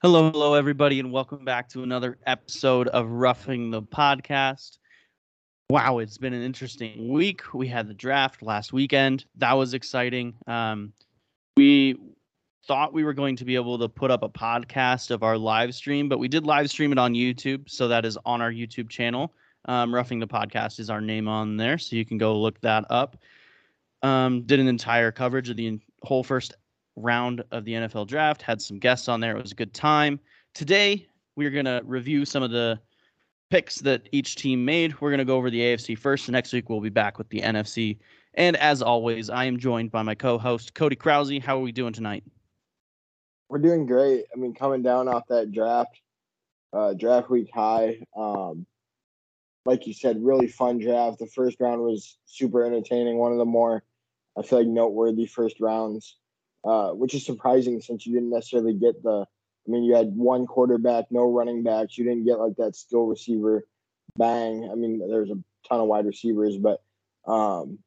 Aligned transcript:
Hello, 0.00 0.30
hello, 0.30 0.54
everybody, 0.54 1.00
and 1.00 1.10
welcome 1.10 1.44
back 1.44 1.68
to 1.70 1.82
another 1.82 2.18
episode 2.24 2.86
of 2.86 3.10
Roughing 3.10 3.72
the 3.72 3.82
Podcast. 3.82 4.78
Wow, 5.70 5.98
it's 5.98 6.18
been 6.18 6.32
an 6.32 6.40
interesting 6.40 7.08
week. 7.08 7.52
We 7.52 7.66
had 7.66 7.88
the 7.88 7.94
draft 7.94 8.40
last 8.40 8.72
weekend. 8.72 9.24
That 9.38 9.54
was 9.54 9.74
exciting. 9.74 10.34
Um, 10.46 10.92
we 11.56 11.96
thought 12.68 12.92
we 12.92 13.02
were 13.02 13.12
going 13.12 13.34
to 13.34 13.44
be 13.44 13.56
able 13.56 13.76
to 13.80 13.88
put 13.88 14.12
up 14.12 14.22
a 14.22 14.28
podcast 14.28 15.10
of 15.10 15.24
our 15.24 15.36
live 15.36 15.74
stream, 15.74 16.08
but 16.08 16.20
we 16.20 16.28
did 16.28 16.46
live 16.46 16.70
stream 16.70 16.92
it 16.92 16.98
on 16.98 17.14
YouTube. 17.14 17.68
So 17.68 17.88
that 17.88 18.04
is 18.04 18.16
on 18.24 18.40
our 18.40 18.52
YouTube 18.52 18.88
channel. 18.88 19.34
Um, 19.64 19.92
Roughing 19.92 20.20
the 20.20 20.28
Podcast 20.28 20.78
is 20.78 20.90
our 20.90 21.00
name 21.00 21.26
on 21.26 21.56
there. 21.56 21.76
So 21.76 21.96
you 21.96 22.04
can 22.04 22.18
go 22.18 22.38
look 22.38 22.60
that 22.60 22.84
up. 22.88 23.16
Um, 24.04 24.42
did 24.42 24.60
an 24.60 24.68
entire 24.68 25.10
coverage 25.10 25.50
of 25.50 25.56
the 25.56 25.80
whole 26.04 26.22
first 26.22 26.54
round 27.02 27.42
of 27.50 27.64
the 27.64 27.72
NFL 27.72 28.06
draft. 28.06 28.42
Had 28.42 28.60
some 28.60 28.78
guests 28.78 29.08
on 29.08 29.20
there. 29.20 29.36
It 29.36 29.42
was 29.42 29.52
a 29.52 29.56
good 29.56 29.74
time. 29.74 30.20
Today, 30.54 31.06
we're 31.36 31.50
going 31.50 31.64
to 31.64 31.80
review 31.84 32.24
some 32.24 32.42
of 32.42 32.50
the 32.50 32.80
picks 33.50 33.76
that 33.76 34.08
each 34.12 34.36
team 34.36 34.64
made. 34.64 35.00
We're 35.00 35.10
going 35.10 35.18
to 35.18 35.24
go 35.24 35.36
over 35.36 35.50
the 35.50 35.60
AFC 35.60 35.96
first. 35.96 36.28
Next 36.28 36.52
week, 36.52 36.68
we'll 36.68 36.80
be 36.80 36.88
back 36.88 37.18
with 37.18 37.28
the 37.28 37.40
NFC. 37.40 37.98
And 38.34 38.56
as 38.56 38.82
always, 38.82 39.30
I 39.30 39.44
am 39.44 39.58
joined 39.58 39.90
by 39.90 40.02
my 40.02 40.14
co 40.14 40.38
host, 40.38 40.74
Cody 40.74 40.96
Krause. 40.96 41.38
How 41.42 41.56
are 41.56 41.62
we 41.62 41.72
doing 41.72 41.92
tonight? 41.92 42.24
We're 43.48 43.58
doing 43.58 43.86
great. 43.86 44.24
I 44.34 44.38
mean, 44.38 44.54
coming 44.54 44.82
down 44.82 45.08
off 45.08 45.24
that 45.28 45.52
draft, 45.52 45.98
uh, 46.72 46.92
draft 46.94 47.30
week 47.30 47.50
high. 47.52 48.02
Um, 48.16 48.66
like 49.64 49.86
you 49.86 49.94
said, 49.94 50.22
really 50.22 50.48
fun 50.48 50.78
draft. 50.78 51.18
The 51.18 51.26
first 51.26 51.58
round 51.60 51.82
was 51.82 52.18
super 52.26 52.64
entertaining. 52.64 53.18
One 53.18 53.32
of 53.32 53.38
the 53.38 53.44
more, 53.44 53.82
I 54.36 54.42
feel 54.42 54.58
like, 54.58 54.68
noteworthy 54.68 55.26
first 55.26 55.60
rounds 55.60 56.16
uh, 56.64 56.90
which 56.90 57.14
is 57.14 57.24
surprising 57.24 57.80
since 57.80 58.06
you 58.06 58.14
didn't 58.14 58.30
necessarily 58.30 58.74
get 58.74 59.02
the. 59.02 59.26
I 59.66 59.70
mean, 59.70 59.84
you 59.84 59.94
had 59.94 60.16
one 60.16 60.46
quarterback, 60.46 61.06
no 61.10 61.30
running 61.30 61.62
backs. 61.62 61.98
You 61.98 62.04
didn't 62.04 62.24
get 62.24 62.38
like 62.38 62.56
that 62.56 62.74
skill 62.74 63.06
receiver 63.06 63.66
bang. 64.16 64.68
I 64.70 64.74
mean, 64.74 64.98
there's 64.98 65.30
a 65.30 65.38
ton 65.68 65.80
of 65.80 65.88
wide 65.88 66.06
receivers, 66.06 66.56
but 66.56 66.82
um, 67.30 67.78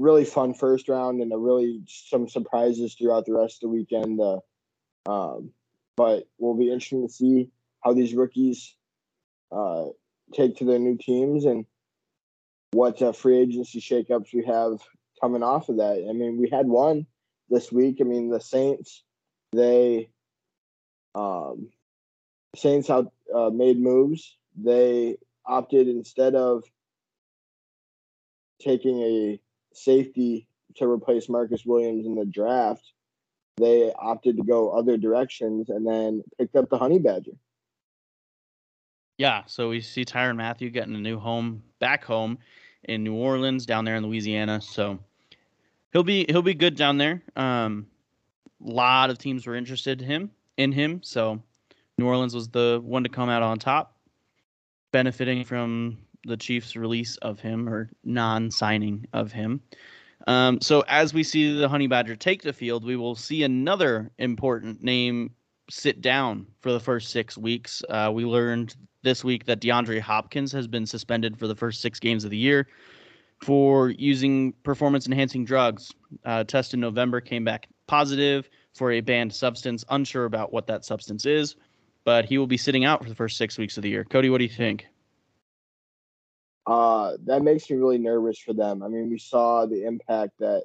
really 0.00 0.24
fun 0.24 0.54
first 0.54 0.88
round 0.88 1.20
and 1.20 1.32
a 1.32 1.38
really 1.38 1.82
some 1.86 2.28
surprises 2.28 2.94
throughout 2.94 3.26
the 3.26 3.34
rest 3.34 3.56
of 3.56 3.60
the 3.70 3.76
weekend. 3.76 4.20
Uh, 4.20 4.40
um, 5.06 5.52
but 5.96 6.28
will 6.38 6.56
be 6.56 6.72
interesting 6.72 7.06
to 7.06 7.12
see 7.12 7.50
how 7.84 7.92
these 7.92 8.14
rookies 8.14 8.74
uh, 9.52 9.86
take 10.32 10.56
to 10.56 10.64
their 10.64 10.78
new 10.78 10.96
teams 10.96 11.44
and 11.44 11.66
what 12.72 13.00
uh, 13.02 13.12
free 13.12 13.38
agency 13.38 13.80
shakeups 13.80 14.32
we 14.32 14.44
have 14.44 14.80
coming 15.20 15.42
off 15.42 15.68
of 15.68 15.76
that. 15.78 16.06
I 16.08 16.12
mean, 16.12 16.38
we 16.40 16.48
had 16.50 16.66
one 16.66 17.06
this 17.50 17.70
week. 17.70 17.98
I 18.00 18.04
mean, 18.04 18.30
the 18.30 18.40
Saints, 18.40 19.02
they, 19.52 20.08
um, 21.14 21.68
Saints 22.56 22.88
out 22.90 23.12
uh, 23.34 23.50
made 23.50 23.80
moves. 23.80 24.36
They 24.56 25.16
opted 25.44 25.88
instead 25.88 26.34
of 26.34 26.64
taking 28.60 29.00
a 29.02 29.40
safety 29.72 30.46
to 30.76 30.86
replace 30.86 31.28
Marcus 31.28 31.64
Williams 31.64 32.06
in 32.06 32.14
the 32.14 32.24
draft, 32.24 32.92
they 33.56 33.92
opted 33.98 34.36
to 34.36 34.42
go 34.42 34.70
other 34.70 34.96
directions 34.96 35.68
and 35.68 35.86
then 35.86 36.22
picked 36.38 36.56
up 36.56 36.68
the 36.70 36.78
Honey 36.78 36.98
Badger. 36.98 37.32
Yeah, 39.18 39.42
so 39.46 39.68
we 39.68 39.80
see 39.80 40.04
Tyrann 40.04 40.36
Mathieu 40.36 40.70
getting 40.70 40.94
a 40.94 40.98
new 40.98 41.18
home 41.18 41.62
back 41.78 42.04
home 42.04 42.38
in 42.84 43.04
New 43.04 43.14
Orleans 43.14 43.66
down 43.66 43.84
there 43.84 43.96
in 43.96 44.06
Louisiana. 44.06 44.60
So 44.60 44.98
he'll 45.92 46.02
be 46.02 46.26
he'll 46.28 46.42
be 46.42 46.54
good 46.54 46.76
down 46.76 46.98
there. 46.98 47.22
Um, 47.36 47.86
a 48.64 48.70
lot 48.70 49.10
of 49.10 49.18
teams 49.18 49.46
were 49.46 49.54
interested 49.54 50.00
in 50.02 50.06
him 50.06 50.30
in 50.56 50.72
him, 50.72 51.00
so 51.02 51.42
New 51.98 52.06
Orleans 52.06 52.34
was 52.34 52.48
the 52.48 52.80
one 52.84 53.02
to 53.02 53.08
come 53.08 53.28
out 53.28 53.42
on 53.42 53.58
top, 53.58 53.96
benefiting 54.92 55.44
from 55.44 55.98
the 56.24 56.36
Chiefs' 56.36 56.76
release 56.76 57.16
of 57.18 57.40
him 57.40 57.68
or 57.68 57.90
non-signing 58.04 59.06
of 59.12 59.32
him. 59.32 59.60
Um, 60.26 60.60
so 60.60 60.84
as 60.86 61.14
we 61.14 61.22
see 61.22 61.56
the 61.56 61.68
Honey 61.68 61.86
Badger 61.86 62.14
take 62.14 62.42
the 62.42 62.52
field, 62.52 62.84
we 62.84 62.96
will 62.96 63.14
see 63.14 63.42
another 63.42 64.10
important 64.18 64.82
name 64.82 65.30
sit 65.70 66.02
down 66.02 66.46
for 66.60 66.72
the 66.72 66.80
first 66.80 67.10
six 67.10 67.38
weeks. 67.38 67.82
Uh, 67.88 68.10
we 68.12 68.26
learned 68.26 68.76
this 69.02 69.24
week 69.24 69.46
that 69.46 69.62
DeAndre 69.62 69.98
Hopkins 69.98 70.52
has 70.52 70.66
been 70.66 70.84
suspended 70.84 71.38
for 71.38 71.46
the 71.46 71.54
first 71.54 71.80
six 71.80 71.98
games 71.98 72.24
of 72.24 72.30
the 72.30 72.36
year 72.36 72.66
for 73.40 73.90
using 73.90 74.52
performance 74.62 75.06
enhancing 75.06 75.44
drugs. 75.44 75.92
Uh, 76.24 76.44
test 76.44 76.74
in 76.74 76.80
November 76.80 77.20
came 77.20 77.44
back 77.44 77.68
positive 77.86 78.48
for 78.74 78.92
a 78.92 79.00
banned 79.00 79.32
substance. 79.32 79.84
Unsure 79.88 80.24
about 80.24 80.52
what 80.52 80.66
that 80.66 80.84
substance 80.84 81.26
is, 81.26 81.56
but 82.04 82.24
he 82.24 82.38
will 82.38 82.46
be 82.46 82.56
sitting 82.56 82.84
out 82.84 83.02
for 83.02 83.08
the 83.08 83.14
first 83.14 83.36
six 83.36 83.58
weeks 83.58 83.76
of 83.76 83.82
the 83.82 83.88
year. 83.88 84.04
Cody, 84.04 84.30
what 84.30 84.38
do 84.38 84.44
you 84.44 84.50
think? 84.50 84.86
Uh, 86.66 87.16
that 87.24 87.42
makes 87.42 87.68
me 87.70 87.76
really 87.76 87.98
nervous 87.98 88.38
for 88.38 88.52
them. 88.52 88.82
I 88.82 88.88
mean, 88.88 89.10
we 89.10 89.18
saw 89.18 89.66
the 89.66 89.84
impact 89.84 90.32
that 90.38 90.62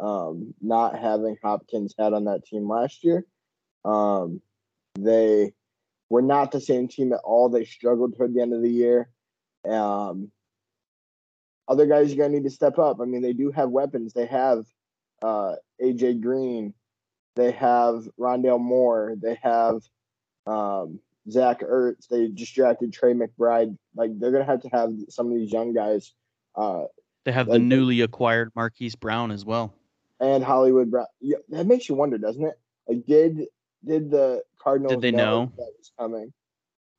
um, 0.00 0.54
not 0.60 0.98
having 0.98 1.36
Hopkins 1.42 1.94
had 1.98 2.12
on 2.12 2.24
that 2.24 2.44
team 2.44 2.68
last 2.68 3.04
year. 3.04 3.24
Um, 3.84 4.40
they 4.98 5.52
were 6.08 6.22
not 6.22 6.50
the 6.50 6.60
same 6.60 6.88
team 6.88 7.12
at 7.12 7.20
all. 7.22 7.48
They 7.48 7.64
struggled 7.64 8.16
toward 8.16 8.34
the 8.34 8.40
end 8.40 8.54
of 8.54 8.62
the 8.62 8.70
year. 8.70 9.10
Um, 9.68 10.30
other 11.68 11.86
guys 11.86 12.08
you're 12.08 12.18
going 12.18 12.32
to 12.32 12.38
need 12.38 12.48
to 12.48 12.54
step 12.54 12.78
up. 12.78 13.00
I 13.00 13.04
mean, 13.04 13.22
they 13.22 13.32
do 13.32 13.50
have 13.50 13.70
weapons. 13.70 14.12
They 14.12 14.26
have 14.26 14.64
uh, 15.22 15.56
AJ 15.82 16.20
Green, 16.20 16.74
they 17.34 17.50
have 17.52 18.08
Rondale 18.18 18.60
Moore, 18.60 19.14
they 19.20 19.38
have 19.42 19.82
um, 20.46 21.00
Zach 21.30 21.60
Ertz. 21.60 22.08
They 22.08 22.28
just 22.28 22.54
drafted 22.54 22.92
Trey 22.92 23.14
McBride. 23.14 23.76
Like 23.94 24.18
they're 24.18 24.30
going 24.30 24.44
to 24.44 24.50
have 24.50 24.62
to 24.62 24.68
have 24.68 24.92
some 25.08 25.30
of 25.30 25.34
these 25.34 25.52
young 25.52 25.72
guys. 25.74 26.12
Uh, 26.54 26.84
they 27.24 27.32
have 27.32 27.48
like, 27.48 27.56
the 27.56 27.58
newly 27.58 28.00
acquired 28.02 28.52
Marquise 28.54 28.94
Brown 28.94 29.30
as 29.30 29.44
well, 29.44 29.74
and 30.20 30.44
Hollywood 30.44 30.90
Brown. 30.90 31.06
Yeah, 31.20 31.38
that 31.50 31.66
makes 31.66 31.88
you 31.88 31.94
wonder, 31.94 32.18
doesn't 32.18 32.44
it? 32.44 32.58
Like, 32.88 33.04
did 33.06 33.46
did 33.84 34.10
the 34.10 34.42
Cardinals 34.58 34.92
did 34.92 35.00
they 35.00 35.10
know, 35.10 35.44
know? 35.44 35.52
that 35.56 35.72
was 35.78 35.92
coming? 35.98 36.32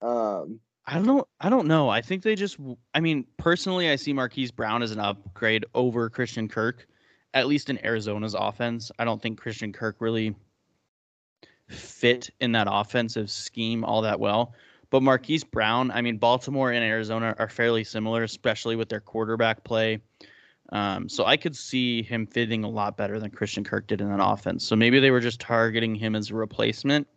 Um, 0.02 0.60
I 0.88 1.00
don't 1.00 1.28
I 1.42 1.50
don't 1.50 1.68
know. 1.68 1.90
I 1.90 2.02
think 2.02 2.24
they 2.24 2.36
just 2.36 2.58
I 2.94 3.02
mean, 3.02 3.26
personally 3.36 3.90
I 3.90 3.98
see 3.98 4.14
Marquise 4.14 4.52
Brown 4.52 4.82
as 4.82 4.92
an 4.92 5.00
upgrade 5.00 5.66
over 5.76 6.10
Christian 6.10 6.48
Kirk, 6.48 6.88
at 7.34 7.48
least 7.48 7.70
in 7.70 7.84
Arizona's 7.86 8.34
offense. 8.34 8.90
I 8.98 9.04
don't 9.04 9.22
think 9.22 9.38
Christian 9.40 9.74
Kirk 9.74 9.98
really 10.00 10.34
fit 11.68 12.30
in 12.40 12.54
that 12.54 12.68
offensive 12.70 13.30
scheme 13.30 13.84
all 13.84 14.02
that 14.02 14.20
well. 14.20 14.54
But 14.90 15.04
Marquise 15.04 15.44
Brown, 15.44 15.92
I 15.92 16.02
mean, 16.02 16.18
Baltimore 16.18 16.72
and 16.72 16.82
Arizona 16.82 17.36
are 17.38 17.50
fairly 17.50 17.84
similar, 17.84 18.24
especially 18.24 18.78
with 18.78 18.88
their 18.88 19.02
quarterback 19.02 19.66
play. 19.66 20.00
Um, 20.70 21.10
so 21.10 21.26
I 21.26 21.36
could 21.36 21.58
see 21.58 22.02
him 22.02 22.26
fitting 22.26 22.64
a 22.64 22.70
lot 22.70 22.96
better 22.96 23.20
than 23.20 23.32
Christian 23.32 23.66
Kirk 23.66 23.88
did 23.88 24.00
in 24.00 24.10
that 24.10 24.24
offense. 24.24 24.66
So 24.66 24.78
maybe 24.78 25.02
they 25.02 25.12
were 25.12 25.20
just 25.20 25.42
targeting 25.42 25.96
him 25.96 26.16
as 26.16 26.32
a 26.32 26.36
replacement 26.36 27.08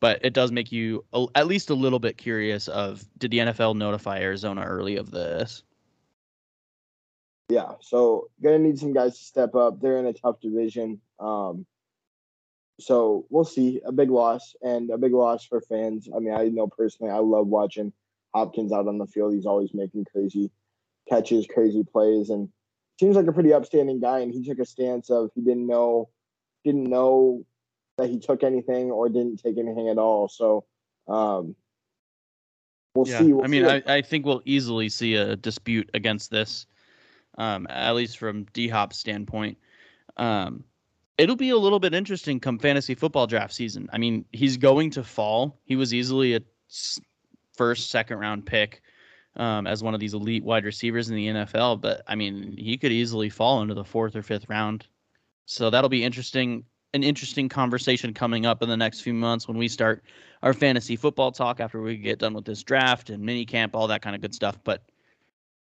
but 0.00 0.24
it 0.24 0.32
does 0.32 0.50
make 0.50 0.72
you 0.72 1.04
a, 1.12 1.26
at 1.34 1.46
least 1.46 1.70
a 1.70 1.74
little 1.74 1.98
bit 1.98 2.16
curious 2.16 2.68
of 2.68 3.04
did 3.18 3.30
the 3.30 3.38
NFL 3.38 3.76
notify 3.76 4.20
Arizona 4.20 4.62
early 4.62 4.96
of 4.96 5.10
this? 5.10 5.62
Yeah, 7.50 7.72
so 7.80 8.30
gonna 8.42 8.58
need 8.58 8.78
some 8.78 8.92
guys 8.92 9.18
to 9.18 9.24
step 9.24 9.54
up. 9.54 9.80
They're 9.80 9.98
in 9.98 10.06
a 10.06 10.12
tough 10.12 10.40
division. 10.40 11.00
Um, 11.18 11.66
so 12.78 13.26
we'll 13.28 13.44
see. 13.44 13.80
A 13.84 13.92
big 13.92 14.10
loss 14.10 14.54
and 14.62 14.90
a 14.90 14.98
big 14.98 15.12
loss 15.12 15.44
for 15.44 15.60
fans. 15.60 16.08
I 16.14 16.18
mean, 16.20 16.32
I 16.32 16.44
know 16.44 16.66
personally, 16.66 17.12
I 17.12 17.18
love 17.18 17.46
watching 17.46 17.92
Hopkins 18.34 18.72
out 18.72 18.88
on 18.88 18.98
the 18.98 19.06
field. 19.06 19.34
He's 19.34 19.46
always 19.46 19.74
making 19.74 20.06
crazy 20.06 20.50
catches, 21.08 21.46
crazy 21.46 21.84
plays, 21.84 22.30
and 22.30 22.48
seems 22.98 23.16
like 23.16 23.26
a 23.26 23.32
pretty 23.32 23.52
upstanding 23.52 24.00
guy. 24.00 24.20
And 24.20 24.32
he 24.32 24.44
took 24.44 24.60
a 24.60 24.64
stance 24.64 25.10
of 25.10 25.30
he 25.34 25.42
didn't 25.42 25.66
know, 25.66 26.08
didn't 26.64 26.84
know 26.84 27.44
that 28.00 28.08
he 28.08 28.18
took 28.18 28.42
anything 28.42 28.90
or 28.90 29.08
didn't 29.08 29.42
take 29.42 29.58
anything 29.58 29.88
at 29.88 29.98
all. 29.98 30.28
So 30.28 30.64
um, 31.06 31.54
we'll 32.94 33.06
yeah. 33.06 33.18
see. 33.18 33.32
We'll 33.32 33.44
I 33.44 33.48
mean, 33.48 33.66
I, 33.66 33.82
I 33.86 34.02
think 34.02 34.26
we'll 34.26 34.42
easily 34.44 34.88
see 34.88 35.14
a 35.14 35.36
dispute 35.36 35.90
against 35.94 36.30
this, 36.30 36.66
um, 37.38 37.66
at 37.70 37.92
least 37.92 38.18
from 38.18 38.44
D 38.52 38.68
Hop's 38.68 38.98
standpoint. 38.98 39.58
Um, 40.16 40.64
it'll 41.18 41.36
be 41.36 41.50
a 41.50 41.56
little 41.56 41.78
bit 41.78 41.94
interesting 41.94 42.40
come 42.40 42.58
fantasy 42.58 42.94
football 42.94 43.26
draft 43.26 43.52
season. 43.52 43.88
I 43.92 43.98
mean, 43.98 44.24
he's 44.32 44.56
going 44.56 44.90
to 44.92 45.04
fall. 45.04 45.58
He 45.64 45.76
was 45.76 45.92
easily 45.94 46.34
a 46.34 46.40
first, 47.56 47.90
second 47.90 48.18
round 48.18 48.46
pick 48.46 48.82
um, 49.36 49.66
as 49.66 49.82
one 49.82 49.94
of 49.94 50.00
these 50.00 50.14
elite 50.14 50.44
wide 50.44 50.64
receivers 50.64 51.10
in 51.10 51.16
the 51.16 51.26
NFL, 51.28 51.80
but 51.80 52.02
I 52.06 52.14
mean, 52.14 52.56
he 52.56 52.78
could 52.78 52.92
easily 52.92 53.28
fall 53.28 53.62
into 53.62 53.74
the 53.74 53.84
fourth 53.84 54.16
or 54.16 54.22
fifth 54.22 54.48
round. 54.48 54.86
So 55.44 55.68
that'll 55.68 55.90
be 55.90 56.04
interesting 56.04 56.64
an 56.92 57.02
interesting 57.02 57.48
conversation 57.48 58.12
coming 58.12 58.46
up 58.46 58.62
in 58.62 58.68
the 58.68 58.76
next 58.76 59.00
few 59.00 59.14
months 59.14 59.46
when 59.46 59.56
we 59.56 59.68
start 59.68 60.02
our 60.42 60.52
fantasy 60.52 60.96
football 60.96 61.30
talk 61.30 61.60
after 61.60 61.80
we 61.80 61.96
get 61.96 62.18
done 62.18 62.34
with 62.34 62.44
this 62.44 62.62
draft 62.62 63.10
and 63.10 63.22
mini 63.22 63.44
camp, 63.44 63.76
all 63.76 63.86
that 63.86 64.02
kind 64.02 64.16
of 64.16 64.22
good 64.22 64.34
stuff. 64.34 64.58
But 64.64 64.82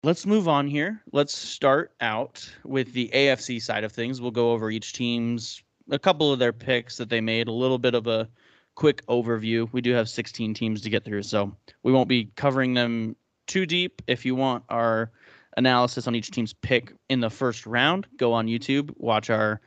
let's 0.03 0.25
move 0.25 0.47
on 0.47 0.67
here. 0.67 1.01
Let's 1.11 1.37
start 1.37 1.91
out 2.01 2.49
with 2.63 2.93
the 2.93 3.09
AFC 3.13 3.61
side 3.61 3.83
of 3.83 3.91
things. 3.91 4.19
We'll 4.19 4.31
go 4.31 4.51
over 4.51 4.71
each 4.71 4.93
team's 4.93 5.61
a 5.89 5.99
couple 5.99 6.31
of 6.31 6.39
their 6.39 6.53
picks 6.53 6.97
that 6.97 7.09
they 7.09 7.21
made, 7.21 7.47
a 7.47 7.53
little 7.53 7.77
bit 7.77 7.93
of 7.93 8.07
a 8.07 8.27
quick 8.75 9.05
overview. 9.07 9.71
We 9.71 9.81
do 9.81 9.93
have 9.93 10.09
16 10.09 10.53
teams 10.53 10.81
to 10.81 10.89
get 10.89 11.05
through, 11.05 11.23
so 11.23 11.55
we 11.83 11.91
won't 11.91 12.09
be 12.09 12.31
covering 12.35 12.73
them 12.73 13.15
too 13.45 13.65
deep. 13.65 14.01
If 14.07 14.25
you 14.25 14.33
want 14.33 14.63
our 14.69 15.11
analysis 15.57 16.07
on 16.07 16.15
each 16.15 16.31
team's 16.31 16.53
pick 16.53 16.93
in 17.09 17.19
the 17.19 17.29
first 17.29 17.65
round, 17.65 18.07
go 18.17 18.33
on 18.33 18.47
YouTube, 18.47 18.91
watch 18.97 19.29
our 19.29 19.59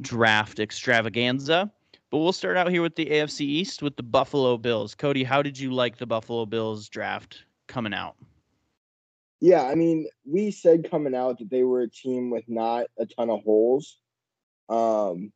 draft 0.00 0.58
extravaganza. 0.58 1.70
But 2.10 2.18
we'll 2.18 2.32
start 2.32 2.56
out 2.56 2.70
here 2.70 2.82
with 2.82 2.94
the 2.94 3.06
AFC 3.06 3.40
East 3.40 3.82
with 3.82 3.96
the 3.96 4.02
Buffalo 4.02 4.56
Bills. 4.56 4.94
Cody, 4.94 5.24
how 5.24 5.42
did 5.42 5.58
you 5.58 5.72
like 5.72 5.96
the 5.96 6.06
Buffalo 6.06 6.46
Bills 6.46 6.88
draft 6.88 7.44
coming 7.66 7.94
out? 7.94 8.14
Yeah, 9.40 9.64
I 9.64 9.74
mean, 9.74 10.06
we 10.24 10.50
said 10.50 10.90
coming 10.90 11.14
out 11.14 11.38
that 11.38 11.50
they 11.50 11.64
were 11.64 11.82
a 11.82 11.90
team 11.90 12.30
with 12.30 12.44
not 12.48 12.86
a 12.98 13.06
ton 13.06 13.30
of 13.30 13.42
holes. 13.42 13.98
Um, 14.68 15.32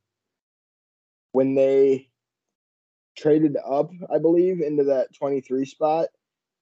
when 1.33 1.55
they 1.55 2.09
traded 3.17 3.57
up, 3.69 3.91
I 4.13 4.19
believe, 4.19 4.61
into 4.61 4.85
that 4.85 5.15
23 5.15 5.65
spot, 5.65 6.07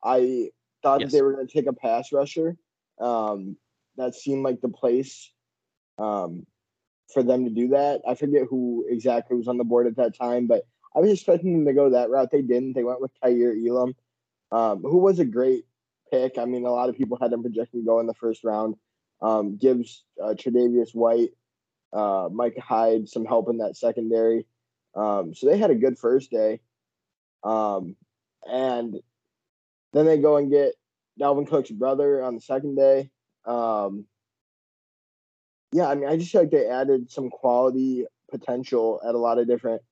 I 0.03 0.51
thought 0.83 1.01
yes. 1.01 1.11
that 1.11 1.17
they 1.17 1.23
were 1.23 1.35
going 1.35 1.47
to 1.47 1.53
take 1.53 1.67
a 1.67 1.73
pass 1.73 2.11
rusher. 2.13 2.57
Um, 2.99 3.57
that 3.97 4.15
seemed 4.15 4.43
like 4.43 4.61
the 4.61 4.69
place 4.69 5.31
um, 5.99 6.47
for 7.13 7.23
them 7.23 7.45
to 7.45 7.51
do 7.51 7.69
that. 7.69 8.03
I 8.07 8.15
forget 8.15 8.47
who 8.49 8.85
exactly 8.89 9.37
was 9.37 9.49
on 9.49 9.59
the 9.59 9.65
board 9.65 9.87
at 9.87 9.97
that 9.97 10.17
time, 10.17 10.47
but 10.47 10.63
I 10.95 11.01
was 11.01 11.11
expecting 11.11 11.53
them 11.53 11.67
to 11.67 11.73
go 11.73 11.91
that 11.91 12.11
route. 12.11 12.31
They 12.31 12.43
didn't. 12.43 12.75
They 12.75 12.85
went 12.85 13.01
with 13.01 13.13
Kaiir 13.23 13.55
Elam, 13.55 13.95
um, 14.51 14.83
who 14.83 14.99
was 14.99 15.19
a 15.19 15.25
great 15.25 15.65
pick. 16.11 16.39
I 16.39 16.45
mean, 16.45 16.65
a 16.65 16.71
lot 16.71 16.89
of 16.89 16.97
people 16.97 17.19
had 17.21 17.33
him 17.33 17.43
projecting 17.43 17.81
to 17.81 17.87
go 17.87 18.01
in 18.01 18.07
the 18.07 18.15
first 18.15 18.45
round. 18.45 18.77
Um, 19.23 19.57
gives 19.57 20.05
uh, 20.23 20.35
Tre'Davious 20.35 20.95
White, 20.95 21.31
uh, 21.93 22.29
Micah 22.31 22.61
Hyde 22.61 23.09
some 23.09 23.25
help 23.25 23.49
in 23.49 23.59
that 23.59 23.77
secondary. 23.77 24.47
Um, 24.95 25.35
so 25.35 25.47
they 25.47 25.59
had 25.59 25.71
a 25.71 25.75
good 25.75 25.99
first 25.99 26.31
day. 26.31 26.61
Um, 27.43 27.97
and 28.45 28.97
then 29.93 30.07
they 30.07 30.19
go 30.19 30.37
and 30.37 30.51
get 30.51 30.75
Dalvin 31.21 31.49
Cook's 31.49 31.71
brother 31.71 32.23
on 32.23 32.35
the 32.35 32.41
second 32.41 32.77
day. 32.77 33.11
Um, 33.45 34.07
yeah, 35.77 35.89
I 35.89 35.95
mean, 35.95 36.09
I 36.09 36.17
just 36.17 36.33
feel 36.33 36.41
like 36.41 36.51
they 36.51 36.69
added 36.69 37.11
some 37.11 37.29
quality 37.29 38.07
potential 38.31 38.99
at 39.07 39.15
a 39.15 39.19
lot 39.19 39.37
of 39.37 39.47
different 39.47 39.83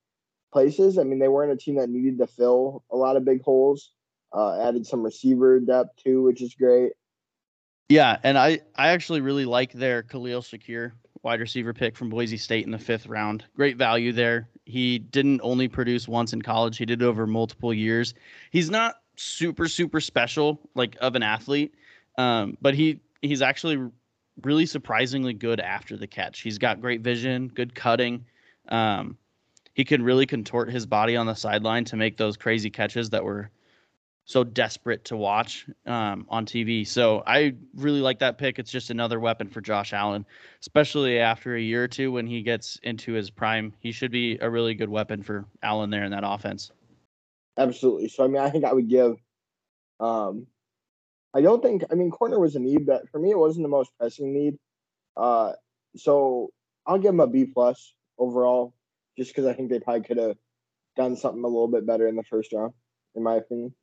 places. 0.51 0.97
I 0.97 1.03
mean, 1.03 1.19
they 1.19 1.29
weren't 1.29 1.53
a 1.53 1.59
team 1.59 1.77
that 1.77 1.91
needed 1.91 2.17
to 2.19 2.27
fill 2.27 2.83
a 2.91 2.97
lot 2.97 3.17
of 3.17 3.27
big 3.27 3.43
holes. 3.43 3.91
Uh, 4.33 4.67
added 4.67 4.87
some 4.87 5.03
receiver 5.03 5.61
depth 5.61 6.03
too, 6.03 6.23
which 6.23 6.41
is 6.41 6.55
great. 6.55 6.93
Yeah, 7.91 8.17
and 8.23 8.39
I 8.39 8.61
I 8.75 8.89
actually 8.89 9.21
really 9.21 9.45
like 9.45 9.75
their 9.75 10.03
Khalil 10.03 10.41
Shakir 10.41 10.93
wide 11.23 11.41
receiver 11.41 11.75
pick 11.75 11.97
from 11.97 12.09
Boise 12.09 12.39
State 12.39 12.65
in 12.65 12.71
the 12.71 12.79
fifth 12.79 13.07
round. 13.07 13.45
Great 13.55 13.77
value 13.77 14.13
there. 14.13 14.49
He 14.65 14.99
didn't 14.99 15.43
only 15.43 15.69
produce 15.69 16.09
once 16.09 16.33
in 16.33 16.41
college; 16.41 16.79
he 16.79 16.87
did 16.87 17.03
it 17.03 17.05
over 17.05 17.27
multiple 17.27 17.75
years. 17.75 18.15
He's 18.51 18.71
not 18.71 18.95
super 19.17 19.69
super 19.69 20.01
special 20.01 20.59
like 20.75 20.97
of 21.03 21.15
an 21.15 21.23
athlete, 21.23 21.75
um, 22.17 22.57
but 22.63 22.73
he 22.73 23.01
he's 23.21 23.43
actually 23.43 23.91
really 24.43 24.67
surprisingly 24.67 25.35
good 25.35 25.61
after 25.61 25.97
the 25.97 26.07
catch. 26.07 26.41
He's 26.41 26.59
got 26.59 26.81
great 26.81 27.03
vision, 27.03 27.49
good 27.49 27.75
cutting. 27.75 28.25
Um, 28.69 29.17
he 29.75 29.85
can 29.85 30.03
really 30.03 30.27
contort 30.27 30.71
his 30.71 30.87
body 30.87 31.17
on 31.17 31.27
the 31.27 31.35
sideline 31.35 31.85
to 31.87 31.97
make 31.97 32.17
those 32.17 32.37
crazy 32.37 32.71
catches 32.71 33.11
that 33.11 33.25
were 33.25 33.51
so 34.25 34.43
desperate 34.43 35.05
to 35.05 35.17
watch 35.17 35.67
um, 35.87 36.27
on 36.31 36.47
TV. 36.47 36.87
So 36.87 37.23
I 37.27 37.55
really 37.75 38.01
like 38.01 38.19
that 38.21 38.39
pick. 38.39 38.59
It's 38.59 38.71
just 38.71 38.91
another 38.91 39.21
weapon 39.21 39.49
for 39.49 39.61
Josh 39.61 39.93
Allen, 39.93 40.25
especially 40.61 41.19
after 41.19 41.57
a 41.57 41.61
year 41.61 41.85
or 41.85 41.89
two 41.89 42.11
when 42.11 42.27
he 42.27 42.43
gets 42.43 42.79
into 42.83 43.13
his 43.13 43.29
prime. 43.31 43.75
He 43.81 43.93
should 43.93 44.11
be 44.11 44.39
a 44.41 44.49
really 44.49 44.75
good 44.75 44.89
weapon 44.89 45.23
for 45.23 45.45
Allen 45.63 45.91
there 45.91 46.05
in 46.05 46.11
that 46.13 46.25
offense. 46.25 46.71
Absolutely. 47.59 48.09
So 48.09 48.25
I 48.25 48.29
mean, 48.29 48.41
I 48.41 48.51
think 48.51 48.65
I 48.65 48.73
would 48.73 48.89
give 48.89 49.19
um, 50.01 50.47
I 51.35 51.41
don't 51.41 51.63
think. 51.63 51.85
I 51.91 51.95
mean, 51.95 52.11
corner 52.11 52.39
was 52.39 52.55
a 52.55 52.61
need 52.61 52.87
that 52.87 53.09
for 53.11 53.19
me 53.19 53.31
it 53.31 53.39
wasn't 53.39 53.65
the 53.65 53.69
most 53.69 53.91
pressing 53.99 54.33
need. 54.33 54.59
Uh, 55.17 55.53
so 55.97 56.51
I'll 56.87 56.99
give 56.99 57.13
them 57.13 57.21
a 57.21 57.27
B 57.27 57.45
plus 57.45 57.93
overall, 58.19 58.75
just 59.19 59.31
because 59.31 59.47
I 59.47 59.53
think 59.53 59.71
they 59.71 59.81
probably 59.81 60.03
could 60.03 60.19
have 60.19 60.37
done 60.97 61.17
something 61.17 61.43
a 61.43 61.49
little 61.49 61.69
bit 61.69 61.87
better 61.87 62.07
in 62.07 62.17
the 62.17 62.23
first 62.23 62.53
round, 62.53 62.73
in 63.17 63.23
my 63.23 63.35
opinion. 63.35 63.75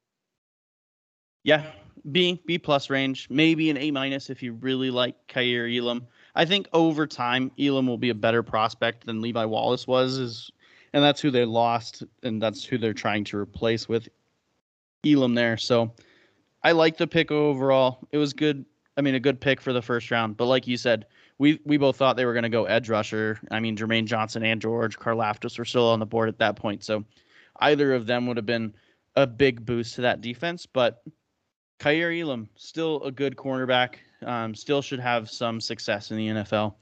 Yeah, 1.43 1.65
B 2.11 2.41
B 2.45 2.57
plus 2.57 2.89
range, 2.89 3.27
maybe 3.29 3.69
an 3.69 3.77
A 3.77 3.91
minus 3.91 4.29
if 4.29 4.41
you 4.41 4.53
really 4.53 4.91
like 4.91 5.15
Kaiir 5.27 5.67
Elam. 5.67 6.07
I 6.35 6.45
think 6.45 6.69
over 6.71 7.05
time 7.05 7.51
Elam 7.59 7.87
will 7.87 7.97
be 7.97 8.09
a 8.09 8.15
better 8.15 8.43
prospect 8.43 9.05
than 9.05 9.21
Levi 9.21 9.43
Wallace 9.43 9.87
was, 9.87 10.17
is 10.17 10.51
and 10.93 11.03
that's 11.03 11.19
who 11.19 11.31
they 11.31 11.45
lost, 11.45 12.03
and 12.23 12.41
that's 12.41 12.63
who 12.63 12.77
they're 12.77 12.93
trying 12.93 13.23
to 13.25 13.37
replace 13.37 13.89
with 13.89 14.07
Elam 15.05 15.35
there. 15.35 15.57
So 15.57 15.93
I 16.63 16.73
like 16.73 16.97
the 16.97 17.07
pick 17.07 17.31
overall. 17.31 18.07
It 18.11 18.17
was 18.17 18.33
good. 18.33 18.65
I 18.97 19.01
mean, 19.01 19.15
a 19.15 19.19
good 19.19 19.39
pick 19.39 19.61
for 19.61 19.73
the 19.73 19.81
first 19.81 20.11
round. 20.11 20.37
But 20.37 20.45
like 20.45 20.67
you 20.67 20.77
said, 20.77 21.05
we 21.37 21.59
we 21.65 21.77
both 21.77 21.95
thought 21.95 22.17
they 22.17 22.25
were 22.25 22.33
going 22.33 22.43
to 22.43 22.49
go 22.49 22.65
edge 22.65 22.89
rusher. 22.89 23.39
I 23.49 23.59
mean, 23.59 23.75
Jermaine 23.75 24.05
Johnson 24.05 24.43
and 24.43 24.61
George 24.61 24.99
Karlaftis 24.99 25.57
were 25.57 25.65
still 25.65 25.87
on 25.89 25.99
the 25.99 26.05
board 26.05 26.29
at 26.29 26.37
that 26.39 26.55
point, 26.55 26.83
so 26.83 27.03
either 27.59 27.93
of 27.93 28.05
them 28.05 28.27
would 28.27 28.37
have 28.37 28.45
been 28.45 28.73
a 29.15 29.25
big 29.25 29.65
boost 29.65 29.95
to 29.95 30.01
that 30.01 30.21
defense. 30.21 30.65
But 30.65 31.03
Kaiir 31.79 32.11
Elam, 32.21 32.47
still 32.55 33.03
a 33.03 33.11
good 33.11 33.35
cornerback, 33.35 33.95
um, 34.23 34.53
still 34.53 34.81
should 34.81 34.99
have 34.99 35.29
some 35.29 35.59
success 35.59 36.11
in 36.11 36.17
the 36.17 36.27
NFL. 36.27 36.75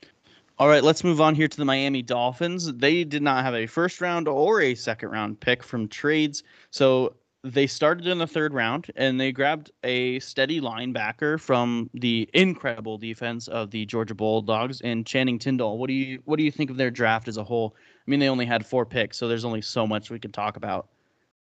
All 0.57 0.67
right, 0.67 0.83
let's 0.83 1.05
move 1.05 1.21
on 1.21 1.35
here 1.35 1.47
to 1.47 1.57
the 1.57 1.63
Miami 1.63 2.01
Dolphins. 2.01 2.73
They 2.73 3.05
did 3.05 3.23
not 3.23 3.45
have 3.45 3.55
a 3.55 3.65
first 3.65 4.01
round 4.01 4.27
or 4.27 4.61
a 4.61 4.75
second 4.75 5.09
round 5.09 5.39
pick 5.39 5.63
from 5.63 5.87
trades, 5.87 6.43
so 6.69 7.15
they 7.43 7.67
started 7.67 8.07
in 8.07 8.17
the 8.17 8.27
third 8.27 8.53
round 8.53 8.87
and 8.95 9.19
they 9.19 9.31
grabbed 9.31 9.71
a 9.83 10.19
steady 10.19 10.59
linebacker 10.59 11.39
from 11.39 11.89
the 11.93 12.29
incredible 12.33 12.97
defense 12.97 13.47
of 13.47 13.71
the 13.71 13.85
Georgia 13.85 14.13
Bulldogs 14.15 14.81
and 14.81 15.05
Channing 15.05 15.39
Tindall. 15.39 15.77
What 15.77 15.87
do 15.87 15.93
you 15.93 16.21
what 16.25 16.37
do 16.37 16.43
you 16.43 16.51
think 16.51 16.69
of 16.69 16.77
their 16.77 16.91
draft 16.91 17.27
as 17.27 17.37
a 17.37 17.43
whole? 17.43 17.75
I 17.77 18.11
mean, 18.11 18.19
they 18.19 18.29
only 18.29 18.45
had 18.45 18.65
four 18.65 18.85
picks, 18.85 19.17
so 19.17 19.27
there's 19.27 19.45
only 19.45 19.61
so 19.61 19.87
much 19.87 20.09
we 20.09 20.19
can 20.19 20.31
talk 20.31 20.57
about. 20.57 20.89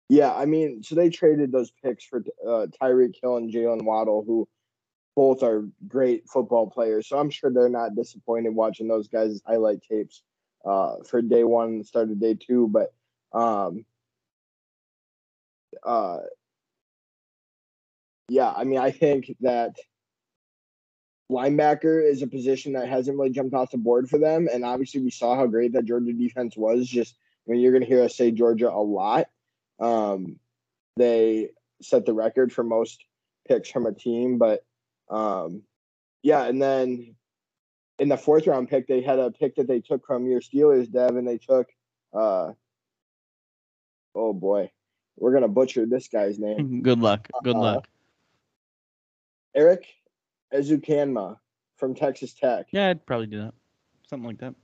Yeah, 0.09 0.33
I 0.33 0.45
mean, 0.45 0.83
so 0.83 0.95
they 0.95 1.09
traded 1.09 1.51
those 1.51 1.71
picks 1.83 2.05
for 2.05 2.23
uh, 2.47 2.67
Tyreek 2.81 3.15
Hill 3.21 3.37
and 3.37 3.51
Jaylen 3.51 3.83
Waddle, 3.83 4.23
who 4.25 4.47
both 5.15 5.43
are 5.43 5.67
great 5.87 6.27
football 6.29 6.69
players. 6.69 7.07
So 7.07 7.17
I'm 7.17 7.29
sure 7.29 7.51
they're 7.51 7.69
not 7.69 7.95
disappointed 7.95 8.53
watching 8.53 8.87
those 8.87 9.07
guys' 9.07 9.41
highlight 9.45 9.81
tapes 9.81 10.21
uh, 10.63 10.97
for 11.07 11.21
day 11.21 11.43
one, 11.43 11.83
start 11.83 12.11
of 12.11 12.19
day 12.19 12.35
two. 12.35 12.67
But 12.67 12.93
um, 13.37 13.85
uh, 15.83 16.17
yeah, 18.27 18.51
I 18.55 18.63
mean, 18.63 18.79
I 18.79 18.91
think 18.91 19.35
that 19.41 19.75
linebacker 21.31 22.03
is 22.03 22.21
a 22.21 22.27
position 22.27 22.73
that 22.73 22.87
hasn't 22.87 23.17
really 23.17 23.31
jumped 23.31 23.53
off 23.53 23.71
the 23.71 23.77
board 23.77 24.09
for 24.09 24.17
them. 24.17 24.47
And 24.51 24.63
obviously, 24.63 25.01
we 25.01 25.11
saw 25.11 25.35
how 25.35 25.47
great 25.47 25.73
that 25.73 25.85
Georgia 25.85 26.13
defense 26.13 26.55
was. 26.57 26.87
Just 26.87 27.15
when 27.45 27.59
you're 27.59 27.71
going 27.71 27.83
to 27.83 27.87
hear 27.87 28.03
us 28.03 28.15
say 28.15 28.31
Georgia 28.31 28.69
a 28.69 28.81
lot, 28.81 29.27
um, 29.79 30.39
they 30.97 31.49
set 31.81 32.05
the 32.05 32.13
record 32.13 32.51
for 32.51 32.63
most 32.63 33.03
picks 33.47 33.69
from 33.69 33.85
a 33.85 33.93
team. 33.93 34.37
But 34.37 34.63
um, 35.09 35.63
yeah, 36.23 36.45
and 36.45 36.61
then 36.61 37.15
in 37.99 38.09
the 38.09 38.17
fourth 38.17 38.47
round 38.47 38.69
pick, 38.69 38.87
they 38.87 39.01
had 39.01 39.19
a 39.19 39.31
pick 39.31 39.55
that 39.55 39.67
they 39.67 39.81
took 39.81 40.05
from 40.05 40.25
your 40.25 40.41
Steelers, 40.41 40.91
Dev, 40.91 41.15
and 41.15 41.27
they 41.27 41.37
took, 41.37 41.67
uh, 42.13 42.51
oh 44.15 44.33
boy, 44.33 44.71
we're 45.17 45.33
gonna 45.33 45.47
butcher 45.47 45.85
this 45.85 46.07
guy's 46.07 46.39
name. 46.39 46.81
Good 46.83 46.99
luck. 46.99 47.29
Good 47.43 47.55
uh, 47.55 47.59
luck. 47.59 47.87
Erik 49.55 49.85
Ezukanma 50.53 51.37
from 51.77 51.95
Texas 51.95 52.33
Tech. 52.33 52.67
Yeah, 52.71 52.89
I'd 52.89 53.05
probably 53.05 53.27
do 53.27 53.39
that. 53.39 53.53
Something 54.09 54.27
like 54.27 54.39
that. 54.39 54.55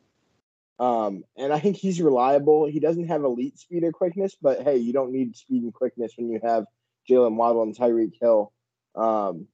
Um, 0.84 1.24
and 1.38 1.54
I 1.54 1.60
think 1.60 1.78
he's 1.78 2.02
reliable. 2.02 2.66
He 2.66 2.80
doesn't 2.80 3.08
have 3.08 3.24
elite 3.24 3.60
speed 3.60 3.84
or 3.84 3.92
quickness, 3.92 4.36
but 4.42 4.64
hey, 4.64 4.78
you 4.78 4.94
don't 4.94 5.12
need 5.12 5.36
speed 5.36 5.64
and 5.64 5.74
quickness 5.74 6.14
when 6.16 6.30
you 6.30 6.40
have 6.44 6.66
Jaylen 7.10 7.36
Waddle 7.36 7.64
and 7.64 7.78
Tyreek 7.78 8.14
Hill. 8.20 8.52
Um, 8.96 9.48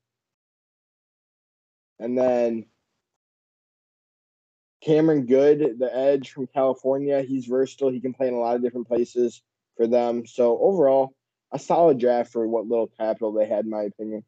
and 1.99 2.17
then 2.17 2.65
Cameron 4.81 5.25
Goode, 5.25 5.79
the 5.79 5.93
edge 5.93 6.31
from 6.31 6.47
California, 6.47 7.21
he's 7.21 7.45
versatile. 7.45 7.89
He 7.89 7.99
can 7.99 8.13
play 8.13 8.29
in 8.29 8.33
a 8.33 8.39
lot 8.39 8.55
of 8.55 8.61
different 8.61 8.87
places 8.87 9.41
for 9.77 9.87
them. 9.87 10.25
So 10.25 10.57
overall, 10.59 11.13
a 11.51 11.59
solid 11.59 11.99
draft 11.99 12.31
for 12.31 12.47
what 12.47 12.67
little 12.67 12.87
capital 12.87 13.31
they 13.31 13.47
had, 13.47 13.65
in 13.65 13.71
my 13.71 13.83
opinion. 13.83 14.23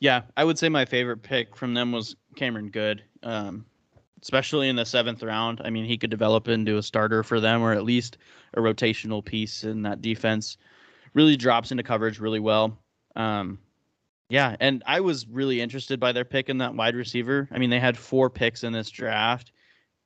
Yeah, 0.00 0.22
I 0.36 0.44
would 0.44 0.58
say 0.58 0.68
my 0.68 0.84
favorite 0.84 1.22
pick 1.22 1.56
from 1.56 1.74
them 1.74 1.92
was 1.92 2.14
Cameron 2.36 2.70
Goode, 2.70 3.02
um, 3.22 3.64
especially 4.22 4.68
in 4.68 4.76
the 4.76 4.84
seventh 4.84 5.22
round. 5.22 5.60
I 5.64 5.70
mean, 5.70 5.84
he 5.84 5.98
could 5.98 6.10
develop 6.10 6.46
into 6.46 6.76
a 6.76 6.82
starter 6.82 7.22
for 7.22 7.40
them, 7.40 7.62
or 7.62 7.72
at 7.72 7.84
least 7.84 8.18
a 8.54 8.60
rotational 8.60 9.24
piece 9.24 9.64
in 9.64 9.82
that 9.82 10.02
defense. 10.02 10.56
Really 11.14 11.36
drops 11.36 11.72
into 11.72 11.82
coverage 11.82 12.20
really 12.20 12.38
well. 12.38 12.78
Um, 13.16 13.58
yeah, 14.28 14.56
and 14.60 14.82
I 14.86 15.00
was 15.00 15.26
really 15.26 15.60
interested 15.60 15.98
by 15.98 16.12
their 16.12 16.24
pick 16.24 16.48
in 16.48 16.58
that 16.58 16.74
wide 16.74 16.94
receiver. 16.94 17.48
I 17.50 17.58
mean, 17.58 17.70
they 17.70 17.80
had 17.80 17.96
four 17.96 18.28
picks 18.28 18.62
in 18.62 18.72
this 18.72 18.90
draft, 18.90 19.52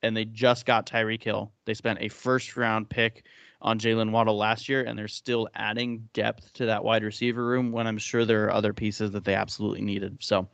and 0.03 0.17
they 0.17 0.25
just 0.25 0.67
got 0.67 0.87
Tyreek 0.87 1.23
Hill. 1.23 1.53
They 1.65 1.75
spent 1.75 1.99
a 2.01 2.09
first 2.09 2.57
round 2.57 2.89
pick 2.89 3.25
on 3.61 3.79
Jaylen 3.79 4.11
Waddle 4.11 4.37
last 4.37 4.69
year, 4.69 4.83
and 4.83 4.99
they're 4.99 5.09
still 5.09 5.49
adding 5.55 6.09
depth 6.13 6.53
to 6.55 6.67
that 6.67 6.83
wide 6.83 7.05
receiver 7.05 7.45
room 7.45 7.71
when 7.73 7.87
I'm 7.87 7.99
sure 7.99 8.25
there 8.25 8.45
are 8.47 8.53
other 8.53 8.73
pieces 8.73 9.13
that 9.13 9.25
they 9.25 9.35
absolutely 9.35 9.83
needed. 9.83 10.19
So 10.21 10.49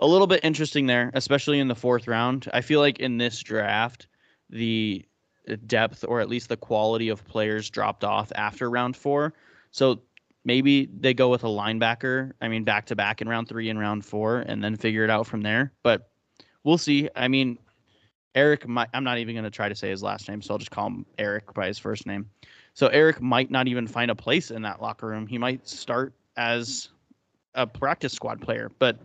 a 0.00 0.06
little 0.06 0.26
bit 0.26 0.40
interesting 0.42 0.86
there, 0.86 1.10
especially 1.14 1.60
in 1.60 1.68
the 1.68 1.74
fourth 1.74 2.08
round. 2.08 2.48
I 2.52 2.60
feel 2.60 2.80
like 2.80 2.98
in 2.98 3.18
this 3.18 3.40
draft, 3.40 4.08
the 4.48 5.04
depth 5.66 6.04
or 6.06 6.20
at 6.20 6.28
least 6.28 6.48
the 6.48 6.56
quality 6.56 7.08
of 7.08 7.24
players 7.24 7.70
dropped 7.70 8.04
off 8.04 8.32
after 8.34 8.68
round 8.70 8.96
four. 8.96 9.34
So 9.70 10.02
maybe 10.44 10.86
they 10.86 11.14
go 11.14 11.28
with 11.28 11.44
a 11.44 11.48
linebacker. 11.48 12.32
I 12.40 12.48
mean, 12.48 12.64
back 12.64 12.86
to 12.86 12.96
back 12.96 13.20
in 13.20 13.28
round 13.28 13.48
three 13.48 13.68
and 13.68 13.78
round 13.78 14.04
four, 14.04 14.38
and 14.40 14.62
then 14.62 14.76
figure 14.76 15.04
it 15.04 15.10
out 15.10 15.26
from 15.26 15.42
there. 15.42 15.72
But 15.82 16.10
we'll 16.64 16.78
see. 16.78 17.08
I 17.14 17.28
mean, 17.28 17.58
Erik 18.34 18.68
might, 18.68 18.88
I'm 18.94 19.04
not 19.04 19.18
even 19.18 19.34
going 19.34 19.44
to 19.44 19.50
try 19.50 19.68
to 19.68 19.74
say 19.74 19.90
his 19.90 20.02
last 20.02 20.28
name, 20.28 20.40
so 20.40 20.54
I'll 20.54 20.58
just 20.58 20.70
call 20.70 20.86
him 20.86 21.06
Erik 21.18 21.52
by 21.52 21.66
his 21.66 21.78
first 21.78 22.06
name. 22.06 22.30
So 22.74 22.86
Erik 22.88 23.20
might 23.20 23.50
not 23.50 23.66
even 23.66 23.86
find 23.86 24.10
a 24.10 24.14
place 24.14 24.50
in 24.50 24.62
that 24.62 24.80
locker 24.80 25.06
room. 25.06 25.26
He 25.26 25.38
might 25.38 25.66
start 25.68 26.12
as 26.36 26.88
a 27.54 27.66
practice 27.66 28.12
squad 28.12 28.40
player, 28.40 28.70
but 28.78 28.98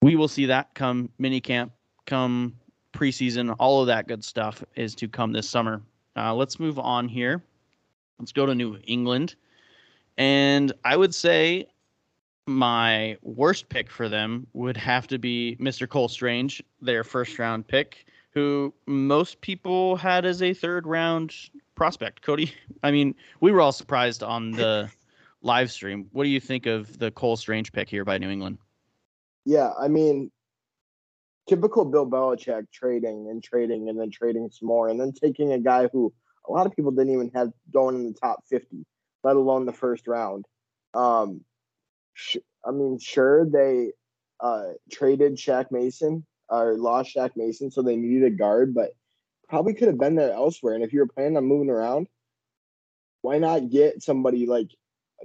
we 0.00 0.14
will 0.14 0.28
see 0.28 0.46
that 0.46 0.72
come 0.74 1.10
mini 1.18 1.40
camp, 1.40 1.72
come 2.06 2.54
preseason, 2.92 3.54
all 3.58 3.80
of 3.80 3.88
that 3.88 4.06
good 4.06 4.24
stuff 4.24 4.62
is 4.76 4.94
to 4.94 5.08
come 5.08 5.32
this 5.32 5.48
summer. 5.48 5.82
Uh, 6.16 6.34
let's 6.34 6.60
move 6.60 6.78
on 6.78 7.08
here. 7.08 7.42
Let's 8.18 8.32
go 8.32 8.46
to 8.46 8.54
New 8.54 8.78
England. 8.86 9.34
And 10.16 10.72
I 10.84 10.96
would 10.96 11.14
say 11.14 11.66
my 12.46 13.16
worst 13.22 13.68
pick 13.68 13.90
for 13.90 14.08
them 14.08 14.46
would 14.52 14.76
have 14.76 15.06
to 15.08 15.18
be 15.18 15.56
Mr. 15.60 15.88
Cole 15.88 16.08
Strange, 16.08 16.62
their 16.80 17.04
first 17.04 17.38
round 17.38 17.66
pick 17.66 18.06
who 18.38 18.72
most 18.86 19.40
people 19.40 19.96
had 19.96 20.24
as 20.24 20.42
a 20.42 20.54
third 20.54 20.86
round 20.86 21.34
prospect. 21.74 22.22
Cody, 22.22 22.52
I 22.82 22.90
mean, 22.90 23.14
we 23.40 23.50
were 23.50 23.60
all 23.60 23.72
surprised 23.72 24.22
on 24.22 24.52
the 24.52 24.90
live 25.42 25.72
stream. 25.72 26.08
What 26.12 26.24
do 26.24 26.30
you 26.30 26.40
think 26.40 26.66
of 26.66 26.98
the 26.98 27.10
Cole 27.10 27.36
Strange 27.36 27.72
pick 27.72 27.88
here 27.88 28.04
by 28.04 28.18
New 28.18 28.30
England? 28.30 28.58
Yeah, 29.44 29.72
I 29.78 29.88
mean, 29.88 30.30
typical 31.48 31.84
Bill 31.84 32.06
Belichick 32.06 32.66
trading 32.72 33.28
and 33.28 33.42
trading 33.42 33.88
and 33.88 33.98
then 33.98 34.10
trading 34.10 34.50
some 34.52 34.68
more 34.68 34.88
and 34.88 35.00
then 35.00 35.12
taking 35.12 35.52
a 35.52 35.58
guy 35.58 35.88
who 35.92 36.12
a 36.48 36.52
lot 36.52 36.66
of 36.66 36.76
people 36.76 36.92
didn't 36.92 37.12
even 37.12 37.30
have 37.34 37.50
going 37.72 37.96
in 37.96 38.06
the 38.06 38.14
top 38.14 38.44
50, 38.48 38.84
let 39.24 39.36
alone 39.36 39.66
the 39.66 39.72
first 39.72 40.06
round. 40.06 40.44
Um, 40.94 41.40
sh- 42.14 42.36
I 42.64 42.70
mean, 42.70 42.98
sure, 43.00 43.46
they 43.46 43.92
uh, 44.40 44.74
traded 44.92 45.36
Shaq 45.36 45.72
Mason 45.72 46.24
or 46.48 46.76
lost 46.76 47.14
Shaq 47.14 47.30
Mason, 47.36 47.70
so 47.70 47.82
they 47.82 47.96
needed 47.96 48.24
a 48.24 48.36
guard, 48.36 48.74
but 48.74 48.90
probably 49.48 49.74
could 49.74 49.88
have 49.88 49.98
been 49.98 50.14
there 50.14 50.32
elsewhere. 50.32 50.74
And 50.74 50.84
if 50.84 50.92
you 50.92 51.00
were 51.00 51.06
planning 51.06 51.36
on 51.36 51.44
moving 51.44 51.70
around, 51.70 52.08
why 53.22 53.38
not 53.38 53.70
get 53.70 54.02
somebody 54.02 54.46
like 54.46 54.68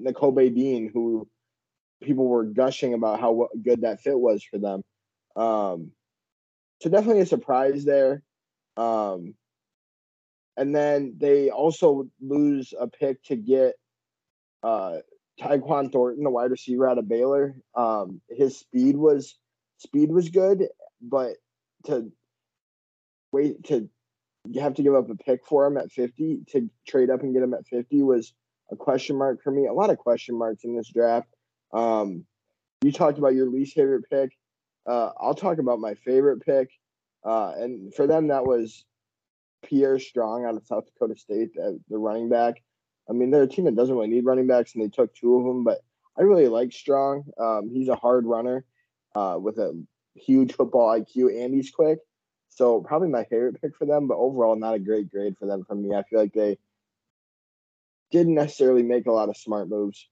Nakobe 0.01 0.53
Dean, 0.56 0.89
who 0.94 1.27
people 2.01 2.27
were 2.27 2.44
gushing 2.44 2.94
about 2.94 3.20
how 3.20 3.48
good 3.62 3.82
that 3.82 4.01
fit 4.01 4.20
was 4.20 4.44
for 4.44 4.58
them. 4.58 4.84
Um, 5.36 5.92
so 6.82 6.89
definitely 6.89 7.22
a 7.22 7.25
surprise 7.25 7.86
there. 7.86 8.24
Um, 8.75 9.36
and 10.58 10.75
then 10.75 11.15
they 11.18 11.50
also 11.50 12.08
lose 12.22 12.74
a 12.77 12.88
pick 12.88 13.24
to 13.24 13.36
get 13.36 13.75
uh, 14.62 14.98
Tyquan 15.39 15.92
Thornton, 15.92 16.24
the 16.24 16.30
wide 16.30 16.51
receiver 16.51 16.89
out 16.89 16.98
of 16.98 17.08
Baylor. 17.08 17.56
Um, 17.75 18.22
his 18.30 18.58
speed 18.58 18.96
was 18.96 19.36
speed 19.77 20.12
was 20.12 20.30
good, 20.30 20.68
but 21.03 21.36
to 21.86 22.12
wait 23.31 23.63
to 23.65 23.89
you 24.45 24.62
have 24.62 24.74
to 24.75 24.83
give 24.83 24.95
up 24.95 25.10
a 25.10 25.15
pick 25.15 25.45
for 25.45 25.65
him 25.65 25.77
at 25.77 25.91
50 25.91 26.41
to 26.51 26.69
trade 26.88 27.10
up 27.10 27.22
and 27.22 27.33
get 27.33 27.43
him 27.43 27.53
at 27.53 27.65
50 27.67 28.03
was 28.03 28.33
a 28.72 28.75
question 28.75 29.17
mark 29.17 29.41
for 29.41 29.51
me. 29.51 29.67
A 29.67 29.74
lot 29.74 29.89
of 29.89 29.98
question 29.98 30.38
marks 30.38 30.63
in 30.63 30.75
this 30.75 30.89
draft. 30.89 31.29
Um, 31.74 32.25
you 32.81 32.91
talked 32.91 33.17
about 33.17 33.36
your 33.36 33.50
least 33.50 33.75
favorite 33.75 34.03
pick. 34.10 34.31
Uh, 34.86 35.12
I'll 35.17 35.36
talk 35.36 35.60
about 35.60 35.79
my 35.79 35.93
favorite 35.93 36.45
pick. 36.45 36.69
Uh, 37.24 37.53
and 37.57 37.93
for 37.95 38.05
them, 38.05 38.27
that 38.27 38.45
was 38.45 38.83
Pierre 39.63 40.00
Strong 40.00 40.45
out 40.45 40.57
of 40.57 40.65
South 40.65 40.86
Dakota 40.86 41.17
State, 41.17 41.53
the, 41.55 41.79
the 41.89 41.98
running 41.98 42.29
back. 42.29 42.62
I 43.10 43.13
mean, 43.13 43.31
they're 43.31 43.43
a 43.43 43.48
team 43.48 43.65
that 43.65 43.75
doesn't 43.75 43.95
really 43.95 44.07
need 44.07 44.25
running 44.25 44.48
backs, 44.48 44.75
and 44.75 44.83
they 44.83 44.89
took 44.89 45.13
two 45.15 45.38
of 45.38 45.45
them. 45.45 45.63
But 45.63 45.79
I 46.17 46.24
really 46.24 46.48
like 46.48 46.74
Strong. 46.74 47.25
Um, 47.39 47.69
he's 47.72 47.88
a 47.88 47.95
hard 47.95 48.25
runner 48.25 48.65
uh, 49.15 49.38
with 49.39 49.57
a 49.57 49.81
huge 50.15 50.53
football 50.53 50.89
IQ 50.89 51.43
and 51.43 51.53
he's 51.53 51.72
quick. 51.72 52.00
So 52.50 52.82
probably 52.82 53.10
my 53.10 53.24
favorite 53.24 53.62
pick 53.62 53.75
for 53.75 53.86
them, 53.86 54.08
but 54.08 54.17
overall 54.17 54.55
not 54.55 54.75
a 54.75 54.79
great 54.79 55.10
grade 55.10 55.38
for 55.38 55.48
them 55.48 55.63
from 55.63 55.82
me. 55.82 55.96
I 55.96 56.03
feel 56.03 56.20
like 56.20 56.34
they 56.34 56.58
didn't 58.12 58.36
necessarily 58.36 58.84
make 58.84 59.08
a 59.08 59.12
lot 59.12 59.29
of 59.29 59.38
smart 59.38 59.70
moves. 59.70 60.08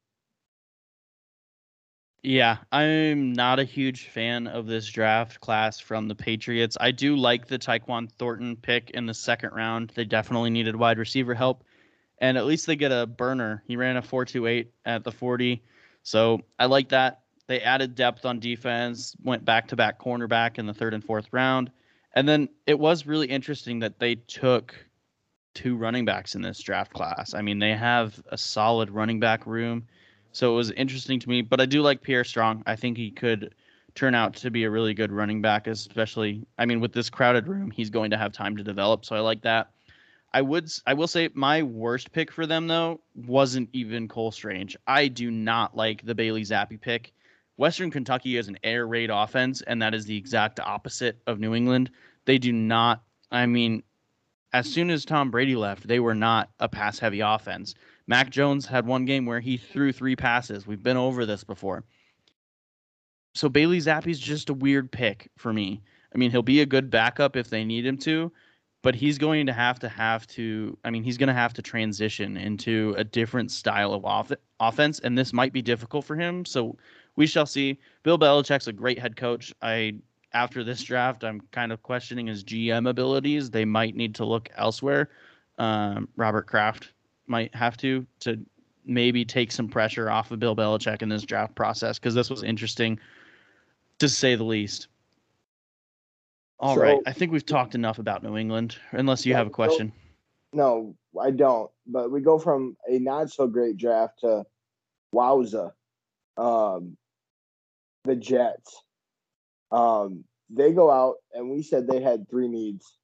Yeah, 2.23 2.57
I'm 2.71 3.33
not 3.33 3.59
a 3.59 3.63
huge 3.63 4.07
fan 4.07 4.45
of 4.45 4.67
this 4.67 4.87
draft 4.87 5.39
class 5.39 5.79
from 5.79 6.07
the 6.07 6.13
Patriots. 6.13 6.77
I 6.79 6.91
do 6.91 7.15
like 7.15 7.47
the 7.47 7.57
Tyquan 7.57 8.11
Thornton 8.11 8.55
pick 8.55 8.91
in 8.91 9.07
the 9.07 9.13
second 9.13 9.53
round. 9.53 9.91
They 9.95 10.05
definitely 10.05 10.51
needed 10.51 10.75
wide 10.75 10.99
receiver 10.99 11.33
help. 11.33 11.63
And 12.19 12.37
at 12.37 12.45
least 12.45 12.67
they 12.67 12.75
get 12.75 12.91
a 12.91 13.07
burner. 13.07 13.63
He 13.67 13.75
ran 13.75 13.97
a 13.97 14.03
428 14.03 14.71
at 14.85 15.03
the 15.03 15.11
40. 15.11 15.63
So 16.03 16.41
I 16.59 16.67
like 16.67 16.89
that. 16.89 17.21
They 17.47 17.61
added 17.61 17.95
depth 17.95 18.25
on 18.25 18.39
defense, 18.39 19.15
went 19.23 19.45
back 19.45 19.67
to 19.69 19.75
back 19.75 19.99
cornerback 19.99 20.57
in 20.57 20.65
the 20.65 20.73
third 20.73 20.93
and 20.93 21.03
fourth 21.03 21.27
round. 21.31 21.71
And 22.13 22.27
then 22.27 22.49
it 22.67 22.79
was 22.79 23.05
really 23.05 23.27
interesting 23.27 23.79
that 23.79 23.99
they 23.99 24.15
took 24.15 24.75
two 25.53 25.75
running 25.75 26.05
backs 26.05 26.35
in 26.35 26.41
this 26.41 26.61
draft 26.61 26.93
class. 26.93 27.33
I 27.33 27.41
mean, 27.41 27.59
they 27.59 27.75
have 27.75 28.21
a 28.29 28.37
solid 28.37 28.89
running 28.89 29.19
back 29.19 29.45
room. 29.45 29.87
So 30.31 30.53
it 30.53 30.55
was 30.55 30.71
interesting 30.71 31.19
to 31.19 31.29
me, 31.29 31.41
but 31.41 31.59
I 31.59 31.65
do 31.65 31.81
like 31.81 32.01
Pierre 32.01 32.23
Strong. 32.23 32.63
I 32.65 32.75
think 32.75 32.97
he 32.97 33.11
could 33.11 33.53
turn 33.95 34.15
out 34.15 34.35
to 34.37 34.51
be 34.51 34.63
a 34.63 34.69
really 34.69 34.93
good 34.93 35.11
running 35.11 35.41
back, 35.41 35.67
especially 35.67 36.45
I 36.57 36.65
mean 36.65 36.79
with 36.79 36.93
this 36.93 37.09
crowded 37.09 37.47
room, 37.47 37.71
he's 37.71 37.89
going 37.89 38.11
to 38.11 38.17
have 38.17 38.31
time 38.31 38.57
to 38.57 38.63
develop, 38.63 39.05
so 39.05 39.15
I 39.15 39.19
like 39.19 39.41
that. 39.41 39.71
I 40.33 40.41
would 40.41 40.71
I 40.87 40.93
will 40.93 41.07
say 41.07 41.29
my 41.33 41.63
worst 41.63 42.11
pick 42.11 42.31
for 42.31 42.45
them 42.45 42.67
though 42.67 43.01
wasn't 43.15 43.69
even 43.73 44.07
Cole 44.07 44.31
Strange. 44.31 44.77
I 44.87 45.09
do 45.09 45.29
not 45.29 45.75
like 45.75 46.05
the 46.05 46.15
Bailey 46.15 46.43
Zappe 46.43 46.79
pick. 46.79 47.13
Western 47.61 47.91
Kentucky 47.91 48.37
is 48.37 48.47
an 48.47 48.57
air 48.63 48.87
raid 48.87 49.11
offense, 49.11 49.61
and 49.61 49.79
that 49.83 49.93
is 49.93 50.05
the 50.05 50.17
exact 50.17 50.59
opposite 50.59 51.21
of 51.27 51.39
New 51.39 51.53
England. 51.53 51.91
They 52.25 52.39
do 52.39 52.51
not, 52.51 53.03
I 53.31 53.45
mean, 53.45 53.83
as 54.51 54.65
soon 54.67 54.89
as 54.89 55.05
Tom 55.05 55.29
Brady 55.29 55.55
left, 55.55 55.87
they 55.87 55.99
were 55.99 56.15
not 56.15 56.49
a 56.59 56.67
pass 56.67 56.97
heavy 56.97 57.19
offense. 57.19 57.75
Mac 58.07 58.31
Jones 58.31 58.65
had 58.65 58.87
one 58.87 59.05
game 59.05 59.27
where 59.27 59.39
he 59.39 59.57
threw 59.57 59.91
three 59.91 60.15
passes. 60.15 60.65
We've 60.65 60.81
been 60.81 60.97
over 60.97 61.27
this 61.27 61.43
before. 61.43 61.83
So 63.35 63.47
Bailey 63.47 63.77
Zappe's 63.77 64.17
just 64.17 64.49
a 64.49 64.55
weird 64.55 64.91
pick 64.91 65.29
for 65.37 65.53
me. 65.53 65.83
I 66.15 66.17
mean, 66.17 66.31
he'll 66.31 66.41
be 66.41 66.61
a 66.61 66.65
good 66.65 66.89
backup 66.89 67.35
if 67.35 67.51
they 67.51 67.63
need 67.63 67.85
him 67.85 67.99
to, 67.99 68.31
but 68.81 68.95
he's 68.95 69.19
going 69.19 69.45
to 69.45 69.53
have 69.53 69.77
to 69.81 69.87
have 69.87 70.25
to 70.29 70.79
I 70.83 70.89
mean, 70.89 71.03
he's 71.03 71.19
going 71.19 71.27
to 71.27 71.33
have 71.33 71.53
to 71.53 71.61
transition 71.61 72.37
into 72.37 72.95
a 72.97 73.03
different 73.03 73.51
style 73.51 73.93
of 73.93 74.03
off- 74.03 74.31
offense 74.59 74.97
and 74.97 75.15
this 75.15 75.31
might 75.31 75.53
be 75.53 75.61
difficult 75.61 76.05
for 76.05 76.15
him. 76.15 76.43
So 76.43 76.79
we 77.15 77.27
shall 77.27 77.45
see. 77.45 77.77
Bill 78.03 78.17
Belichick's 78.17 78.67
a 78.67 78.73
great 78.73 78.99
head 78.99 79.15
coach. 79.15 79.53
I 79.61 79.95
after 80.33 80.63
this 80.63 80.81
draft, 80.81 81.23
I'm 81.23 81.41
kind 81.51 81.71
of 81.71 81.83
questioning 81.83 82.27
his 82.27 82.43
GM 82.43 82.89
abilities. 82.89 83.49
They 83.49 83.65
might 83.65 83.95
need 83.95 84.15
to 84.15 84.25
look 84.25 84.49
elsewhere. 84.55 85.09
Um, 85.57 86.07
Robert 86.15 86.47
Kraft 86.47 86.93
might 87.27 87.53
have 87.53 87.77
to 87.77 88.05
to 88.21 88.39
maybe 88.85 89.23
take 89.23 89.51
some 89.51 89.67
pressure 89.67 90.09
off 90.09 90.31
of 90.31 90.39
Bill 90.39 90.55
Belichick 90.55 91.01
in 91.01 91.09
this 91.09 91.23
draft 91.23 91.55
process 91.55 91.99
because 91.99 92.15
this 92.15 92.29
was 92.29 92.43
interesting 92.43 92.99
to 93.99 94.09
say 94.09 94.35
the 94.35 94.43
least. 94.43 94.87
All 96.59 96.75
so, 96.75 96.81
right, 96.81 96.99
I 97.05 97.11
think 97.11 97.31
we've 97.31 97.45
talked 97.45 97.75
enough 97.75 97.99
about 97.99 98.23
New 98.23 98.37
England. 98.37 98.77
Unless 98.91 99.25
you 99.25 99.31
yeah, 99.31 99.39
have 99.39 99.47
a 99.47 99.51
question. 99.51 99.91
No, 100.53 100.95
I 101.19 101.31
don't. 101.31 101.71
But 101.87 102.11
we 102.11 102.21
go 102.21 102.37
from 102.37 102.77
a 102.87 102.99
not 102.99 103.31
so 103.31 103.47
great 103.47 103.77
draft 103.77 104.19
to 104.19 104.45
wowza. 105.13 105.71
Um, 106.37 106.97
the 108.03 108.15
Jets. 108.15 108.83
Um, 109.71 110.23
they 110.49 110.73
go 110.73 110.91
out 110.91 111.15
and 111.33 111.49
we 111.49 111.63
said 111.63 111.87
they 111.87 112.01
had 112.01 112.29
three 112.29 112.47
needs, 112.47 112.97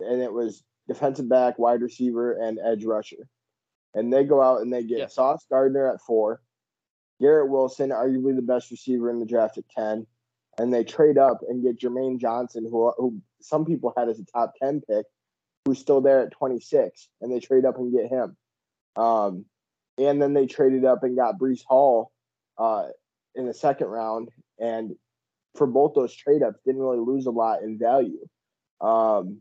and 0.00 0.20
it 0.20 0.32
was 0.32 0.62
defensive 0.88 1.28
back, 1.28 1.58
wide 1.58 1.82
receiver, 1.82 2.32
and 2.32 2.58
edge 2.62 2.84
rusher. 2.84 3.28
And 3.94 4.12
they 4.12 4.24
go 4.24 4.42
out 4.42 4.60
and 4.60 4.72
they 4.72 4.82
get 4.82 4.98
yes. 4.98 5.14
Sauce 5.14 5.46
Gardner 5.48 5.88
at 5.88 6.00
four, 6.00 6.40
Garrett 7.20 7.50
Wilson, 7.50 7.90
arguably 7.90 8.34
the 8.34 8.42
best 8.42 8.70
receiver 8.70 9.08
in 9.08 9.20
the 9.20 9.26
draft 9.26 9.56
at 9.56 9.68
ten, 9.70 10.06
and 10.58 10.74
they 10.74 10.84
trade 10.84 11.16
up 11.16 11.40
and 11.48 11.62
get 11.62 11.78
Jermaine 11.78 12.20
Johnson, 12.20 12.66
who 12.68 12.92
who 12.98 13.20
some 13.40 13.64
people 13.64 13.92
had 13.96 14.08
as 14.08 14.18
a 14.18 14.24
top 14.24 14.54
ten 14.60 14.82
pick, 14.88 15.06
who's 15.64 15.78
still 15.78 16.00
there 16.00 16.22
at 16.22 16.32
twenty 16.32 16.60
six, 16.60 17.08
and 17.20 17.32
they 17.32 17.40
trade 17.40 17.64
up 17.64 17.78
and 17.78 17.92
get 17.92 18.10
him. 18.10 18.36
Um, 18.96 19.44
and 19.96 20.20
then 20.20 20.34
they 20.34 20.46
traded 20.46 20.84
up 20.84 21.04
and 21.04 21.16
got 21.16 21.38
Breece 21.38 21.64
Hall 21.64 22.10
uh, 22.58 22.88
in 23.34 23.46
the 23.46 23.54
second 23.54 23.88
round, 23.88 24.28
and 24.58 24.94
for 25.54 25.66
both 25.66 25.94
those 25.94 26.14
trade 26.14 26.42
ups, 26.42 26.60
didn't 26.64 26.80
really 26.80 26.98
lose 26.98 27.26
a 27.26 27.30
lot 27.30 27.62
in 27.62 27.78
value. 27.78 28.26
Um, 28.80 29.40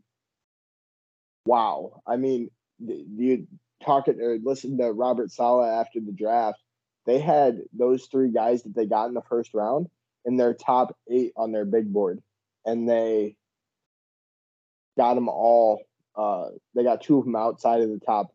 wow, 1.45 2.01
I 2.05 2.17
mean, 2.17 2.49
you 2.79 3.47
talking 3.83 4.21
or 4.21 4.37
listen 4.43 4.77
to 4.77 4.91
Robert 4.91 5.31
Saleh 5.31 5.67
after 5.67 5.99
the 5.99 6.11
draft, 6.11 6.59
they 7.05 7.19
had 7.19 7.61
those 7.73 8.05
three 8.05 8.31
guys 8.31 8.63
that 8.63 8.75
they 8.75 8.85
got 8.85 9.07
in 9.07 9.13
the 9.13 9.21
first 9.21 9.53
round 9.53 9.89
in 10.25 10.37
their 10.37 10.53
top 10.53 10.95
eight 11.09 11.33
on 11.35 11.51
their 11.51 11.65
big 11.65 11.91
board, 11.91 12.21
and 12.65 12.87
they 12.89 13.35
got 14.97 15.15
them 15.15 15.29
all. 15.29 15.83
Uh, 16.15 16.49
they 16.75 16.83
got 16.83 17.01
two 17.01 17.17
of 17.17 17.25
them 17.25 17.35
outside 17.35 17.81
of 17.81 17.89
the 17.89 17.99
top 17.99 18.27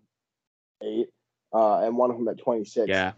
eight, 0.82 1.08
uh, 1.52 1.80
and 1.80 1.96
one 1.96 2.10
of 2.10 2.16
them 2.16 2.28
at 2.28 2.38
26. 2.38 2.88
Yeah. 2.88 3.12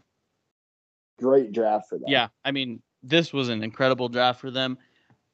Great 1.21 1.53
draft 1.53 1.89
for 1.89 1.99
them. 1.99 2.09
Yeah. 2.09 2.29
I 2.45 2.51
mean, 2.51 2.81
this 3.03 3.33
was 3.33 3.49
an 3.49 3.63
incredible 3.63 4.09
draft 4.09 4.41
for 4.41 4.51
them. 4.51 4.79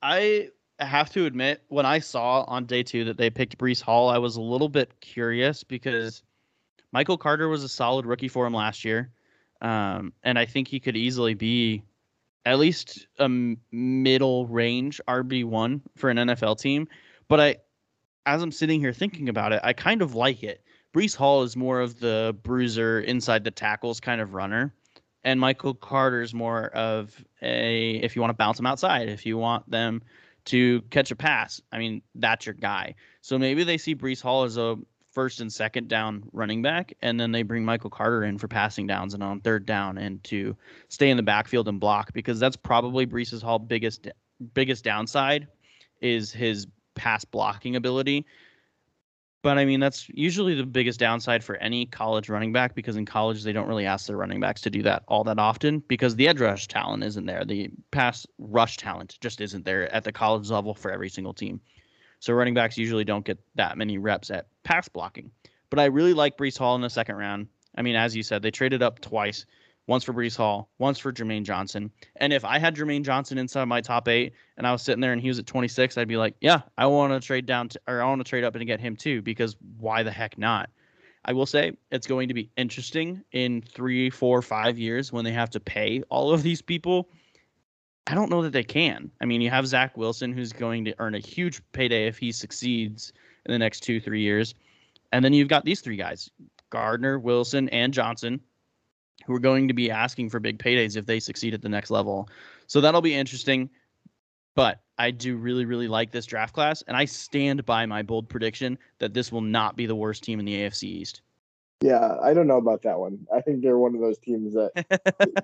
I 0.02 0.50
have 0.78 1.10
to 1.10 1.26
admit, 1.26 1.62
when 1.68 1.86
I 1.86 1.98
saw 1.98 2.42
on 2.42 2.66
day 2.66 2.82
two 2.82 3.04
that 3.04 3.16
they 3.16 3.30
picked 3.30 3.58
Breece 3.58 3.80
Hall, 3.80 4.08
I 4.08 4.18
was 4.18 4.36
a 4.36 4.40
little 4.40 4.68
bit 4.68 5.00
curious 5.00 5.64
because 5.64 6.22
Michael 6.92 7.16
Carter 7.16 7.48
was 7.48 7.64
a 7.64 7.68
solid 7.68 8.06
rookie 8.06 8.28
for 8.28 8.46
him 8.46 8.54
last 8.54 8.84
year. 8.84 9.10
Um, 9.62 10.12
and 10.22 10.38
I 10.38 10.44
think 10.44 10.68
he 10.68 10.78
could 10.78 10.96
easily 10.96 11.34
be 11.34 11.82
at 12.44 12.58
least 12.58 13.06
a 13.18 13.28
middle 13.28 14.46
range 14.46 15.00
RB1 15.08 15.80
for 15.96 16.10
an 16.10 16.18
NFL 16.18 16.60
team. 16.60 16.88
But 17.28 17.40
I, 17.40 17.56
as 18.26 18.42
I'm 18.42 18.52
sitting 18.52 18.80
here 18.80 18.92
thinking 18.92 19.28
about 19.28 19.52
it, 19.52 19.60
I 19.64 19.72
kind 19.72 20.02
of 20.02 20.14
like 20.14 20.42
it. 20.42 20.62
Breece 20.94 21.16
Hall 21.16 21.42
is 21.42 21.56
more 21.56 21.80
of 21.80 22.00
the 22.00 22.36
bruiser 22.42 23.00
inside 23.00 23.44
the 23.44 23.50
tackles 23.50 24.00
kind 24.00 24.20
of 24.20 24.34
runner. 24.34 24.72
And 25.26 25.40
Michael 25.40 25.74
Carter's 25.74 26.32
more 26.32 26.68
of 26.68 27.12
a, 27.42 27.96
if 27.96 28.14
you 28.14 28.22
want 28.22 28.30
to 28.30 28.36
bounce 28.36 28.58
them 28.58 28.66
outside, 28.66 29.08
if 29.08 29.26
you 29.26 29.36
want 29.36 29.68
them 29.68 30.00
to 30.44 30.82
catch 30.82 31.10
a 31.10 31.16
pass, 31.16 31.60
I 31.72 31.78
mean, 31.78 32.00
that's 32.14 32.46
your 32.46 32.54
guy. 32.54 32.94
So 33.22 33.36
maybe 33.36 33.64
they 33.64 33.76
see 33.76 33.96
Breece 33.96 34.22
Hall 34.22 34.44
as 34.44 34.56
a 34.56 34.76
first 35.10 35.40
and 35.40 35.52
second 35.52 35.88
down 35.88 36.28
running 36.32 36.62
back, 36.62 36.94
and 37.02 37.18
then 37.18 37.32
they 37.32 37.42
bring 37.42 37.64
Michael 37.64 37.90
Carter 37.90 38.22
in 38.22 38.38
for 38.38 38.46
passing 38.46 38.86
downs 38.86 39.14
and 39.14 39.22
on 39.24 39.40
third 39.40 39.66
down 39.66 39.98
and 39.98 40.22
to 40.24 40.56
stay 40.90 41.10
in 41.10 41.16
the 41.16 41.24
backfield 41.24 41.66
and 41.66 41.80
block 41.80 42.12
because 42.12 42.38
that's 42.38 42.54
probably 42.54 43.04
Breece 43.04 43.42
Hall's 43.42 43.62
biggest 43.66 44.06
biggest 44.54 44.84
downside 44.84 45.48
is 46.00 46.30
his 46.30 46.68
pass 46.94 47.24
blocking 47.24 47.74
ability. 47.74 48.24
But 49.46 49.58
I 49.58 49.64
mean, 49.64 49.78
that's 49.78 50.08
usually 50.08 50.56
the 50.56 50.66
biggest 50.66 50.98
downside 50.98 51.44
for 51.44 51.54
any 51.58 51.86
college 51.86 52.28
running 52.28 52.52
back 52.52 52.74
because 52.74 52.96
in 52.96 53.06
college 53.06 53.44
they 53.44 53.52
don't 53.52 53.68
really 53.68 53.86
ask 53.86 54.08
their 54.08 54.16
running 54.16 54.40
backs 54.40 54.60
to 54.62 54.70
do 54.70 54.82
that 54.82 55.04
all 55.06 55.22
that 55.22 55.38
often 55.38 55.78
because 55.86 56.16
the 56.16 56.26
edge 56.26 56.40
rush 56.40 56.66
talent 56.66 57.04
isn't 57.04 57.26
there. 57.26 57.44
The 57.44 57.70
pass 57.92 58.26
rush 58.38 58.76
talent 58.76 59.16
just 59.20 59.40
isn't 59.40 59.64
there 59.64 59.88
at 59.94 60.02
the 60.02 60.10
college 60.10 60.50
level 60.50 60.74
for 60.74 60.90
every 60.90 61.08
single 61.08 61.32
team. 61.32 61.60
So 62.18 62.34
running 62.34 62.54
backs 62.54 62.76
usually 62.76 63.04
don't 63.04 63.24
get 63.24 63.38
that 63.54 63.78
many 63.78 63.98
reps 63.98 64.32
at 64.32 64.48
pass 64.64 64.88
blocking. 64.88 65.30
But 65.70 65.78
I 65.78 65.84
really 65.84 66.12
like 66.12 66.36
Breece 66.36 66.58
Hall 66.58 66.74
in 66.74 66.80
the 66.80 66.90
second 66.90 67.14
round. 67.14 67.46
I 67.76 67.82
mean, 67.82 67.94
as 67.94 68.16
you 68.16 68.24
said, 68.24 68.42
they 68.42 68.50
traded 68.50 68.82
up 68.82 68.98
twice. 68.98 69.46
Once 69.86 70.02
for 70.02 70.12
Breece 70.12 70.36
Hall, 70.36 70.68
once 70.78 70.98
for 70.98 71.12
Jermaine 71.12 71.44
Johnson. 71.44 71.92
And 72.16 72.32
if 72.32 72.44
I 72.44 72.58
had 72.58 72.74
Jermaine 72.74 73.04
Johnson 73.04 73.38
inside 73.38 73.66
my 73.66 73.80
top 73.80 74.08
eight 74.08 74.32
and 74.56 74.66
I 74.66 74.72
was 74.72 74.82
sitting 74.82 75.00
there 75.00 75.12
and 75.12 75.22
he 75.22 75.28
was 75.28 75.38
at 75.38 75.46
26, 75.46 75.96
I'd 75.96 76.08
be 76.08 76.16
like, 76.16 76.34
yeah, 76.40 76.62
I 76.76 76.86
want 76.86 77.12
to 77.12 77.24
trade 77.24 77.46
down 77.46 77.68
to, 77.68 77.80
or 77.86 78.02
I 78.02 78.06
want 78.06 78.20
to 78.20 78.28
trade 78.28 78.42
up 78.42 78.56
and 78.56 78.66
get 78.66 78.80
him 78.80 78.96
too, 78.96 79.22
because 79.22 79.56
why 79.78 80.02
the 80.02 80.10
heck 80.10 80.38
not? 80.38 80.70
I 81.24 81.32
will 81.32 81.46
say 81.46 81.72
it's 81.90 82.06
going 82.06 82.28
to 82.28 82.34
be 82.34 82.50
interesting 82.56 83.22
in 83.32 83.62
three, 83.62 84.10
four, 84.10 84.42
five 84.42 84.78
years 84.78 85.12
when 85.12 85.24
they 85.24 85.32
have 85.32 85.50
to 85.50 85.60
pay 85.60 86.02
all 86.08 86.32
of 86.32 86.42
these 86.42 86.62
people 86.62 87.08
I 88.06 88.14
don't 88.14 88.30
know 88.30 88.42
that 88.42 88.52
they 88.52 88.62
can. 88.62 89.10
I 89.20 89.24
mean, 89.24 89.40
you 89.40 89.50
have 89.50 89.66
Zach 89.66 89.96
Wilson, 89.96 90.32
who's 90.32 90.52
going 90.52 90.84
to 90.84 90.94
earn 90.98 91.16
a 91.16 91.18
huge 91.18 91.60
payday 91.72 92.06
if 92.06 92.18
he 92.18 92.30
succeeds 92.30 93.12
in 93.44 93.52
the 93.52 93.58
next 93.58 93.80
two, 93.80 94.00
three 94.00 94.20
years. 94.20 94.54
And 95.12 95.24
then 95.24 95.32
you've 95.32 95.48
got 95.48 95.64
these 95.64 95.80
three 95.80 95.96
guys 95.96 96.30
Gardner, 96.70 97.18
Wilson, 97.18 97.68
and 97.70 97.92
Johnson, 97.92 98.40
who 99.26 99.34
are 99.34 99.40
going 99.40 99.68
to 99.68 99.74
be 99.74 99.90
asking 99.90 100.30
for 100.30 100.40
big 100.40 100.58
paydays 100.58 100.96
if 100.96 101.06
they 101.06 101.20
succeed 101.20 101.54
at 101.54 101.62
the 101.62 101.68
next 101.68 101.90
level. 101.90 102.28
So 102.66 102.80
that'll 102.80 103.02
be 103.02 103.14
interesting. 103.14 103.70
But 104.54 104.80
I 104.98 105.10
do 105.10 105.36
really, 105.36 105.66
really 105.66 105.88
like 105.88 106.12
this 106.12 106.24
draft 106.24 106.54
class. 106.54 106.82
And 106.88 106.96
I 106.96 107.04
stand 107.04 107.66
by 107.66 107.84
my 107.86 108.02
bold 108.02 108.28
prediction 108.28 108.78
that 108.98 109.12
this 109.12 109.30
will 109.30 109.42
not 109.42 109.76
be 109.76 109.86
the 109.86 109.94
worst 109.94 110.24
team 110.24 110.38
in 110.40 110.46
the 110.46 110.54
AFC 110.54 110.84
East. 110.84 111.20
Yeah, 111.82 112.16
I 112.22 112.32
don't 112.32 112.46
know 112.46 112.56
about 112.56 112.82
that 112.82 112.98
one. 112.98 113.26
I 113.34 113.42
think 113.42 113.62
they're 113.62 113.76
one 113.76 113.94
of 113.94 114.00
those 114.00 114.18
teams 114.18 114.54
that 114.54 114.72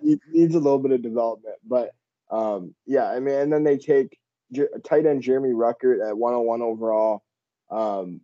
needs 0.33 0.55
a 0.55 0.59
little 0.59 0.79
bit 0.79 0.93
of 0.93 1.03
development. 1.03 1.57
But 1.63 1.91
um, 2.31 2.75
yeah, 2.87 3.11
I 3.11 3.21
mean, 3.21 3.35
and 3.35 3.53
then 3.53 3.65
they 3.65 3.77
take 3.77 4.19
tight 4.85 5.05
end 5.05 5.23
Jeremy 5.23 5.51
Ruckert 5.51 6.09
at 6.09 6.17
101 6.17 6.63
overall. 6.63 7.23
Um, 7.71 8.23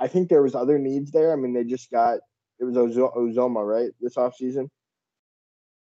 I 0.00 0.08
think 0.08 0.28
there 0.28 0.42
was 0.42 0.56
other 0.56 0.78
needs 0.78 1.12
there. 1.12 1.32
I 1.32 1.36
mean, 1.36 1.52
they 1.52 1.62
just 1.62 1.90
got 1.92 2.18
it 2.60 2.64
was 2.64 2.76
Uzomah, 2.76 3.66
right, 3.66 3.90
this 4.00 4.16
offseason? 4.16 4.68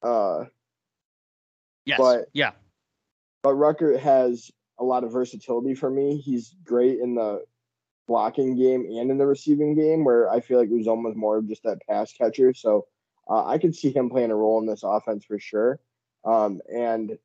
Uh, 0.03 0.45
yes. 1.85 1.99
But, 1.99 2.29
yeah. 2.33 2.53
But 3.43 3.55
Ruckert 3.55 3.99
has 4.01 4.51
a 4.79 4.85
lot 4.85 5.05
of 5.05 5.13
versatility 5.13 5.75
for 5.75 5.91
me. 5.91 6.19
He's 6.19 6.55
great 6.65 7.01
in 7.01 7.15
the 7.15 7.45
blocking 8.07 8.57
game 8.57 8.87
and 8.87 9.11
in 9.11 9.19
the 9.19 9.27
receiving 9.27 9.75
game, 9.75 10.05
where 10.05 10.31
I 10.31 10.41
feel 10.41 10.59
like 10.59 10.69
Uzomah 10.69 11.11
is 11.11 11.17
more 11.17 11.39
of 11.39 11.49
just 11.49 11.63
that 11.63 11.79
pass 11.89 12.13
catcher. 12.13 12.53
So 12.55 12.87
uh, 13.29 13.47
I 13.47 13.59
could 13.59 13.75
see 13.75 13.93
him 13.93 14.11
playing 14.11 14.31
a 14.31 14.37
role 14.37 14.61
in 14.61 14.67
this 14.67 14.83
offense 14.83 15.25
for 15.25 15.39
sure. 15.39 15.79
Um, 16.25 16.61
and 16.69 17.17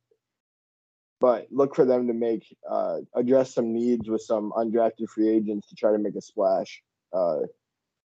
but 1.20 1.48
look 1.50 1.76
for 1.76 1.86
them 1.86 2.08
to 2.08 2.14
make 2.14 2.56
uh, 2.70 2.98
address 3.16 3.54
some 3.54 3.74
needs 3.74 4.08
with 4.08 4.22
some 4.22 4.52
undrafted 4.52 5.10
free 5.10 5.30
agents 5.30 5.68
to 5.70 5.76
try 5.76 5.92
to 5.92 5.98
make 5.98 6.16
a 6.16 6.22
splash 6.22 6.84
uh, 7.14 7.40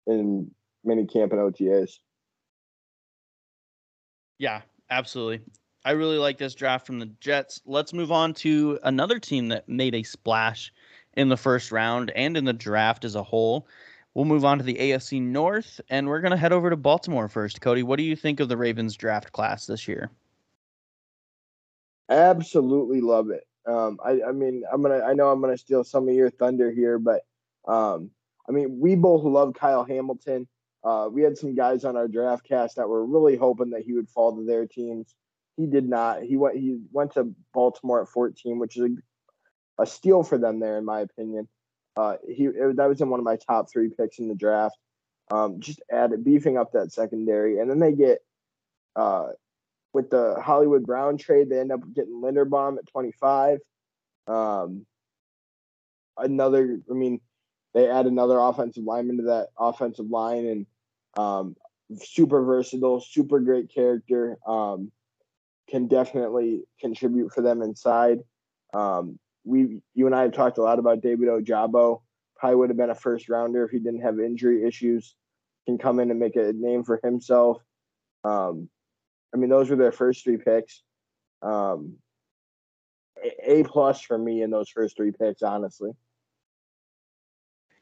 in 0.06 0.50
mini 0.84 1.06
camp 1.06 1.32
and 1.32 1.40
OTAs. 1.40 1.98
Yeah, 4.38 4.62
absolutely. 4.90 5.40
I 5.84 5.92
really 5.92 6.18
like 6.18 6.38
this 6.38 6.54
draft 6.54 6.86
from 6.86 6.98
the 6.98 7.10
Jets. 7.20 7.60
Let's 7.64 7.92
move 7.92 8.12
on 8.12 8.34
to 8.34 8.78
another 8.82 9.18
team 9.18 9.48
that 9.48 9.68
made 9.68 9.94
a 9.94 10.02
splash 10.02 10.72
in 11.14 11.28
the 11.28 11.36
first 11.36 11.72
round 11.72 12.10
and 12.14 12.36
in 12.36 12.44
the 12.44 12.52
draft 12.52 13.04
as 13.04 13.14
a 13.14 13.22
whole. 13.22 13.66
We'll 14.14 14.24
move 14.24 14.44
on 14.44 14.58
to 14.58 14.64
the 14.64 14.74
AFC 14.74 15.22
North, 15.22 15.80
and 15.88 16.08
we're 16.08 16.20
going 16.20 16.32
to 16.32 16.36
head 16.36 16.52
over 16.52 16.68
to 16.68 16.76
Baltimore 16.76 17.28
first. 17.28 17.60
Cody, 17.60 17.82
what 17.82 17.96
do 17.96 18.02
you 18.02 18.16
think 18.16 18.40
of 18.40 18.48
the 18.48 18.56
Ravens 18.56 18.96
draft 18.96 19.32
class 19.32 19.66
this 19.66 19.86
year? 19.86 20.10
Absolutely 22.08 23.00
love 23.00 23.30
it. 23.30 23.46
Um, 23.66 23.98
I, 24.04 24.20
I 24.28 24.32
mean, 24.32 24.64
I'm 24.72 24.82
gonna. 24.82 25.00
I 25.04 25.12
know 25.12 25.28
I'm 25.28 25.40
gonna 25.40 25.56
steal 25.56 25.84
some 25.84 26.08
of 26.08 26.14
your 26.14 26.30
thunder 26.30 26.72
here, 26.72 26.98
but 26.98 27.20
um, 27.68 28.10
I 28.48 28.52
mean, 28.52 28.80
we 28.80 28.96
both 28.96 29.22
love 29.22 29.54
Kyle 29.54 29.84
Hamilton. 29.84 30.48
Uh, 30.82 31.08
we 31.10 31.22
had 31.22 31.36
some 31.36 31.54
guys 31.54 31.84
on 31.84 31.96
our 31.96 32.08
draft 32.08 32.46
cast 32.46 32.76
that 32.76 32.88
were 32.88 33.04
really 33.04 33.36
hoping 33.36 33.70
that 33.70 33.82
he 33.82 33.92
would 33.92 34.08
fall 34.08 34.36
to 34.36 34.46
their 34.46 34.66
teams. 34.66 35.14
He 35.56 35.66
did 35.66 35.88
not. 35.88 36.22
He 36.22 36.36
went. 36.36 36.56
He 36.56 36.78
went 36.90 37.12
to 37.14 37.34
Baltimore 37.52 38.02
at 38.02 38.08
14, 38.08 38.58
which 38.58 38.76
is 38.76 38.84
a, 38.84 39.82
a 39.82 39.86
steal 39.86 40.22
for 40.22 40.38
them 40.38 40.58
there, 40.58 40.78
in 40.78 40.84
my 40.84 41.00
opinion. 41.00 41.48
Uh, 41.96 42.16
he 42.26 42.44
it, 42.44 42.76
that 42.76 42.88
was 42.88 43.00
in 43.00 43.10
one 43.10 43.20
of 43.20 43.24
my 43.24 43.36
top 43.36 43.70
three 43.70 43.90
picks 43.90 44.18
in 44.18 44.28
the 44.28 44.34
draft. 44.34 44.78
Um, 45.30 45.60
just 45.60 45.82
added 45.92 46.24
beefing 46.24 46.56
up 46.56 46.72
that 46.72 46.92
secondary, 46.92 47.58
and 47.58 47.70
then 47.70 47.78
they 47.78 47.92
get 47.92 48.20
uh, 48.96 49.28
with 49.92 50.10
the 50.10 50.36
Hollywood 50.40 50.86
Brown 50.86 51.18
trade, 51.18 51.50
they 51.50 51.58
end 51.58 51.72
up 51.72 51.80
getting 51.94 52.20
Linderbaum 52.22 52.78
at 52.78 52.86
25. 52.86 53.58
Um, 54.26 54.86
another, 56.16 56.80
I 56.88 56.94
mean, 56.94 57.20
they 57.74 57.88
add 57.88 58.06
another 58.06 58.38
offensive 58.38 58.84
lineman 58.84 59.18
to 59.18 59.22
that 59.24 59.48
offensive 59.58 60.06
line 60.06 60.46
and 60.46 60.66
um, 61.16 61.56
super 61.96 62.42
versatile, 62.44 63.00
super 63.00 63.40
great 63.40 63.72
character. 63.72 64.38
Um, 64.46 64.92
can 65.68 65.86
definitely 65.86 66.62
contribute 66.80 67.32
for 67.32 67.42
them 67.42 67.62
inside. 67.62 68.18
Um, 68.74 69.18
we, 69.44 69.82
you 69.94 70.06
and 70.06 70.14
I 70.14 70.22
have 70.22 70.32
talked 70.32 70.58
a 70.58 70.62
lot 70.62 70.78
about 70.78 71.00
David 71.00 71.28
Ojabo. 71.28 72.02
Probably 72.36 72.56
would 72.56 72.70
have 72.70 72.76
been 72.76 72.90
a 72.90 72.94
first 72.94 73.28
rounder 73.28 73.64
if 73.64 73.70
he 73.70 73.78
didn't 73.78 74.02
have 74.02 74.18
injury 74.18 74.66
issues. 74.66 75.14
Can 75.66 75.78
come 75.78 76.00
in 76.00 76.10
and 76.10 76.18
make 76.18 76.36
a 76.36 76.52
name 76.52 76.84
for 76.84 77.00
himself. 77.02 77.62
Um, 78.24 78.68
I 79.32 79.36
mean, 79.36 79.50
those 79.50 79.70
were 79.70 79.76
their 79.76 79.92
first 79.92 80.24
three 80.24 80.38
picks. 80.38 80.82
Um, 81.42 81.96
a 83.46 83.62
plus 83.64 84.00
for 84.00 84.18
me 84.18 84.42
in 84.42 84.50
those 84.50 84.68
first 84.70 84.96
three 84.96 85.12
picks, 85.12 85.42
honestly. 85.42 85.90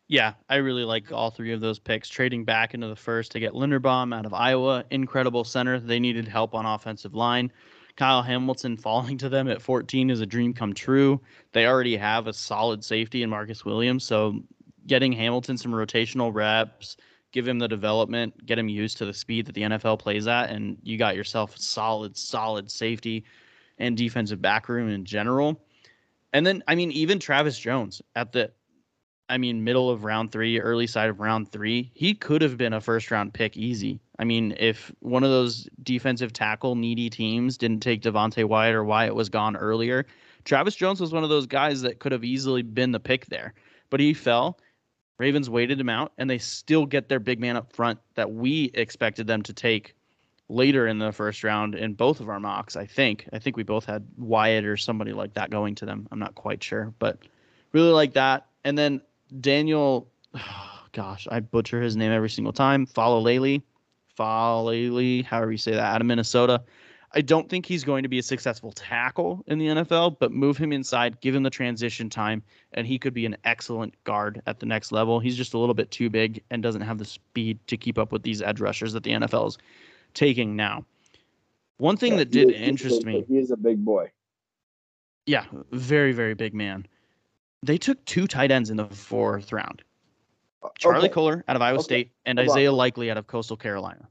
Yeah, 0.08 0.32
I 0.48 0.56
really 0.56 0.84
like 0.84 1.12
all 1.12 1.30
three 1.30 1.52
of 1.52 1.60
those 1.60 1.78
picks. 1.78 2.08
Trading 2.08 2.42
back 2.42 2.72
into 2.72 2.88
the 2.88 2.96
first 2.96 3.30
to 3.32 3.40
get 3.40 3.52
Linderbaum 3.52 4.16
out 4.16 4.24
of 4.24 4.32
Iowa, 4.32 4.84
incredible 4.90 5.44
center. 5.44 5.78
They 5.78 6.00
needed 6.00 6.26
help 6.26 6.54
on 6.54 6.64
offensive 6.64 7.14
line. 7.14 7.52
Kyle 7.96 8.22
Hamilton 8.22 8.76
falling 8.78 9.18
to 9.18 9.28
them 9.28 9.48
at 9.48 9.60
14 9.60 10.08
is 10.08 10.22
a 10.22 10.26
dream 10.26 10.54
come 10.54 10.72
true. 10.72 11.20
They 11.52 11.66
already 11.66 11.94
have 11.98 12.26
a 12.26 12.32
solid 12.32 12.82
safety 12.82 13.22
in 13.22 13.28
Marcus 13.28 13.66
Williams, 13.66 14.02
so 14.02 14.40
getting 14.86 15.12
Hamilton 15.12 15.58
some 15.58 15.72
rotational 15.72 16.32
reps, 16.32 16.96
give 17.32 17.46
him 17.46 17.58
the 17.58 17.68
development, 17.68 18.46
get 18.46 18.58
him 18.58 18.68
used 18.68 18.96
to 18.98 19.04
the 19.04 19.12
speed 19.12 19.44
that 19.44 19.54
the 19.54 19.62
NFL 19.62 19.98
plays 19.98 20.26
at, 20.26 20.48
and 20.48 20.78
you 20.82 20.96
got 20.96 21.16
yourself 21.16 21.54
a 21.54 21.60
solid, 21.60 22.16
solid 22.16 22.70
safety 22.70 23.24
and 23.76 23.94
defensive 23.94 24.40
back 24.40 24.70
room 24.70 24.88
in 24.88 25.04
general. 25.04 25.60
And 26.32 26.46
then, 26.46 26.62
I 26.66 26.74
mean, 26.74 26.90
even 26.92 27.18
Travis 27.18 27.58
Jones 27.58 28.00
at 28.16 28.32
the 28.32 28.50
I 29.28 29.38
mean, 29.38 29.64
middle 29.64 29.90
of 29.90 30.04
round 30.04 30.32
three, 30.32 30.58
early 30.60 30.86
side 30.86 31.10
of 31.10 31.20
round 31.20 31.52
three, 31.52 31.90
he 31.94 32.14
could 32.14 32.40
have 32.42 32.56
been 32.56 32.72
a 32.72 32.80
first 32.80 33.10
round 33.10 33.34
pick 33.34 33.56
easy. 33.56 34.00
I 34.18 34.24
mean, 34.24 34.54
if 34.58 34.90
one 35.00 35.22
of 35.22 35.30
those 35.30 35.68
defensive 35.82 36.32
tackle 36.32 36.74
needy 36.74 37.10
teams 37.10 37.58
didn't 37.58 37.80
take 37.80 38.02
Devonte 38.02 38.44
Wyatt 38.44 38.74
or 38.74 38.84
Wyatt 38.84 39.14
was 39.14 39.28
gone 39.28 39.56
earlier, 39.56 40.06
Travis 40.44 40.74
Jones 40.74 41.00
was 41.00 41.12
one 41.12 41.24
of 41.24 41.28
those 41.28 41.46
guys 41.46 41.82
that 41.82 41.98
could 41.98 42.12
have 42.12 42.24
easily 42.24 42.62
been 42.62 42.92
the 42.92 43.00
pick 43.00 43.26
there. 43.26 43.54
But 43.90 44.00
he 44.00 44.14
fell. 44.14 44.58
Ravens 45.18 45.50
waited 45.50 45.80
him 45.80 45.88
out, 45.88 46.12
and 46.16 46.30
they 46.30 46.38
still 46.38 46.86
get 46.86 47.08
their 47.08 47.20
big 47.20 47.40
man 47.40 47.56
up 47.56 47.72
front 47.72 47.98
that 48.14 48.30
we 48.32 48.70
expected 48.74 49.26
them 49.26 49.42
to 49.42 49.52
take 49.52 49.94
later 50.48 50.86
in 50.86 50.98
the 50.98 51.12
first 51.12 51.44
round 51.44 51.74
in 51.74 51.92
both 51.92 52.20
of 52.20 52.28
our 52.28 52.40
mocks. 52.40 52.76
I 52.76 52.86
think. 52.86 53.28
I 53.32 53.38
think 53.38 53.56
we 53.56 53.62
both 53.62 53.84
had 53.84 54.06
Wyatt 54.16 54.64
or 54.64 54.76
somebody 54.76 55.12
like 55.12 55.34
that 55.34 55.50
going 55.50 55.74
to 55.76 55.86
them. 55.86 56.08
I'm 56.10 56.18
not 56.18 56.34
quite 56.34 56.62
sure, 56.62 56.94
but 56.98 57.18
really 57.72 57.90
like 57.90 58.14
that. 58.14 58.46
And 58.64 58.78
then 58.78 59.00
Daniel, 59.40 60.08
oh 60.34 60.80
gosh, 60.92 61.26
I 61.30 61.40
butcher 61.40 61.80
his 61.80 61.96
name 61.96 62.12
every 62.12 62.30
single 62.30 62.52
time. 62.52 62.86
Faalele, 62.86 63.62
Faalele, 64.18 65.24
however 65.24 65.52
you 65.52 65.58
say 65.58 65.72
that, 65.72 65.94
out 65.94 66.00
of 66.00 66.06
Minnesota. 66.06 66.62
I 67.14 67.22
don't 67.22 67.48
think 67.48 67.64
he's 67.64 67.84
going 67.84 68.02
to 68.02 68.08
be 68.08 68.18
a 68.18 68.22
successful 68.22 68.70
tackle 68.72 69.42
in 69.46 69.58
the 69.58 69.68
NFL, 69.68 70.16
but 70.18 70.30
move 70.30 70.58
him 70.58 70.72
inside, 70.72 71.20
give 71.22 71.34
him 71.34 71.42
the 71.42 71.50
transition 71.50 72.10
time, 72.10 72.42
and 72.72 72.86
he 72.86 72.98
could 72.98 73.14
be 73.14 73.24
an 73.24 73.36
excellent 73.44 73.94
guard 74.04 74.42
at 74.46 74.60
the 74.60 74.66
next 74.66 74.92
level. 74.92 75.18
He's 75.18 75.36
just 75.36 75.54
a 75.54 75.58
little 75.58 75.74
bit 75.74 75.90
too 75.90 76.10
big 76.10 76.42
and 76.50 76.62
doesn't 76.62 76.82
have 76.82 76.98
the 76.98 77.06
speed 77.06 77.58
to 77.68 77.78
keep 77.78 77.96
up 77.96 78.12
with 78.12 78.24
these 78.24 78.42
edge 78.42 78.60
rushers 78.60 78.92
that 78.92 79.04
the 79.04 79.12
NFL 79.12 79.48
is 79.48 79.58
taking 80.12 80.54
now. 80.54 80.84
One 81.78 81.96
thing 81.96 82.12
yeah, 82.12 82.18
that 82.18 82.30
did 82.30 82.50
interest 82.50 83.04
me. 83.04 83.24
He 83.26 83.38
is 83.38 83.50
a 83.50 83.56
big 83.56 83.82
boy. 83.84 84.10
Yeah, 85.24 85.44
very, 85.72 86.12
very 86.12 86.34
big 86.34 86.52
man. 86.52 86.86
They 87.62 87.78
took 87.78 88.04
two 88.04 88.26
tight 88.26 88.50
ends 88.50 88.70
in 88.70 88.76
the 88.76 88.86
fourth 88.86 89.52
round. 89.52 89.82
Uh, 90.62 90.68
Charlie 90.78 91.06
okay. 91.06 91.08
Kolar 91.08 91.44
out 91.48 91.56
of 91.56 91.62
Iowa 91.62 91.78
okay. 91.78 91.82
State 91.82 92.12
and 92.24 92.38
Hold 92.38 92.50
Isaiah 92.50 92.70
on. 92.70 92.76
Likely 92.76 93.10
out 93.10 93.16
of 93.16 93.26
Coastal 93.26 93.56
Carolina. 93.56 94.08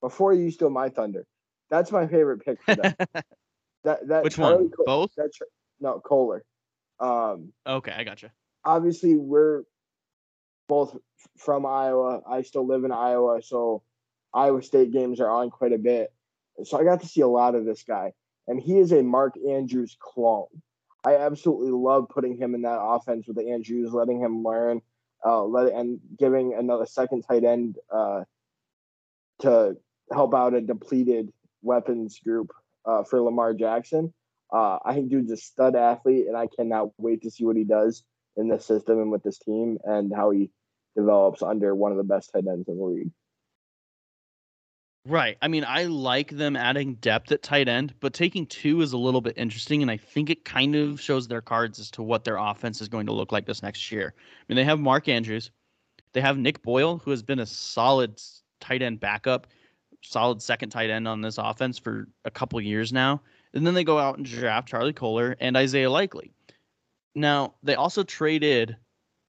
Before 0.00 0.32
you 0.32 0.50
steal 0.50 0.70
my 0.70 0.88
thunder, 0.88 1.26
that's 1.70 1.92
my 1.92 2.06
favorite 2.06 2.44
pick 2.44 2.62
for 2.62 2.74
them. 2.74 2.94
that 3.84 4.08
that 4.08 4.24
Which 4.24 4.36
Charlie 4.36 4.64
one? 4.64 4.70
Col- 4.70 4.84
Both? 4.84 5.10
That's 5.16 5.38
no 5.80 6.00
Kohler. 6.00 6.44
Um, 7.00 7.52
okay, 7.66 7.92
I 7.92 8.04
gotcha. 8.04 8.30
Obviously, 8.64 9.16
we're 9.16 9.62
both 10.68 10.96
from 11.36 11.66
Iowa. 11.66 12.22
I 12.28 12.42
still 12.42 12.66
live 12.66 12.84
in 12.84 12.92
Iowa, 12.92 13.42
so 13.42 13.82
Iowa 14.32 14.62
State 14.62 14.92
games 14.92 15.20
are 15.20 15.28
on 15.28 15.50
quite 15.50 15.72
a 15.72 15.78
bit. 15.78 16.12
So 16.64 16.78
I 16.78 16.84
got 16.84 17.00
to 17.00 17.06
see 17.06 17.22
a 17.22 17.28
lot 17.28 17.54
of 17.54 17.64
this 17.64 17.82
guy, 17.82 18.12
and 18.46 18.60
he 18.60 18.78
is 18.78 18.92
a 18.92 19.02
Mark 19.02 19.34
Andrews 19.48 19.96
clone. 19.98 20.46
I 21.04 21.16
absolutely 21.16 21.70
love 21.70 22.08
putting 22.08 22.36
him 22.36 22.54
in 22.54 22.62
that 22.62 22.80
offense 22.80 23.26
with 23.26 23.36
the 23.36 23.50
Andrews, 23.50 23.92
letting 23.92 24.20
him 24.20 24.42
learn, 24.44 24.80
uh, 25.24 25.42
let 25.42 25.72
and 25.72 25.98
giving 26.18 26.54
another 26.54 26.86
second 26.86 27.22
tight 27.22 27.44
end 27.44 27.76
uh, 27.92 28.22
to 29.40 29.76
help 30.12 30.34
out 30.34 30.54
a 30.54 30.60
depleted 30.60 31.32
weapons 31.62 32.20
group 32.24 32.50
uh, 32.86 33.02
for 33.04 33.20
Lamar 33.20 33.54
Jackson. 33.54 34.12
Uh, 34.52 34.78
I 34.84 34.94
think 34.94 35.10
dude's 35.10 35.32
a 35.32 35.36
stud 35.36 35.74
athlete, 35.74 36.26
and 36.28 36.36
I 36.36 36.46
cannot 36.46 36.90
wait 36.98 37.22
to 37.22 37.30
see 37.30 37.44
what 37.44 37.56
he 37.56 37.64
does 37.64 38.04
in 38.36 38.48
this 38.48 38.64
system 38.64 39.00
and 39.00 39.10
with 39.10 39.22
this 39.22 39.38
team 39.38 39.78
and 39.84 40.12
how 40.14 40.30
he 40.30 40.50
develops 40.96 41.42
under 41.42 41.74
one 41.74 41.90
of 41.90 41.98
the 41.98 42.04
best 42.04 42.30
tight 42.32 42.44
ends 42.46 42.68
in 42.68 42.76
the 42.78 42.84
league. 42.84 43.10
Right. 45.04 45.36
I 45.42 45.48
mean, 45.48 45.64
I 45.66 45.84
like 45.84 46.30
them 46.30 46.54
adding 46.54 46.94
depth 46.94 47.32
at 47.32 47.42
tight 47.42 47.66
end, 47.66 47.92
but 47.98 48.12
taking 48.12 48.46
two 48.46 48.80
is 48.82 48.92
a 48.92 48.98
little 48.98 49.20
bit 49.20 49.36
interesting, 49.36 49.82
and 49.82 49.90
I 49.90 49.96
think 49.96 50.30
it 50.30 50.44
kind 50.44 50.76
of 50.76 51.00
shows 51.00 51.26
their 51.26 51.40
cards 51.40 51.80
as 51.80 51.90
to 51.92 52.02
what 52.02 52.22
their 52.22 52.36
offense 52.36 52.80
is 52.80 52.88
going 52.88 53.06
to 53.06 53.12
look 53.12 53.32
like 53.32 53.46
this 53.46 53.64
next 53.64 53.90
year. 53.90 54.14
I 54.16 54.44
mean, 54.48 54.56
they 54.56 54.64
have 54.64 54.78
Mark 54.78 55.08
Andrews, 55.08 55.50
they 56.12 56.20
have 56.20 56.38
Nick 56.38 56.62
Boyle, 56.62 56.98
who 56.98 57.10
has 57.10 57.22
been 57.22 57.40
a 57.40 57.46
solid 57.46 58.20
tight 58.60 58.82
end 58.82 59.00
backup 59.00 59.48
solid 60.02 60.42
second 60.42 60.70
tight 60.70 60.90
end 60.90 61.08
on 61.08 61.20
this 61.20 61.38
offense 61.38 61.78
for 61.78 62.08
a 62.24 62.30
couple 62.30 62.60
years 62.60 62.92
now. 62.92 63.22
And 63.54 63.66
then 63.66 63.74
they 63.74 63.84
go 63.84 63.98
out 63.98 64.16
and 64.16 64.26
draft 64.26 64.68
Charlie 64.68 64.92
Kolar 64.92 65.36
and 65.40 65.56
Isaiah 65.56 65.90
Likely. 65.90 66.32
Now, 67.14 67.54
they 67.62 67.74
also 67.74 68.02
traded 68.02 68.76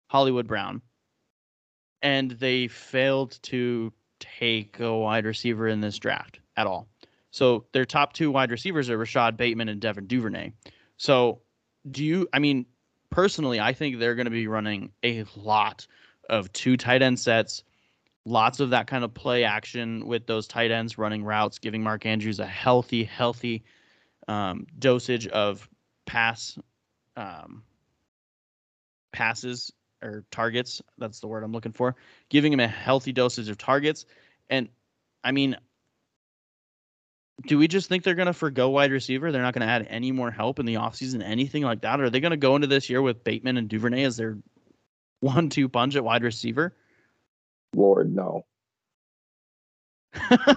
Hollywood 0.07 0.47
Brown 0.47 0.81
and 2.01 2.31
they 2.31 2.67
failed 2.67 3.39
to 3.43 3.91
take 4.39 4.79
a 4.79 4.95
wide 4.95 5.25
receiver 5.25 5.67
in 5.67 5.81
this 5.81 5.97
draft 5.97 6.39
at 6.57 6.67
all. 6.67 6.87
So 7.31 7.65
their 7.71 7.85
top 7.85 8.13
two 8.13 8.31
wide 8.31 8.51
receivers 8.51 8.89
are 8.89 8.97
Rashod 8.97 9.37
Bateman 9.37 9.69
and 9.69 9.81
Devin 9.81 10.07
Duvernay. 10.07 10.51
So 10.97 11.41
do 11.89 12.03
you 12.03 12.27
I 12.31 12.39
mean 12.39 12.65
personally 13.09 13.59
I 13.59 13.73
think 13.73 13.99
they're 13.99 14.15
going 14.15 14.25
to 14.25 14.31
be 14.31 14.47
running 14.47 14.91
a 15.03 15.25
lot 15.35 15.87
of 16.29 16.51
two 16.53 16.77
tight 16.77 17.01
end 17.01 17.19
sets 17.19 17.63
lots 18.25 18.59
of 18.59 18.69
that 18.69 18.87
kind 18.87 19.03
of 19.03 19.13
play 19.13 19.43
action 19.43 20.05
with 20.05 20.25
those 20.27 20.47
tight 20.47 20.71
ends 20.71 20.97
running 20.97 21.23
routes, 21.23 21.59
giving 21.59 21.83
Mark 21.83 22.05
Andrews 22.05 22.39
a 22.39 22.45
healthy, 22.45 23.03
healthy 23.03 23.63
um, 24.27 24.65
dosage 24.79 25.27
of 25.27 25.67
pass 26.05 26.57
um, 27.17 27.63
passes 29.11 29.71
or 30.03 30.25
targets. 30.31 30.81
That's 30.97 31.19
the 31.19 31.27
word 31.27 31.43
I'm 31.43 31.51
looking 31.51 31.71
for. 31.71 31.95
Giving 32.29 32.53
him 32.53 32.59
a 32.59 32.67
healthy 32.67 33.11
dosage 33.11 33.49
of 33.49 33.57
targets. 33.57 34.05
And 34.49 34.69
I 35.23 35.31
mean, 35.31 35.57
do 37.47 37.57
we 37.57 37.67
just 37.67 37.89
think 37.89 38.03
they're 38.03 38.13
going 38.15 38.27
to 38.27 38.33
forego 38.33 38.69
wide 38.69 38.91
receiver? 38.91 39.31
They're 39.31 39.41
not 39.41 39.53
going 39.53 39.65
to 39.65 39.73
add 39.73 39.87
any 39.89 40.11
more 40.11 40.29
help 40.31 40.59
in 40.59 40.65
the 40.65 40.75
offseason, 40.75 41.23
anything 41.23 41.63
like 41.63 41.81
that? 41.81 41.99
Or 41.99 42.05
are 42.05 42.09
they 42.09 42.19
going 42.19 42.31
to 42.31 42.37
go 42.37 42.55
into 42.55 42.67
this 42.67 42.89
year 42.89 43.01
with 43.01 43.23
Bateman 43.23 43.57
and 43.57 43.67
Duvernay 43.67 44.03
as 44.03 44.17
their 44.17 44.37
one 45.21 45.49
two 45.49 45.69
punch 45.69 45.95
at 45.95 46.03
wide 46.03 46.23
receiver? 46.23 46.75
Lord, 47.75 48.13
no. 48.13 48.45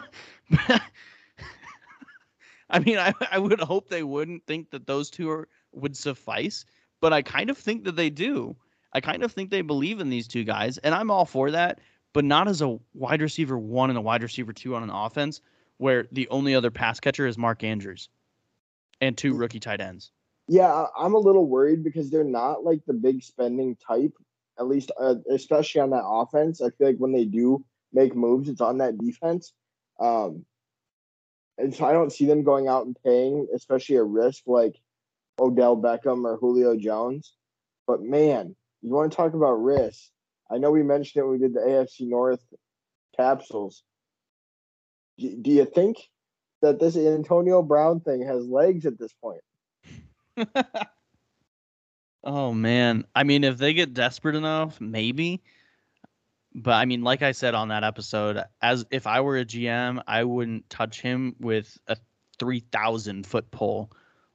I 2.68 2.80
mean, 2.80 2.98
I, 2.98 3.14
I 3.30 3.38
would 3.38 3.61
hope 3.61 3.88
they 3.88 4.02
wouldn't 4.02 4.44
think 4.46 4.70
that 4.70 4.87
those 4.87 5.09
two 5.09 5.30
are, 5.30 5.48
would 5.72 5.96
suffice, 5.96 6.64
but 7.00 7.12
I 7.12 7.22
kind 7.22 7.48
of 7.48 7.56
think 7.56 7.85
that 7.85 7.96
they 7.96 8.11
do. 8.11 8.56
I 8.92 9.01
kind 9.01 9.22
of 9.22 9.33
think 9.33 9.51
they 9.51 9.62
believe 9.62 10.01
in 10.01 10.11
these 10.11 10.29
two 10.29 10.44
guys, 10.44 10.79
and 10.79 10.94
I'm 10.94 11.11
all 11.11 11.27
for 11.27 11.51
that, 11.51 11.81
but 12.12 12.25
not 12.25 12.49
as 12.49 12.62
a 12.62 12.79
wide 12.94 13.20
receiver 13.20 13.59
one 13.59 13.90
and 13.90 13.99
a 13.99 14.03
wide 14.03 14.22
receiver 14.22 14.53
two 14.53 14.75
on 14.75 14.83
an 14.83 14.90
offense 14.90 15.40
where 15.79 16.07
the 16.12 16.29
only 16.29 16.55
other 16.55 16.70
pass 16.70 17.01
catcher 17.01 17.27
is 17.27 17.37
Mark 17.37 17.62
Andrews 17.62 18.09
and 19.01 19.16
two 19.16 19.35
rookie 19.35 19.61
tight 19.61 19.81
ends. 19.81 20.11
Yeah, 20.49 20.87
I'm 20.96 21.14
a 21.14 21.18
little 21.18 21.46
worried 21.46 21.85
because 21.85 22.11
they're 22.11 22.25
not 22.25 22.64
like 22.64 22.81
the 22.87 22.94
big 22.94 23.22
spending 23.22 23.77
type 23.77 24.12
at 24.59 24.68
least 24.68 24.90
uh, 24.99 25.16
especially 25.31 25.81
on 25.81 25.90
that 25.90 26.05
offense. 26.05 26.61
I 26.61 26.70
feel 26.70 26.88
like 26.88 26.99
when 26.99 27.12
they 27.12 27.25
do 27.25 27.64
make 27.92 28.14
moves, 28.14 28.49
it's 28.49 28.61
on 28.61 28.79
that 28.79 28.99
defense. 28.99 29.53
Um, 30.01 30.44
and 31.59 31.75
so 31.75 31.87
I 31.87 31.92
don't 31.92 32.12
see 32.12 32.27
them 32.27 32.42
going 32.42 32.68
out 32.68 32.87
and 32.87 32.96
paying, 33.05 33.49
especially 33.55 33.96
a 33.96 34.03
risk 34.03 34.42
like 34.46 34.77
Odell 35.38 35.77
Beckham 35.77 36.25
or 36.25 36.37
Julio 36.37 36.77
Jones. 36.77 37.35
But 37.87 38.03
man, 38.03 38.57
you 38.83 38.93
want 38.93 39.11
to 39.11 39.17
talk 39.17 39.35
about 39.35 39.53
risk? 39.53 40.11
I 40.51 40.59
know 40.59 40.71
we 40.71 40.83
mentioned 40.83 41.21
it 41.21 41.25
when 41.25 41.33
we 41.33 41.39
did 41.39 41.55
the 41.55 41.61
AFC 41.61 42.09
North 42.09 42.45
capsules. 43.17 43.83
Do, 45.19 45.51
you 45.51 45.65
think 45.65 45.97
that 46.61 46.79
this 46.79 46.97
Antonio 46.97 47.62
Brown 47.62 48.01
thing 48.01 48.27
has 48.27 48.47
legs 48.47 48.85
at 48.85 48.99
this 48.99 49.15
point? 49.15 49.41
Oh 52.27 52.53
man, 52.53 53.05
I 53.15 53.23
mean, 53.23 53.45
if 53.45 53.57
they 53.57 53.73
get 53.73 53.95
desperate 53.95 54.35
enough, 54.35 54.81
maybe. 54.81 55.45
But 56.53 56.73
I 56.73 56.85
mean, 56.85 57.03
like 57.03 57.23
I 57.23 57.31
said 57.31 57.55
on 57.55 57.69
that 57.69 57.85
episode, 57.85 58.43
as 58.61 58.85
if 58.91 59.07
I 59.07 59.21
were 59.21 59.39
a 59.39 59.45
GM, 59.45 60.03
I 60.09 60.25
wouldn't 60.25 60.69
touch 60.69 61.01
him 61.01 61.37
with 61.39 61.79
a 61.87 61.97
three 62.41 62.65
thousand 62.73 63.29
foot 63.29 63.53
pole. 63.53 63.93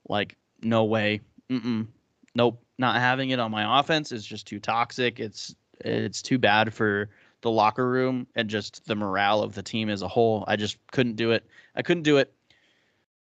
Like, 0.08 0.38
no 0.62 0.86
way. 0.86 1.20
Mm-mm. 1.50 1.88
Nope. 2.34 2.64
Not 2.82 3.00
having 3.00 3.30
it 3.30 3.39
on 3.39 3.52
my 3.52 3.80
offense 3.80 4.12
is 4.12 4.26
just 4.26 4.48
too 4.48 4.60
toxic. 4.60 5.20
It's 5.20 5.56
it's 5.80 6.24
too 6.24 6.39
bad 6.39 6.74
for 6.74 7.10
the 7.41 7.52
locker 7.52 7.88
room 7.88 8.26
and 8.36 8.50
just 8.50 8.86
the 8.88 8.96
morale 8.96 9.44
of 9.44 9.54
the 9.54 9.62
team 9.62 9.88
as 9.88 10.02
a 10.02 10.08
whole. 10.08 10.44
I 10.48 10.56
just 10.56 10.78
couldn't 10.91 11.15
do 11.15 11.32
it. 11.32 11.46
I 11.76 11.84
couldn't 11.84 12.04
do 12.04 12.17
it. 12.17 12.34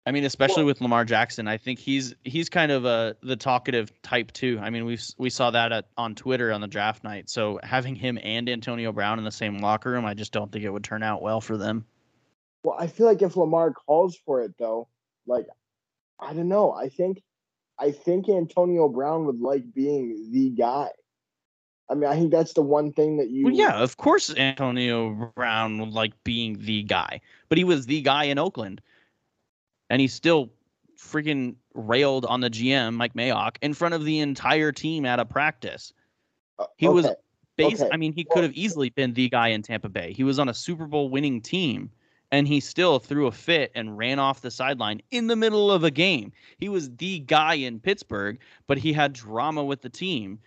I 0.07 0.11
mean, 0.11 0.25
especially 0.25 0.65
well, 0.65 0.67
with 0.67 0.81
Lamar 0.81 1.05
Jackson, 1.05 1.47
I 1.47 1.57
think 1.57 1.79
he's 1.79 2.17
he's 2.25 2.49
kind 2.49 2.73
of 2.73 2.85
a 2.85 3.17
the 3.23 3.37
talkative 3.37 3.93
type 4.03 4.33
too. 4.33 4.59
I 4.61 4.71
mean, 4.71 4.87
we 4.87 4.99
we 5.19 5.31
saw 5.31 5.53
that 5.53 5.71
at, 5.71 5.87
on 5.97 6.17
Twitter 6.17 6.53
on 6.53 6.61
the 6.61 6.67
draft 6.67 7.05
night. 7.05 7.31
So 7.31 7.61
having 7.63 7.95
him 7.95 8.19
and 8.25 8.49
Antonio 8.49 8.91
Brown 8.91 9.19
in 9.19 9.25
the 9.25 9.31
same 9.31 9.59
locker 9.59 9.93
room, 9.93 10.05
I 10.05 10.15
just 10.15 10.33
don't 10.33 10.51
think 10.51 10.65
it 10.65 10.71
would 10.71 10.83
turn 10.83 11.05
out 11.05 11.23
well 11.23 11.41
for 11.41 11.57
them. 11.57 11.87
Well, 12.65 12.77
I 12.77 12.89
feel 12.89 13.07
like 13.07 13.23
if 13.23 13.37
Lamar 13.37 13.73
calls 13.73 14.17
for 14.27 14.43
it 14.43 14.59
though, 14.59 14.89
like 15.29 15.47
I 16.19 16.35
don't 16.35 16.49
know, 16.49 16.73
I 16.73 16.89
think 16.89 17.23
I 17.79 17.91
think 17.91 18.29
Antonio 18.29 18.89
Brown 18.89 19.27
would 19.27 19.41
like 19.41 19.75
being 19.75 20.31
the 20.31 20.51
guy. 20.51 20.91
I 21.91 21.95
mean, 21.95 22.09
I 22.09 22.15
think 22.17 22.31
that's 22.31 22.55
the 22.55 22.63
one 22.63 22.93
thing 22.93 23.19
that 23.19 23.31
you. 23.31 23.45
Well, 23.45 23.55
yeah, 23.55 23.75
of 23.75 23.97
course, 23.97 24.35
Antonio 24.35 25.33
Brown 25.37 25.79
would 25.79 25.93
like 25.93 26.13
being 26.25 26.57
the 26.61 26.83
guy, 26.85 27.21
but 27.49 27.59
he 27.59 27.65
was 27.65 27.87
the 27.87 28.01
guy 28.01 28.25
in 28.25 28.39
Oakland 28.39 28.81
and 29.91 30.01
he 30.01 30.09
still 30.09 30.51
freaking 30.99 31.57
railed 31.75 32.25
on 32.25 32.41
the 32.41 32.51
GM 32.51 32.95
Mike 32.95 33.15
Mayock 33.15 33.57
in 33.63 33.75
front 33.75 33.95
of 33.95 34.05
the 34.05 34.21
entire 34.21 34.73
team 34.73 35.05
at 35.05 35.21
a 35.21 35.25
practice. 35.25 35.93
Uh, 36.59 36.67
he 36.77 36.89
was 36.89 37.07
Okay. 37.07 37.15
base. 37.57 37.81
okay. 37.81 37.91
I 37.93 37.97
mean, 37.97 38.13
he 38.13 38.25
could 38.25 38.43
have 38.43 38.53
easily 38.55 38.91
been 38.91 39.13
the 39.13 39.29
guy 39.29 39.49
in 39.49 39.63
Tampa 39.63 39.89
Bay. 39.89 40.13
He 40.13 40.25
was 40.25 40.39
on 40.39 40.49
a 40.49 40.55
Super 40.55 40.87
Bowl 40.87 41.11
winning 41.11 41.41
team, 41.41 41.91
and 42.35 42.49
he 42.49 42.59
still 42.59 42.99
threw 42.99 43.29
a 43.29 43.33
fit 43.33 43.71
and 43.77 43.97
ran 43.97 44.19
off 44.19 44.41
the 44.41 44.51
sideline 44.51 45.01
in 45.13 45.29
the 45.29 45.37
middle 45.37 45.71
of 45.71 45.85
a 45.85 45.91
game. 45.91 46.33
He 46.59 46.69
was 46.69 46.91
the 46.97 47.21
guy 47.21 47.55
in 47.55 47.79
Pittsburgh, 47.79 48.41
but 48.67 48.77
he 48.77 48.93
had 48.93 49.13
drama 49.13 49.63
with 49.63 49.83
the 49.83 49.89
team, 49.89 50.41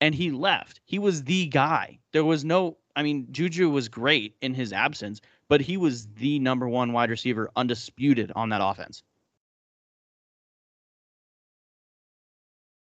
and 0.00 0.12
he 0.12 0.32
left. 0.32 0.80
He 0.84 0.98
was 0.98 1.22
the 1.22 1.46
guy. 1.46 2.00
There 2.10 2.24
was 2.24 2.44
no. 2.44 2.78
I 2.96 3.04
mean, 3.04 3.28
Juju 3.30 3.70
was 3.70 3.88
great 3.88 4.34
in 4.40 4.54
his 4.54 4.72
absence, 4.72 5.20
but 5.48 5.60
he 5.60 5.76
was 5.76 6.08
the 6.16 6.40
number 6.40 6.68
one 6.68 6.92
wide 6.92 7.10
receiver, 7.10 7.48
undisputed 7.54 8.32
on 8.34 8.48
that 8.48 8.60
offense. 8.60 9.04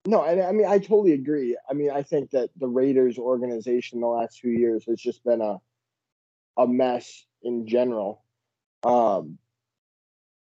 No, 0.05 0.19
I, 0.19 0.49
I 0.49 0.51
mean 0.51 0.65
I 0.67 0.79
totally 0.79 1.13
agree. 1.13 1.57
I 1.69 1.73
mean 1.73 1.91
I 1.91 2.03
think 2.03 2.31
that 2.31 2.49
the 2.57 2.67
Raiders 2.67 3.17
organization 3.17 4.01
the 4.01 4.07
last 4.07 4.41
few 4.41 4.51
years 4.51 4.83
has 4.85 4.99
just 4.99 5.23
been 5.23 5.39
a 5.39 5.61
a 6.57 6.67
mess 6.67 7.25
in 7.43 7.67
general. 7.67 8.23
Um, 8.83 9.37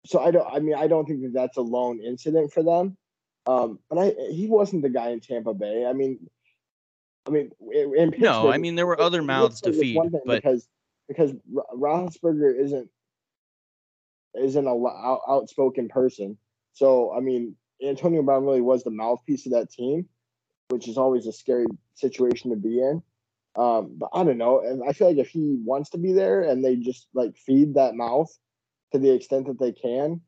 so 0.06 0.20
I 0.20 0.30
don't. 0.30 0.46
I 0.50 0.58
mean 0.60 0.74
I 0.74 0.86
don't 0.86 1.06
think 1.06 1.22
that 1.22 1.32
that's 1.34 1.56
a 1.56 1.62
lone 1.62 2.00
incident 2.00 2.52
for 2.52 2.62
them. 2.62 2.96
Um, 3.46 3.78
but 3.88 3.98
I 3.98 4.14
he 4.30 4.46
wasn't 4.46 4.82
the 4.82 4.90
guy 4.90 5.10
in 5.10 5.20
Tampa 5.20 5.54
Bay. 5.54 5.86
I 5.86 5.92
mean, 5.92 6.18
I 7.26 7.30
mean 7.30 7.50
in, 7.72 8.14
No, 8.18 8.50
I 8.50 8.58
mean 8.58 8.74
there 8.74 8.86
were 8.86 9.00
other 9.00 9.22
mouths 9.22 9.60
to 9.62 9.72
feed, 9.72 9.98
but 10.12 10.36
because 10.36 10.68
because 11.08 11.32
Ro- 11.50 11.64
Roethlisberger 11.74 12.58
isn't 12.58 12.88
isn't 14.38 14.66
a 14.66 14.70
out, 14.70 15.20
outspoken 15.28 15.88
person. 15.88 16.38
So 16.74 17.12
I 17.16 17.20
mean, 17.20 17.56
Antonio 17.84 18.22
Brown 18.22 18.44
really 18.44 18.60
was 18.60 18.84
the 18.84 18.90
mouthpiece 18.90 19.46
of 19.46 19.52
that 19.52 19.70
team, 19.70 20.08
which 20.68 20.88
is 20.88 20.98
always 20.98 21.26
a 21.26 21.32
scary 21.32 21.66
situation 21.94 22.50
to 22.50 22.56
be 22.56 22.80
in. 22.80 23.02
Um, 23.56 23.96
but 23.98 24.10
I 24.12 24.24
don't 24.24 24.38
know. 24.38 24.60
And 24.60 24.82
I 24.88 24.92
feel 24.92 25.08
like 25.08 25.18
if 25.18 25.28
he 25.28 25.58
wants 25.64 25.90
to 25.90 25.98
be 25.98 26.12
there 26.12 26.42
and 26.42 26.64
they 26.64 26.76
just 26.76 27.08
like 27.14 27.36
feed 27.36 27.74
that 27.74 27.94
mouth 27.94 28.30
to 28.92 28.98
the 28.98 29.12
extent 29.12 29.46
that 29.46 29.58
they 29.58 29.72
can, 29.72 30.20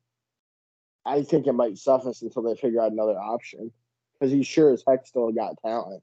I 1.05 1.23
think 1.23 1.47
it 1.47 1.53
might 1.53 1.79
suffice 1.79 2.23
until 2.23 2.43
they 2.43 2.57
figure 2.57 2.81
out 2.81 2.93
another 2.93 3.19
option. 3.19 3.73
Because 4.19 4.33
he 4.33 4.43
sure 4.43 4.73
as 4.73 4.85
heck 4.87 5.07
still 5.07 5.33
got 5.33 5.57
talent. 5.65 6.03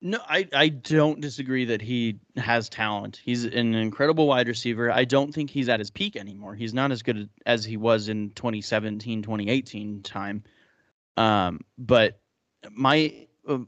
No, 0.00 0.20
I, 0.28 0.48
I 0.52 0.68
don't 0.68 1.20
disagree 1.20 1.64
that 1.66 1.82
he 1.82 2.20
has 2.36 2.68
talent. 2.68 3.20
He's 3.24 3.44
an 3.44 3.74
incredible 3.74 4.28
wide 4.28 4.46
receiver. 4.46 4.92
I 4.92 5.04
don't 5.04 5.32
think 5.32 5.50
he's 5.50 5.68
at 5.68 5.80
his 5.80 5.90
peak 5.90 6.16
anymore. 6.16 6.54
He's 6.54 6.72
not 6.72 6.92
as 6.92 7.02
good 7.02 7.28
as 7.46 7.64
he 7.64 7.76
was 7.76 8.08
in 8.08 8.30
2017, 8.30 9.22
2018 9.22 10.02
time. 10.02 10.44
Um, 11.16 11.60
but 11.76 12.20
my 12.70 13.26
uh, 13.48 13.58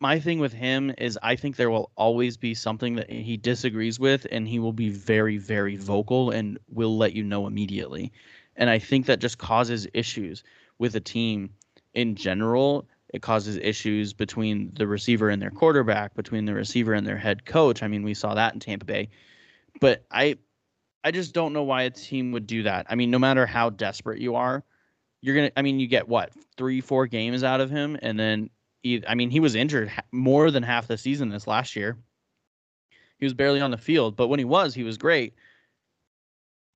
my 0.00 0.20
thing 0.20 0.38
with 0.38 0.52
him 0.52 0.92
is 0.98 1.18
I 1.22 1.36
think 1.36 1.56
there 1.56 1.70
will 1.70 1.90
always 1.96 2.36
be 2.36 2.54
something 2.54 2.96
that 2.96 3.10
he 3.10 3.36
disagrees 3.36 3.98
with 3.98 4.26
and 4.30 4.46
he 4.46 4.58
will 4.58 4.72
be 4.72 4.90
very 4.90 5.38
very 5.38 5.76
vocal 5.76 6.30
and 6.30 6.58
will 6.68 6.96
let 6.96 7.14
you 7.14 7.22
know 7.24 7.46
immediately. 7.46 8.12
And 8.56 8.70
I 8.70 8.78
think 8.78 9.06
that 9.06 9.20
just 9.20 9.38
causes 9.38 9.86
issues 9.94 10.44
with 10.78 10.96
a 10.96 11.00
team 11.00 11.50
in 11.94 12.14
general 12.14 12.86
it 13.16 13.22
causes 13.22 13.56
issues 13.56 14.12
between 14.12 14.72
the 14.74 14.86
receiver 14.86 15.30
and 15.30 15.40
their 15.40 15.50
quarterback, 15.50 16.14
between 16.14 16.44
the 16.44 16.54
receiver 16.54 16.92
and 16.92 17.06
their 17.06 17.16
head 17.16 17.46
coach. 17.46 17.82
I 17.82 17.88
mean, 17.88 18.02
we 18.02 18.14
saw 18.14 18.34
that 18.34 18.52
in 18.52 18.60
Tampa 18.60 18.84
Bay. 18.84 19.08
But 19.80 20.04
I 20.10 20.36
I 21.04 21.12
just 21.12 21.32
don't 21.32 21.52
know 21.52 21.62
why 21.62 21.82
a 21.82 21.90
team 21.90 22.32
would 22.32 22.46
do 22.46 22.64
that. 22.64 22.86
I 22.90 22.94
mean, 22.96 23.10
no 23.10 23.18
matter 23.18 23.46
how 23.46 23.70
desperate 23.70 24.20
you 24.20 24.34
are, 24.34 24.64
you're 25.20 25.36
going 25.36 25.50
to 25.50 25.58
I 25.58 25.62
mean, 25.62 25.78
you 25.78 25.86
get 25.86 26.08
what? 26.08 26.32
3 26.56 26.80
4 26.80 27.06
games 27.06 27.44
out 27.44 27.60
of 27.60 27.70
him 27.70 27.96
and 28.02 28.18
then 28.18 28.50
he, 28.50 28.50
I 29.06 29.14
mean, 29.14 29.30
he 29.30 29.40
was 29.40 29.54
injured 29.54 29.92
more 30.12 30.50
than 30.50 30.62
half 30.62 30.86
the 30.86 30.98
season 30.98 31.28
this 31.28 31.46
last 31.46 31.76
year. 31.76 31.96
He 33.18 33.26
was 33.26 33.34
barely 33.34 33.60
on 33.60 33.70
the 33.70 33.78
field, 33.78 34.16
but 34.16 34.28
when 34.28 34.38
he 34.38 34.44
was, 34.44 34.74
he 34.74 34.82
was 34.82 34.98
great. 34.98 35.34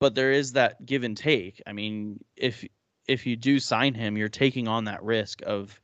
But 0.01 0.15
there 0.15 0.33
is 0.33 0.53
that 0.53 0.85
give 0.85 1.05
and 1.05 1.17
take. 1.17 1.63
I 1.67 1.73
mean, 1.73 2.25
if 2.37 2.65
if 3.07 3.27
you 3.27 3.37
do 3.37 3.59
sign 3.59 3.95
him, 3.95 4.17
you're 4.17 4.29
taking 4.29 4.69
on 4.69 4.85
that 4.85 5.03
risk 5.03 5.43
of 5.45 5.79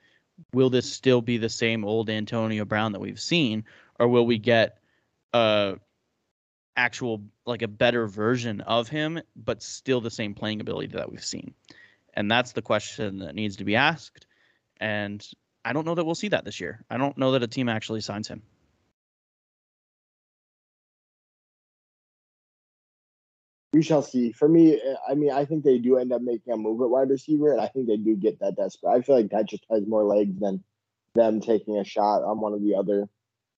will 0.52 0.70
this 0.70 0.90
still 0.90 1.20
be 1.20 1.38
the 1.38 1.48
same 1.48 1.84
old 1.84 2.08
Antonio 2.08 2.64
Brown 2.64 2.92
that 2.92 3.00
we've 3.00 3.20
seen, 3.20 3.64
or 3.98 4.08
will 4.08 4.26
we 4.26 4.38
get 4.38 4.78
a 5.32 5.76
actual 6.76 7.22
like 7.44 7.62
a 7.62 7.68
better 7.68 8.06
version 8.06 8.60
of 8.62 8.88
him, 8.88 9.20
but 9.34 9.62
still 9.62 10.00
the 10.00 10.10
same 10.10 10.34
playing 10.34 10.60
ability 10.60 10.88
that 10.88 11.10
we've 11.10 11.24
seen? 11.24 11.54
And 12.14 12.30
that's 12.30 12.52
the 12.52 12.62
question 12.62 13.18
that 13.18 13.34
needs 13.34 13.56
to 13.56 13.64
be 13.64 13.76
asked. 13.76 14.26
And 14.78 15.26
I 15.66 15.72
don't 15.72 15.85
know 15.85 15.96
that 15.96 16.05
we'll 16.05 16.14
see 16.14 16.29
that 16.29 16.44
this 16.44 16.61
year. 16.61 16.85
I 16.88 16.96
don't 16.96 17.18
know 17.18 17.33
that 17.33 17.42
a 17.42 17.48
team 17.48 17.68
actually 17.68 18.00
signs 18.00 18.29
him. 18.29 18.40
We 23.72 23.83
shall 23.83 24.00
see. 24.02 24.31
For 24.31 24.48
me, 24.48 24.81
I 25.09 25.14
mean, 25.14 25.33
I 25.33 25.44
think 25.44 25.64
they 25.64 25.79
do 25.79 25.96
end 25.96 26.12
up 26.12 26.22
making 26.22 26.52
a 26.52 26.57
move 26.57 26.81
at 26.83 26.88
wide 26.88 27.11
receiver, 27.11 27.50
and 27.50 27.61
I 27.61 27.66
think 27.66 27.88
they 27.88 27.96
do 27.96 28.14
get 28.14 28.38
that 28.38 28.55
desperate. 28.57 28.90
I 28.92 29.02
feel 29.02 29.16
like 29.16 29.31
that 29.31 29.48
just 29.48 29.66
has 29.68 29.85
more 29.87 30.05
legs 30.05 30.38
than 30.38 30.62
them 31.16 31.40
taking 31.40 31.76
a 31.79 31.85
shot 31.85 32.22
on 32.22 32.40
one 32.40 32.52
of 32.55 32.62
the 32.62 32.76
other 32.76 33.09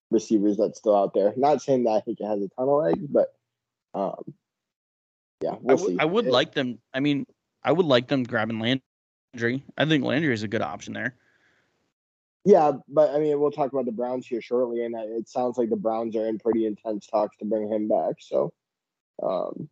receivers 0.09 0.57
that's 0.57 0.79
still 0.79 0.95
out 0.95 1.13
there. 1.13 1.31
Not 1.37 1.61
saying 1.61 1.83
that 1.83 1.91
I 1.91 1.99
think 2.01 2.19
it 2.19 2.25
has 2.25 2.41
a 2.41 2.49
ton 2.49 2.67
of 2.67 2.83
legs, 2.83 3.05
but 3.07 3.35
um, 3.93 4.33
yeah, 5.41 5.55
we'll 5.61 5.77
see. 5.77 5.97
I 5.99 6.05
would 6.05 6.25
It- 6.25 6.33
like 6.33 6.53
them. 6.53 6.79
I 6.91 7.01
mean, 7.01 7.27
I 7.63 7.71
would 7.71 7.85
like 7.85 8.07
them 8.07 8.23
grabbing 8.23 8.59
Landry. 8.59 9.63
I 9.77 9.85
think 9.85 10.03
Landry 10.03 10.33
is 10.33 10.41
a 10.41 10.47
good 10.47 10.63
option 10.63 10.93
there. 10.93 11.15
Yeah, 12.45 12.71
but 12.87 13.11
I 13.11 13.19
mean, 13.19 13.39
we'll 13.39 13.51
talk 13.51 13.73
about 13.73 13.85
the 13.85 13.91
Browns 13.91 14.25
here 14.25 14.41
shortly, 14.41 14.83
and 14.85 14.95
it 14.95 15.27
sounds 15.27 15.57
like 15.57 15.69
the 15.69 15.75
Browns 15.75 16.15
are 16.15 16.25
in 16.25 16.39
pretty 16.39 16.65
intense 16.65 17.05
talks 17.05 17.37
to 17.37 17.45
bring 17.45 17.71
him 17.71 17.87
back. 17.87 18.15
So, 18.19 18.53
um, 19.21 19.69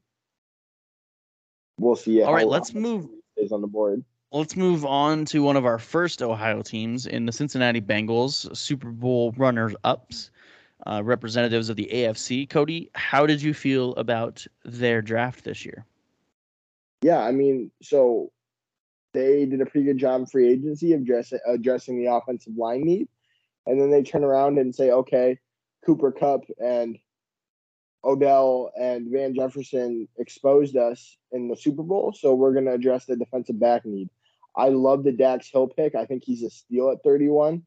we'll 1.80 1.96
see. 1.96 2.22
All 2.22 2.34
right, 2.34 2.48
let's 2.48 2.74
move. 2.74 3.08
stays 3.38 3.52
on 3.52 3.62
the 3.62 3.68
board. 3.68 4.04
Let's 4.34 4.58
move 4.58 4.86
on 4.86 5.24
to 5.26 5.42
one 5.42 5.56
of 5.56 5.66
our 5.66 5.80
first 5.80 6.22
Ohio 6.22 6.62
teams 6.62 7.06
in 7.06 7.26
the 7.26 7.32
Cincinnati 7.32 7.80
Bengals, 7.80 8.56
Super 8.56 8.92
Bowl 8.92 9.34
runners 9.38 9.74
ups, 9.86 10.32
uh, 10.86 11.02
representatives 11.04 11.70
of 11.70 11.78
the 11.78 11.90
AFC. 11.92 12.50
Cody, 12.50 12.92
how 12.94 13.26
did 13.26 13.42
you 13.42 13.54
feel 13.54 13.96
about 13.96 14.46
their 14.66 15.02
draft 15.02 15.46
this 15.46 15.66
year? 15.66 15.86
Yeah, 17.02 17.20
I 17.20 17.32
mean, 17.32 17.72
so 17.82 18.32
they 19.18 19.46
did 19.46 19.62
a 19.62 19.66
pretty 19.66 19.86
good 19.86 19.98
job 19.98 20.22
in 20.22 20.26
free 20.28 20.50
agency 20.50 20.94
of 20.94 21.02
address, 21.02 21.34
addressing 21.48 21.98
the 21.98 22.14
offensive 22.14 22.56
line 22.56 22.84
need, 22.84 23.08
and 23.66 23.82
then 23.82 23.90
they 23.90 24.04
turn 24.04 24.24
around 24.24 24.60
and 24.60 24.76
say, 24.76 24.92
okay, 24.92 25.40
Cooper 25.86 26.12
Kupp 26.12 26.44
and 26.64 26.98
Odell 28.04 28.72
and 28.80 29.12
Van 29.12 29.34
Jefferson 29.34 30.08
exposed 30.18 30.78
us 30.78 31.18
in 31.32 31.48
the 31.48 31.56
Super 31.56 31.84
Bowl, 31.84 32.14
so 32.14 32.36
we're 32.36 32.54
going 32.54 32.66
to 32.66 32.74
address 32.74 33.06
the 33.06 33.16
defensive 33.16 33.60
back 33.60 33.86
need. 33.86 34.10
I 34.56 34.70
love 34.70 35.04
the 35.04 35.12
Dax 35.12 35.50
Hill 35.50 35.68
pick. 35.68 35.96
I 35.96 36.06
think 36.06 36.24
he's 36.24 36.44
a 36.44 36.50
steal 36.50 36.92
at 36.92 37.04
31. 37.04 37.64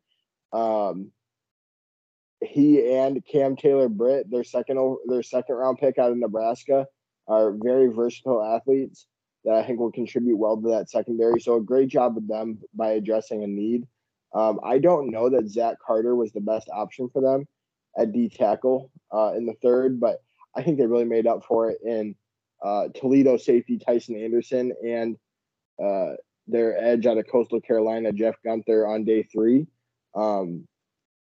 Um, 0.53 1.11
he 2.43 2.95
and 2.95 3.25
Cam 3.27 3.57
Taylor 3.57 3.89
Britt, 3.89 4.31
their 4.31 4.45
second 4.45 4.99
their 5.07 5.23
second 5.23 5.57
round 5.57 5.79
pick 5.79 5.99
out 5.99 6.11
of 6.11 6.17
Nebraska, 6.17 6.87
are 7.29 7.53
very 7.53 7.89
versatile 7.89 8.43
athletes 8.43 9.07
that 9.45 9.55
I 9.55 9.67
think 9.67 9.79
will 9.79 9.93
contribute 9.93 10.37
well 10.37 10.61
to 10.61 10.69
that 10.69 10.91
secondary. 10.91 11.41
So 11.41 11.57
a 11.57 11.63
great 11.63 11.89
job 11.89 12.15
with 12.15 12.29
them 12.29 12.59
by 12.75 12.93
addressing 12.93 13.43
a 13.43 13.47
need. 13.47 13.87
Um, 14.35 14.61
I 14.63 14.79
don't 14.79 15.11
know 15.11 15.29
that 15.31 15.49
Zach 15.49 15.77
Carter 15.85 16.15
was 16.15 16.33
the 16.33 16.41
best 16.41 16.69
option 16.73 17.09
for 17.13 17.21
them 17.21 17.47
at 17.99 18.13
D 18.13 18.29
tackle 18.29 18.91
uh, 19.13 19.33
in 19.37 19.47
the 19.47 19.55
third, 19.63 19.99
but 19.99 20.23
I 20.55 20.63
think 20.63 20.79
they 20.79 20.87
really 20.87 21.05
made 21.05 21.27
up 21.27 21.45
for 21.45 21.71
it 21.71 21.79
in 21.85 22.15
uh, 22.63 22.89
Toledo 22.95 23.37
safety 23.37 23.79
Tycen 23.79 24.23
Anderson 24.23 24.73
and 24.87 25.17
uh, 25.83 26.15
their 26.47 26.77
edge 26.77 27.07
out 27.07 27.19
of 27.19 27.27
Coastal 27.29 27.61
Carolina, 27.61 28.13
Jeff 28.13 28.37
Gunter, 28.45 28.87
on 28.87 29.05
day 29.05 29.23
three. 29.23 29.67
Um, 30.15 30.67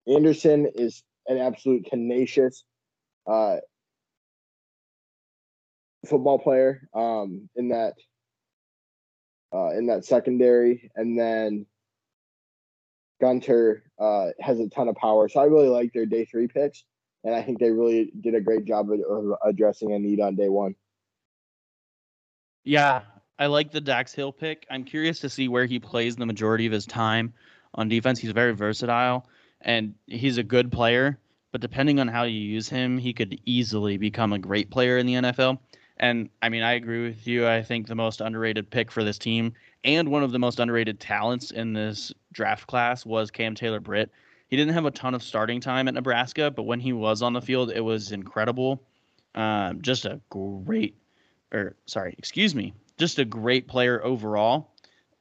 Anderson 0.07 0.70
is 0.74 1.03
an 1.27 1.38
absolute 1.38 1.87
tenacious 1.90 2.64
uh, 3.27 3.57
football 6.04 6.38
player 6.38 6.88
um, 6.94 7.48
in 7.56 7.68
that 7.68 7.94
uh, 9.52 9.70
in 9.70 9.86
that 9.86 10.04
secondary, 10.04 10.90
and 10.96 11.18
then 11.18 11.66
Gunter 13.20 13.84
uh, 13.98 14.28
has 14.40 14.58
a 14.58 14.68
ton 14.68 14.88
of 14.88 14.96
power. 14.96 15.28
So 15.28 15.40
I 15.40 15.44
really 15.44 15.68
like 15.68 15.92
their 15.92 16.06
day 16.06 16.24
three 16.24 16.48
picks, 16.48 16.84
and 17.22 17.34
I 17.34 17.42
think 17.42 17.60
they 17.60 17.70
really 17.70 18.12
did 18.20 18.34
a 18.34 18.40
great 18.40 18.64
job 18.64 18.90
of, 18.90 19.00
of 19.00 19.38
addressing 19.44 19.92
a 19.92 19.98
need 19.98 20.20
on 20.20 20.34
day 20.34 20.48
one. 20.48 20.74
Yeah, 22.64 23.02
I 23.38 23.46
like 23.46 23.70
the 23.70 23.80
Dax 23.80 24.12
Hill 24.12 24.32
pick. 24.32 24.66
I'm 24.70 24.84
curious 24.84 25.20
to 25.20 25.28
see 25.28 25.48
where 25.48 25.66
he 25.66 25.78
plays 25.78 26.16
the 26.16 26.26
majority 26.26 26.66
of 26.66 26.72
his 26.72 26.86
time 26.86 27.34
on 27.74 27.88
defense. 27.88 28.18
He's 28.18 28.30
very 28.30 28.54
versatile 28.54 29.26
and 29.60 29.94
he's 30.06 30.38
a 30.38 30.42
good 30.42 30.70
player, 30.70 31.18
but 31.52 31.60
depending 31.60 31.98
on 31.98 32.08
how 32.08 32.24
you 32.24 32.38
use 32.38 32.68
him, 32.68 32.98
he 32.98 33.12
could 33.12 33.40
easily 33.44 33.96
become 33.96 34.32
a 34.32 34.38
great 34.38 34.70
player 34.70 34.98
in 34.98 35.06
the 35.06 35.14
NFL. 35.14 35.58
And 35.98 36.28
I 36.42 36.48
mean, 36.48 36.62
I 36.62 36.72
agree 36.72 37.04
with 37.07 37.26
you. 37.26 37.46
I 37.46 37.62
think 37.62 37.87
the 37.87 37.94
most 37.94 38.20
underrated 38.20 38.70
pick 38.70 38.90
for 38.90 39.04
this 39.04 39.18
team 39.18 39.54
and 39.85 40.11
one 40.11 40.22
of 40.22 40.33
the 40.33 40.38
most 40.38 40.61
underrated 40.61 40.98
talents 40.98 41.50
in 41.50 41.74
this 41.74 42.12
draft 42.33 42.66
class 42.66 43.04
was 43.04 43.30
Cam 43.30 43.54
Taylor 43.54 43.80
Britt. 43.80 44.11
he 44.48 44.57
didn't 44.57 44.72
have 44.72 44.87
a 44.87 44.90
ton 44.90 45.14
of 45.14 45.22
starting 45.22 45.61
time 45.61 45.88
at 45.88 45.94
Nebraska, 45.94 46.50
but 46.50 46.62
when 46.62 46.80
he 46.80 46.92
was 46.92 47.22
on 47.22 47.35
the 47.35 47.42
field, 47.42 47.70
it 47.70 47.80
was 47.80 48.12
incredible. 48.12 48.83
Um, 49.35 49.83
just 49.83 50.04
a 50.07 50.20
great, 50.30 50.96
or 51.52 51.76
sorry, 51.87 52.14
excuse 52.16 52.54
me, 52.54 52.72
just 52.98 53.18
a 53.18 53.24
great 53.24 53.68
player 53.68 54.02
overall. 54.02 54.70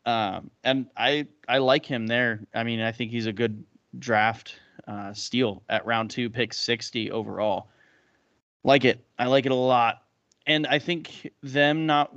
Um, 0.06 0.50
and 0.64 0.88
I 0.96 1.28
I 1.48 1.58
like 1.58 1.86
him 1.86 2.08
there. 2.08 2.42
I 2.54 2.64
mean, 2.64 2.80
I 2.80 2.92
think 2.92 3.12
he's 3.12 3.26
a 3.26 3.34
good 3.34 3.64
draft 3.98 4.60
uh, 4.88 5.14
steal 5.14 5.64
at 5.70 5.86
round 5.86 6.12
two, 6.12 6.30
pick 6.30 6.54
60 6.54 7.12
overall. 7.12 7.70
Like 8.64 8.86
it. 8.86 9.04
I 9.18 9.28
like 9.28 9.46
it 9.46 9.52
a 9.52 9.56
lot. 9.56 10.03
And 10.46 10.68
I 10.68 10.80
think 10.80 11.32
them 11.42 11.86
not 11.86 12.12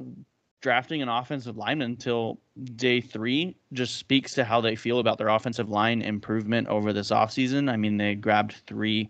drafting 0.61 1.03
an 1.03 1.09
offensive 1.09 1.57
lineman 1.57 1.93
until 1.93 2.41
day 2.75 3.01
three 3.01 3.57
just 3.73 3.97
speaks 3.97 4.35
to 4.35 4.45
how 4.45 4.61
they 4.61 4.75
feel 4.75 4.99
about 4.99 5.19
their 5.19 5.29
offensive 5.29 5.69
line 5.69 6.03
improvement 6.03 6.67
over 6.69 6.93
this 6.93 7.11
offseason. 7.11 7.71
I 7.71 7.77
mean, 7.77 7.97
they 7.97 8.15
grabbed 8.15 8.57
three 8.67 9.09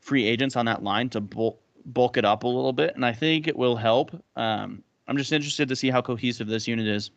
free 0.00 0.26
agents 0.26 0.54
on 0.54 0.66
that 0.66 0.84
line 0.84 1.08
to 1.10 1.20
bulk, 1.20 1.60
bulk 1.86 2.16
it 2.16 2.24
up 2.24 2.44
a 2.44 2.46
little 2.46 2.72
bit, 2.72 2.94
and 2.94 3.04
I 3.04 3.12
think 3.12 3.48
it 3.48 3.56
will 3.56 3.74
help. 3.74 4.12
Um, 4.36 4.82
I'm 5.08 5.16
just 5.16 5.32
interested 5.32 5.68
to 5.68 5.76
see 5.76 5.90
how 5.90 6.00
cohesive 6.02 6.46
this 6.46 6.68
unit 6.68 6.86
is. 6.86 7.10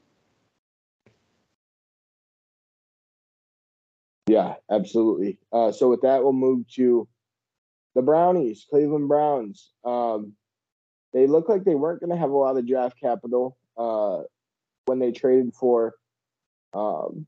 Yeah, 4.27 4.55
absolutely. 4.71 5.37
Uh, 5.51 5.71
so 5.71 5.89
with 5.89 6.01
that, 6.01 6.23
we'll 6.23 6.33
move 6.33 6.67
to 6.75 7.07
the 7.95 8.01
Brownies, 8.01 8.65
Cleveland 8.69 9.07
Browns. 9.07 9.71
Um, 9.83 10.33
they 11.13 11.27
look 11.27 11.49
like 11.49 11.63
they 11.63 11.75
weren't 11.75 11.99
going 11.99 12.11
to 12.11 12.17
have 12.17 12.31
a 12.31 12.37
lot 12.37 12.57
of 12.57 12.67
draft 12.67 12.99
capital 12.99 13.57
uh, 13.77 14.23
when 14.85 14.99
they 14.99 15.11
traded 15.11 15.53
for 15.53 15.95
um, 16.73 17.25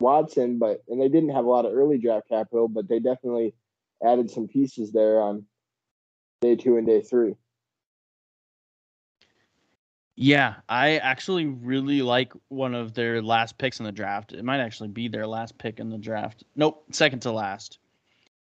Watson, 0.00 0.58
but 0.58 0.82
and 0.88 1.00
they 1.00 1.08
didn't 1.08 1.30
have 1.30 1.44
a 1.44 1.48
lot 1.48 1.66
of 1.66 1.74
early 1.74 1.98
draft 1.98 2.28
capital, 2.28 2.68
but 2.68 2.88
they 2.88 2.98
definitely 2.98 3.54
added 4.04 4.30
some 4.30 4.48
pieces 4.48 4.92
there 4.92 5.20
on 5.20 5.44
day 6.40 6.56
two 6.56 6.76
and 6.76 6.86
day 6.86 7.02
three. 7.02 7.34
Yeah, 10.16 10.56
I 10.68 10.98
actually 10.98 11.46
really 11.46 12.02
like 12.02 12.34
one 12.48 12.74
of 12.74 12.92
their 12.92 13.22
last 13.22 13.56
picks 13.56 13.80
in 13.80 13.86
the 13.86 13.92
draft. 13.92 14.32
It 14.32 14.44
might 14.44 14.60
actually 14.60 14.90
be 14.90 15.08
their 15.08 15.26
last 15.26 15.56
pick 15.56 15.80
in 15.80 15.88
the 15.88 15.96
draft. 15.96 16.44
Nope, 16.56 16.84
second 16.92 17.20
to 17.22 17.32
last. 17.32 17.78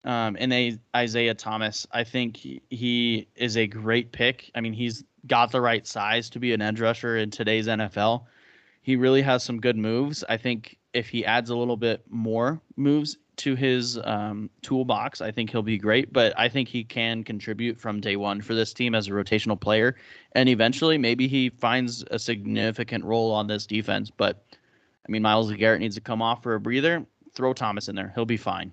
Um, 0.09 0.39
and 0.41 0.51
they 0.51 0.79
Isaiah 0.97 1.35
Thomas, 1.35 1.87
I 1.93 2.03
think 2.03 2.35
he, 2.35 3.29
is 3.37 3.59
a 3.59 3.67
great 3.67 4.11
pick. 4.11 4.51
I 4.55 4.63
mean, 4.63 4.73
he's 4.73 5.05
got 5.27 5.53
the 5.53 5.61
right 5.61 5.87
size 5.87 6.31
to 6.31 6.41
be 6.41 6.55
an 6.55 6.63
edge 6.63 6.81
rusher 6.81 7.19
in 7.19 7.31
today's 7.31 7.67
NFL. 7.67 8.25
He 8.81 8.97
really 8.97 9.21
has 9.21 9.45
some 9.45 9.61
good 9.61 9.77
moves. 9.77 10.25
I 10.31 10.39
think 10.39 10.79
if 10.95 11.11
he 11.11 11.27
adds 11.27 11.51
a 11.51 11.57
little 11.57 11.77
bit 11.77 12.03
more 12.09 12.59
moves 12.77 13.19
to 13.37 13.55
his 13.55 14.01
um, 14.05 14.49
toolbox, 14.63 15.21
I 15.21 15.31
think 15.31 15.51
he'll 15.51 15.63
be 15.63 15.77
great. 15.77 16.11
But 16.11 16.33
I 16.39 16.49
think 16.49 16.69
he 16.69 16.85
can 16.85 17.23
contribute 17.23 17.79
from 17.79 18.01
day 18.01 18.17
one 18.17 18.41
for 18.41 18.55
this 18.55 18.73
team 18.73 18.95
as 18.95 19.09
a 19.09 19.11
rotational 19.11 19.61
player. 19.61 19.95
And 20.33 20.49
eventually, 20.49 20.97
maybe 20.97 21.29
he 21.29 21.51
finds 21.51 22.03
a 22.11 22.19
significant 22.19 23.05
role 23.05 23.31
on 23.31 23.47
this 23.47 23.67
defense. 23.67 24.11
But 24.11 24.43
I 25.07 25.13
mean, 25.13 25.21
Myles 25.21 25.53
Garrett 25.53 25.81
needs 25.81 25.97
to 25.97 26.01
come 26.01 26.23
off 26.23 26.43
for 26.43 26.55
a 26.55 26.61
breather. 26.61 27.05
Throw 27.35 27.53
Thomas 27.53 27.89
in 27.91 27.95
there. 27.95 28.11
He'll 28.15 28.25
be 28.25 28.39
fine. 28.39 28.73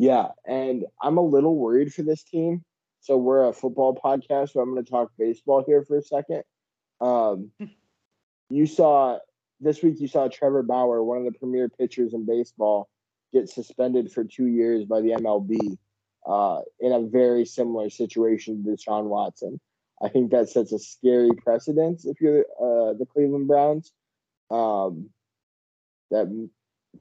Yeah, 0.00 0.28
and 0.46 0.86
I'm 1.02 1.18
a 1.18 1.22
little 1.22 1.56
worried 1.56 1.92
for 1.92 2.00
this 2.00 2.22
team. 2.22 2.64
So 3.00 3.18
we're 3.18 3.46
a 3.46 3.52
football 3.52 3.94
podcast, 3.94 4.52
so 4.52 4.60
I'm 4.60 4.72
going 4.72 4.82
to 4.82 4.90
talk 4.90 5.10
baseball 5.18 5.62
here 5.66 5.84
for 5.84 5.98
a 5.98 6.02
second. 6.02 6.42
Um, 7.02 7.50
you 8.48 8.66
saw 8.66 9.18
this 9.60 9.82
week. 9.82 10.00
You 10.00 10.08
saw 10.08 10.28
Trevor 10.28 10.62
Bauer, 10.62 11.04
one 11.04 11.18
of 11.18 11.24
the 11.24 11.38
premier 11.38 11.68
pitchers 11.68 12.14
in 12.14 12.24
baseball, 12.24 12.88
get 13.34 13.50
suspended 13.50 14.10
for 14.10 14.24
two 14.24 14.46
years 14.46 14.86
by 14.86 15.02
the 15.02 15.10
MLB 15.10 15.76
uh, 16.26 16.62
in 16.80 16.92
a 16.92 17.06
very 17.06 17.44
similar 17.44 17.90
situation 17.90 18.64
to 18.64 18.70
Deshaun 18.70 19.04
Watson. 19.04 19.60
I 20.00 20.08
think 20.08 20.30
that 20.30 20.48
sets 20.48 20.72
a 20.72 20.78
scary 20.78 21.32
precedent 21.44 22.06
if 22.06 22.22
you're 22.22 22.46
uh, 22.58 22.94
the 22.94 23.04
Cleveland 23.04 23.48
Browns. 23.48 23.92
Um, 24.50 25.10
that 26.10 26.48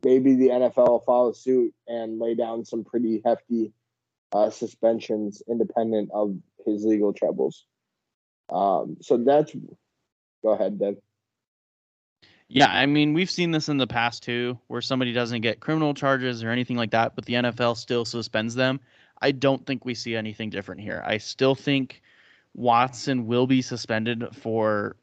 maybe 0.04 0.36
the 0.36 0.50
NFL 0.50 0.88
will 0.88 1.04
follow 1.06 1.32
suit 1.32 1.74
and 1.88 2.20
lay 2.20 2.36
down 2.36 2.66
some 2.66 2.84
pretty 2.84 3.22
hefty 3.26 3.74
uh, 4.32 4.50
suspensions 4.50 5.42
independent 5.48 6.10
of 6.14 6.36
his 6.66 6.86
legal 6.86 7.14
troubles. 7.14 7.66
Um, 8.52 8.98
so 9.02 9.18
that's 9.18 9.54
go 10.44 10.50
ahead, 10.52 10.80
Dev. 10.80 10.98
Yeah, 12.48 12.68
I 12.68 12.88
mean, 12.88 13.14
we've 13.14 13.30
seen 13.30 13.52
this 13.52 13.70
in 13.70 13.78
the 13.78 13.86
past 13.86 14.24
too, 14.24 14.58
where 14.68 14.82
somebody 14.82 15.14
doesn't 15.14 15.42
get 15.42 15.60
criminal 15.60 15.94
charges 15.94 16.44
or 16.44 16.50
anything 16.50 16.78
like 16.78 16.92
that, 16.92 17.16
but 17.16 17.26
the 17.26 17.34
NFL 17.34 17.78
still 17.78 18.06
suspends 18.06 18.56
them. 18.56 18.80
I 19.22 19.32
don't 19.32 19.64
think 19.66 19.86
we 19.86 19.94
see 19.94 20.16
anything 20.16 20.50
different 20.50 20.82
here. 20.82 21.04
I 21.06 21.20
still 21.20 21.54
think 21.54 22.02
Watson 22.56 23.28
will 23.28 23.46
be 23.46 23.62
suspended 23.62 24.36
for 24.36 24.96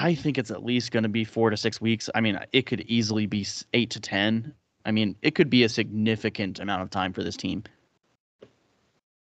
I 0.00 0.14
think 0.14 0.38
it's 0.38 0.52
at 0.52 0.64
least 0.64 0.92
going 0.92 1.02
to 1.02 1.08
be 1.08 1.24
four 1.24 1.50
to 1.50 1.56
six 1.56 1.80
weeks. 1.80 2.08
I 2.14 2.20
mean, 2.20 2.38
it 2.52 2.66
could 2.66 2.82
easily 2.82 3.26
be 3.26 3.44
eight 3.74 3.90
to 3.90 4.00
10. 4.00 4.54
I 4.84 4.92
mean, 4.92 5.16
it 5.22 5.34
could 5.34 5.50
be 5.50 5.64
a 5.64 5.68
significant 5.68 6.60
amount 6.60 6.82
of 6.82 6.90
time 6.90 7.12
for 7.12 7.24
this 7.24 7.36
team. 7.36 7.64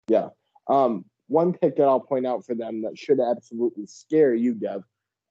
Yeah. 0.08 0.30
Um, 0.66 1.04
one 1.28 1.52
pick 1.52 1.76
that 1.76 1.84
I'll 1.84 2.00
point 2.00 2.26
out 2.26 2.44
for 2.44 2.56
them 2.56 2.82
that 2.82 2.98
should 2.98 3.20
absolutely 3.20 3.86
scare 3.86 4.34
you, 4.34 4.54
Dev, 4.54 4.82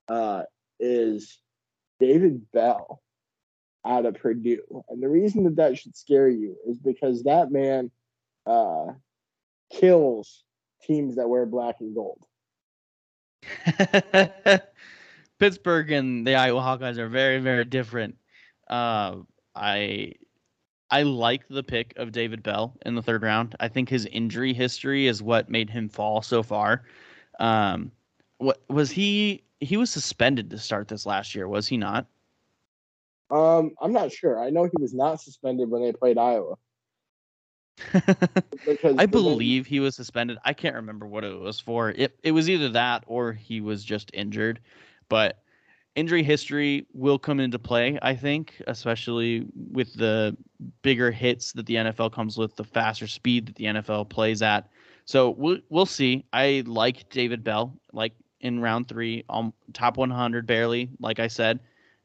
uh, 0.08 0.44
is 0.80 1.38
David 2.00 2.50
Bell 2.50 3.02
out 3.84 4.06
of 4.06 4.14
Purdue. 4.14 4.84
And 4.88 5.02
the 5.02 5.08
reason 5.08 5.44
that 5.44 5.56
that 5.56 5.76
should 5.76 5.98
scare 5.98 6.30
you 6.30 6.56
is 6.66 6.78
because 6.78 7.24
that 7.24 7.52
man 7.52 7.90
uh, 8.46 8.86
kills 9.70 10.44
teams 10.82 11.16
that 11.16 11.28
wear 11.28 11.44
black 11.44 11.76
and 11.80 11.94
gold. 11.94 12.24
Pittsburgh 15.38 15.90
and 15.92 16.26
the 16.26 16.34
Iowa 16.34 16.60
Hawkeyes 16.60 16.98
are 16.98 17.08
very, 17.08 17.38
very 17.38 17.64
different. 17.64 18.16
Uh, 18.68 19.16
I 19.54 20.14
I 20.90 21.02
like 21.02 21.48
the 21.48 21.62
pick 21.62 21.94
of 21.96 22.12
David 22.12 22.42
Bell 22.42 22.76
in 22.84 22.94
the 22.94 23.02
third 23.02 23.22
round. 23.22 23.56
I 23.58 23.68
think 23.68 23.88
his 23.88 24.06
injury 24.06 24.52
history 24.52 25.06
is 25.06 25.22
what 25.22 25.50
made 25.50 25.68
him 25.68 25.88
fall 25.88 26.22
so 26.22 26.42
far. 26.42 26.84
Um, 27.40 27.90
what 28.38 28.62
was 28.68 28.90
he? 28.90 29.42
He 29.60 29.76
was 29.76 29.90
suspended 29.90 30.50
to 30.50 30.58
start 30.58 30.88
this 30.88 31.06
last 31.06 31.34
year, 31.34 31.48
was 31.48 31.66
he 31.66 31.76
not? 31.76 32.06
Um, 33.30 33.72
I'm 33.80 33.92
not 33.92 34.12
sure. 34.12 34.38
I 34.38 34.50
know 34.50 34.64
he 34.64 34.80
was 34.80 34.94
not 34.94 35.20
suspended 35.20 35.68
when 35.70 35.82
they 35.82 35.92
played 35.92 36.18
Iowa. 36.18 36.54
I 38.96 39.06
believe 39.06 39.66
he 39.66 39.80
was 39.80 39.96
suspended. 39.96 40.38
I 40.44 40.52
can't 40.52 40.76
remember 40.76 41.06
what 41.06 41.24
it 41.24 41.38
was 41.38 41.58
for. 41.60 41.90
It 41.90 42.18
it 42.22 42.32
was 42.32 42.48
either 42.48 42.68
that 42.70 43.04
or 43.06 43.32
he 43.32 43.60
was 43.60 43.84
just 43.84 44.10
injured. 44.14 44.60
But 45.08 45.38
injury 45.94 46.22
history 46.22 46.86
will 46.92 47.18
come 47.18 47.40
into 47.40 47.58
play, 47.58 47.98
I 48.02 48.14
think, 48.14 48.60
especially 48.66 49.46
with 49.72 49.94
the 49.94 50.36
bigger 50.82 51.10
hits 51.10 51.52
that 51.52 51.66
the 51.66 51.76
NFL 51.76 52.12
comes 52.12 52.36
with, 52.36 52.54
the 52.56 52.64
faster 52.64 53.06
speed 53.06 53.46
that 53.46 53.56
the 53.56 53.64
NFL 53.64 54.08
plays 54.08 54.42
at. 54.42 54.68
So 55.06 55.30
we'll 55.30 55.58
we'll 55.70 55.86
see. 55.86 56.24
I 56.32 56.62
like 56.66 57.08
David 57.10 57.42
Bell, 57.42 57.72
like 57.92 58.12
in 58.40 58.60
round 58.60 58.88
three, 58.88 59.24
um, 59.28 59.52
top 59.72 59.96
100 59.96 60.46
barely, 60.46 60.90
like 61.00 61.18
I 61.18 61.28
said, 61.28 61.60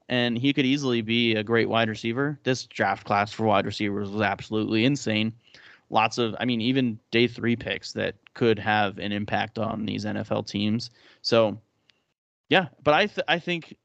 and 0.07 0.37
he 0.37 0.53
could 0.53 0.65
easily 0.65 1.01
be 1.01 1.35
a 1.35 1.43
great 1.43 1.69
wide 1.69 1.89
receiver. 1.89 2.39
This 2.43 2.65
draft 2.65 3.05
class 3.05 3.31
for 3.31 3.45
wide 3.45 3.65
receivers 3.65 4.09
was 4.09 4.21
absolutely 4.21 4.85
insane. 4.85 5.33
Lots 5.89 6.17
of, 6.17 6.35
I 6.39 6.45
mean, 6.45 6.61
even 6.61 6.99
day 7.11 7.27
three 7.27 7.55
picks 7.55 7.91
that 7.93 8.15
could 8.33 8.57
have 8.59 8.97
an 8.97 9.11
impact 9.11 9.59
on 9.59 9.85
these 9.85 10.05
NFL 10.05 10.47
teams. 10.47 10.91
So 11.21 11.59
yeah, 12.51 12.67
but 12.83 12.93
I 12.93 13.05
th- 13.05 13.25
I 13.29 13.39
think 13.39 13.77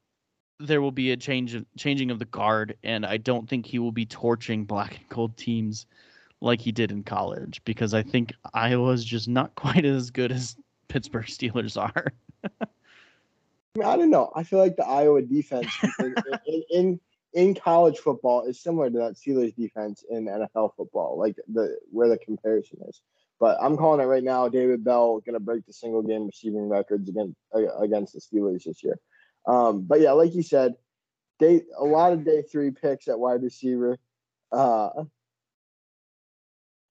there 0.59 0.81
will 0.81 0.91
be 0.91 1.13
a 1.13 1.17
change 1.17 1.55
of 1.55 1.65
changing 1.77 2.11
of 2.11 2.19
the 2.19 2.25
guard, 2.25 2.75
and 2.83 3.05
I 3.05 3.15
don't 3.15 3.49
think 3.49 3.65
he 3.65 3.79
will 3.79 3.93
be 3.93 4.05
torching 4.05 4.65
black 4.65 4.97
and 4.97 5.07
gold 5.07 5.37
teams 5.37 5.85
like 6.41 6.59
he 6.59 6.73
did 6.73 6.91
in 6.91 7.03
college 7.03 7.61
because 7.63 7.93
I 7.93 8.03
think 8.03 8.33
Iowa's 8.53 9.05
just 9.05 9.29
not 9.29 9.55
quite 9.55 9.85
as 9.85 10.11
good 10.11 10.33
as 10.33 10.57
Pittsburgh 10.89 11.27
Steelers 11.27 11.81
are. 11.81 12.11
I, 12.61 12.67
mean, 13.77 13.87
I 13.87 13.95
don't 13.95 14.09
know. 14.09 14.33
I 14.35 14.43
feel 14.43 14.59
like 14.59 14.75
the 14.75 14.85
Iowa 14.85 15.21
defense 15.21 15.71
in, 15.99 16.15
in, 16.45 16.63
in 16.69 16.99
in 17.33 17.55
college 17.55 17.99
football 17.99 18.47
is 18.47 18.59
similar 18.59 18.89
to 18.89 18.97
that 18.97 19.13
Steelers 19.13 19.55
defense 19.55 20.03
in 20.09 20.25
NFL 20.25 20.75
football, 20.75 21.17
like 21.17 21.37
the 21.47 21.77
where 21.89 22.09
the 22.09 22.17
comparison 22.17 22.79
is. 22.89 23.01
But 23.39 23.57
I'm 23.61 23.77
calling 23.77 24.01
it 24.01 24.05
right 24.05 24.23
now. 24.23 24.49
David 24.49 24.83
Bell 24.83 25.19
going 25.19 25.33
to 25.33 25.39
break 25.39 25.65
the 25.65 25.73
single 25.73 26.01
game 26.01 26.25
receiving 26.25 26.67
records 26.69 27.07
against 27.09 27.35
against 27.79 28.13
the 28.13 28.19
Steelers 28.19 28.63
this 28.63 28.83
year. 28.83 28.99
Um, 29.45 29.83
but 29.83 30.01
yeah, 30.01 30.11
like 30.13 30.33
you 30.33 30.43
said, 30.43 30.73
day 31.39 31.61
a 31.77 31.85
lot 31.85 32.13
of 32.13 32.25
day 32.25 32.41
three 32.41 32.71
picks 32.71 33.07
at 33.07 33.19
wide 33.19 33.43
receiver. 33.43 33.97
Uh, 34.51 34.89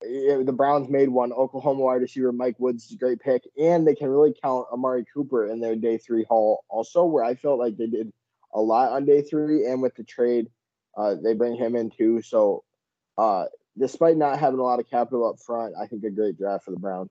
the 0.01 0.55
Browns 0.57 0.89
made 0.89 1.09
one. 1.09 1.33
Oklahoma 1.33 1.81
wide 1.81 2.03
receiver 2.03 2.31
Mike 2.31 2.61
Woods 2.61 2.85
is 2.85 2.93
a 2.93 2.97
great 2.97 3.21
pick, 3.21 3.43
and 3.61 3.87
they 3.87 3.95
can 3.95 4.09
really 4.09 4.35
count 4.41 4.67
Amari 4.73 5.05
Cooper 5.13 5.47
in 5.47 5.61
their 5.61 5.75
day 5.75 5.99
three 5.99 6.25
haul 6.29 6.65
also, 6.69 7.05
where 7.05 7.25
I 7.25 7.35
felt 7.35 7.59
like 7.59 7.77
they 7.77 7.89
did 7.89 8.13
a 8.53 8.61
lot 8.61 8.93
on 8.93 9.05
day 9.05 9.23
three, 9.23 9.67
and 9.67 9.83
with 9.83 9.95
the 9.97 10.05
trade 10.05 10.49
Uh, 10.97 11.15
they 11.23 11.35
bring 11.35 11.57
him 11.57 11.77
in 11.77 11.91
too. 11.91 12.23
So, 12.23 12.65
uh, 13.19 13.47
despite 13.79 14.17
not 14.17 14.39
having 14.39 14.59
a 14.59 14.63
lot 14.63 14.81
of 14.81 14.89
capital 14.89 15.29
up 15.29 15.39
front, 15.39 15.75
I 15.81 15.87
think 15.87 16.05
a 16.05 16.11
great 16.11 16.37
draft 16.39 16.65
for 16.65 16.71
the 16.71 16.79
Browns. 16.79 17.11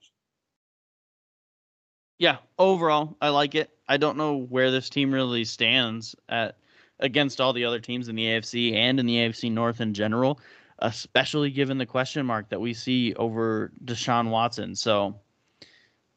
Yeah, 2.18 2.38
overall, 2.57 3.18
I 3.22 3.30
like 3.30 3.55
it. 3.55 3.70
I 3.88 3.97
don't 3.97 4.18
know 4.18 4.38
where 4.38 4.72
this 4.72 4.89
team 4.89 5.11
really 5.11 5.43
stands 5.43 6.16
at 6.30 6.57
against 6.99 7.41
all 7.41 7.51
the 7.51 7.66
other 7.66 7.80
teams 7.80 8.07
in 8.07 8.16
the 8.16 8.26
AFC 8.26 8.74
and 8.74 8.99
in 8.99 9.05
the 9.05 9.18
AFC 9.18 9.51
North 9.51 9.82
in 9.82 9.93
general, 9.93 10.39
especially 10.80 11.51
given 11.51 11.78
the 11.78 11.86
question 11.86 12.26
mark 12.26 12.49
that 12.49 12.61
we 12.61 12.74
see 12.74 13.13
over 13.16 13.72
Deshaun 13.84 14.30
Watson. 14.30 14.76
So, 14.76 15.16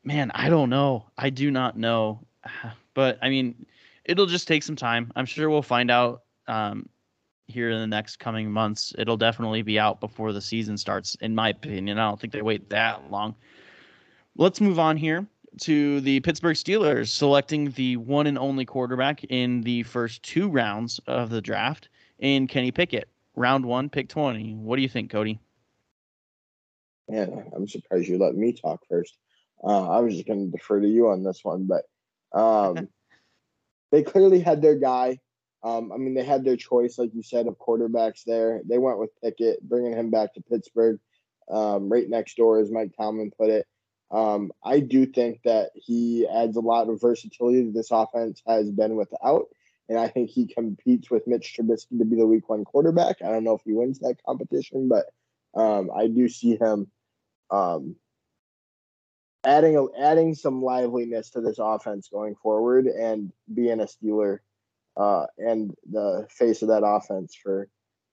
man, 0.05 0.31
I 0.35 0.49
don't 0.49 0.71
know. 0.71 1.07
I 1.19 1.31
do 1.31 1.51
not 1.51 1.77
know. 1.77 2.27
But 2.95 3.21
I 3.23 3.29
mean, 3.29 3.65
it'll 4.05 4.27
just 4.27 4.49
take 4.49 4.65
some 4.65 4.75
time. 4.75 5.13
I'm 5.15 5.25
sure 5.25 5.49
we'll 5.49 5.63
find 5.63 5.89
out 5.89 6.25
um, 6.49 6.89
here 7.49 7.71
in 7.71 7.81
the 7.81 7.87
next 7.87 8.19
coming 8.19 8.51
months. 8.51 8.95
It'll 8.99 9.17
definitely 9.17 9.63
be 9.63 9.79
out 9.79 10.01
before 10.01 10.33
the 10.33 10.41
season 10.41 10.77
starts, 10.77 11.17
in 11.17 11.35
my 11.35 11.49
opinion. 11.49 11.99
I 11.99 12.09
don't 12.09 12.21
think 12.21 12.33
they 12.33 12.43
wait 12.43 12.69
that 12.71 13.11
long. 13.11 13.35
Let's 14.37 14.61
move 14.61 14.79
on 14.79 14.97
here 14.97 15.27
to 15.63 16.01
the 16.03 16.21
Pittsburgh 16.21 16.55
Steelers 16.55 17.09
selecting 17.09 17.71
the 17.73 17.97
one 17.97 18.27
and 18.27 18.39
only 18.39 18.65
quarterback 18.65 19.25
in 19.25 19.63
the 19.63 19.83
first 19.83 20.23
two 20.23 20.49
rounds 20.49 21.01
of 21.07 21.31
the 21.31 21.41
draft 21.41 21.89
in 22.19 22.47
Kenny 22.47 22.71
Pickett. 22.71 23.09
Round 23.35 23.65
one, 23.65 23.89
pick 23.89 24.09
20. 24.09 24.55
What 24.55 24.77
do 24.77 24.83
you 24.83 24.89
think, 24.89 25.11
Cody? 25.11 25.41
Man, 27.09 27.51
I'm 27.57 27.67
surprised 27.67 28.09
you 28.09 28.19
let 28.19 28.35
me 28.35 28.53
talk 28.53 28.81
first. 28.89 29.17
Uh, 29.65 29.89
I 29.89 30.01
was 30.01 30.15
just 30.15 30.27
going 30.27 30.45
to 30.45 30.51
defer 30.57 30.81
to 30.81 30.89
you 30.89 31.09
on 31.09 31.23
this 31.23 31.41
one, 31.43 31.67
but 31.67 31.85
um, 32.39 32.89
they 33.91 34.03
clearly 34.03 34.41
had 34.41 34.61
their 34.61 34.77
guy. 34.77 35.19
Um, 35.63 35.93
I 35.93 35.97
mean, 35.97 36.15
they 36.15 36.25
had 36.25 36.45
their 36.45 36.57
choice, 36.57 36.99
like 36.99 37.15
you 37.15 37.23
said, 37.23 37.47
of 37.47 37.59
quarterbacks 37.59 38.25
there. 38.25 38.61
They 38.65 38.79
went 38.79 38.99
with 38.99 39.11
Pickett, 39.23 39.61
bringing 39.63 39.93
him 39.93 40.11
back 40.11 40.35
to 40.35 40.43
Pittsburgh, 40.43 41.01
um, 41.51 41.89
right 41.89 42.09
next 42.09 42.37
door, 42.37 42.61
as 42.61 42.71
Mike 42.71 42.93
Tomlin 42.97 43.33
put 43.37 43.51
it. 43.51 43.67
Um, 44.11 44.53
I 44.65 44.81
do 44.81 45.05
think 45.07 45.43
that 45.45 45.71
he 45.75 46.27
adds 46.27 46.57
a 46.57 46.61
lot 46.61 46.89
of 46.89 47.01
versatility 47.01 47.63
that 47.65 47.75
this 47.75 47.91
offense 47.91 48.43
has 48.47 48.71
been 48.71 48.97
without. 48.97 49.49
And 49.89 49.99
I 49.99 50.09
think 50.09 50.31
he 50.31 50.47
competes 50.47 51.11
with 51.11 51.27
Mitch 51.27 51.57
Trubisky 51.57 51.99
to 51.99 52.05
be 52.05 52.17
the 52.17 52.27
week 52.27 52.49
one 52.49 52.65
quarterback. 52.65 53.17
I 53.23 53.31
don't 53.31 53.45
know 53.45 53.55
if 53.55 53.63
he 53.65 53.73
wins 53.73 53.99
that 54.01 54.23
competition, 54.25 54.89
but 54.89 55.07
um, 55.55 55.91
I 55.95 56.09
do 56.09 56.29
see 56.29 56.57
him 56.57 56.91
um, 57.51 57.97
adding 59.45 59.89
adding 59.99 60.35
some 60.35 60.63
liveliness 60.63 61.31
to 61.31 61.41
this 61.41 61.59
offense 61.59 62.09
going 62.09 62.35
forward 62.35 62.87
and 62.87 63.33
being 63.53 63.81
a 63.81 63.85
Steeler 63.87 64.41
uh, 64.99 65.27
and 65.39 65.75
the 65.91 66.27
face 66.31 66.63
of 66.63 66.69
that 66.69 66.83
offense 66.85 67.35
for 67.41 67.69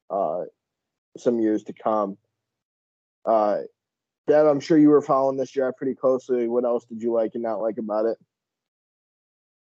uh, 0.09 0.43
some 1.17 1.39
years 1.39 1.63
to 1.63 1.73
come. 1.73 2.17
Uh, 3.25 3.61
Deb, 4.27 4.45
I'm 4.45 4.59
sure 4.59 4.77
you 4.77 4.89
were 4.89 5.01
following 5.01 5.37
this 5.37 5.51
draft 5.51 5.77
pretty 5.77 5.95
closely. 5.95 6.47
What 6.47 6.63
else 6.63 6.85
did 6.85 7.01
you 7.01 7.11
like 7.11 7.31
and 7.33 7.43
not 7.43 7.61
like 7.61 7.77
about 7.77 8.05
it? 8.05 8.17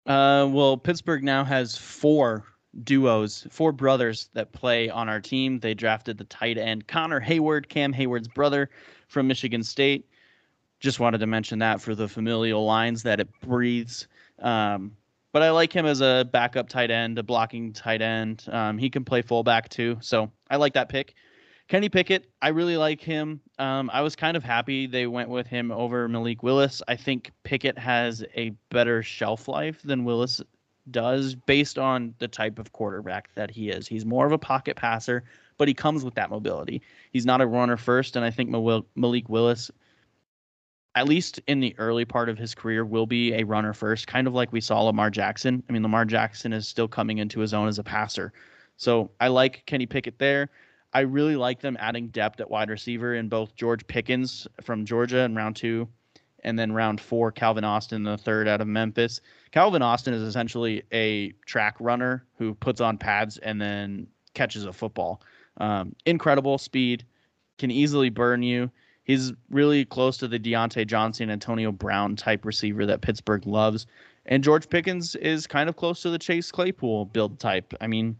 Uh, 0.06 0.48
well, 0.50 0.76
Pittsburgh 0.76 1.24
now 1.24 1.44
has 1.44 1.76
four 1.76 2.44
duos, 2.84 3.46
four 3.50 3.72
brothers 3.72 4.28
that 4.34 4.52
play 4.52 4.88
on 4.88 5.08
our 5.08 5.20
team. 5.20 5.58
They 5.58 5.74
drafted 5.74 6.18
the 6.18 6.24
tight 6.24 6.58
end 6.58 6.86
Connor 6.86 7.20
Heyward, 7.20 7.68
Cam 7.68 7.92
Heyward's 7.92 8.28
brother 8.28 8.70
from 9.08 9.26
Michigan 9.26 9.62
State. 9.62 10.06
Just 10.78 11.00
wanted 11.00 11.18
to 11.18 11.26
mention 11.26 11.58
that 11.60 11.80
for 11.80 11.94
the 11.94 12.08
familial 12.08 12.64
lines 12.64 13.02
that 13.04 13.18
it 13.18 13.28
breathes. 13.40 14.06
Um, 14.40 14.92
but 15.36 15.42
I 15.42 15.50
like 15.50 15.70
him 15.70 15.84
as 15.84 16.00
a 16.00 16.26
backup 16.32 16.66
tight 16.66 16.90
end, 16.90 17.18
a 17.18 17.22
blocking 17.22 17.74
tight 17.74 18.00
end. 18.00 18.46
Um, 18.48 18.78
he 18.78 18.88
can 18.88 19.04
play 19.04 19.20
fullback 19.20 19.68
too, 19.68 19.98
so 20.00 20.32
I 20.48 20.56
like 20.56 20.72
that 20.72 20.88
pick. 20.88 21.12
Kenny 21.68 21.90
Pickett, 21.90 22.30
I 22.40 22.48
really 22.48 22.78
like 22.78 23.02
him. 23.02 23.42
Um, 23.58 23.90
I 23.92 24.00
was 24.00 24.16
kind 24.16 24.38
of 24.38 24.42
happy 24.42 24.86
they 24.86 25.06
went 25.06 25.28
with 25.28 25.46
him 25.46 25.70
over 25.70 26.08
Malik 26.08 26.42
Willis. 26.42 26.80
I 26.88 26.96
think 26.96 27.32
Pickett 27.44 27.76
has 27.76 28.24
a 28.34 28.54
better 28.70 29.02
shelf 29.02 29.46
life 29.46 29.82
than 29.82 30.06
Willis 30.06 30.40
does 30.90 31.34
based 31.34 31.76
on 31.76 32.14
the 32.18 32.28
type 32.28 32.58
of 32.58 32.72
quarterback 32.72 33.28
that 33.34 33.50
he 33.50 33.68
is. 33.68 33.86
He's 33.86 34.06
more 34.06 34.24
of 34.24 34.32
a 34.32 34.38
pocket 34.38 34.76
passer, 34.76 35.22
but 35.58 35.68
he 35.68 35.74
comes 35.74 36.02
with 36.02 36.14
that 36.14 36.30
mobility. 36.30 36.80
He's 37.12 37.26
not 37.26 37.42
a 37.42 37.46
runner 37.46 37.76
first, 37.76 38.16
and 38.16 38.24
I 38.24 38.30
think 38.30 38.48
Malik 38.48 39.28
Willis, 39.28 39.70
at 40.96 41.06
least 41.06 41.38
in 41.46 41.60
the 41.60 41.74
early 41.78 42.06
part 42.06 42.30
of 42.30 42.38
his 42.38 42.54
career, 42.54 42.84
will 42.84 43.06
be 43.06 43.34
a 43.34 43.44
runner 43.44 43.74
first, 43.74 44.06
kind 44.06 44.26
of 44.26 44.34
like 44.34 44.50
we 44.50 44.62
saw 44.62 44.80
Lamar 44.80 45.10
Jackson. 45.10 45.62
I 45.68 45.72
mean, 45.72 45.82
Lamar 45.82 46.06
Jackson 46.06 46.54
is 46.54 46.66
still 46.66 46.88
coming 46.88 47.18
into 47.18 47.38
his 47.38 47.52
own 47.52 47.68
as 47.68 47.78
a 47.78 47.84
passer. 47.84 48.32
So 48.78 49.10
I 49.20 49.28
like 49.28 49.62
Kenny 49.66 49.84
Pickett 49.84 50.18
there. 50.18 50.48
I 50.94 51.00
really 51.00 51.36
like 51.36 51.60
them 51.60 51.76
adding 51.78 52.08
depth 52.08 52.40
at 52.40 52.50
wide 52.50 52.70
receiver 52.70 53.14
in 53.14 53.28
both 53.28 53.54
George 53.54 53.86
Pickens 53.86 54.48
from 54.62 54.86
Georgia 54.86 55.18
in 55.18 55.34
round 55.34 55.56
two, 55.56 55.86
and 56.44 56.58
then 56.58 56.72
round 56.72 56.98
four, 56.98 57.30
Calvin 57.30 57.64
Austin, 57.64 58.02
the 58.02 58.16
third 58.16 58.48
out 58.48 58.62
of 58.62 58.66
Memphis. 58.66 59.20
Calvin 59.50 59.82
Austin 59.82 60.14
is 60.14 60.22
essentially 60.22 60.82
a 60.92 61.32
track 61.44 61.76
runner 61.78 62.24
who 62.38 62.54
puts 62.54 62.80
on 62.80 62.96
pads 62.96 63.36
and 63.38 63.60
then 63.60 64.06
catches 64.32 64.64
a 64.64 64.72
football. 64.72 65.20
Um, 65.58 65.94
incredible 66.06 66.56
speed, 66.56 67.04
can 67.58 67.70
easily 67.70 68.08
burn 68.08 68.42
you. 68.42 68.70
He's 69.06 69.32
really 69.50 69.84
close 69.84 70.16
to 70.18 70.26
the 70.26 70.38
Diontae 70.38 70.84
Johnson, 70.84 71.30
Antonio 71.30 71.70
Brown 71.70 72.16
type 72.16 72.44
receiver 72.44 72.84
that 72.86 73.02
Pittsburgh 73.02 73.46
loves. 73.46 73.86
And 74.26 74.42
George 74.42 74.68
Pickens 74.68 75.14
is 75.14 75.46
kind 75.46 75.68
of 75.68 75.76
close 75.76 76.02
to 76.02 76.10
the 76.10 76.18
Chase 76.18 76.50
Claypool 76.50 77.04
build 77.06 77.38
type. 77.38 77.72
I 77.80 77.86
mean, 77.86 78.16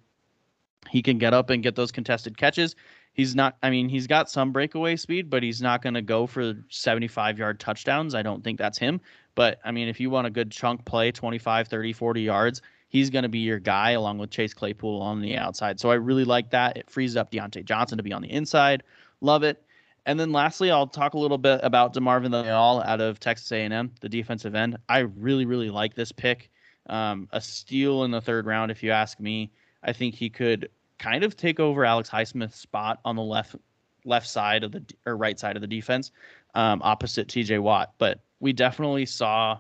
he 0.89 1.03
can 1.03 1.19
get 1.19 1.35
up 1.35 1.51
and 1.51 1.61
get 1.61 1.75
those 1.75 1.91
contested 1.91 2.39
catches. 2.39 2.77
He's 3.15 3.35
not, 3.35 3.57
I 3.65 3.71
mean, 3.71 3.89
he's 3.89 4.07
got 4.07 4.31
some 4.31 4.53
breakaway 4.53 4.95
speed, 4.95 5.29
but 5.29 5.43
he's 5.43 5.61
not 5.61 5.83
going 5.83 5.95
to 5.95 6.03
go 6.03 6.25
for 6.25 6.55
75 6.69 7.37
yard 7.37 7.59
touchdowns. 7.59 8.15
I 8.15 8.23
don't 8.23 8.45
think 8.45 8.57
that's 8.57 8.79
him. 8.79 9.01
But 9.35 9.59
I 9.65 9.73
mean, 9.73 9.89
if 9.89 9.99
you 9.99 10.09
want 10.09 10.29
a 10.29 10.31
good 10.31 10.53
chunk 10.53 10.85
play, 10.85 11.11
25, 11.11 11.67
30, 11.67 11.93
40 11.95 12.23
yards, 12.23 12.63
he's 12.89 13.11
going 13.11 13.25
to 13.25 13.29
be 13.29 13.41
your 13.41 13.59
guy 13.59 13.91
along 13.91 14.19
with 14.19 14.31
Chase 14.31 14.55
Claypool 14.55 15.03
on 15.03 15.21
the 15.21 15.37
outside. 15.37 15.81
So 15.81 15.91
I 15.91 15.95
really 15.95 16.25
like 16.25 16.51
that. 16.51 16.77
It 16.77 16.89
frees 16.89 17.17
up 17.17 17.33
Diontae 17.33 17.65
Johnson 17.65 17.97
to 17.99 18.05
be 18.05 18.13
on 18.13 18.23
the 18.23 18.31
inside. 18.31 18.85
Love 19.21 19.43
it. 19.43 19.66
And 20.07 20.19
then 20.21 20.31
lastly, 20.31 20.71
I'll 20.71 20.87
talk 20.87 21.15
a 21.15 21.19
little 21.19 21.37
bit 21.37 21.61
about 21.65 21.93
DeMarvin 21.93 22.31
Leal 22.31 22.83
out 22.87 23.01
of 23.01 23.19
Texas 23.19 23.51
A&M, 23.51 23.93
the 24.01 24.09
defensive 24.09 24.55
end. 24.55 24.79
I 24.89 25.01
really, 25.01 25.45
really 25.45 25.69
like 25.69 25.95
this 25.95 26.13
pick. 26.13 26.49
Um, 26.89 27.29
a 27.33 27.41
steal 27.41 28.05
in 28.05 28.13
the 28.13 28.21
third 28.21 28.47
round, 28.47 28.71
if 28.71 28.85
you 28.85 28.93
ask 28.93 29.19
me. 29.19 29.51
I 29.83 29.93
think 29.93 30.15
he 30.15 30.31
could 30.31 30.71
kind 30.99 31.25
of 31.25 31.37
take 31.37 31.59
over 31.59 31.85
Alex 31.85 32.09
Highsmith's 32.09 32.57
spot 32.57 33.01
on 33.05 33.17
the 33.17 33.23
left 33.23 33.57
left 34.05 34.29
side 34.29 34.63
of 34.63 34.71
the 34.71 34.85
or 35.05 35.17
right 35.17 35.39
side 35.39 35.57
of 35.57 35.61
the 35.61 35.67
defense, 35.67 36.13
um, 36.55 36.81
opposite 36.85 37.27
T.J. 37.27 37.59
Watt. 37.59 37.93
But 37.99 38.21
we 38.39 38.53
definitely 38.53 39.07
saw 39.07 39.59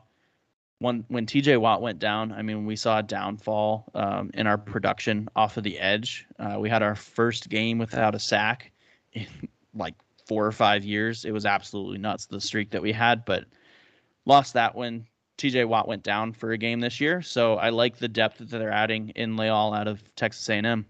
when 0.79 1.05
when 1.09 1.27
T.J. 1.27 1.57
Watt 1.57 1.83
went 1.83 1.99
down. 1.99 2.31
I 2.31 2.43
mean, 2.43 2.67
we 2.67 2.77
saw 2.77 3.01
a 3.01 3.03
downfall 3.03 3.91
um, 3.95 4.31
in 4.35 4.47
our 4.47 4.59
production 4.59 5.29
off 5.35 5.57
of 5.57 5.65
the 5.65 5.79
edge. 5.81 6.25
Uh, 6.39 6.57
we 6.61 6.71
had 6.71 6.85
our 6.85 6.95
first 6.95 7.49
game 7.49 7.79
without 7.79 8.15
a 8.15 8.21
sack 8.21 8.71
in 9.13 9.27
like 9.75 9.95
four 10.27 10.45
or 10.45 10.53
five 10.53 10.85
years. 10.85 11.25
It 11.25 11.33
was 11.33 11.47
absolutely 11.47 11.99
nuts 11.99 12.27
the 12.27 12.41
streak 12.41 12.71
that 12.71 12.83
we 12.83 12.93
had, 12.93 13.25
but 13.25 13.45
lost 14.25 14.55
that 14.55 14.75
when 14.75 15.07
TJ 15.39 15.67
Watt 15.69 15.89
went 15.89 16.03
down 16.03 16.33
for 16.33 16.53
a 16.53 16.59
game 16.59 16.81
this 16.81 17.01
year. 17.01 17.23
So 17.23 17.55
I 17.55 17.71
like 17.71 17.99
the 17.99 18.09
depth 18.09 18.39
that 18.39 18.51
they're 18.51 18.71
adding 18.71 19.11
in 19.11 19.37
Leal 19.37 19.73
out 19.75 19.89
of 19.89 20.03
Texas 20.17 20.49
A&M. 20.49 20.87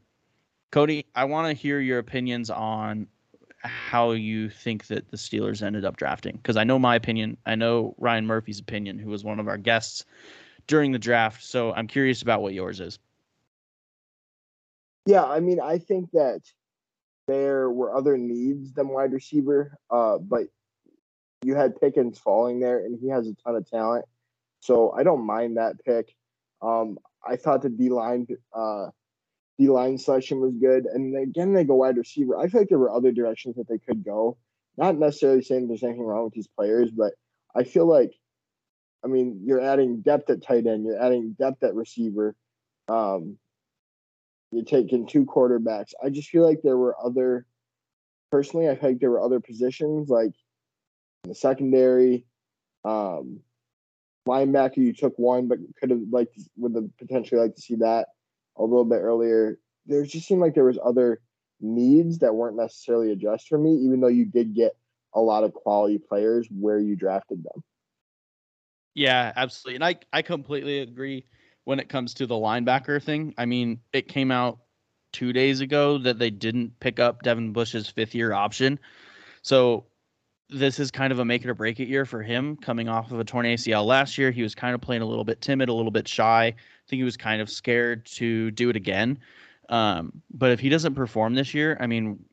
Cody, 0.71 1.07
I 1.15 1.25
want 1.25 1.49
to 1.49 1.55
hear 1.55 1.81
your 1.81 1.99
opinions 1.99 2.51
on 2.51 3.07
how 3.63 4.13
you 4.13 4.49
think 4.49 4.87
that 4.87 5.11
the 5.11 5.17
Steelers 5.17 5.63
ended 5.63 5.85
up 5.85 5.97
drafting 5.97 6.37
because 6.37 6.57
I 6.57 6.65
know 6.65 6.79
my 6.79 6.95
opinion. 6.95 7.37
I 7.47 7.55
know 7.55 7.95
Ryan 7.99 8.27
Murphy's 8.27 8.61
opinion, 8.61 8.99
who 8.99 9.11
was 9.11 9.25
one 9.25 9.41
of 9.41 9.49
our 9.49 9.57
guests 9.57 10.05
during 10.67 10.93
the 10.93 10.99
draft. 10.99 11.43
So 11.45 11.73
I'm 11.73 11.87
curious 11.87 12.23
about 12.23 12.43
what 12.43 12.55
yours 12.55 12.81
is. 12.81 12.99
Yeah, 15.07 15.25
I 15.25 15.41
mean, 15.41 15.61
I 15.61 15.79
think 15.79 16.11
that 16.13 16.41
there 17.27 17.71
were 17.71 17.95
other 17.95 18.17
needs 18.17 18.73
than 18.73 18.89
wide 18.89 19.13
receiver, 19.13 19.77
uh, 19.91 20.19
but 20.19 20.45
you 21.43 21.55
had 21.55 21.81
Pickens 21.81 22.19
falling 22.19 22.61
there, 22.61 22.79
and 22.79 22.99
he 23.01 23.09
has 23.09 23.27
a 23.27 23.35
ton 23.35 23.57
of 23.57 23.69
talent. 23.69 24.05
So 24.61 24.93
I 24.93 25.03
don't 25.03 25.27
mind 25.27 25.57
that 25.57 25.85
pick. 25.85 26.15
Um, 26.63 26.99
I 27.27 27.37
thought 27.37 27.63
the 27.63 27.69
D 27.69 27.89
line 27.89 28.27
uh, 28.55 28.89
D 29.59 29.69
line 29.69 29.99
selection 29.99 30.41
was 30.41 30.55
good. 30.55 30.87
And 30.87 31.17
again, 31.17 31.53
they 31.53 31.65
go 31.65 31.75
wide 31.75 31.97
receiver. 31.97 32.39
I 32.39 32.49
feel 32.49 32.63
like 32.63 32.69
there 32.69 32.79
were 32.79 32.91
other 32.91 33.13
directions 33.13 33.57
that 33.57 33.69
they 33.69 33.79
could 33.79 34.05
go. 34.05 34.39
Not 34.77 34.99
necessarily 34.99 35.43
saying 35.43 35.69
there's 35.69 35.83
anything 35.83 36.03
wrong 36.03 36.25
with 36.25 36.35
these 36.35 36.49
players, 36.49 36.91
but 36.91 37.13
I 37.55 37.65
feel 37.65 37.87
like, 37.87 38.13
I 39.05 39.09
mean, 39.09 39.41
you're 39.45 39.61
adding 39.61 40.01
depth 40.03 40.29
at 40.31 40.43
tight 40.43 40.67
end, 40.67 40.85
you're 40.85 41.03
adding 41.03 41.35
depth 41.39 41.63
at 41.63 41.75
receiver. 41.75 42.35
Um, 42.89 43.39
you're 44.51 44.65
taking 44.65 45.07
two 45.07 45.25
quarterbacks. 45.27 45.93
I 46.03 46.11
just 46.11 46.29
feel 46.29 46.45
like 46.45 46.63
there 46.63 46.77
were 46.77 46.97
other, 47.03 47.47
personally, 48.31 48.69
I 48.69 48.77
think 48.77 49.01
there 49.01 49.11
were 49.11 49.21
other 49.21 49.41
positions 49.41 50.09
like 50.09 50.33
the 51.25 51.35
secondary, 51.35 52.25
um, 52.85 53.41
linebacker. 54.27 54.79
You 54.79 54.93
took 54.93 55.19
one, 55.19 55.49
but 55.49 55.59
could 55.81 55.91
have 55.91 56.01
like 56.11 56.29
would 56.57 56.75
have 56.75 56.97
potentially 56.99 57.41
like 57.41 57.55
to 57.55 57.61
see 57.61 57.77
that 57.77 58.09
a 58.57 58.63
little 58.63 58.85
bit 58.85 58.97
earlier. 58.97 59.59
there 59.87 60.05
just 60.05 60.27
seemed 60.27 60.41
like 60.41 60.55
there 60.55 60.65
was 60.65 60.79
other 60.85 61.21
needs 61.61 62.19
that 62.19 62.35
weren't 62.35 62.57
necessarily 62.57 63.13
addressed 63.13 63.49
for 63.49 63.59
me, 63.59 63.75
even 63.77 64.01
though 64.01 64.09
you 64.09 64.25
did 64.25 64.55
get 64.55 64.77
a 65.15 65.21
lot 65.21 65.45
of 65.45 65.55
quality 65.55 65.99
players 65.99 66.49
where 66.51 66.79
you 66.79 66.97
drafted 66.97 67.43
them. 67.43 67.63
Yeah, 68.95 69.33
absolutely. 69.37 69.77
And 69.77 69.85
I, 69.85 69.97
I 70.13 70.23
completely 70.23 70.81
agree 70.81 71.27
when 71.67 71.81
it 71.81 71.89
comes 71.89 72.15
to 72.15 72.27
the 72.27 72.35
linebacker 72.35 73.03
thing. 73.03 73.35
I 73.37 73.45
mean, 73.45 73.81
it 73.93 74.07
came 74.07 74.31
out 74.31 74.61
two 75.13 75.33
days 75.33 75.61
ago 75.61 75.99
that 75.99 76.17
they 76.17 76.31
didn't 76.31 76.79
pick 76.79 77.01
up 77.01 77.23
Devin 77.23 77.53
Bush's 77.53 77.89
fifth 77.89 78.15
year 78.15 78.33
option. 78.33 78.79
So 79.43 79.85
this 80.49 80.79
is 80.79 80.93
kind 80.93 81.13
of 81.13 81.19
a 81.19 81.25
make 81.25 81.43
it 81.43 81.51
or 81.51 81.55
break 81.55 81.81
it 81.81 81.89
year 81.89 82.05
for 82.05 82.23
him 82.23 82.57
coming 82.57 82.89
off 82.89 83.11
of 83.11 83.19
a 83.19 83.25
torn 83.25 83.47
ACL 83.47 83.85
last 83.85 84.17
year. 84.17 84.31
He 84.31 84.43
was 84.43 84.55
kind 84.55 84.77
of 84.77 84.81
playing 84.81 85.03
a 85.03 85.07
little 85.07 85.25
bit 85.25 85.41
timid, 85.41 85.69
a 85.69 85.73
little 85.73 85.91
bit 85.91 86.07
shy. 86.07 86.45
I 86.47 86.55
think 86.89 87.01
he 87.01 87.03
was 87.05 87.17
kind 87.17 87.43
of 87.43 87.51
scared 87.51 88.07
to 88.07 88.53
do 88.53 88.71
it 88.71 88.77
again. 88.77 89.19
Um, 89.69 90.13
but 90.33 90.53
if 90.53 90.61
he 90.61 90.69
doesn't 90.69 90.95
perform 90.95 91.35
this 91.35 91.53
year, 91.53 91.77
I 91.81 91.89
mean, 91.89 92.25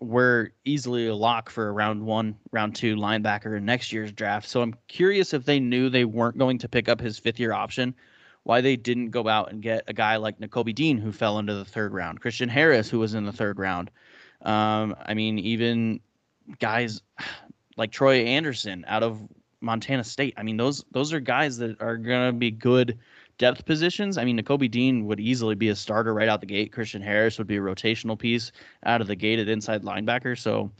we're 0.00 0.50
easily 0.64 1.06
a 1.06 1.14
lock 1.14 1.48
for 1.48 1.68
a 1.68 1.72
round 1.72 2.02
one, 2.02 2.34
round 2.50 2.74
two 2.74 2.96
linebacker 2.96 3.56
in 3.56 3.64
next 3.64 3.92
year's 3.92 4.10
draft. 4.10 4.48
So 4.48 4.62
I'm 4.62 4.74
curious 4.88 5.32
if 5.32 5.44
they 5.44 5.60
knew 5.60 5.88
they 5.88 6.04
weren't 6.04 6.38
going 6.38 6.58
to 6.58 6.68
pick 6.68 6.88
up 6.88 7.00
his 7.00 7.20
fifth 7.20 7.38
year 7.38 7.52
option, 7.52 7.94
why 8.44 8.60
they 8.60 8.76
didn't 8.76 9.10
go 9.10 9.26
out 9.26 9.50
and 9.50 9.62
get 9.62 9.84
a 9.88 9.92
guy 9.92 10.16
like 10.16 10.38
Nakobe 10.38 10.74
Dean, 10.74 10.98
who 10.98 11.12
fell 11.12 11.38
into 11.38 11.54
the 11.54 11.64
third 11.64 11.92
round, 11.92 12.20
Christian 12.20 12.48
Harris, 12.48 12.88
who 12.88 12.98
was 12.98 13.14
in 13.14 13.24
the 13.24 13.32
third 13.32 13.58
round. 13.58 13.90
Um, 14.42 14.94
I 15.04 15.14
mean, 15.14 15.38
even 15.38 16.00
guys 16.58 17.02
like 17.76 17.90
Troy 17.90 18.24
Andersen 18.24 18.84
out 18.86 19.02
of 19.02 19.20
Montana 19.60 20.04
State. 20.04 20.34
I 20.36 20.42
mean, 20.42 20.56
those 20.56 20.84
those 20.92 21.12
are 21.12 21.20
guys 21.20 21.56
that 21.58 21.80
are 21.80 21.96
gonna 21.96 22.32
be 22.32 22.50
good 22.50 22.98
depth 23.38 23.64
positions. 23.64 24.18
I 24.18 24.24
mean, 24.24 24.38
Nakobe 24.38 24.70
Dean 24.70 25.06
would 25.06 25.18
easily 25.18 25.54
be 25.54 25.70
a 25.70 25.76
starter 25.76 26.14
right 26.14 26.28
out 26.28 26.40
the 26.40 26.46
gate. 26.46 26.70
Christian 26.70 27.02
Harris 27.02 27.38
would 27.38 27.46
be 27.46 27.56
a 27.56 27.60
rotational 27.60 28.18
piece 28.18 28.52
out 28.84 29.00
of 29.00 29.06
the 29.06 29.16
gate 29.16 29.38
at 29.38 29.48
inside 29.48 29.82
linebacker. 29.82 30.38
So 30.38 30.70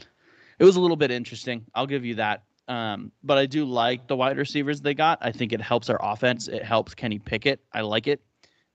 it 0.58 0.64
was 0.64 0.76
a 0.76 0.80
little 0.80 0.96
bit 0.96 1.10
interesting. 1.10 1.64
I'll 1.74 1.86
give 1.86 2.04
you 2.04 2.16
that. 2.16 2.44
Um, 2.66 3.12
but 3.22 3.36
I 3.36 3.46
do 3.46 3.64
like 3.64 4.06
the 4.06 4.16
wide 4.16 4.38
receivers 4.38 4.80
they 4.80 4.94
got. 4.94 5.18
I 5.20 5.32
think 5.32 5.52
it 5.52 5.60
helps 5.60 5.90
our 5.90 5.98
offense. 6.00 6.48
It 6.48 6.62
helps 6.62 6.94
Kenny 6.94 7.18
Pickett. 7.18 7.60
I 7.72 7.82
like 7.82 8.06
it. 8.06 8.22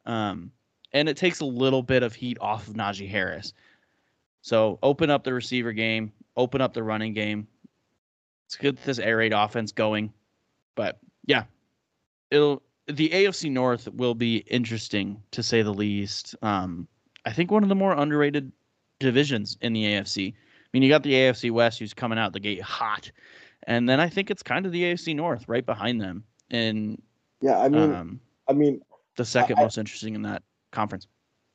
Um, 0.06 0.52
and 0.94 1.10
it 1.10 1.18
takes 1.18 1.40
a 1.40 1.46
little 1.46 1.84
bit 1.84 2.04
of 2.04 2.14
heat 2.14 2.38
off 2.40 2.68
of 2.68 2.74
Najee 2.74 3.10
Harris. 3.10 3.54
So 4.42 4.80
open 4.84 5.10
up 5.10 5.24
the 5.24 5.34
receiver 5.34 5.74
game, 5.74 6.12
open 6.38 6.62
up 6.62 6.74
the 6.74 6.84
running 6.84 7.14
game. 7.14 7.48
It's 8.46 8.56
good 8.56 8.78
get 8.78 8.86
this 8.86 9.00
air 9.00 9.18
raid 9.18 9.34
offense 9.34 9.72
going. 9.72 10.12
But 10.76 11.00
yeah, 11.26 11.44
it'll 12.32 12.64
the 12.88 13.10
AFC 13.10 13.52
North 13.52 13.88
will 13.90 14.16
be 14.16 14.38
interesting 14.48 15.22
to 15.32 15.44
say 15.44 15.62
the 15.62 15.74
least. 15.74 16.36
Um, 16.42 16.88
I 17.26 17.32
think 17.32 17.52
one 17.52 17.62
of 17.62 17.70
the 17.70 17.76
more 17.76 17.94
underrated 17.94 18.52
divisions 19.00 19.58
in 19.62 19.74
the 19.74 19.84
AFC. 19.84 20.34
I 20.34 20.68
mean, 20.74 20.84
you 20.84 20.90
got 20.90 21.04
the 21.04 21.14
AFC 21.14 21.52
West 21.52 21.80
who's 21.80 21.94
coming 21.94 22.18
out 22.18 22.34
the 22.34 22.40
gate 22.40 22.62
hot, 22.62 23.12
and 23.70 23.88
then 23.88 24.00
I 24.00 24.10
think 24.10 24.32
it's 24.32 24.42
kind 24.42 24.66
of 24.66 24.72
the 24.72 24.82
AFC 24.82 25.16
North 25.16 25.48
right 25.48 25.66
behind 25.66 26.02
them. 26.02 26.24
And 26.50 27.00
yeah, 27.40 27.60
I 27.60 27.70
mean, 27.70 27.94
um, 27.94 28.20
I 28.50 28.54
mean, 28.54 28.82
the 29.16 29.24
second 29.24 29.60
I, 29.60 29.62
most 29.62 29.78
interesting 29.78 30.16
in 30.16 30.24
that 30.24 30.42
conference. 30.72 31.06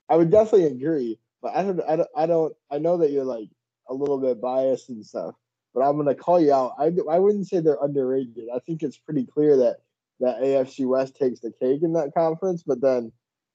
I 0.09 0.17
would 0.17 0.31
definitely 0.31 0.69
agree, 0.69 1.19
but 1.43 1.57
I 1.57 1.65
don't, 1.65 1.81
I 1.83 1.97
don't, 1.97 2.09
I 2.17 2.27
don't, 2.27 2.57
I 2.71 2.79
know 2.79 2.97
that 2.99 3.11
you're 3.11 3.25
like 3.25 3.49
a 3.89 3.95
little 3.95 4.19
bit 4.19 4.41
biased 4.41 4.91
and 4.91 5.05
stuff, 5.05 5.35
but 5.75 5.81
I'm 5.81 5.97
gonna 5.97 6.15
call 6.15 6.41
you 6.41 6.53
out. 6.53 6.75
I, 6.79 6.93
I 7.11 7.19
wouldn't 7.19 7.49
say 7.49 7.59
they're 7.59 7.79
underrated. 7.83 8.49
I 8.55 8.61
think 8.61 8.85
it's 8.85 8.97
pretty 8.97 9.27
clear 9.27 9.57
that 9.57 9.79
that 10.21 10.41
AFC 10.41 10.87
West 10.87 11.17
takes 11.17 11.41
the 11.41 11.51
cake 11.51 11.83
in 11.83 11.95
that 11.95 12.15
conference. 12.15 12.63
But 12.63 12.81
then, 12.81 13.11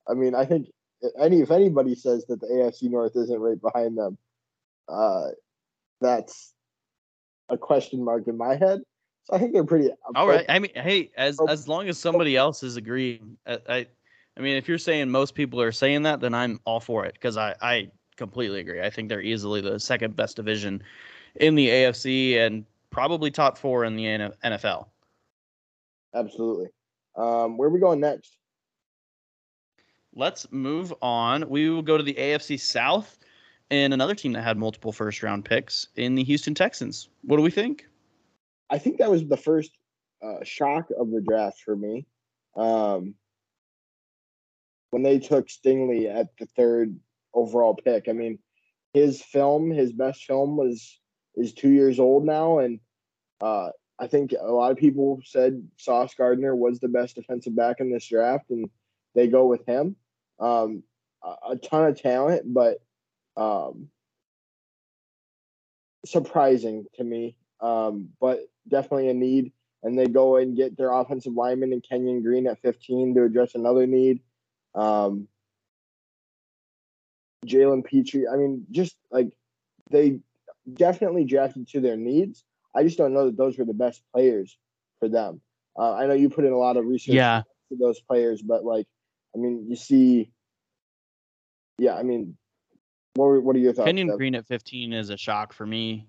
I 0.06 0.16
mean, 0.16 0.36
I 0.36 0.44
think 0.44 0.68
any 1.18 1.40
if 1.40 1.50
anybody 1.50 1.96
says 1.96 2.26
that 2.26 2.42
the 2.42 2.48
AFC 2.48 2.92
North 2.92 3.16
isn't 3.16 3.40
right 3.40 3.62
behind 3.62 3.98
them, 3.98 4.18
uh, 4.90 5.30
that's 6.02 6.54
a 7.50 7.58
question 7.58 8.04
mark 8.04 8.28
in 8.28 8.38
my 8.38 8.56
head. 8.56 8.82
So 9.26 9.36
I 9.36 9.40
think 9.40 9.54
they're 9.54 9.64
pretty. 9.64 9.90
All 10.16 10.28
right. 10.28 10.46
I 10.50 10.60
mean, 10.60 10.72
hey, 10.76 11.12
as 11.18 11.40
as 11.48 11.68
long 11.68 11.88
as 11.88 11.98
somebody 11.98 12.36
else 12.36 12.64
is 12.64 12.78
agreeing, 12.78 13.38
I, 13.46 13.60
I, 13.68 13.88
I 14.38 14.42
mean, 14.42 14.56
if 14.56 14.68
you're 14.68 14.78
saying 14.78 15.10
most 15.10 15.36
people 15.36 15.62
are 15.62 15.72
saying 15.72 16.04
that, 16.04 16.20
then 16.20 16.34
I'm 16.34 16.60
all 16.66 16.80
for 16.80 17.06
it 17.06 17.14
because 17.14 17.38
I 17.38 17.56
I 17.62 17.92
completely 18.18 18.60
agree. 18.60 18.82
I 18.82 18.90
think 18.90 19.10
they're 19.10 19.22
easily 19.22 19.62
the 19.62 19.80
second 19.80 20.16
best 20.16 20.36
division 20.36 20.82
in 21.36 21.56
the 21.56 21.70
AFC 21.70 22.38
and 22.38 22.66
probably 22.90 23.32
top 23.32 23.58
four 23.58 23.86
in 23.86 23.96
the 23.96 24.06
NFL. 24.44 24.88
Absolutely. 26.14 26.68
Um, 27.16 27.58
where 27.58 27.70
are 27.70 27.72
we 27.72 27.80
going 27.80 28.00
next? 28.00 28.38
Let's 30.16 30.52
move 30.52 30.94
on. 31.02 31.48
We 31.50 31.70
will 31.70 31.84
go 31.84 31.98
to 31.98 32.04
the 32.04 32.16
AFC 32.16 32.60
South 32.60 33.19
and 33.72 33.94
another 33.94 34.16
team 34.16 34.34
that 34.34 34.44
had 34.44 34.58
multiple 34.58 34.92
first 34.92 35.22
round 35.24 35.46
picks 35.46 35.88
in 35.96 36.16
the 36.16 36.24
Houston 36.24 36.56
Texans. 36.56 37.10
What 37.24 37.38
do 37.38 37.44
we 37.44 37.52
think? 37.52 37.86
I 38.70 38.78
think 38.78 38.98
that 38.98 39.10
was 39.10 39.26
the 39.26 39.38
first 39.38 39.72
uh, 40.24 40.44
shock 40.44 40.90
of 40.98 41.12
the 41.12 41.22
draft 41.22 41.60
for 41.62 41.76
me. 41.76 42.06
Um, 42.56 43.16
when 44.92 45.04
they 45.04 45.20
took 45.20 45.48
Stingley 45.48 46.14
at 46.14 46.28
the 46.40 46.46
third 46.46 47.00
overall 47.34 47.76
pick, 47.76 48.08
I 48.08 48.14
mean, 48.14 48.40
his 48.94 49.22
film, 49.22 49.70
his 49.70 49.94
best 49.94 50.24
film 50.26 50.58
was 50.58 51.00
is 51.36 51.54
two 51.54 51.70
years 51.70 52.00
old 52.00 52.26
now, 52.26 52.60
and 52.60 52.80
uh, 53.40 53.70
I 54.00 54.08
think 54.08 54.34
a 54.34 54.52
lot 54.52 54.72
of 54.72 54.78
people 54.78 55.22
said 55.24 55.64
Sauce 55.78 56.14
Gardner 56.16 56.56
was 56.56 56.80
the 56.80 56.88
best 56.88 57.16
defensive 57.16 57.56
back 57.56 57.80
in 57.80 57.92
this 57.92 58.08
draft, 58.08 58.50
and 58.50 58.70
they 59.16 59.28
go 59.28 59.46
with 59.46 59.66
him. 59.66 59.96
Um, 60.40 60.84
a, 61.24 61.52
a, 61.52 61.56
ton 61.58 61.86
of 61.86 62.02
talent, 62.02 62.54
but 62.54 62.80
um, 63.40 63.88
surprising 66.06 66.86
to 66.96 67.04
me. 67.04 67.36
Um, 67.62 68.10
but 68.20 68.40
definitely 68.68 69.10
a 69.10 69.14
need. 69.14 69.52
And 69.82 69.98
they 69.98 70.08
go 70.08 70.36
and 70.36 70.58
get 70.58 70.78
their 70.78 70.92
offensive 70.92 71.34
lineman 71.34 71.72
and 71.72 71.84
Kenyon 71.84 72.22
Green 72.22 72.48
at 72.48 72.62
15 72.62 73.16
to 73.16 73.24
address 73.24 73.56
another 73.56 73.88
need. 73.88 74.20
Um, 74.76 75.28
Jalen 77.46 77.86
Pitre. 77.86 78.26
I 78.32 78.36
mean, 78.36 78.66
just 78.72 78.96
like 79.10 79.32
they 79.90 80.20
definitely 80.72 81.24
drafted 81.24 81.70
to 81.70 81.80
their 81.80 81.96
needs. 81.96 82.44
I 82.76 82.84
just 82.84 82.98
don't 82.98 83.14
know 83.14 83.26
that 83.26 83.38
those 83.38 83.58
were 83.58 83.66
the 83.66 83.74
best 83.74 84.04
players 84.14 84.58
for 85.00 85.08
them. 85.08 85.42
Uh, 85.78 85.94
I 85.94 86.08
know 86.08 86.14
you 86.14 86.30
put 86.30 86.46
in 86.46 86.52
a 86.52 86.58
lot 86.58 86.76
of 86.76 86.86
research 86.86 87.16
yeah. 87.16 87.44
to 87.70 87.78
those 87.80 88.02
players, 88.02 88.42
but 88.42 88.66
like, 88.66 88.86
I 89.34 89.40
mean, 89.40 89.68
you 89.70 89.78
see, 89.78 90.32
yeah, 91.78 91.96
I 91.96 92.04
mean, 92.04 92.38
what, 93.16 93.44
what 93.44 93.56
are 93.56 93.60
your 93.60 93.74
thoughts? 93.74 93.88
Kenyon 93.88 94.16
Green 94.16 94.36
at 94.36 94.46
15 94.46 94.94
is 94.94 95.10
a 95.10 95.18
shock 95.18 95.54
for 95.54 95.66
me. 95.66 96.08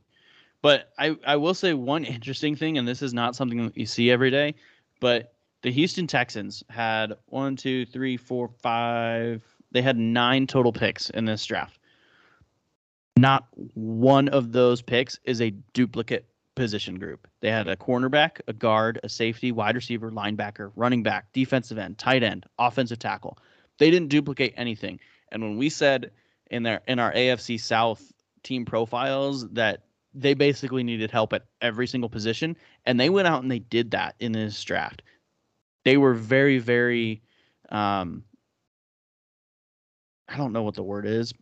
But 0.63 0.93
I, 0.99 1.17
I 1.27 1.37
will 1.37 1.55
say 1.55 1.75
one 1.75 2.05
interesting 2.17 2.57
thing, 2.57 2.79
and 2.79 2.87
this 2.87 3.03
is 3.03 3.15
not 3.15 3.37
something 3.37 3.65
that 3.65 3.77
you 3.77 3.87
see 3.87 4.11
every 4.11 4.31
day, 4.31 4.55
but 5.01 5.35
the 5.63 5.71
Houston 5.71 6.07
Texans 6.07 6.63
had 6.69 7.15
one, 7.27 7.57
two, 7.57 7.85
three, 7.87 8.17
four, 8.17 8.49
five. 8.63 9.43
They 9.73 9.83
had 9.83 9.97
nine 9.97 10.47
total 10.47 10.73
picks 10.73 11.11
in 11.11 11.25
this 11.25 11.45
draft. 11.45 11.79
Not 13.17 13.47
one 13.75 14.29
of 14.29 14.53
those 14.53 14.81
picks 14.81 15.19
is 15.25 15.43
a 15.43 15.51
duplicate 15.51 16.27
position 16.55 16.99
group. 16.99 17.29
They 17.41 17.51
had 17.51 17.69
a 17.69 17.77
cornerback, 17.77 18.41
a 18.49 18.53
guard, 18.53 19.01
a 19.03 19.09
safety, 19.09 19.53
wide 19.53 19.75
receiver, 19.75 20.11
linebacker, 20.11 20.73
running 20.77 21.03
back, 21.03 21.33
defensive 21.33 21.79
end, 21.79 21.99
tight 21.99 22.23
end, 22.23 22.47
offensive 22.59 22.99
tackle. 22.99 23.39
They 23.79 23.91
didn't 23.91 24.09
duplicate 24.09 24.55
anything. 24.57 25.01
And 25.33 25.43
when 25.43 25.59
we 25.59 25.69
said 25.69 26.11
in 26.51 26.63
their 26.63 26.81
in 26.87 26.99
our 26.99 27.13
AFC 27.13 27.59
South 27.61 28.13
team 28.43 28.65
profiles 28.65 29.49
that 29.51 29.85
they 30.13 30.35
basically 30.35 30.83
needed 30.83 31.11
help 31.11 31.33
at 31.33 31.45
every 31.61 31.87
single 31.87 32.11
position, 32.11 32.57
and 32.85 32.99
they 32.99 33.11
went 33.11 33.29
out 33.29 33.43
and 33.43 33.51
they 33.51 33.61
did 33.61 33.93
that 33.93 34.17
in 34.19 34.33
this 34.33 34.63
draft. 34.65 35.03
They 35.85 35.97
were 35.97 36.15
very, 36.15 36.59
very 36.59 37.23
um, 37.71 38.25
I 40.29 40.37
don't 40.37 40.53
know 40.53 40.63
what 40.63 40.75
the 40.75 40.83
word 40.83 41.07
is, 41.07 41.33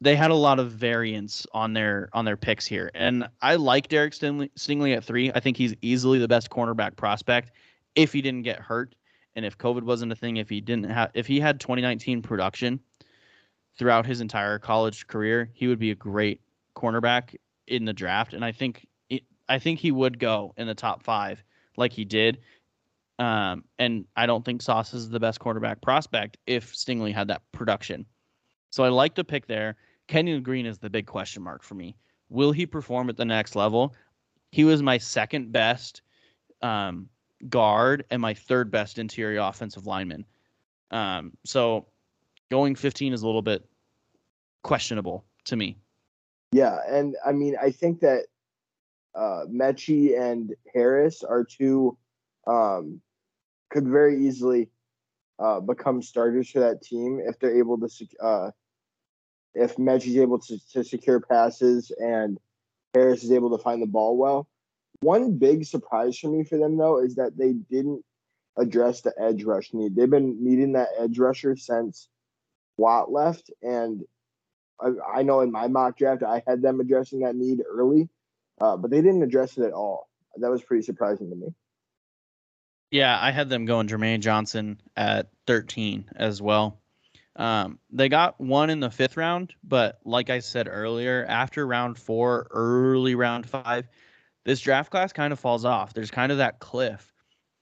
they 0.00 0.16
had 0.16 0.30
a 0.30 0.34
lot 0.34 0.58
of 0.58 0.70
variance 0.70 1.46
on 1.52 1.72
their 1.72 2.08
on 2.12 2.24
their 2.24 2.36
picks 2.36 2.66
here, 2.66 2.90
and 2.94 3.26
I 3.40 3.56
like 3.56 3.88
Derek 3.88 4.12
Stingley, 4.12 4.50
Stingley 4.56 4.96
at 4.96 5.04
three. 5.04 5.32
I 5.32 5.40
think 5.40 5.56
he's 5.56 5.74
easily 5.82 6.18
the 6.18 6.28
best 6.28 6.50
cornerback 6.50 6.96
prospect 6.96 7.52
if 7.94 8.12
he 8.12 8.20
didn't 8.20 8.42
get 8.42 8.60
hurt 8.60 8.94
and 9.34 9.44
if 9.44 9.56
COVID 9.58 9.82
wasn't 9.82 10.12
a 10.12 10.16
thing. 10.16 10.36
If 10.36 10.48
he 10.48 10.60
didn't 10.60 10.90
have 10.90 11.10
if 11.14 11.26
he 11.26 11.40
had 11.40 11.60
2019 11.60 12.22
production 12.22 12.80
throughout 13.78 14.06
his 14.06 14.20
entire 14.20 14.58
college 14.58 15.06
career, 15.06 15.50
he 15.52 15.66
would 15.66 15.78
be 15.78 15.90
a 15.90 15.94
great 15.94 16.40
cornerback 16.76 17.36
in 17.66 17.84
the 17.84 17.92
draft, 17.92 18.34
and 18.34 18.44
I 18.44 18.52
think 18.52 18.86
I 19.48 19.58
think 19.58 19.78
he 19.78 19.92
would 19.92 20.18
go 20.18 20.54
in 20.56 20.66
the 20.66 20.74
top 20.74 21.02
five 21.02 21.42
like 21.76 21.92
he 21.92 22.04
did. 22.04 22.38
Um, 23.18 23.64
and 23.78 24.06
I 24.16 24.26
don't 24.26 24.44
think 24.44 24.62
Sauce 24.62 24.94
is 24.94 25.08
the 25.08 25.20
best 25.20 25.38
quarterback 25.38 25.80
prospect 25.80 26.38
if 26.46 26.72
Stingley 26.72 27.12
had 27.12 27.28
that 27.28 27.42
production. 27.52 28.06
So 28.70 28.82
I 28.82 28.88
like 28.88 29.14
the 29.14 29.22
pick 29.24 29.46
there. 29.46 29.76
Kenyon 30.08 30.42
Green 30.42 30.66
is 30.66 30.78
the 30.78 30.90
big 30.90 31.06
question 31.06 31.42
mark 31.42 31.62
for 31.62 31.74
me. 31.74 31.96
Will 32.28 32.52
he 32.52 32.66
perform 32.66 33.08
at 33.08 33.16
the 33.16 33.24
next 33.24 33.54
level? 33.54 33.94
He 34.50 34.64
was 34.64 34.82
my 34.82 34.98
second 34.98 35.52
best 35.52 36.02
um, 36.62 37.08
guard 37.48 38.04
and 38.10 38.20
my 38.20 38.34
third 38.34 38.70
best 38.70 38.98
interior 38.98 39.40
offensive 39.40 39.86
lineman. 39.86 40.24
Um, 40.90 41.32
so 41.44 41.86
going 42.50 42.74
15 42.74 43.12
is 43.12 43.22
a 43.22 43.26
little 43.26 43.42
bit 43.42 43.64
questionable 44.62 45.24
to 45.46 45.56
me. 45.56 45.78
Yeah, 46.52 46.78
and 46.88 47.16
I 47.24 47.32
mean, 47.32 47.56
I 47.60 47.70
think 47.70 48.00
that 48.00 48.26
uh, 49.14 49.44
Metchie 49.50 50.18
and 50.18 50.54
Harris 50.72 51.22
are 51.22 51.44
two 51.44 51.96
um, 52.46 53.00
could 53.70 53.88
very 53.88 54.26
easily 54.26 54.68
uh, 55.38 55.60
become 55.60 56.02
starters 56.02 56.50
for 56.50 56.60
that 56.60 56.82
team 56.82 57.20
if 57.24 57.38
they're 57.38 57.58
able 57.58 57.78
to 57.78 58.06
uh, 58.22 58.50
if 59.54 59.76
Metchie's 59.76 60.16
able 60.16 60.38
to, 60.40 60.58
to 60.72 60.84
secure 60.84 61.20
passes 61.20 61.92
and 61.98 62.38
Harris 62.92 63.24
is 63.24 63.32
able 63.32 63.56
to 63.56 63.62
find 63.62 63.82
the 63.82 63.86
ball 63.86 64.16
well. 64.16 64.48
One 65.00 65.36
big 65.38 65.64
surprise 65.64 66.18
for 66.18 66.28
me 66.28 66.44
for 66.44 66.58
them 66.58 66.76
though 66.76 67.02
is 67.02 67.16
that 67.16 67.36
they 67.36 67.52
didn't 67.52 68.04
address 68.56 69.00
the 69.00 69.12
edge 69.18 69.44
rush 69.44 69.72
need. 69.72 69.96
They've 69.96 70.08
been 70.08 70.38
needing 70.40 70.72
that 70.72 70.88
edge 70.98 71.18
rusher 71.18 71.56
since 71.56 72.08
Watt 72.76 73.10
left, 73.10 73.50
and 73.62 74.02
I, 74.80 75.18
I 75.18 75.22
know 75.22 75.40
in 75.40 75.52
my 75.52 75.68
mock 75.68 75.96
draft 75.96 76.22
I 76.22 76.42
had 76.46 76.62
them 76.62 76.80
addressing 76.80 77.20
that 77.20 77.36
need 77.36 77.62
early, 77.68 78.08
uh, 78.60 78.76
but 78.76 78.90
they 78.90 79.00
didn't 79.00 79.22
address 79.22 79.56
it 79.56 79.64
at 79.64 79.72
all. 79.72 80.08
That 80.36 80.50
was 80.50 80.62
pretty 80.62 80.82
surprising 80.82 81.30
to 81.30 81.36
me. 81.36 81.54
Yeah, 82.90 83.18
I 83.20 83.30
had 83.30 83.48
them 83.48 83.64
going 83.64 83.88
Jermaine 83.88 84.20
Johnson 84.20 84.80
at 84.96 85.28
13 85.46 86.10
as 86.16 86.40
well. 86.40 86.80
Um, 87.36 87.80
they 87.90 88.08
got 88.08 88.40
one 88.40 88.70
in 88.70 88.78
the 88.78 88.90
fifth 88.90 89.16
round, 89.16 89.52
but 89.64 89.98
like 90.04 90.30
I 90.30 90.38
said 90.38 90.68
earlier, 90.70 91.26
after 91.28 91.66
round 91.66 91.98
four, 91.98 92.46
early 92.52 93.16
round 93.16 93.48
five, 93.48 93.88
this 94.44 94.60
draft 94.60 94.90
class 94.90 95.12
kind 95.12 95.32
of 95.32 95.40
falls 95.40 95.64
off. 95.64 95.94
There's 95.94 96.10
kind 96.10 96.30
of 96.30 96.38
that 96.38 96.60
cliff 96.60 97.12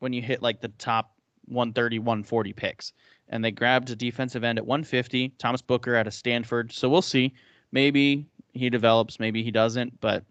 when 0.01 0.13
you 0.13 0.21
hit 0.21 0.43
like 0.43 0.61
the 0.61 0.69
top 0.69 1.15
130, 1.47 2.01
140 2.01 2.53
picks. 2.53 2.93
And 3.33 3.45
they 3.45 3.51
grabbed 3.51 3.91
a 3.91 3.97
defensive 3.97 4.45
end 4.45 4.59
at 4.59 4.67
150, 4.67 5.31
Thomas 5.39 5.63
Booker 5.63 5.97
out 5.97 6.07
of 6.07 6.15
Stanford. 6.15 6.71
So 6.71 6.89
we'll 6.89 7.03
see. 7.03 7.33
Maybe 7.73 8.27
he 8.53 8.71
develops, 8.71 9.19
maybe 9.19 9.43
he 9.43 9.51
doesn't. 9.51 10.01
But 10.01 10.25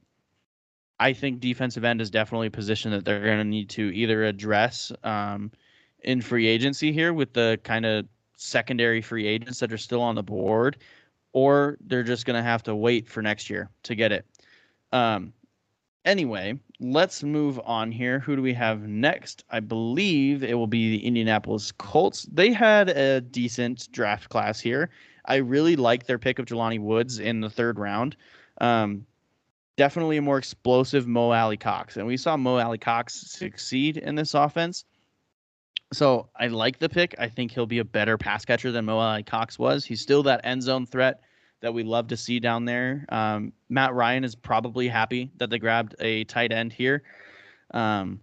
I 1.00 1.14
think 1.14 1.40
defensive 1.40 1.84
end 1.84 2.00
is 2.00 2.12
definitely 2.12 2.48
a 2.48 2.52
position 2.52 2.92
that 2.92 3.04
they're 3.04 3.24
going 3.24 3.40
to 3.40 3.44
need 3.44 3.70
to 3.72 3.94
either 3.94 4.24
address 4.24 4.92
um, 5.04 5.52
in 6.04 6.22
free 6.22 6.48
agency 6.48 6.92
here 6.92 7.12
with 7.12 7.34
the 7.34 7.60
kind 7.64 7.86
of 7.86 8.06
secondary 8.38 9.02
free 9.02 9.28
agents 9.28 9.60
that 9.60 9.74
are 9.74 9.78
still 9.78 10.02
on 10.02 10.16
the 10.16 10.24
board, 10.24 10.78
or 11.34 11.78
they're 11.82 12.04
just 12.04 12.26
going 12.26 12.38
to 12.38 12.44
have 12.44 12.62
to 12.64 12.76
wait 12.76 13.08
for 13.10 13.24
next 13.24 13.50
year 13.50 13.70
to 13.84 13.96
get 13.96 14.12
it. 14.12 14.26
Um, 14.92 15.34
anyway, 16.06 16.60
let's 16.82 17.22
move 17.22 17.60
on 17.64 17.92
here. 17.92 18.20
Who 18.20 18.36
do 18.36 18.42
we 18.42 18.54
have 18.56 18.88
next? 18.88 19.46
I 19.52 19.60
believe 19.60 20.44
it 20.44 20.56
will 20.56 20.68
be 20.68 20.98
the 20.98 21.06
Indianapolis 21.06 21.72
Colts. 21.72 22.24
They 22.24 22.52
had 22.52 22.90
a 22.90 23.22
decent 23.22 23.90
draft 23.92 24.30
class 24.30 24.60
here. 24.60 24.90
I 25.24 25.36
really 25.38 25.76
like 25.76 26.08
their 26.08 26.18
pick 26.18 26.40
of 26.40 26.48
Jelani 26.48 26.80
Woods 26.80 27.20
in 27.20 27.40
the 27.40 27.50
third 27.52 27.78
round. 27.78 28.18
Um, 28.60 29.06
definitely 29.78 30.18
a 30.18 30.24
more 30.24 30.40
explosive 30.40 31.08
Mo 31.08 31.32
Alie-Cox. 31.32 31.98
And 31.98 32.08
we 32.08 32.18
saw 32.18 32.36
Mo 32.36 32.58
Alie-Cox 32.58 33.14
succeed 33.14 33.98
in 33.98 34.16
this 34.16 34.34
offense. 34.34 34.84
So 35.94 36.30
I 36.36 36.48
like 36.48 36.80
the 36.80 36.90
pick. 36.90 37.14
I 37.20 37.30
think 37.30 37.52
he'll 37.52 37.68
be 37.68 37.80
a 37.80 37.86
better 37.86 38.18
pass 38.18 38.44
catcher 38.44 38.72
than 38.72 38.86
Mo 38.86 38.98
Alie-Cox 38.98 39.60
was. 39.60 39.86
He's 39.86 40.02
still 40.02 40.24
that 40.24 40.42
end 40.44 40.64
zone 40.64 40.88
threat 40.88 41.22
that 41.62 41.74
we 41.74 41.84
love 41.84 42.08
to 42.10 42.18
see 42.18 42.40
down 42.40 42.66
there. 42.66 43.06
Um, 43.10 43.54
Matt 43.70 43.94
Ryan 43.94 44.24
is 44.24 44.36
probably 44.36 44.88
happy 44.88 45.32
that 45.38 45.50
they 45.50 45.60
grabbed 45.60 45.96
a 46.00 46.24
tight 46.26 46.52
end 46.52 46.74
here, 46.74 47.04
um, 47.74 48.20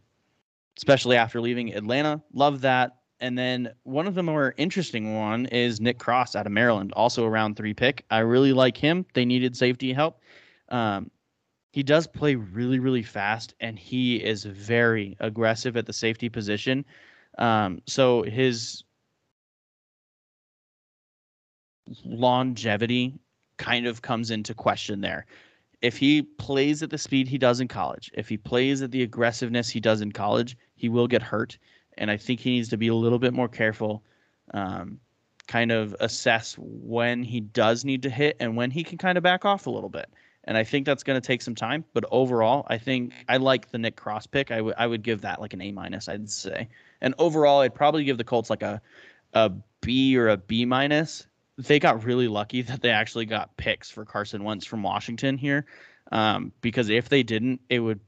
especially 0.76 1.16
after 1.16 1.40
leaving 1.40 1.74
Atlanta. 1.74 2.20
Love 2.32 2.60
that. 2.62 2.96
And 3.20 3.36
then 3.36 3.72
one 3.82 4.06
of 4.06 4.14
the 4.14 4.22
more 4.22 4.54
interesting 4.58 5.16
one 5.16 5.46
is 5.46 5.80
Nick 5.80 5.98
Cross 5.98 6.36
out 6.36 6.46
of 6.46 6.52
Maryland, 6.52 6.92
also 6.92 7.24
a 7.24 7.28
round 7.30 7.56
three 7.56 7.74
pick. 7.74 8.04
I 8.10 8.18
really 8.18 8.52
like 8.52 8.76
him. 8.76 9.04
They 9.14 9.24
needed 9.24 9.56
safety 9.56 9.92
help. 9.92 10.20
Um, 10.68 11.10
he 11.72 11.82
does 11.82 12.06
play 12.06 12.34
really, 12.34 12.78
really 12.78 13.02
fast, 13.02 13.54
and 13.60 13.78
he 13.78 14.16
is 14.16 14.44
very 14.44 15.16
aggressive 15.20 15.76
at 15.76 15.86
the 15.86 15.92
safety 15.92 16.28
position. 16.28 16.84
Um, 17.38 17.82
so 17.86 18.22
his 18.22 18.84
longevity 22.04 23.18
kind 23.58 23.86
of 23.86 24.02
comes 24.02 24.30
into 24.30 24.54
question 24.54 25.00
there. 25.00 25.26
If 25.80 25.96
he 25.96 26.22
plays 26.22 26.82
at 26.82 26.90
the 26.90 26.98
speed 26.98 27.28
he 27.28 27.38
does 27.38 27.60
in 27.60 27.68
college, 27.68 28.10
if 28.14 28.28
he 28.28 28.36
plays 28.36 28.82
at 28.82 28.90
the 28.90 29.02
aggressiveness 29.02 29.68
he 29.70 29.80
does 29.80 30.00
in 30.00 30.10
college, 30.10 30.56
he 30.74 30.88
will 30.88 31.06
get 31.06 31.22
hurt. 31.22 31.58
And 31.98 32.10
I 32.10 32.16
think 32.16 32.40
he 32.40 32.50
needs 32.50 32.68
to 32.70 32.76
be 32.76 32.88
a 32.88 32.94
little 32.94 33.18
bit 33.18 33.32
more 33.32 33.48
careful, 33.48 34.02
um, 34.54 34.98
kind 35.46 35.70
of 35.70 35.94
assess 36.00 36.56
when 36.58 37.22
he 37.22 37.40
does 37.40 37.84
need 37.84 38.02
to 38.02 38.10
hit 38.10 38.36
and 38.40 38.56
when 38.56 38.70
he 38.70 38.82
can 38.82 38.98
kind 38.98 39.16
of 39.16 39.24
back 39.24 39.44
off 39.44 39.66
a 39.66 39.70
little 39.70 39.88
bit 39.88 40.08
and 40.48 40.56
I 40.56 40.64
think 40.64 40.86
that's 40.86 41.02
going 41.02 41.20
to 41.20 41.24
take 41.24 41.42
some 41.42 41.54
time. 41.54 41.84
But 41.92 42.06
overall, 42.10 42.66
I 42.68 42.78
think 42.78 43.12
I 43.28 43.36
like 43.36 43.70
the 43.70 43.76
Nick 43.76 43.96
Cross 43.96 44.28
pick. 44.28 44.50
I, 44.50 44.56
w- 44.56 44.74
I 44.78 44.86
would 44.86 45.02
give 45.02 45.20
that 45.20 45.42
like 45.42 45.52
an 45.52 45.60
A 45.60 45.70
minus, 45.72 46.08
I'd 46.08 46.30
say. 46.30 46.68
And 47.02 47.14
overall, 47.18 47.60
I'd 47.60 47.74
probably 47.74 48.02
give 48.02 48.16
the 48.16 48.24
Colts 48.24 48.48
like 48.48 48.62
a 48.62 48.80
a 49.34 49.52
B 49.82 50.16
or 50.16 50.28
a 50.28 50.38
B 50.38 50.64
minus. 50.64 51.26
They 51.58 51.78
got 51.78 52.04
really 52.04 52.28
lucky 52.28 52.62
that 52.62 52.80
they 52.80 52.90
actually 52.90 53.26
got 53.26 53.56
picks 53.56 53.90
for 53.90 54.04
Carson 54.04 54.44
Wentz 54.44 54.64
from 54.64 54.82
Washington 54.82 55.36
here, 55.36 55.66
um, 56.12 56.52
because 56.60 56.88
if 56.88 57.08
they 57.08 57.22
didn't, 57.22 57.60
it 57.68 57.80
would 57.80 58.00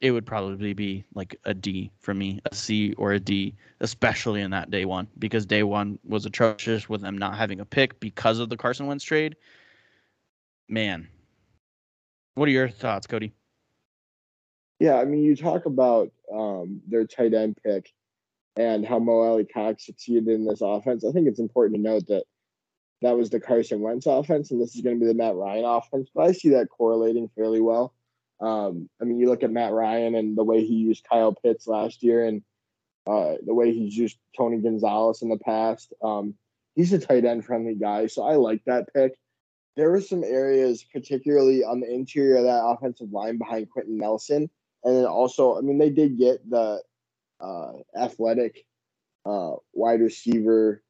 it 0.00 0.10
would 0.10 0.26
probably 0.26 0.74
be 0.74 1.04
like 1.14 1.36
a 1.44 1.54
D 1.54 1.90
for 2.00 2.12
me, 2.12 2.40
a 2.50 2.54
C 2.54 2.92
or 2.94 3.12
a 3.12 3.20
D, 3.20 3.54
especially 3.80 4.42
in 4.42 4.50
that 4.50 4.70
day 4.70 4.84
one, 4.84 5.08
because 5.18 5.46
day 5.46 5.62
one 5.62 5.98
was 6.04 6.26
atrocious 6.26 6.88
with 6.88 7.00
them 7.00 7.16
not 7.16 7.36
having 7.36 7.60
a 7.60 7.64
pick 7.64 7.98
because 7.98 8.38
of 8.38 8.50
the 8.50 8.58
Carson 8.58 8.86
Wentz 8.86 9.04
trade. 9.04 9.36
Man, 10.68 11.08
what 12.34 12.48
are 12.48 12.52
your 12.52 12.68
thoughts, 12.68 13.06
Cody? 13.06 13.32
Yeah, 14.78 14.96
I 14.96 15.06
mean, 15.06 15.22
you 15.22 15.34
talk 15.34 15.64
about 15.64 16.10
um, 16.30 16.82
their 16.86 17.06
tight 17.06 17.32
end 17.32 17.56
pick 17.64 17.90
and 18.56 18.84
how 18.84 18.98
Mo 18.98 19.20
Alie-Cox 19.20 19.86
succeeded 19.86 20.28
in 20.28 20.44
this 20.44 20.60
offense. 20.60 21.04
I 21.04 21.12
think 21.12 21.28
it's 21.28 21.40
important 21.40 21.76
to 21.76 21.82
note 21.82 22.06
that 22.08 22.24
that 23.02 23.16
was 23.16 23.30
the 23.30 23.40
Carson 23.40 23.80
Wentz 23.80 24.06
offense, 24.06 24.50
and 24.50 24.60
this 24.60 24.74
is 24.74 24.82
going 24.82 24.96
to 24.96 25.00
be 25.00 25.06
the 25.06 25.14
Matt 25.14 25.34
Ryan 25.34 25.64
offense. 25.64 26.10
But 26.14 26.26
I 26.26 26.32
see 26.32 26.50
that 26.50 26.68
correlating 26.68 27.28
fairly 27.36 27.60
well. 27.60 27.94
Um, 28.40 28.88
I 29.00 29.04
mean, 29.04 29.18
you 29.18 29.28
look 29.28 29.42
at 29.42 29.50
Matt 29.50 29.72
Ryan 29.72 30.14
and 30.14 30.36
the 30.36 30.44
way 30.44 30.64
he 30.64 30.74
used 30.74 31.06
Kyle 31.08 31.34
Pitts 31.34 31.66
last 31.66 32.02
year, 32.02 32.24
and 32.24 32.42
uh, 33.06 33.34
the 33.44 33.54
way 33.54 33.72
he's 33.72 33.96
used 33.96 34.18
Tony 34.36 34.58
Gonzalez 34.58 35.22
in 35.22 35.28
the 35.28 35.38
past. 35.38 35.92
Um, 36.02 36.34
he's 36.74 36.92
a 36.92 36.98
tight 36.98 37.24
end 37.24 37.44
friendly 37.44 37.74
guy, 37.74 38.06
so 38.06 38.22
I 38.22 38.36
like 38.36 38.62
that 38.66 38.92
pick 38.94 39.16
there 39.76 39.90
were 39.90 40.00
some 40.00 40.24
areas, 40.24 40.84
particularly 40.84 41.62
on 41.62 41.80
the 41.80 41.92
interior 41.92 42.36
of 42.36 42.44
that 42.44 42.64
offensive 42.64 43.12
line 43.12 43.36
behind 43.36 43.70
Quenton 43.70 43.98
Nelson. 43.98 44.50
And 44.82 44.96
then 44.96 45.04
also, 45.04 45.56
I 45.56 45.60
mean, 45.60 45.78
they 45.78 45.90
did 45.90 46.18
get 46.18 46.48
the 46.48 46.82
uh, 47.40 47.72
athletic 47.96 48.64
uh, 49.26 49.56
wide 49.74 50.00
receiver 50.00 50.82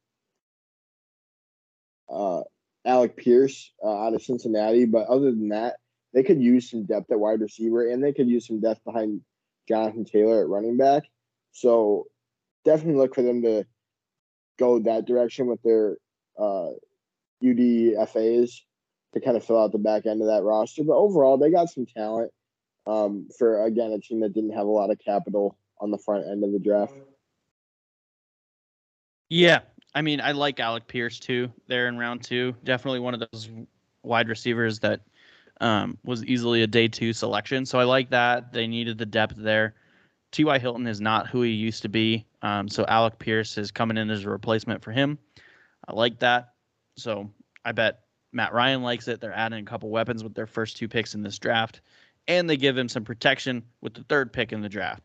uh, 2.09 2.43
Alec 2.85 3.17
Pierce 3.17 3.73
uh, 3.85 4.07
out 4.07 4.15
of 4.15 4.23
Cincinnati. 4.23 4.85
But 4.85 5.09
other 5.09 5.31
than 5.31 5.49
that, 5.49 5.77
they 6.15 6.23
could 6.23 6.41
use 6.41 6.71
some 6.71 6.85
depth 6.85 7.11
at 7.11 7.19
wide 7.19 7.41
receiver 7.41 7.91
and 7.91 8.03
they 8.03 8.13
could 8.13 8.29
use 8.29 8.47
some 8.47 8.61
depth 8.61 8.83
behind 8.85 9.21
Jonathan 9.69 10.05
Taylor 10.05 10.41
at 10.41 10.49
running 10.49 10.77
back. 10.77 11.05
So 11.53 12.07
definitely 12.65 13.01
look 13.01 13.15
for 13.15 13.23
them 13.23 13.43
to 13.43 13.65
go 14.59 14.79
that 14.81 15.07
direction 15.07 15.47
with 15.47 15.63
their 15.63 15.97
uh, 16.39 16.71
UDFAs 17.43 18.61
to 19.15 19.21
kind 19.21 19.37
of 19.37 19.45
fill 19.45 19.63
out 19.63 19.73
the 19.73 19.79
back 19.79 20.07
end 20.07 20.21
of 20.21 20.29
that 20.29 20.43
roster. 20.43 20.85
But 20.85 20.97
overall, 20.97 21.39
they 21.39 21.51
got 21.51 21.71
some 21.71 21.87
talent 21.87 22.33
um, 22.87 23.29
for 23.39 23.65
again 23.65 23.93
a 23.93 23.99
team 23.99 24.21
that 24.21 24.33
didn't 24.33 24.53
have 24.53 24.67
a 24.67 24.71
lot 24.71 24.91
of 24.91 24.99
capital 24.99 25.59
on 25.81 25.91
the 25.91 25.99
front 25.99 26.27
end 26.27 26.45
of 26.45 26.53
the 26.53 26.59
draft. 26.59 26.95
Yeah, 29.29 29.61
I 29.97 30.03
mean, 30.03 30.21
I 30.21 30.33
like 30.33 30.61
Alec 30.61 30.87
Pierce 30.87 31.19
too. 31.19 31.51
There 31.69 31.89
in 31.89 31.97
round 31.97 32.23
two, 32.23 32.55
definitely 32.65 33.01
one 33.01 33.15
of 33.15 33.21
those 33.33 33.49
wide 34.03 34.29
receivers 34.29 34.79
that 34.81 35.01
um, 35.63 35.97
was 36.05 36.23
easily 36.27 36.63
a 36.63 36.67
day 36.67 36.87
two 36.87 37.15
selection. 37.15 37.65
So 37.65 37.79
I 37.79 37.85
like 37.85 38.11
that. 38.11 38.53
They 38.53 38.67
needed 38.67 38.99
the 38.99 39.07
depth 39.07 39.37
there. 39.39 39.75
T.Y. 40.33 40.59
Hilton 40.59 40.87
is 40.87 41.01
not 41.01 41.29
who 41.29 41.41
he 41.41 41.51
used 41.51 41.81
to 41.81 41.89
be. 41.89 42.27
Um, 42.43 42.69
so 42.69 42.85
Alec 42.87 43.19
Pierce 43.19 43.57
is 43.57 43.71
coming 43.71 43.97
in 43.97 44.11
as 44.11 44.27
a 44.27 44.29
replacement 44.29 44.83
for 44.83 44.93
him. 44.93 45.19
I 45.89 45.95
like 45.95 46.19
that. 46.19 46.53
So 46.99 47.31
I 47.65 47.73
bet 47.73 48.01
Matt 48.33 48.53
Ryan 48.53 48.83
likes 48.83 49.09
it. 49.09 49.23
They're 49.23 49.33
adding 49.33 49.61
a 49.61 49.71
couple 49.71 49.89
weapons 49.89 50.23
with 50.23 50.35
their 50.35 50.47
first 50.47 50.77
two 50.77 50.89
picks 50.89 51.15
in 51.15 51.23
this 51.23 51.39
draft, 51.39 51.81
and 52.29 52.51
they 52.51 52.59
give 52.59 52.77
him 52.77 52.91
some 52.91 53.05
protection 53.05 53.63
with 53.81 53.95
the 53.95 54.05
third 54.05 54.31
pick 54.31 54.53
in 54.53 54.61
the 54.61 54.69
draft. 54.69 55.03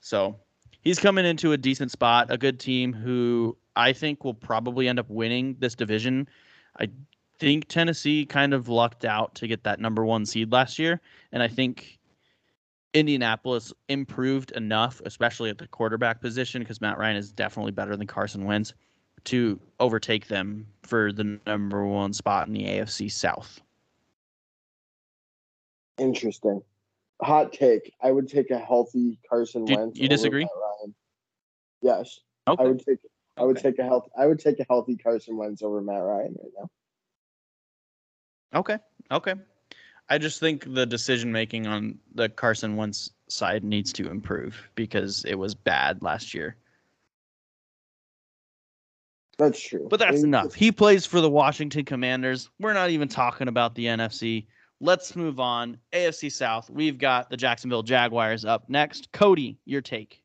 So 0.00 0.38
he's 0.80 1.00
coming 1.00 1.26
into 1.26 1.50
a 1.50 1.56
decent 1.56 1.90
spot, 1.90 2.28
a 2.30 2.38
good 2.38 2.60
team 2.60 2.92
who 2.92 3.56
I 3.78 3.92
think 3.92 4.24
will 4.24 4.34
probably 4.34 4.88
end 4.88 4.98
up 4.98 5.08
winning 5.08 5.56
this 5.60 5.76
division. 5.76 6.28
I 6.78 6.88
think 7.38 7.68
Tennessee 7.68 8.26
kind 8.26 8.52
of 8.52 8.68
lucked 8.68 9.04
out 9.04 9.36
to 9.36 9.46
get 9.46 9.62
that 9.62 9.78
number 9.78 10.04
one 10.04 10.26
seed 10.26 10.50
last 10.52 10.78
year, 10.80 11.00
and 11.32 11.42
I 11.42 11.48
think 11.48 11.98
Indianapolis 12.92 13.72
improved 13.88 14.50
enough, 14.52 15.00
especially 15.06 15.48
at 15.48 15.58
the 15.58 15.68
quarterback 15.68 16.20
position, 16.20 16.60
because 16.60 16.80
Matt 16.80 16.98
Ryan 16.98 17.16
is 17.16 17.32
definitely 17.32 17.70
better 17.70 17.96
than 17.96 18.08
Carson 18.08 18.44
Wentz 18.44 18.74
to 19.24 19.60
overtake 19.78 20.26
them 20.26 20.66
for 20.82 21.12
the 21.12 21.38
number 21.46 21.86
one 21.86 22.12
spot 22.12 22.48
in 22.48 22.54
the 22.54 22.64
AFC 22.64 23.10
South. 23.10 23.60
Interesting. 25.98 26.62
Hot 27.22 27.52
take. 27.52 27.92
I 28.02 28.10
would 28.10 28.28
take 28.28 28.50
a 28.50 28.58
healthy 28.58 29.20
Carson 29.28 29.64
Do- 29.64 29.76
Wentz. 29.76 29.98
you 29.98 30.08
disagree? 30.08 30.48
Yes. 31.80 32.20
Okay. 32.48 32.64
I 32.64 32.66
would 32.66 32.84
take 32.84 32.98
I 33.38 33.44
would 33.44 33.58
Okay. 33.58 33.70
take 33.70 33.78
a 33.78 33.84
health 33.84 34.08
I 34.16 34.26
would 34.26 34.38
take 34.38 34.58
a 34.60 34.66
healthy 34.68 34.96
Carson 34.96 35.36
Wentz 35.36 35.62
over 35.62 35.80
Matt 35.80 36.02
Ryan 36.02 36.36
right 36.42 36.52
now. 36.58 36.70
Okay. 38.60 38.78
Okay. 39.10 39.34
I 40.08 40.18
just 40.18 40.40
think 40.40 40.72
the 40.72 40.86
decision 40.86 41.30
making 41.30 41.66
on 41.66 41.98
the 42.14 42.28
Carson 42.28 42.76
Wentz 42.76 43.10
side 43.28 43.62
needs 43.62 43.92
to 43.94 44.10
improve 44.10 44.56
because 44.74 45.24
it 45.24 45.34
was 45.34 45.54
bad 45.54 46.02
last 46.02 46.32
year. 46.32 46.56
That's 49.36 49.60
true. 49.60 49.86
But 49.88 50.00
that's 50.00 50.14
I 50.14 50.16
mean, 50.16 50.24
enough. 50.26 50.54
He 50.54 50.72
plays 50.72 51.06
for 51.06 51.20
the 51.20 51.30
Washington 51.30 51.84
Commanders. 51.84 52.50
We're 52.58 52.72
not 52.72 52.90
even 52.90 53.06
talking 53.06 53.48
about 53.48 53.74
the 53.74 53.84
NFC. 53.84 54.46
Let's 54.80 55.14
move 55.14 55.38
on. 55.38 55.78
AFC 55.92 56.32
South. 56.32 56.70
We've 56.70 56.98
got 56.98 57.30
the 57.30 57.36
Jacksonville 57.36 57.82
Jaguars 57.82 58.44
up 58.44 58.68
next. 58.68 59.12
Cody, 59.12 59.58
your 59.64 59.80
take. 59.80 60.22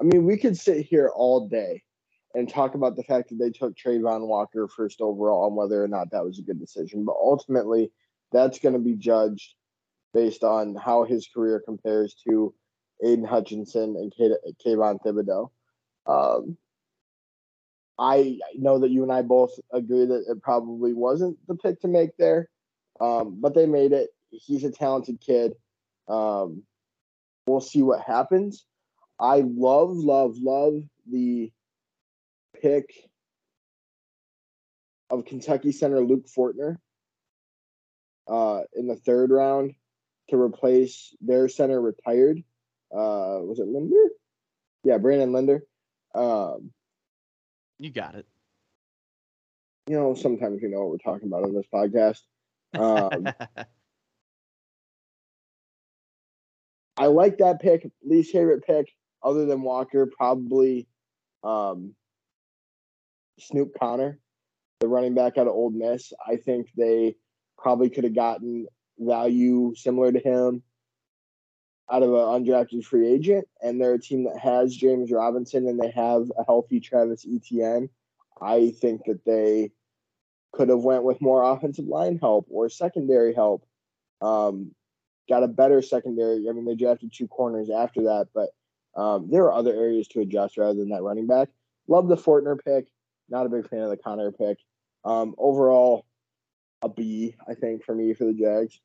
I 0.00 0.04
mean, 0.04 0.24
we 0.24 0.36
could 0.36 0.56
sit 0.56 0.84
here 0.84 1.10
all 1.14 1.48
day 1.48 1.82
and 2.36 2.50
talk 2.50 2.74
about 2.74 2.96
the 2.96 3.02
fact 3.02 3.30
that 3.30 3.38
they 3.38 3.48
took 3.48 3.74
Travon 3.74 4.26
Walker 4.26 4.68
first 4.68 5.00
overall 5.00 5.46
and 5.46 5.56
whether 5.56 5.82
or 5.82 5.88
not 5.88 6.10
that 6.10 6.22
was 6.22 6.38
a 6.38 6.42
good 6.42 6.60
decision. 6.60 7.02
But 7.06 7.16
ultimately, 7.18 7.90
that's 8.30 8.58
going 8.58 8.74
to 8.74 8.78
be 8.78 8.94
judged 8.94 9.54
based 10.12 10.44
on 10.44 10.74
how 10.74 11.04
his 11.04 11.26
career 11.26 11.62
compares 11.64 12.14
to 12.28 12.52
Aidan 13.02 13.24
Hutchinson 13.24 13.96
and 13.96 14.12
K- 14.14 14.36
Kayvon 14.64 14.98
Thibodeaux. 15.02 15.50
Um, 16.06 16.58
I 17.98 18.38
know 18.54 18.80
that 18.80 18.90
you 18.90 19.02
and 19.02 19.10
I 19.10 19.22
both 19.22 19.52
agree 19.72 20.04
that 20.04 20.26
it 20.28 20.42
probably 20.42 20.92
wasn't 20.92 21.38
the 21.48 21.54
pick 21.54 21.80
to 21.80 21.88
make 21.88 22.18
there, 22.18 22.50
um, 23.00 23.38
but 23.40 23.54
they 23.54 23.64
made 23.64 23.92
it. 23.92 24.10
He's 24.28 24.64
a 24.64 24.70
talented 24.70 25.22
kid. 25.22 25.54
Um, 26.06 26.64
we'll 27.46 27.62
see 27.62 27.80
what 27.80 28.02
happens. 28.02 28.66
I 29.18 29.36
love, 29.36 29.92
love, 29.92 30.36
love 30.36 30.82
the 31.10 31.50
pick 32.60 32.90
of 35.10 35.24
Kentucky 35.24 35.72
center 35.72 36.00
Luke 36.00 36.26
Fortner 36.26 36.76
uh, 38.28 38.62
in 38.74 38.86
the 38.88 38.96
third 38.96 39.30
round 39.30 39.74
to 40.30 40.36
replace 40.36 41.14
their 41.20 41.48
center 41.48 41.80
retired. 41.80 42.38
Uh, 42.92 43.38
was 43.42 43.58
it 43.60 43.68
Linder? 43.68 44.10
Yeah, 44.84 44.98
Brandon 44.98 45.32
Linder. 45.32 45.62
Um, 46.14 46.72
You 47.78 47.90
got 47.90 48.14
it. 48.16 48.26
you 49.88 49.96
know, 49.96 50.14
sometimes 50.14 50.60
we 50.62 50.68
know 50.68 50.80
what 50.80 50.90
we're 50.90 50.98
talking 51.12 51.28
about 51.28 51.44
on 51.44 51.54
this 51.54 51.66
podcast. 51.72 52.20
Um, 52.74 53.28
I 56.96 57.06
like 57.06 57.38
that 57.38 57.60
pick. 57.60 57.88
Least 58.04 58.32
favorite 58.32 58.64
pick, 58.66 58.86
other 59.22 59.44
than 59.46 59.62
Walker, 59.62 60.06
probably 60.16 60.88
um, 61.44 61.94
Snoop 63.38 63.72
Conner, 63.78 64.18
the 64.80 64.88
running 64.88 65.14
back 65.14 65.38
out 65.38 65.46
of 65.46 65.54
Ole 65.54 65.70
Miss. 65.70 66.12
I 66.26 66.36
think 66.36 66.68
they 66.76 67.16
probably 67.58 67.90
could 67.90 68.04
have 68.04 68.14
gotten 68.14 68.66
value 68.98 69.74
similar 69.74 70.12
to 70.12 70.18
him 70.18 70.62
out 71.90 72.02
of 72.02 72.10
an 72.10 72.44
undrafted 72.44 72.84
free 72.84 73.08
agent. 73.08 73.46
And 73.62 73.80
they're 73.80 73.94
a 73.94 74.00
team 74.00 74.24
that 74.24 74.38
has 74.38 74.74
James 74.74 75.12
Robinson 75.12 75.66
and 75.68 75.80
they 75.80 75.90
have 75.90 76.30
a 76.38 76.44
healthy 76.44 76.80
Travis 76.80 77.26
Etienne. 77.26 77.88
I 78.40 78.70
think 78.80 79.02
that 79.06 79.24
they 79.24 79.70
could 80.52 80.68
have 80.68 80.82
went 80.82 81.04
with 81.04 81.20
more 81.20 81.42
offensive 81.42 81.86
line 81.86 82.18
help 82.20 82.46
or 82.50 82.68
secondary 82.68 83.34
help. 83.34 83.66
Um, 84.20 84.74
got 85.28 85.42
a 85.42 85.48
better 85.48 85.82
secondary. 85.82 86.48
I 86.48 86.52
mean, 86.52 86.64
they 86.64 86.74
drafted 86.74 87.12
two 87.12 87.28
corners 87.28 87.70
after 87.70 88.02
that, 88.04 88.28
but 88.34 88.50
um, 89.00 89.28
there 89.30 89.44
are 89.44 89.52
other 89.52 89.74
areas 89.74 90.08
to 90.08 90.20
adjust 90.20 90.56
rather 90.56 90.74
than 90.74 90.90
that 90.90 91.02
running 91.02 91.26
back. 91.26 91.48
Love 91.88 92.08
the 92.08 92.16
Fortner 92.16 92.58
pick. 92.62 92.88
Not 93.28 93.46
a 93.46 93.48
big 93.48 93.68
fan 93.68 93.80
of 93.80 93.90
the 93.90 93.96
Conner 93.96 94.32
pick. 94.32 94.58
Um, 95.04 95.34
overall, 95.38 96.04
a 96.82 96.88
B, 96.88 97.34
I 97.48 97.54
think, 97.54 97.84
for 97.84 97.94
me 97.94 98.14
for 98.14 98.24
the 98.24 98.34
Jags. 98.34 98.80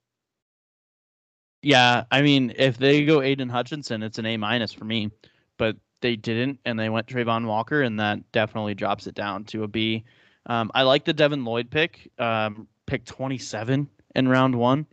yeah, 1.61 2.05
I 2.11 2.21
mean, 2.21 2.53
if 2.57 2.77
they 2.77 3.05
go 3.05 3.21
Aidan 3.21 3.49
Hutchinson, 3.49 4.03
it's 4.03 4.17
an 4.17 4.25
A 4.25 4.37
minus 4.37 4.73
for 4.73 4.85
me. 4.85 5.11
But 5.57 5.77
they 6.01 6.15
didn't, 6.15 6.59
and 6.65 6.79
they 6.79 6.89
went 6.89 7.07
Travon 7.07 7.45
Walker, 7.45 7.81
and 7.83 7.99
that 7.99 8.31
definitely 8.31 8.73
drops 8.73 9.07
it 9.07 9.15
down 9.15 9.43
to 9.45 9.63
a 9.63 9.67
B. 9.67 10.03
Um, 10.47 10.71
I 10.73 10.83
like 10.83 11.05
the 11.05 11.13
Devin 11.13 11.45
Lloyd 11.45 11.69
pick, 11.69 12.09
um, 12.17 12.67
pick 12.87 13.05
27 13.05 13.87
in 14.15 14.27
round 14.27 14.55
one. 14.55 14.87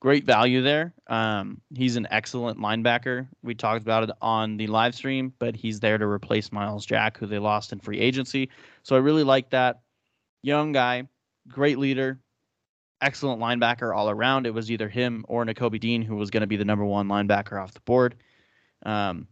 Great 0.00 0.24
value 0.24 0.62
there. 0.62 0.94
Um, 1.06 1.60
he's 1.74 1.96
an 1.96 2.06
excellent 2.10 2.58
linebacker. 2.58 3.28
We 3.42 3.54
talked 3.54 3.82
about 3.82 4.04
it 4.04 4.10
on 4.20 4.56
the 4.58 4.66
live 4.66 4.94
stream, 4.94 5.32
but 5.38 5.56
he's 5.56 5.80
there 5.80 5.96
to 5.96 6.06
replace 6.06 6.52
Myles 6.52 6.84
Jack, 6.84 7.16
who 7.16 7.26
they 7.26 7.38
lost 7.38 7.72
in 7.72 7.80
free 7.80 7.98
agency. 7.98 8.50
So 8.82 8.94
I 8.94 8.98
really 8.98 9.24
like 9.24 9.50
that. 9.50 9.80
Young 10.42 10.72
guy, 10.72 11.08
great 11.48 11.78
leader, 11.78 12.20
excellent 13.00 13.40
linebacker 13.40 13.94
all 13.96 14.10
around. 14.10 14.46
It 14.46 14.54
was 14.54 14.70
either 14.70 14.88
him 14.88 15.24
or 15.28 15.44
Nakobe 15.44 15.80
Dean 15.80 16.02
who 16.02 16.16
was 16.16 16.30
going 16.30 16.42
to 16.42 16.46
be 16.46 16.56
the 16.56 16.64
number 16.64 16.84
one 16.84 17.08
linebacker 17.08 17.60
off 17.60 17.72
the 17.72 17.80
board. 17.80 18.16
Um, 18.84 19.26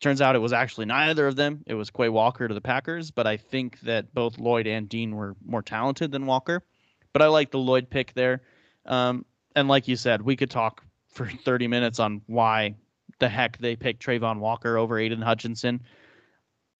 turns 0.00 0.20
out 0.20 0.34
it 0.34 0.40
was 0.40 0.52
actually 0.52 0.86
neither 0.86 1.26
of 1.26 1.36
them. 1.36 1.62
It 1.66 1.74
was 1.74 1.90
Quay 1.90 2.08
Walker 2.08 2.48
to 2.48 2.54
the 2.54 2.60
Packers, 2.60 3.10
but 3.10 3.26
I 3.26 3.36
think 3.36 3.80
that 3.80 4.14
both 4.14 4.38
Lloyd 4.38 4.66
and 4.66 4.88
Dean 4.88 5.14
were 5.14 5.36
more 5.44 5.62
talented 5.62 6.10
than 6.10 6.26
Walker. 6.26 6.64
But 7.12 7.22
I 7.22 7.26
like 7.26 7.50
the 7.50 7.58
Lloyd 7.58 7.90
pick 7.90 8.14
there. 8.14 8.42
Um, 8.86 9.24
and 9.56 9.68
like 9.68 9.88
you 9.88 9.96
said, 9.96 10.22
we 10.22 10.36
could 10.36 10.50
talk 10.50 10.82
for 11.08 11.26
30 11.44 11.66
minutes 11.66 11.98
on 11.98 12.22
why 12.26 12.74
the 13.18 13.28
heck 13.28 13.58
they 13.58 13.76
picked 13.76 14.04
Travon 14.04 14.38
Walker 14.38 14.76
over 14.76 14.98
Aidan 14.98 15.22
Hutchinson. 15.22 15.80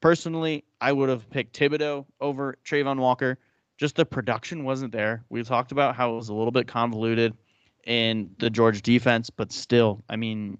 Personally, 0.00 0.64
I 0.80 0.92
would 0.92 1.08
have 1.08 1.28
picked 1.30 1.58
Thibodeaux 1.58 2.06
over 2.20 2.56
Travon 2.64 2.98
Walker. 2.98 3.38
Just 3.76 3.96
the 3.96 4.06
production 4.06 4.64
wasn't 4.64 4.92
there. 4.92 5.24
We 5.28 5.42
talked 5.42 5.72
about 5.72 5.94
how 5.94 6.12
it 6.12 6.16
was 6.16 6.28
a 6.28 6.34
little 6.34 6.52
bit 6.52 6.66
convoluted 6.66 7.36
in 7.84 8.30
the 8.38 8.50
George 8.50 8.82
defense, 8.82 9.30
but 9.30 9.52
still, 9.52 10.02
I 10.08 10.16
mean, 10.16 10.58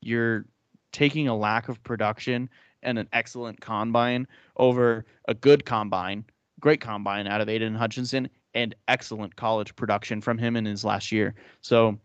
you're 0.00 0.46
taking 0.92 1.28
a 1.28 1.36
lack 1.36 1.68
of 1.68 1.82
production 1.82 2.48
and 2.82 2.98
an 2.98 3.08
excellent 3.12 3.60
combine 3.60 4.26
over 4.56 5.04
a 5.26 5.34
good 5.34 5.64
combine, 5.64 6.24
great 6.60 6.80
combine 6.80 7.26
out 7.26 7.40
of 7.40 7.48
Aidan 7.48 7.74
Hutchinson, 7.74 8.28
and 8.56 8.74
excellent 8.88 9.36
college 9.36 9.76
production 9.76 10.20
from 10.20 10.38
him 10.38 10.56
in 10.56 10.64
his 10.64 10.84
last 10.84 11.12
year. 11.12 11.34
So 11.60 11.98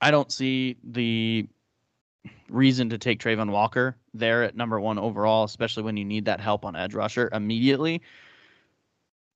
I 0.00 0.10
don't 0.10 0.30
see 0.30 0.76
the 0.82 1.48
reason 2.50 2.90
to 2.90 2.98
take 2.98 3.20
Travon 3.20 3.50
Walker 3.50 3.96
there 4.12 4.42
at 4.42 4.56
number 4.56 4.80
one 4.80 4.98
overall, 4.98 5.44
especially 5.44 5.84
when 5.84 5.96
you 5.96 6.04
need 6.04 6.24
that 6.24 6.40
help 6.40 6.64
on 6.64 6.74
edge 6.74 6.94
rusher 6.94 7.30
immediately. 7.32 8.02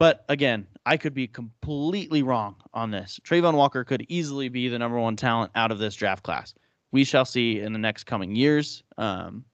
But 0.00 0.24
again, 0.28 0.66
I 0.84 0.96
could 0.96 1.14
be 1.14 1.28
completely 1.28 2.24
wrong 2.24 2.56
on 2.74 2.90
this. 2.90 3.20
Travon 3.24 3.54
Walker 3.54 3.84
could 3.84 4.04
easily 4.08 4.48
be 4.48 4.68
the 4.68 4.78
number 4.78 4.98
one 4.98 5.14
talent 5.14 5.52
out 5.54 5.70
of 5.70 5.78
this 5.78 5.94
draft 5.94 6.24
class. 6.24 6.54
We 6.90 7.04
shall 7.04 7.24
see 7.24 7.60
in 7.60 7.72
the 7.72 7.78
next 7.78 8.04
coming 8.04 8.34
years. 8.34 8.82
Um, 8.98 9.44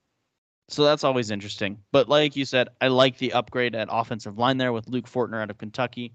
so 0.67 0.83
that's 0.83 1.03
always 1.03 1.29
interesting. 1.29 1.77
But 1.91 2.09
like 2.09 2.35
you 2.35 2.45
said, 2.45 2.69
I 2.81 2.87
like 2.87 3.19
the 3.19 3.33
upgrade 3.33 3.75
at 3.75 3.89
offensive 3.91 4.39
line 4.39 4.57
there 4.57 4.73
with 4.73 4.87
Luke 4.87 5.07
Fortner 5.07 5.41
out 5.41 5.51
of 5.51 5.59
Kentucky. 5.59 6.13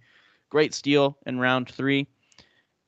Great 0.51 0.74
steal 0.74 1.18
in 1.26 1.38
round 1.38 1.68
three. 1.68 2.07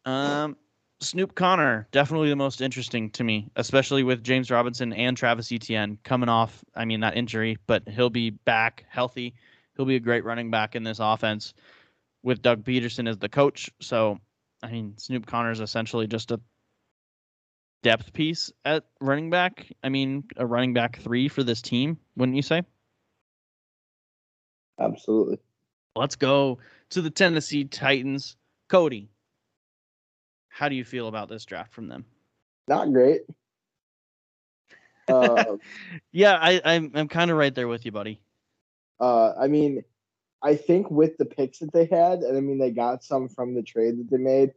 Um, 0.05 0.57
Snoop 1.01 1.35
Conner, 1.35 1.89
definitely 1.91 2.31
the 2.31 2.37
most 2.37 2.61
interesting 2.61 3.11
to 3.11 3.25
me, 3.25 3.51
especially 3.57 4.03
with 4.03 4.23
James 4.23 4.51
Robinson 4.51 4.93
and 4.93 5.17
Travis 5.17 5.53
Etienne 5.53 5.99
coming 6.05 6.29
off, 6.29 6.65
I 6.75 6.85
mean, 6.85 7.01
that 7.01 7.17
injury, 7.17 7.59
but 7.67 7.87
he'll 7.89 8.11
be 8.11 8.31
back 8.31 8.85
healthy. 8.89 9.35
He'll 9.77 9.85
be 9.85 9.97
a 9.97 10.01
great 10.01 10.25
running 10.25 10.51
back 10.51 10.75
in 10.75 10.85
this 10.85 10.99
offense 11.01 11.53
with 12.23 12.41
Doug 12.41 12.65
Pederson 12.65 13.09
as 13.09 13.19
the 13.19 13.29
coach. 13.29 13.71
So, 13.81 14.19
I 14.63 14.71
mean, 14.71 14.95
Snoop 14.97 15.27
Conner 15.27 15.51
is 15.51 15.61
essentially 15.61 16.07
just 16.07 16.31
a 16.31 16.41
depth 17.83 18.13
piece 18.13 18.51
at 18.65 18.85
running 19.01 19.29
back. 19.29 19.71
I 19.85 19.91
mean, 19.91 20.25
a 20.37 20.47
running 20.47 20.73
back 20.73 20.99
three 20.99 21.29
for 21.29 21.43
this 21.43 21.61
team, 21.61 21.99
wouldn't 22.17 22.37
you 22.37 22.43
say? 22.43 22.63
Absolutely. 24.81 25.39
Let's 25.97 26.17
go 26.17 26.59
to 26.91 27.01
the 27.01 27.11
Tennessee 27.11 27.65
Titans. 27.65 28.37
Cody, 28.69 29.09
how 30.49 30.69
do 30.69 30.75
you 30.75 30.85
feel 30.85 31.09
about 31.09 31.29
this 31.29 31.45
draft 31.45 31.73
from 31.73 31.89
them? 31.89 32.05
Not 32.69 32.93
great. 32.93 33.23
Uh, 35.09 35.57
Yeah, 36.11 36.37
I, 36.41 36.61
I'm 36.65 36.91
I'm 36.97 37.07
kind 37.07 37.31
of 37.31 37.37
right 37.37 37.55
there 37.55 37.69
with 37.69 37.85
you, 37.85 37.93
buddy. 37.93 38.21
uh, 38.99 39.35
I 39.39 39.47
mean, 39.47 39.85
I 40.43 40.57
think 40.57 40.91
with 40.91 41.17
the 41.17 41.25
picks 41.25 41.61
that 41.61 41.73
they 41.73 41.85
had, 41.85 42.25
and 42.25 42.37
I 42.37 42.41
mean, 42.41 42.59
they 42.59 42.73
got 42.73 43.05
some 43.05 43.29
from 43.29 43.55
the 43.55 43.63
trade 43.63 43.99
that 43.99 44.11
they 44.11 44.17
made, 44.17 44.51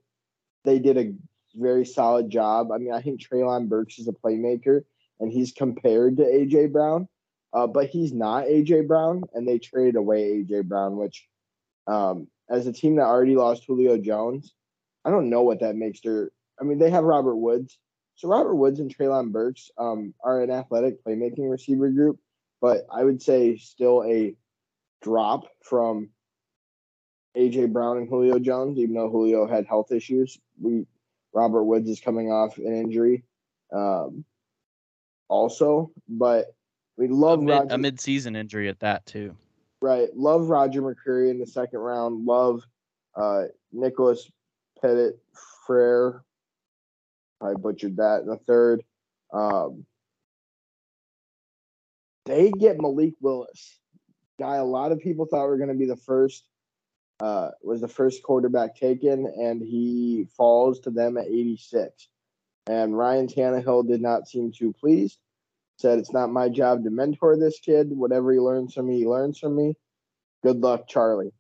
they 0.66 0.80
did 0.80 0.98
a 0.98 1.14
very 1.54 1.86
solid 1.86 2.32
job. 2.32 2.72
I 2.72 2.80
mean, 2.80 2.92
I 2.92 3.00
think 3.04 3.22
Treylon 3.22 3.70
Burks 3.70 4.00
is 4.00 4.08
a 4.08 4.12
playmaker, 4.12 4.86
and 5.20 5.32
he's 5.32 5.52
compared 5.52 6.18
to 6.18 6.24
AJ 6.24 6.72
Brown. 6.72 7.08
Uh, 7.54 7.68
but 7.68 7.90
he's 7.90 8.14
not 8.14 8.46
AJ 8.46 8.88
Brown, 8.88 9.24
and 9.34 9.48
they 9.48 9.60
traded 9.60 9.96
away 9.96 10.44
AJ 10.44 10.66
Brown, 10.66 10.98
which, 10.98 11.28
um, 11.88 12.28
as 12.50 12.68
a 12.68 12.74
team 12.74 12.96
that 12.96 13.06
already 13.06 13.36
lost 13.36 13.66
Julio 13.66 13.98
Jones, 13.98 14.54
I 15.06 15.12
don't 15.12 15.30
know 15.30 15.44
what 15.44 15.62
that 15.62 15.76
makes 15.76 16.02
their. 16.02 16.32
I 16.60 16.64
mean, 16.64 16.78
they 16.78 16.90
have 16.90 17.04
Robert 17.04 17.36
Woods, 17.36 17.78
so 18.16 18.28
Robert 18.28 18.56
Woods 18.56 18.80
and 18.80 18.94
Treylon 18.94 19.32
Burks 19.32 19.72
um, 19.78 20.14
are 20.24 20.42
an 20.42 20.52
athletic 20.52 21.04
playmaking 21.04 21.50
receiver 21.50 21.90
group, 21.90 22.20
but 22.62 22.86
I 22.92 23.04
would 23.04 23.22
say 23.22 23.58
still 23.58 24.04
a 24.04 24.36
drop 25.02 25.46
from 25.64 26.10
AJ 27.38 27.72
Brown 27.72 27.98
and 27.98 28.10
Julio 28.10 28.38
Jones, 28.40 28.78
even 28.78 28.96
though 28.96 29.10
Julio 29.10 29.48
had 29.48 29.66
health 29.66 29.92
issues. 29.92 30.38
We 30.62 30.86
Robert 31.34 31.64
Woods 31.64 31.90
is 31.90 32.02
coming 32.02 32.32
off 32.32 32.58
an 32.58 32.76
injury, 32.76 33.24
um, 33.74 34.26
also, 35.28 35.92
but 36.08 36.54
we 37.00 37.08
love 37.08 37.40
a, 37.40 37.44
mid, 37.44 37.56
Roger, 37.56 37.76
a 37.76 37.78
mid-season 37.78 38.36
injury 38.36 38.68
at 38.68 38.82
that 38.82 39.06
too. 39.06 39.34
right. 39.82 40.10
Love 40.14 40.50
Roger 40.50 40.82
McCreary 40.82 41.32
in 41.32 41.40
the 41.40 41.48
second 41.48 41.80
round. 41.80 42.26
Love 42.26 42.62
uh, 43.16 43.44
Nicholas 43.72 44.30
Pettit 44.82 45.18
Frere. 45.66 46.22
I 47.42 47.54
butchered 47.54 47.96
that 47.98 48.24
in 48.24 48.28
the 48.28 48.36
third. 48.36 48.84
Um, 49.32 49.86
they 52.26 52.52
get 52.52 52.82
Malik 52.82 53.14
Willis, 53.22 53.80
guy 54.38 54.58
a 54.58 54.66
lot 54.66 54.92
of 54.92 55.00
people 55.00 55.26
thought 55.26 55.48
were 55.48 55.58
going 55.58 55.70
to 55.70 55.76
be 55.76 55.86
the 55.86 55.96
first, 55.96 56.44
uh, 57.22 57.52
was 57.64 57.80
the 57.80 57.88
first 57.88 58.24
quarterback 58.24 58.76
taken, 58.76 59.26
and 59.26 59.62
he 59.62 60.28
falls 60.36 60.82
to 60.82 60.90
them 60.90 61.18
at 61.18 61.28
86. 61.28 62.10
And 62.68 62.98
Ryan 62.98 63.28
Tannehill 63.28 63.88
did 63.88 64.02
not 64.02 64.28
seem 64.28 64.52
too 64.52 64.74
pleased. 64.74 65.18
Said 65.80 65.98
it's 65.98 66.12
not 66.12 66.30
my 66.30 66.50
job 66.50 66.84
to 66.84 66.90
mentor 66.90 67.38
this 67.38 67.58
kid. 67.58 67.88
Whatever 67.90 68.34
he 68.34 68.40
learns 68.40 68.74
from 68.74 68.88
me, 68.88 69.00
he 69.00 69.08
learns 69.08 69.40
from 69.40 69.56
me. 69.56 69.76
Good 70.44 70.58
luck, 70.58 70.90
Charlie. 70.90 71.32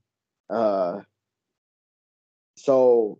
Uh, 0.49 1.01
so, 2.55 3.19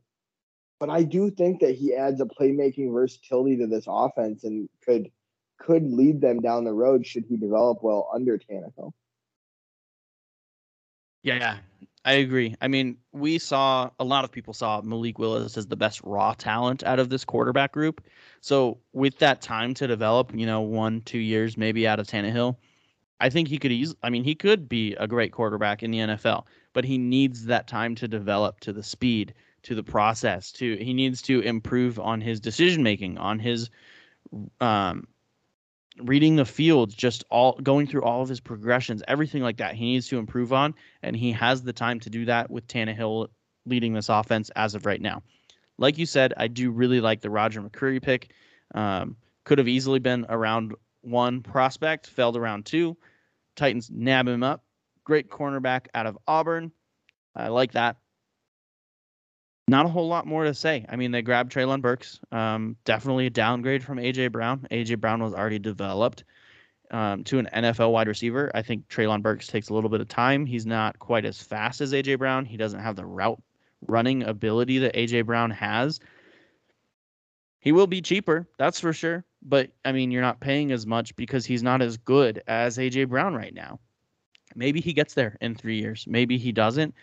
but 0.80 0.90
I 0.90 1.04
do 1.04 1.30
think 1.30 1.60
that 1.60 1.76
he 1.76 1.94
adds 1.94 2.22
a 2.22 2.26
playmaking 2.26 2.94
versatility 2.94 3.58
to 3.58 3.68
this 3.68 3.84
offense 3.86 4.46
and 4.46 4.70
could 4.86 5.12
could 5.60 5.92
lead 5.92 6.22
them 6.22 6.40
down 6.40 6.64
the 6.64 6.74
road 6.74 7.06
should 7.06 7.26
he 7.28 7.36
develop 7.36 7.80
well 7.82 8.10
under 8.14 8.38
Tannehill. 8.38 8.94
Yeah, 11.22 11.58
I 12.10 12.14
agree. 12.14 12.56
I 12.60 12.68
mean, 12.68 12.98
we 13.12 13.38
saw 13.38 13.92
a 14.00 14.04
lot 14.04 14.24
of 14.24 14.32
people 14.32 14.52
saw 14.52 14.82
Malik 14.82 15.20
Willis 15.20 15.56
as 15.58 15.68
the 15.68 15.76
best 15.76 16.02
raw 16.04 16.34
talent 16.34 16.84
out 16.84 16.98
of 16.98 17.10
this 17.10 17.24
quarterback 17.24 17.72
group. 17.72 18.04
So 18.42 18.80
with 18.94 19.20
that 19.20 19.44
time 19.44 19.76
to 19.76 19.86
develop, 19.86 20.32
you 20.34 20.48
know, 20.48 20.60
one, 20.60 21.02
two 21.02 21.20
years 21.20 21.56
maybe 21.56 21.88
out 21.88 22.00
of 22.00 22.08
Tannehill, 22.08 22.56
I 23.20 23.30
think 23.30 23.48
he 23.48 23.60
could 23.60 23.72
easily. 23.72 24.00
I 24.02 24.10
mean, 24.10 24.24
he 24.24 24.34
could 24.34 24.68
be 24.68 24.96
a 24.96 25.08
great 25.08 25.32
quarterback 25.32 25.84
in 25.84 25.92
the 25.92 26.00
NFL, 26.00 26.48
but 26.74 26.84
he 26.84 26.98
needs 26.98 27.46
that 27.46 27.68
time 27.68 27.94
to 27.94 28.08
develop 28.08 28.60
to 28.62 28.74
the 28.74 28.82
speed, 28.82 29.36
to 29.62 29.76
the 29.76 29.84
process. 29.84 30.52
To 30.54 30.78
he 30.78 30.96
needs 30.96 31.22
to 31.24 31.42
improve 31.42 32.00
on 32.00 32.22
his 32.22 32.40
decision 32.40 32.82
making, 32.82 33.20
on 33.20 33.38
his 33.38 33.70
um, 34.60 35.06
reading 36.02 36.36
the 36.36 36.46
field, 36.46 36.96
just 36.96 37.24
all 37.30 37.54
going 37.62 37.88
through 37.88 38.04
all 38.04 38.22
of 38.22 38.30
his 38.30 38.40
progressions, 38.40 39.04
everything 39.08 39.42
like 39.42 39.58
that. 39.58 39.76
He 39.76 39.86
needs 39.86 40.08
to 40.10 40.18
improve 40.18 40.54
on, 40.54 40.76
and 41.04 41.16
he 41.16 41.32
has 41.34 41.64
the 41.64 41.74
time 41.74 42.00
to 42.02 42.10
do 42.10 42.26
that 42.26 42.50
with 42.50 42.68
Tannehill 42.68 43.28
leading 43.66 43.94
this 43.94 44.10
offense 44.10 44.50
as 44.56 44.76
of 44.76 44.86
right 44.86 45.02
now. 45.02 45.22
Like 45.78 45.98
you 45.98 46.06
said, 46.06 46.34
I 46.36 46.48
do 46.48 46.72
really 46.72 47.00
like 47.00 47.22
the 47.22 47.30
Roger 47.30 47.62
McCreary 47.62 48.02
pick. 48.02 48.32
Um, 48.76 49.16
could 49.46 49.58
have 49.58 49.68
easily 49.68 50.00
been 50.00 50.26
around 50.30 50.76
one 51.02 51.42
prospect, 51.42 52.08
fell 52.08 52.34
to 52.34 52.40
round 52.40 52.66
two. 52.66 52.98
Titans 53.56 53.90
nab 53.92 54.28
him 54.28 54.44
up. 54.44 54.64
Great 55.04 55.30
cornerback 55.30 55.88
out 55.94 56.06
of 56.06 56.18
Auburn. 56.28 56.72
I 57.36 57.48
like 57.48 57.72
that. 57.74 57.98
Not 59.70 59.86
a 59.86 59.90
whole 59.90 60.08
lot 60.08 60.26
more 60.26 60.46
to 60.46 60.54
say. 60.56 60.84
I 60.90 60.96
mean, 60.96 61.12
they 61.12 61.22
grabbed 61.22 61.54
Treylon 61.54 61.82
Burks. 61.82 62.20
Um, 62.32 62.76
definitely 62.86 63.28
a 63.28 63.30
downgrade 63.30 63.84
from 63.84 64.00
AJ 64.00 64.32
Brown. 64.32 64.66
AJ 64.72 65.00
Brown 65.00 65.22
was 65.22 65.36
already 65.36 65.60
developed 65.60 66.24
um, 66.90 67.24
to 67.26 67.38
an 67.38 67.48
NFL 67.54 67.92
wide 67.92 68.08
receiver. 68.08 68.50
I 68.56 68.64
think 68.64 68.88
Treylon 68.88 69.22
Burks 69.22 69.46
takes 69.46 69.70
a 69.70 69.74
little 69.76 69.92
bit 69.92 70.02
of 70.02 70.08
time. 70.08 70.48
He's 70.48 70.66
not 70.66 70.98
quite 70.98 71.24
as 71.24 71.40
fast 71.40 71.82
as 71.82 71.94
AJ 71.94 72.18
Brown. 72.18 72.46
He 72.46 72.58
doesn't 72.58 72.80
have 72.80 72.96
the 72.96 73.06
route 73.06 73.40
running 73.86 74.24
ability 74.24 74.80
that 74.80 74.96
AJ 74.96 75.28
Brown 75.28 75.52
has. 75.52 76.00
He 77.60 77.72
will 77.72 77.88
be 77.88 78.02
cheaper, 78.02 78.48
that's 78.58 78.80
for 78.80 78.92
sure. 78.92 79.24
But 79.44 79.70
I 79.86 79.92
mean, 79.92 80.10
you're 80.10 80.24
not 80.24 80.40
paying 80.40 80.72
as 80.72 80.88
much 80.88 81.16
because 81.16 81.46
he's 81.46 81.62
not 81.62 81.84
as 81.84 81.98
good 81.98 82.42
as 82.48 82.80
AJ 82.80 83.10
Brown 83.10 83.36
right 83.36 83.54
now. 83.54 83.80
Maybe 84.56 84.82
he 84.82 84.94
gets 84.94 85.14
there 85.14 85.38
in 85.42 85.54
three 85.54 85.80
years. 85.80 86.06
Maybe 86.08 86.40
he 86.40 86.52
doesn't. 86.52 86.96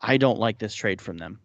I 0.00 0.16
don't 0.16 0.38
like 0.38 0.58
this 0.58 0.74
trade 0.74 1.02
from 1.02 1.18
them. 1.18 1.40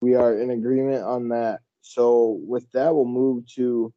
We 0.00 0.14
are 0.14 0.38
in 0.38 0.50
agreement 0.50 1.02
on 1.02 1.28
that. 1.30 1.60
So 1.80 2.40
with 2.46 2.70
that, 2.72 2.94
we'll 2.94 3.04
move 3.04 3.46
to 3.54 3.92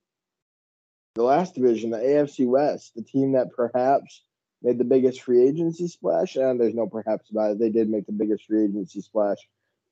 the 1.15 1.23
last 1.23 1.55
division, 1.55 1.89
the 1.89 1.97
AFC 1.97 2.47
West, 2.47 2.93
the 2.95 3.03
team 3.03 3.33
that 3.33 3.51
perhaps 3.55 4.23
made 4.61 4.77
the 4.77 4.83
biggest 4.83 5.21
free 5.21 5.47
agency 5.47 5.87
splash. 5.87 6.35
And 6.35 6.59
there's 6.59 6.75
no 6.75 6.87
perhaps 6.87 7.29
about 7.29 7.51
it. 7.51 7.59
They 7.59 7.69
did 7.69 7.89
make 7.89 8.05
the 8.05 8.11
biggest 8.11 8.45
free 8.45 8.63
agency 8.65 9.01
splash. 9.01 9.37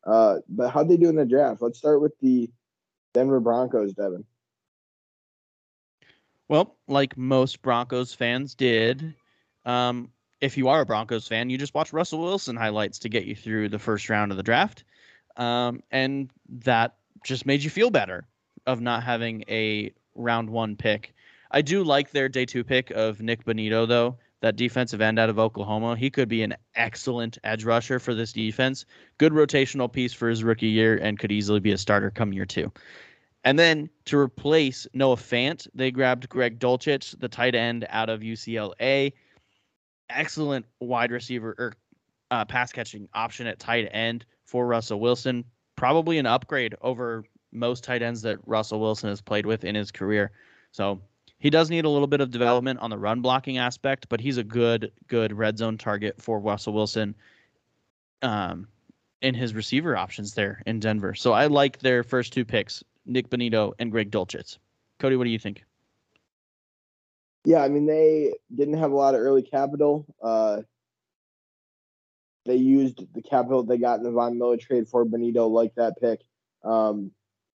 Uh, 0.06 0.38
but 0.48 0.70
how'd 0.70 0.90
they 0.90 0.98
do 0.98 1.10
in 1.10 1.16
the 1.16 1.26
draft? 1.26 1.62
Let's 1.62 1.80
start 1.80 2.02
with 2.02 2.18
the 2.20 2.50
Denver 3.14 3.40
Broncos, 3.40 3.94
Devin. 3.94 4.24
Well, 6.48 6.78
like 6.88 7.18
most 7.18 7.62
Broncos 7.62 8.14
fans 8.14 8.56
did, 8.56 9.16
um, 9.66 10.12
if 10.40 10.56
you 10.56 10.70
are 10.70 10.82
a 10.82 10.86
Broncos 10.86 11.28
fan, 11.28 11.50
you 11.50 11.58
just 11.58 11.74
watch 11.74 11.92
Russell 11.92 12.20
Wilson 12.20 12.56
highlights 12.56 13.00
to 13.00 13.10
get 13.10 13.26
you 13.26 13.36
through 13.36 13.70
the 13.70 13.80
first 13.80 14.10
round 14.10 14.32
of 14.32 14.38
the 14.38 14.44
draft. 14.44 14.84
Um, 15.38 15.82
and 15.92 16.30
that 16.50 16.96
just 17.24 17.46
made 17.46 17.64
you 17.64 17.70
feel 17.70 17.90
better 17.90 18.28
of 18.66 18.82
not 18.82 19.04
having 19.04 19.44
a 19.48 19.92
round 20.16 20.50
one 20.50 20.76
pick. 20.76 21.14
I 21.52 21.62
do 21.62 21.84
like 21.84 22.12
their 22.12 22.28
day 22.28 22.46
two 22.46 22.64
pick 22.64 22.92
of 22.92 23.22
Nick 23.22 23.46
Bonitto, 23.46 23.88
though. 23.88 24.18
That 24.42 24.56
defensive 24.56 25.02
end 25.02 25.18
out 25.18 25.30
of 25.30 25.40
Oklahoma, 25.40 25.96
he 25.96 26.12
could 26.12 26.30
be 26.30 26.44
an 26.44 26.56
excellent 26.76 27.40
edge 27.44 27.64
rusher 27.64 27.98
for 27.98 28.14
this 28.14 28.32
defense. 28.32 28.86
Good 29.18 29.34
rotational 29.34 29.92
piece 29.92 30.14
for 30.14 30.30
his 30.30 30.44
rookie 30.44 30.68
year 30.68 30.96
and 30.98 31.18
could 31.18 31.32
easily 31.32 31.60
be 31.60 31.72
a 31.72 31.78
starter 31.78 32.12
come 32.12 32.34
year 32.34 32.46
two. 32.46 32.72
And 33.44 33.58
then 33.58 33.90
to 34.06 34.18
replace 34.18 34.86
Noah 34.94 35.16
Fant, 35.16 35.68
they 35.74 35.90
grabbed 35.90 36.30
Greg 36.30 36.60
Dulcich, 36.60 37.20
the 37.20 37.28
tight 37.28 37.56
end 37.56 37.88
out 37.90 38.10
of 38.10 38.22
UCLA. 38.22 39.14
Excellent 40.10 40.66
wide 40.80 41.12
receiver 41.12 41.56
or 41.58 41.74
uh, 42.30 42.46
pass 42.46 42.72
catching 42.72 43.10
option 43.14 43.48
at 43.48 43.58
tight 43.58 43.90
end 43.92 44.26
for 44.48 44.66
Russell 44.66 45.00
Wilson. 45.00 45.46
Probably 45.76 46.18
an 46.18 46.26
upgrade 46.26 46.74
over 46.82 47.24
most 47.52 47.84
tight 47.84 48.02
ends 48.02 48.24
that 48.24 48.40
Russell 48.48 48.80
Wilson 48.80 49.10
has 49.10 49.22
played 49.22 49.46
with 49.46 49.64
in 49.64 49.76
his 49.76 49.92
career. 49.92 50.32
So 50.72 51.00
he 51.40 51.50
does 51.50 51.70
need 51.70 51.86
a 51.86 51.90
little 51.90 52.08
bit 52.08 52.22
of 52.22 52.32
development 52.32 52.80
on 52.80 52.90
the 52.90 52.98
run 52.98 53.22
blocking 53.22 53.58
aspect, 53.58 54.10
but 54.10 54.20
he's 54.20 54.38
a 54.38 54.44
good, 54.44 54.92
good 55.08 55.34
red 55.34 55.58
zone 55.58 55.78
target 55.78 56.20
for 56.20 56.40
Russell 56.40 56.74
Wilson 56.74 57.14
um, 58.22 58.68
in 59.22 59.36
his 59.36 59.54
receiver 59.54 59.96
options 59.96 60.34
there 60.34 60.64
in 60.66 60.80
Denver. 60.80 61.14
So 61.14 61.34
I 61.34 61.48
like 61.48 61.80
their 61.80 62.04
first 62.04 62.34
two 62.34 62.46
picks, 62.46 62.84
Nick 63.06 63.30
Bonitto 63.30 63.74
and 63.80 63.92
Greg 63.92 64.12
Dulcich. 64.12 64.58
Cody, 65.00 65.16
what 65.16 65.26
do 65.26 65.30
you 65.30 65.40
think? 65.40 65.64
Yeah, 67.46 67.64
I 67.64 67.70
mean 67.70 67.86
they 67.86 68.34
didn't 68.54 68.78
have 68.78 68.92
a 68.92 68.96
lot 68.96 69.14
of 69.14 69.22
early 69.22 69.44
capital. 69.44 70.06
Uh, 70.22 70.62
they 72.48 72.56
used 72.56 73.06
the 73.14 73.22
capital 73.22 73.64
they 73.64 73.78
got 73.78 74.00
in 74.00 74.04
the 74.04 74.12
Von 74.12 74.38
Miller 74.38 74.58
trade 74.58 74.88
for 74.88 75.06
Bonitto, 75.06 75.50
like 75.50 75.76
that 75.76 75.96
pick. 76.02 76.22
Um, 76.64 77.12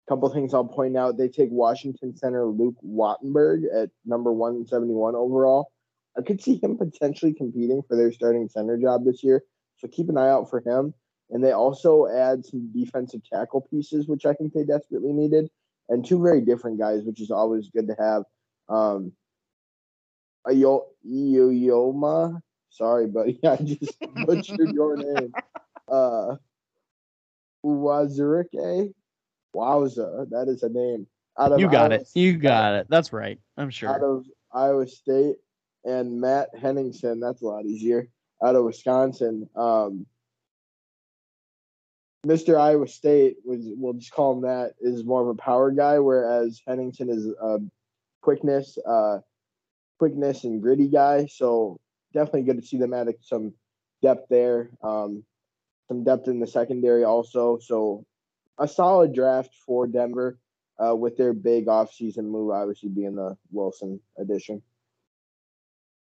couple 0.08 0.28
things 0.30 0.54
I'll 0.54 0.64
point 0.64 0.96
out. 0.96 1.18
They 1.18 1.28
take 1.28 1.50
Washington 1.50 2.16
center 2.16 2.46
Luke 2.46 2.76
Wattenberg 2.84 3.64
at 3.74 3.90
number 4.06 4.32
171 4.32 5.14
overall. 5.14 5.70
I 6.16 6.22
could 6.22 6.42
see 6.42 6.58
him 6.62 6.78
potentially 6.78 7.34
competing 7.34 7.82
for 7.86 7.96
their 7.96 8.10
starting 8.10 8.48
center 8.48 8.78
job 8.78 9.04
this 9.04 9.22
year. 9.22 9.44
So 9.76 9.86
keep 9.86 10.08
an 10.08 10.16
eye 10.16 10.30
out 10.30 10.50
for 10.50 10.60
him. 10.60 10.94
And 11.30 11.44
they 11.44 11.52
also 11.52 12.06
add 12.08 12.44
some 12.44 12.72
defensive 12.72 13.20
tackle 13.30 13.60
pieces, 13.70 14.08
which 14.08 14.24
I 14.24 14.32
think 14.32 14.54
they 14.54 14.64
desperately 14.64 15.12
needed, 15.12 15.50
and 15.90 16.04
two 16.04 16.20
very 16.22 16.40
different 16.40 16.78
guys, 16.78 17.04
which 17.04 17.20
is 17.20 17.30
always 17.30 17.68
good 17.68 17.86
to 17.88 17.96
have. 17.98 18.22
Um, 18.68 19.12
Ioma, 20.46 22.40
sorry, 22.70 23.06
buddy, 23.06 23.38
I 23.44 23.56
just 23.56 23.96
butchered 24.26 24.72
your 24.72 24.96
name. 24.96 25.32
Uh, 25.90 26.36
Uwazurike, 27.64 28.92
Wowza, 29.56 30.28
that 30.28 30.48
is 30.48 30.62
a 30.62 30.68
name. 30.68 31.06
Out 31.38 31.52
of 31.52 31.60
you 31.60 31.70
got 31.70 31.92
Iowa 31.92 32.02
it. 32.02 32.10
You 32.14 32.36
got 32.36 32.74
it. 32.74 32.86
That's 32.90 33.10
right. 33.10 33.38
I'm 33.56 33.70
sure. 33.70 33.88
Out 33.88 34.02
of 34.02 34.26
Iowa 34.52 34.86
State 34.86 35.36
and 35.84 36.20
Matt 36.20 36.50
Henningsen. 36.60 37.20
That's 37.20 37.40
a 37.40 37.46
lot 37.46 37.64
easier. 37.64 38.08
Out 38.44 38.54
of 38.54 38.64
Wisconsin. 38.64 39.48
Um, 39.56 40.06
Mr. 42.26 42.58
Iowa 42.58 42.88
State 42.88 43.36
was 43.44 43.60
we'll 43.62 43.94
just 43.94 44.12
call 44.12 44.34
him 44.34 44.42
that 44.42 44.72
is 44.80 45.04
more 45.04 45.22
of 45.22 45.28
a 45.28 45.34
power 45.34 45.70
guy, 45.70 45.98
whereas 46.00 46.60
Henningsen 46.66 47.08
is 47.08 47.26
a 47.28 47.58
quickness, 48.20 48.76
uh, 48.86 49.18
quickness 49.98 50.44
and 50.44 50.60
gritty 50.60 50.88
guy. 50.88 51.26
So 51.26 51.78
definitely 52.18 52.42
good 52.42 52.60
to 52.60 52.66
see 52.66 52.78
them 52.78 52.92
add 52.92 53.08
some 53.20 53.52
depth 54.02 54.26
there. 54.28 54.70
Um, 54.82 55.22
some 55.86 56.02
depth 56.02 56.26
in 56.26 56.40
the 56.40 56.46
secondary 56.46 57.04
also. 57.04 57.58
So 57.58 58.04
a 58.58 58.66
solid 58.66 59.14
draft 59.14 59.54
for 59.64 59.86
Denver 59.86 60.38
uh, 60.84 60.96
with 60.96 61.16
their 61.16 61.32
big 61.32 61.66
offseason 61.66 62.24
move, 62.24 62.50
obviously 62.50 62.88
being 62.88 63.14
the 63.14 63.36
Wilson 63.52 64.00
addition. 64.18 64.62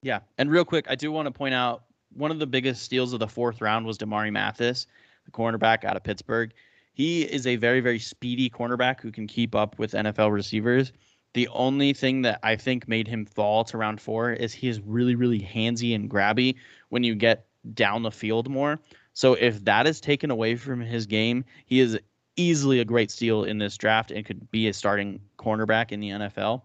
Yeah, 0.02 0.20
and 0.38 0.52
real 0.52 0.66
quick, 0.66 0.86
I 0.90 0.96
do 0.96 1.12
want 1.12 1.28
to 1.28 1.32
point 1.32 1.54
out 1.54 1.84
one 2.14 2.32
of 2.32 2.40
the 2.40 2.46
biggest 2.46 2.84
steals 2.84 3.14
of 3.14 3.20
the 3.20 3.28
fourth 3.28 3.62
round 3.62 3.86
was 3.86 3.98
Damari 3.98 4.32
Mathis, 4.32 4.86
the 5.26 5.32
cornerback 5.32 5.86
out 5.86 5.96
of 5.96 6.04
Pittsburgh. 6.04 6.54
He 6.92 7.24
is 7.24 7.48
a 7.48 7.56
very, 7.56 7.80
very 7.80 8.00
speedy 8.00 8.50
cornerback 8.50 9.00
who 9.00 9.12
can 9.12 9.26
keep 9.26 9.56
up 9.56 9.80
with 9.80 9.94
NFL 9.94 10.32
receivers. 10.32 10.92
The 11.34 11.48
only 11.50 11.94
thing 11.94 12.22
that 12.24 12.40
I 12.44 12.56
think 12.56 12.88
made 12.88 13.08
him 13.08 13.26
fall 13.26 13.64
to 13.66 13.78
round 13.78 14.00
four 14.00 14.32
is 14.32 14.54
he 14.54 14.68
is 14.68 14.80
really, 14.82 15.16
really 15.16 15.40
handsy 15.40 15.96
and 15.96 16.10
grabby 16.10 16.56
when 16.90 17.04
you 17.04 17.16
get 17.16 17.48
down 17.74 18.04
the 18.04 18.12
field 18.12 18.50
more. 18.50 18.80
So 19.14 19.34
if 19.34 19.64
that 19.66 19.88
is 19.88 20.00
taken 20.00 20.32
away 20.32 20.56
from 20.56 20.82
his 20.82 21.06
game, 21.06 21.44
he 21.66 21.80
is 21.80 22.00
easily 22.36 22.80
a 22.80 22.86
great 22.86 23.12
steal 23.12 23.44
in 23.44 23.58
this 23.58 23.78
draft 23.78 24.12
and 24.12 24.26
could 24.26 24.50
be 24.52 24.68
a 24.68 24.74
starting 24.74 25.20
cornerback 25.38 25.92
in 25.92 26.00
the 26.00 26.10
NFL. 26.10 26.64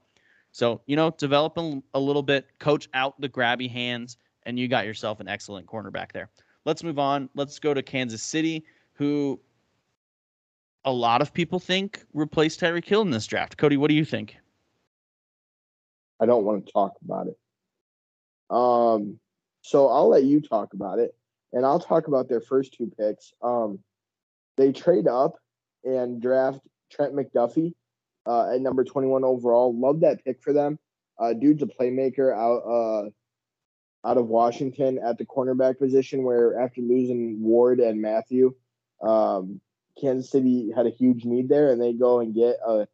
So, 0.52 0.80
you 0.86 0.96
know, 0.96 1.10
develop 1.10 1.56
a, 1.58 1.80
a 1.94 2.00
little 2.00 2.22
bit, 2.22 2.46
coach 2.58 2.88
out 2.94 3.20
the 3.20 3.28
grabby 3.28 3.70
hands, 3.70 4.16
and 4.44 4.58
you 4.58 4.66
got 4.66 4.86
yourself 4.86 5.20
an 5.20 5.28
excellent 5.28 5.66
cornerback 5.66 6.12
there. 6.12 6.30
Let's 6.64 6.82
move 6.82 6.98
on. 6.98 7.28
Let's 7.34 7.58
go 7.58 7.74
to 7.74 7.82
Kansas 7.82 8.22
City, 8.22 8.64
who 8.94 9.38
a 10.84 10.92
lot 10.92 11.20
of 11.20 11.32
people 11.32 11.58
think 11.58 12.02
replaced 12.14 12.60
Tyreek 12.60 12.84
Hill 12.84 13.02
in 13.02 13.10
this 13.10 13.26
draft. 13.26 13.56
Cody, 13.58 13.76
what 13.76 13.88
do 13.88 13.94
you 13.94 14.04
think? 14.04 14.36
I 16.20 16.26
don't 16.26 16.44
want 16.44 16.66
to 16.66 16.72
talk 16.72 16.96
about 17.04 17.28
it. 17.28 17.38
Um, 18.50 19.18
so 19.62 19.88
I'll 19.88 20.08
let 20.08 20.24
you 20.24 20.40
talk 20.40 20.72
about 20.72 20.98
it, 20.98 21.14
and 21.52 21.64
I'll 21.64 21.80
talk 21.80 22.08
about 22.08 22.28
their 22.28 22.40
first 22.40 22.74
two 22.74 22.90
picks. 22.98 23.32
Um, 23.42 23.80
they 24.56 24.72
trade 24.72 25.06
up 25.06 25.36
and 25.84 26.20
draft 26.20 26.60
Trent 26.90 27.14
McDuffie 27.14 27.74
uh, 28.26 28.54
at 28.54 28.60
number 28.60 28.84
21 28.84 29.24
overall. 29.24 29.78
Love 29.78 30.00
that 30.00 30.24
pick 30.24 30.42
for 30.42 30.52
them. 30.52 30.78
Uh, 31.18 31.32
dude's 31.32 31.62
a 31.62 31.66
playmaker 31.66 32.32
out 32.32 32.62
uh, 32.64 34.08
out 34.08 34.16
of 34.16 34.26
Washington 34.26 34.98
at 35.04 35.18
the 35.18 35.26
cornerback 35.26 35.78
position. 35.78 36.22
Where 36.22 36.60
after 36.60 36.80
losing 36.80 37.42
Ward 37.42 37.80
and 37.80 38.00
Mathieu, 38.00 38.54
um, 39.02 39.60
Kansas 40.00 40.30
City 40.30 40.70
had 40.74 40.86
a 40.86 40.90
huge 40.90 41.24
need 41.24 41.48
there, 41.48 41.70
and 41.70 41.80
they 41.80 41.92
go 41.92 42.20
and 42.20 42.34
get 42.34 42.56
a 42.66 42.86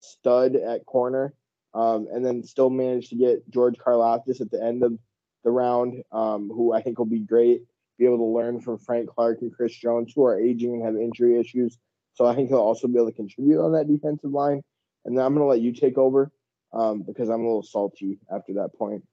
stud 0.00 0.56
at 0.56 0.86
corner, 0.86 1.34
um, 1.74 2.08
and 2.12 2.24
then 2.24 2.42
still 2.42 2.70
managed 2.70 3.10
to 3.10 3.16
get 3.16 3.48
George 3.50 3.76
Karlaftis 3.76 4.40
at 4.40 4.50
the 4.50 4.62
end 4.62 4.82
of 4.82 4.98
the 5.44 5.50
round, 5.50 6.02
um, 6.12 6.48
who 6.48 6.72
I 6.72 6.82
think 6.82 6.98
will 6.98 7.06
be 7.06 7.20
great. 7.20 7.62
Be 7.98 8.06
able 8.06 8.18
to 8.18 8.24
learn 8.24 8.60
from 8.60 8.78
Frank 8.78 9.08
Clark 9.08 9.42
and 9.42 9.54
Chris 9.54 9.74
Jones, 9.74 10.12
who 10.14 10.24
are 10.24 10.38
aging 10.38 10.74
and 10.74 10.84
have 10.84 10.96
injury 10.96 11.38
issues. 11.38 11.78
So 12.14 12.26
I 12.26 12.34
think 12.34 12.48
he'll 12.48 12.58
also 12.58 12.88
be 12.88 12.96
able 12.96 13.10
to 13.10 13.16
contribute 13.16 13.62
on 13.62 13.72
that 13.72 13.88
defensive 13.88 14.30
line. 14.30 14.62
And 15.04 15.16
then 15.16 15.24
I'm 15.24 15.34
going 15.34 15.44
to 15.44 15.50
let 15.50 15.60
you 15.60 15.72
take 15.72 15.98
over 15.98 16.30
um, 16.72 17.02
because 17.02 17.28
I'm 17.28 17.40
a 17.40 17.44
little 17.44 17.62
salty 17.62 18.18
after 18.34 18.54
that 18.54 18.70
point. 18.76 19.04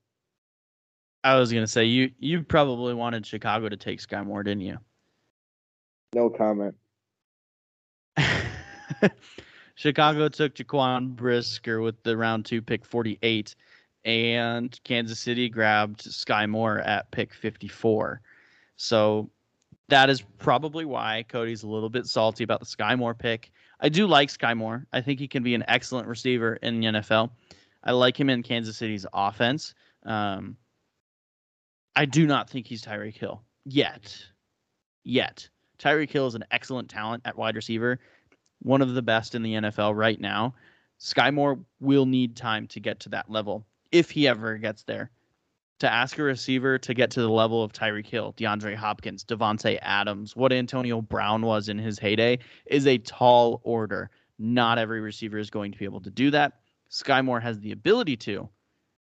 I 1.24 1.38
was 1.38 1.52
going 1.52 1.64
to 1.64 1.68
say 1.68 1.86
you 1.86 2.12
you 2.18 2.44
probably 2.44 2.94
wanted 2.94 3.26
Chicago 3.26 3.68
to 3.68 3.76
take 3.76 4.00
Skyy 4.00 4.26
Moore, 4.26 4.44
didn't 4.44 4.62
you? 4.62 4.78
No 6.14 6.30
comment. 6.30 6.76
Chicago 9.80 10.28
took 10.28 10.56
Jaquan 10.56 11.16
Brisker 11.16 11.80
with 11.80 12.04
the 12.04 12.18
round 12.18 12.44
two 12.44 12.62
pick 12.62 12.84
48, 12.84 13.56
and 14.04 14.78
Kansas 14.84 15.22
City 15.22 15.48
grabbed 15.48 16.02
Skyy 16.02 16.50
Moore 16.50 16.80
at 16.80 17.10
pick 17.12 17.34
54. 17.34 18.20
So 18.76 19.30
that 19.88 20.10
is 20.10 20.22
probably 20.38 20.84
why 20.84 21.24
Cody's 21.30 21.64
a 21.64 21.68
little 21.70 21.88
bit 21.88 22.08
salty 22.08 22.44
about 22.44 22.60
the 22.60 22.66
Skyy 22.66 22.98
Moore 22.98 23.14
pick. 23.14 23.52
I 23.80 23.88
do 23.88 24.06
like 24.06 24.28
Skyy 24.28 24.58
Moore. 24.58 24.86
I 24.92 25.00
think 25.00 25.18
he 25.18 25.30
can 25.30 25.44
be 25.44 25.56
an 25.56 25.64
excellent 25.70 26.10
receiver 26.10 26.56
in 26.56 26.82
the 26.82 26.88
NFL. 26.88 27.30
I 27.82 27.94
like 27.94 28.20
him 28.20 28.30
in 28.30 28.44
Kansas 28.44 28.76
City's 28.76 29.06
offense. 29.14 29.76
Um, 30.04 30.58
I 31.96 32.04
do 32.04 32.28
not 32.28 32.50
think 32.50 32.68
he's 32.68 32.84
Tyreek 32.84 33.16
Hill 33.16 33.42
yet. 33.64 34.14
Yet. 35.06 35.48
Tyreek 35.80 36.12
Hill 36.12 36.28
is 36.28 36.36
an 36.36 36.44
excellent 36.52 36.90
talent 36.90 37.24
at 37.24 37.38
wide 37.38 37.56
receiver, 37.56 38.02
one 38.62 38.82
of 38.82 38.94
the 38.94 39.02
best 39.02 39.36
in 39.36 39.44
the 39.44 39.54
NFL 39.54 39.96
right 39.96 40.20
now. 40.20 40.54
Skyy 41.00 41.34
Moore 41.34 41.60
will 41.80 42.06
need 42.06 42.36
time 42.36 42.68
to 42.68 42.80
get 42.80 43.00
to 43.02 43.10
that 43.10 43.30
level 43.30 43.66
if 43.92 44.12
he 44.12 44.28
ever 44.28 44.58
gets 44.58 44.84
there 44.84 45.12
to 45.80 45.92
ask 45.92 46.18
a 46.18 46.24
receiver 46.24 46.78
to 46.78 46.94
get 46.94 47.10
to 47.12 47.22
the 47.22 47.30
level 47.30 47.64
of 47.64 47.72
Tyreek 47.72 48.06
Hill, 48.06 48.34
DeAndre 48.38 48.76
Hopkins, 48.76 49.24
Davante 49.24 49.80
Adams, 49.82 50.36
what 50.36 50.52
Antonio 50.52 51.02
Brown 51.02 51.42
was 51.42 51.70
in 51.70 51.78
his 51.78 51.98
heyday 51.98 52.40
is 52.66 52.86
a 52.86 52.98
tall 52.98 53.62
order. 53.64 54.10
Not 54.38 54.78
every 54.78 55.00
receiver 55.00 55.38
is 55.38 55.50
going 55.50 55.72
to 55.72 55.78
be 55.78 55.86
able 55.86 56.02
to 56.02 56.10
do 56.10 56.32
that. 56.32 56.60
Skyy 56.92 57.24
Moore 57.24 57.40
has 57.40 57.60
the 57.60 57.72
ability 57.72 58.18
to. 58.18 58.50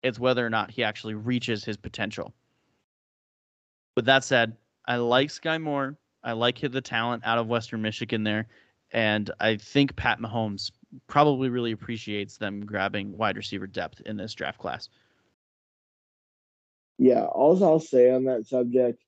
It's 0.03 0.20
whether 0.20 0.45
or 0.45 0.49
not 0.49 0.70
he 0.70 0.84
actually 0.84 1.14
reaches 1.14 1.64
his 1.64 1.78
potential. 1.78 2.34
With 3.95 4.06
that 4.06 4.24
said, 4.24 4.56
I 4.86 4.97
like 4.97 5.30
Skyy 5.30 5.62
Moore. 5.62 5.97
I 6.24 6.34
like 6.34 6.60
the 6.60 6.82
talent 6.82 7.24
out 7.26 7.38
of 7.38 7.47
Western 7.47 7.82
Michigan 7.82 8.24
there. 8.24 8.47
And 8.91 9.31
I 9.39 9.57
think 9.57 9.95
Pat 9.95 10.19
Mahomes 10.19 10.71
probably 11.07 11.49
really 11.49 11.71
appreciates 11.71 12.38
them 12.38 12.65
grabbing 12.65 13.17
wide 13.17 13.38
receiver 13.38 13.67
depth 13.67 14.01
in 14.01 14.17
this 14.17 14.33
draft 14.33 14.59
class. 14.59 14.89
Yeah, 16.97 17.25
all 17.25 17.61
I'll 17.63 17.79
say 17.79 18.11
on 18.11 18.25
that 18.25 18.47
subject 18.47 19.03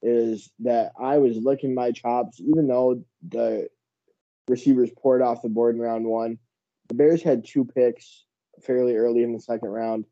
is 0.00 0.50
that 0.60 0.92
I 1.00 1.18
was 1.18 1.36
licking 1.36 1.74
my 1.74 1.92
chops, 1.92 2.40
even 2.40 2.66
though 2.68 3.02
the 3.28 3.68
receivers 4.48 4.90
poured 4.96 5.22
off 5.22 5.42
the 5.42 5.48
board 5.48 5.74
in 5.74 5.80
round 5.80 6.04
one. 6.04 6.38
The 6.88 6.94
Bears 6.94 7.22
had 7.22 7.44
two 7.44 7.64
picks 7.64 8.24
fairly 8.62 8.96
early 8.96 9.22
in 9.22 9.32
the 9.32 9.40
second 9.40 9.68
round, 9.68 10.04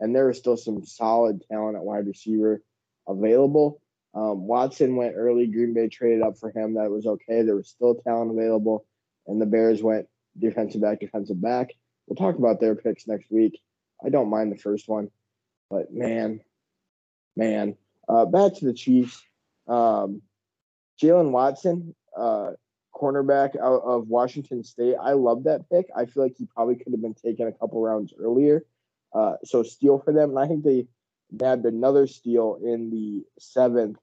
and 0.00 0.14
there 0.14 0.26
was 0.26 0.38
still 0.38 0.56
some 0.56 0.84
solid 0.84 1.42
talent 1.50 1.76
at 1.76 1.82
wide 1.82 2.06
receiver 2.06 2.62
available. 3.06 3.80
Um, 4.18 4.48
Watson 4.48 4.96
went 4.96 5.14
early. 5.16 5.46
Green 5.46 5.74
Bay 5.74 5.88
traded 5.88 6.22
up 6.22 6.38
for 6.38 6.50
him. 6.50 6.74
That 6.74 6.90
was 6.90 7.06
okay. 7.06 7.42
There 7.42 7.54
was 7.54 7.68
still 7.68 7.94
talent 7.94 8.32
available, 8.32 8.84
and 9.28 9.40
the 9.40 9.46
Bears 9.46 9.80
went 9.80 10.08
defensive 10.36 10.80
back, 10.80 10.98
defensive 10.98 11.40
back. 11.40 11.70
We'll 12.06 12.16
talk 12.16 12.36
about 12.36 12.58
their 12.58 12.74
picks 12.74 13.06
next 13.06 13.30
week. 13.30 13.60
I 14.04 14.08
don't 14.08 14.28
mind 14.28 14.50
the 14.50 14.58
first 14.58 14.88
one, 14.88 15.10
but 15.70 15.92
man, 15.92 16.40
man. 17.36 17.76
Uh, 18.08 18.24
back 18.24 18.54
to 18.54 18.64
the 18.64 18.72
Chiefs. 18.72 19.22
Um, 19.68 20.22
Jaylen 21.00 21.30
Watson, 21.30 21.94
uh, 22.16 22.52
cornerback 22.92 23.54
out 23.56 23.82
of 23.84 24.08
Washington 24.08 24.64
State. 24.64 24.96
I 25.00 25.12
love 25.12 25.44
that 25.44 25.70
pick. 25.70 25.86
I 25.96 26.06
feel 26.06 26.24
like 26.24 26.34
he 26.36 26.46
probably 26.46 26.74
could 26.74 26.92
have 26.92 27.02
been 27.02 27.14
taken 27.14 27.46
a 27.46 27.52
couple 27.52 27.80
rounds 27.80 28.12
earlier. 28.18 28.64
Uh, 29.12 29.34
so 29.44 29.62
steal 29.62 30.00
for 30.00 30.12
them, 30.12 30.30
and 30.30 30.38
I 30.40 30.48
think 30.48 30.64
they 30.64 30.88
nabbed 31.30 31.66
another 31.66 32.08
steal 32.08 32.58
in 32.64 32.90
the 32.90 33.24
seventh 33.38 33.98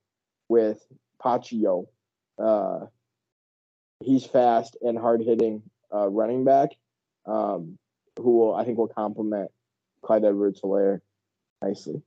with 0.50 0.86
Pacheco. 1.22 1.88
Uh, 2.38 2.86
he's 4.04 4.26
fast 4.26 4.78
and 4.82 4.98
hard 4.98 5.22
hitting 5.22 5.62
uh, 5.94 6.08
running 6.08 6.44
back, 6.44 6.70
um, 7.26 7.78
who 8.20 8.38
will 8.38 8.56
I 8.56 8.66
think 8.66 8.78
will 8.78 8.88
complement 8.88 9.52
Clyde 10.02 10.26
Edwards-Helaire 10.26 11.02
nicely. 11.62 12.02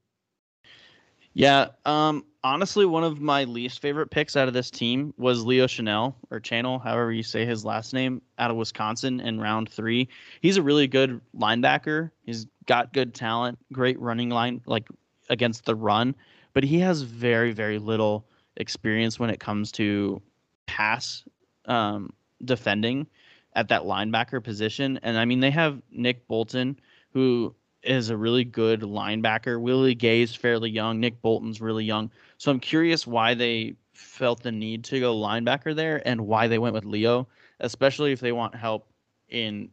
Yeah, 1.34 1.68
um, 1.84 2.24
honestly, 2.43 2.84
one 2.84 3.05
of 3.05 3.20
my 3.20 3.45
least 3.45 3.80
favorite 3.80 4.11
picks 4.11 4.36
out 4.36 4.49
of 4.49 4.55
this 4.55 4.70
team 4.70 5.14
was 5.16 5.45
Leo 5.45 5.66
Chenal 5.66 6.14
or 6.30 6.41
Channel, 6.41 6.78
however 6.80 7.12
you 7.12 7.22
say 7.22 7.45
his 7.45 7.64
last 7.64 7.93
name, 7.93 8.22
out 8.39 8.51
of 8.51 8.57
Wisconsin 8.57 9.20
in 9.20 9.41
round 9.41 9.68
three. 9.68 10.09
He's 10.41 10.57
a 10.57 10.62
really 10.62 10.89
good 10.89 11.20
linebacker. 11.36 12.11
He's 12.24 12.47
got 12.66 12.93
good 12.93 13.14
talent, 13.14 13.59
great 13.72 14.01
running 14.01 14.30
line, 14.30 14.62
like 14.66 14.89
against 15.30 15.64
the 15.64 15.76
run, 15.76 16.16
but 16.59 16.64
he 16.64 16.80
has 16.80 17.02
very, 17.02 17.52
very 17.52 17.78
little 17.78 18.26
experience 18.56 19.20
when 19.20 19.30
it 19.30 19.38
comes 19.38 19.70
to 19.70 20.20
pass 20.66 21.22
um, 21.66 22.12
defending 22.46 23.06
at 23.52 23.68
that 23.68 23.82
linebacker 23.82 24.42
position. 24.42 24.98
And 25.04 25.16
I 25.16 25.24
mean, 25.24 25.38
they 25.38 25.52
have 25.52 25.80
Nick 25.92 26.26
Bolton, 26.26 26.76
who 27.12 27.54
is 27.84 28.11
a 28.11 28.16
really 28.16 28.42
good 28.42 28.80
linebacker. 28.80 29.61
Willie 29.61 29.94
Gay's 29.94 30.34
fairly 30.34 30.68
young. 30.68 30.98
Nick 30.98 31.22
Bolton's 31.22 31.61
really 31.61 31.84
young. 31.84 32.11
So 32.38 32.50
I'm 32.50 32.59
curious 32.59 33.06
why 33.06 33.34
they 33.34 33.76
felt 33.92 34.42
the 34.42 34.50
need 34.50 34.82
to 34.86 34.98
go 34.98 35.14
linebacker 35.14 35.76
there 35.76 36.02
and 36.09 36.22
why 36.22 36.48
they 36.48 36.59
went 36.59 36.74
with 36.74 36.84
Leo, 36.84 37.28
especially 37.61 38.11
if 38.11 38.18
they 38.18 38.32
want 38.32 38.56
help 38.56 38.88
in 39.28 39.68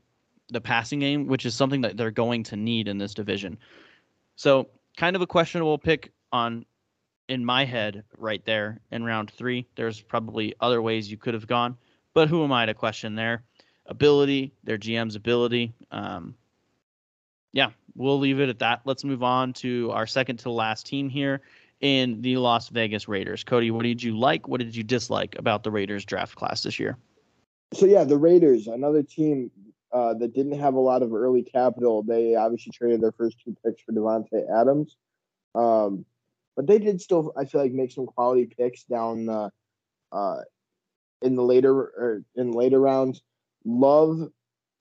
the 0.50 0.62
passing 0.62 1.00
game, 1.00 1.26
which 1.26 1.48
is 1.48 1.56
something 1.56 1.82
that 1.82 1.98
they're 1.98 2.12
going 2.12 2.44
to 2.44 2.56
need 2.56 2.88
in 2.88 3.00
this 3.00 3.16
division. 3.16 3.58
So 4.36 4.68
kind 4.98 5.16
of 5.16 5.24
a 5.24 5.28
questionable 5.28 5.80
pick 5.80 6.12
on 6.32 6.64
in 7.28 7.44
my 7.44 7.66
head 7.66 8.04
right 8.18 8.44
there 8.46 8.80
in 8.92 9.04
round 9.04 9.32
three. 9.32 9.66
There's 9.76 10.02
probably 10.02 10.54
other 10.60 10.82
ways 10.82 11.10
you 11.10 11.18
could 11.18 11.34
have 11.34 11.48
gone, 11.48 11.78
but 12.14 12.28
who 12.28 12.44
am 12.44 12.52
I 12.52 12.66
to 12.66 12.74
question 12.74 13.16
their 13.16 13.44
ability, 13.86 14.54
their 14.64 14.78
GM's 14.78 15.16
ability? 15.16 15.74
Um, 15.92 16.36
yeah, 17.54 17.70
we'll 17.96 18.20
leave 18.20 18.40
it 18.40 18.50
at 18.50 18.60
that. 18.60 18.82
Let's 18.86 19.04
move 19.04 19.24
on 19.24 19.54
to 19.54 19.92
our 19.92 20.06
second 20.06 20.38
to 20.40 20.52
last 20.52 20.86
team 20.86 21.10
here 21.10 21.42
in 21.82 22.22
the 22.22 22.38
Las 22.38 22.70
Vegas 22.70 23.08
Raiders. 23.08 23.44
Cody, 23.44 23.72
what 23.72 23.84
did 23.84 24.02
you 24.02 24.18
like? 24.18 24.48
What 24.48 24.60
did 24.60 24.76
you 24.76 24.84
dislike 24.84 25.36
about 25.38 25.64
the 25.64 25.72
Raiders 25.72 26.06
draft 26.06 26.36
class 26.36 26.64
this 26.64 26.80
year? 26.80 26.98
So 27.74 27.86
yeah, 27.86 28.04
the 28.04 28.18
Raiders, 28.18 28.68
another 28.68 29.04
team 29.04 29.52
uh, 29.92 30.14
that 30.16 30.34
didn't 30.34 30.60
have 30.60 30.74
a 30.76 30.80
lot 30.80 31.02
of 31.02 31.14
early 31.14 31.44
capital. 31.44 32.04
They 32.04 32.36
obviously 32.36 32.72
traded 32.72 33.02
their 33.02 33.12
first 33.12 33.38
two 33.44 33.56
picks 33.66 33.82
for 33.82 33.92
Davante 33.92 34.44
Adams, 34.54 34.98
um, 35.56 36.06
but 36.56 36.68
they 36.68 36.80
did 36.80 37.02
still, 37.02 37.34
I 37.38 37.46
feel 37.46 37.62
like, 37.62 37.72
make 37.72 37.92
some 37.92 38.06
quality 38.06 38.46
picks 38.46 38.84
down 38.84 39.26
the 39.26 39.52
uh, 40.12 40.38
in 41.22 41.36
the 41.36 41.44
later 41.44 41.74
or 41.74 42.24
in 42.36 42.52
later 42.52 42.80
rounds. 42.80 43.22
Love 43.66 44.30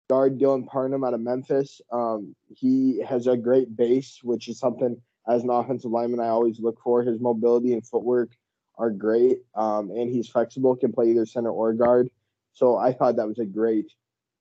guard 0.09 0.39
Dylan 0.39 0.67
Parham 0.67 1.05
out 1.05 1.15
of 1.15 1.21
Memphis. 1.21 1.81
Um, 1.91 2.35
he 2.55 3.03
has 3.03 3.27
a 3.27 3.37
great 3.37 3.77
base, 3.77 4.21
which 4.23 4.49
is 4.49 4.59
something 4.59 5.01
as 5.29 5.43
an 5.43 5.51
offensive 5.51 5.91
lineman 5.91 6.21
I 6.21 6.29
always 6.29 6.61
look 6.61 6.79
for. 6.83 7.03
His 7.03 7.21
mobility 7.21 7.73
and 7.73 7.85
footwork 7.85 8.31
are 8.79 8.91
great, 8.91 9.39
um, 9.55 9.91
and 9.91 10.11
he's 10.11 10.29
flexible, 10.29 10.77
can 10.77 10.93
play 10.93 11.11
either 11.11 11.27
center 11.27 11.51
or 11.51 11.73
guard. 11.73 12.09
So 12.53 12.77
I 12.77 12.93
thought 12.93 13.17
that 13.17 13.27
was 13.27 13.39
a 13.39 13.45
great 13.45 13.91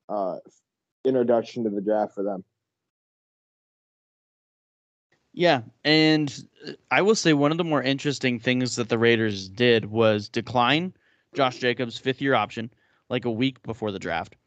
uh, 0.10 0.38
introduction 1.04 1.64
to 1.64 1.70
the 1.70 1.82
draft 1.82 2.14
for 2.14 2.24
them. 2.24 2.44
Yeah, 5.38 5.64
and 5.84 6.34
uh, 6.66 6.72
I 6.90 7.02
will 7.02 7.14
say 7.14 7.34
one 7.34 7.52
of 7.52 7.58
the 7.58 7.66
more 7.66 7.84
interesting 7.84 8.40
things 8.40 8.78
that 8.78 8.88
the 8.88 8.98
Raiders 8.98 9.50
did 9.50 9.84
was 9.84 10.30
decline 10.30 10.94
Josh 11.36 11.58
Jacobs' 11.58 11.98
fifth 11.98 12.22
year 12.22 12.36
option 12.36 12.72
like 13.10 13.26
a 13.26 13.32
week 13.32 13.62
before 13.62 13.92
the 13.92 14.00
draft. 14.00 14.38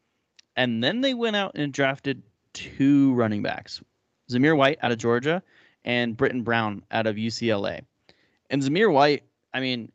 And 0.55 0.83
then 0.83 1.01
they 1.01 1.13
went 1.13 1.35
out 1.35 1.51
and 1.53 1.71
drafted 1.71 2.23
two 2.53 3.13
running 3.13 3.43
backs 3.43 3.83
Zamir 4.31 4.57
White 4.57 4.79
out 4.81 4.91
of 4.91 4.97
Georgia 4.97 5.43
and 5.85 6.17
Brittain 6.17 6.43
Brown 6.43 6.83
out 6.89 7.05
of 7.05 7.17
UCLA. 7.17 7.81
And 8.49 8.63
Zamir 8.63 8.91
White, 8.91 9.23
I 9.53 9.59
mean, 9.59 9.91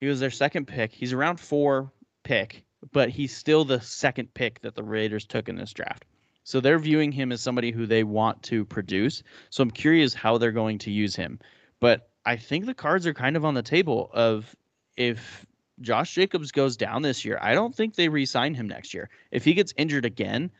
he 0.00 0.08
was 0.08 0.18
their 0.18 0.30
second 0.32 0.66
pick. 0.66 0.92
He's 0.92 1.12
around 1.12 1.38
four 1.38 1.92
pick, 2.24 2.64
but 2.92 3.10
he's 3.10 3.34
still 3.34 3.64
the 3.64 3.80
second 3.80 4.34
pick 4.34 4.60
that 4.62 4.74
the 4.74 4.82
Raiders 4.82 5.24
took 5.24 5.48
in 5.48 5.54
this 5.54 5.72
draft. 5.72 6.04
So 6.44 6.60
they're 6.60 6.78
viewing 6.78 7.10
him 7.10 7.32
as 7.32 7.40
somebody 7.40 7.72
who 7.72 7.86
they 7.86 8.04
want 8.04 8.42
to 8.44 8.64
produce. 8.64 9.22
So 9.50 9.62
I'm 9.62 9.70
curious 9.70 10.14
how 10.14 10.38
they're 10.38 10.52
going 10.52 10.78
to 10.78 10.90
use 10.90 11.16
him. 11.16 11.40
But 11.80 12.10
I 12.24 12.36
think 12.36 12.66
the 12.66 12.74
cards 12.74 13.06
are 13.06 13.14
kind 13.14 13.36
of 13.36 13.44
on 13.44 13.54
the 13.54 13.62
table 13.62 14.10
of 14.12 14.54
if 14.96 15.44
Josh 15.80 16.14
Jacobs 16.14 16.52
goes 16.52 16.76
down 16.76 17.02
this 17.02 17.24
year, 17.24 17.38
I 17.40 17.54
don't 17.54 17.74
think 17.74 17.94
they 17.94 18.08
re-sign 18.08 18.54
him 18.54 18.68
next 18.68 18.94
year. 18.94 19.10
If 19.30 19.44
he 19.44 19.54
gets 19.54 19.74
injured 19.76 20.04
again, 20.04 20.50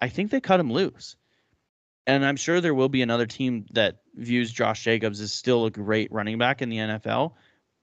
I 0.00 0.08
think 0.08 0.30
they 0.30 0.40
cut 0.40 0.60
him 0.60 0.72
loose. 0.72 1.16
And 2.06 2.24
I'm 2.24 2.36
sure 2.36 2.60
there 2.60 2.74
will 2.74 2.88
be 2.88 3.02
another 3.02 3.26
team 3.26 3.66
that 3.72 3.98
views 4.14 4.50
Josh 4.50 4.82
Jacobs 4.82 5.20
as 5.20 5.32
still 5.32 5.66
a 5.66 5.70
great 5.70 6.10
running 6.12 6.38
back 6.38 6.62
in 6.62 6.68
the 6.68 6.78
NFL. 6.78 7.34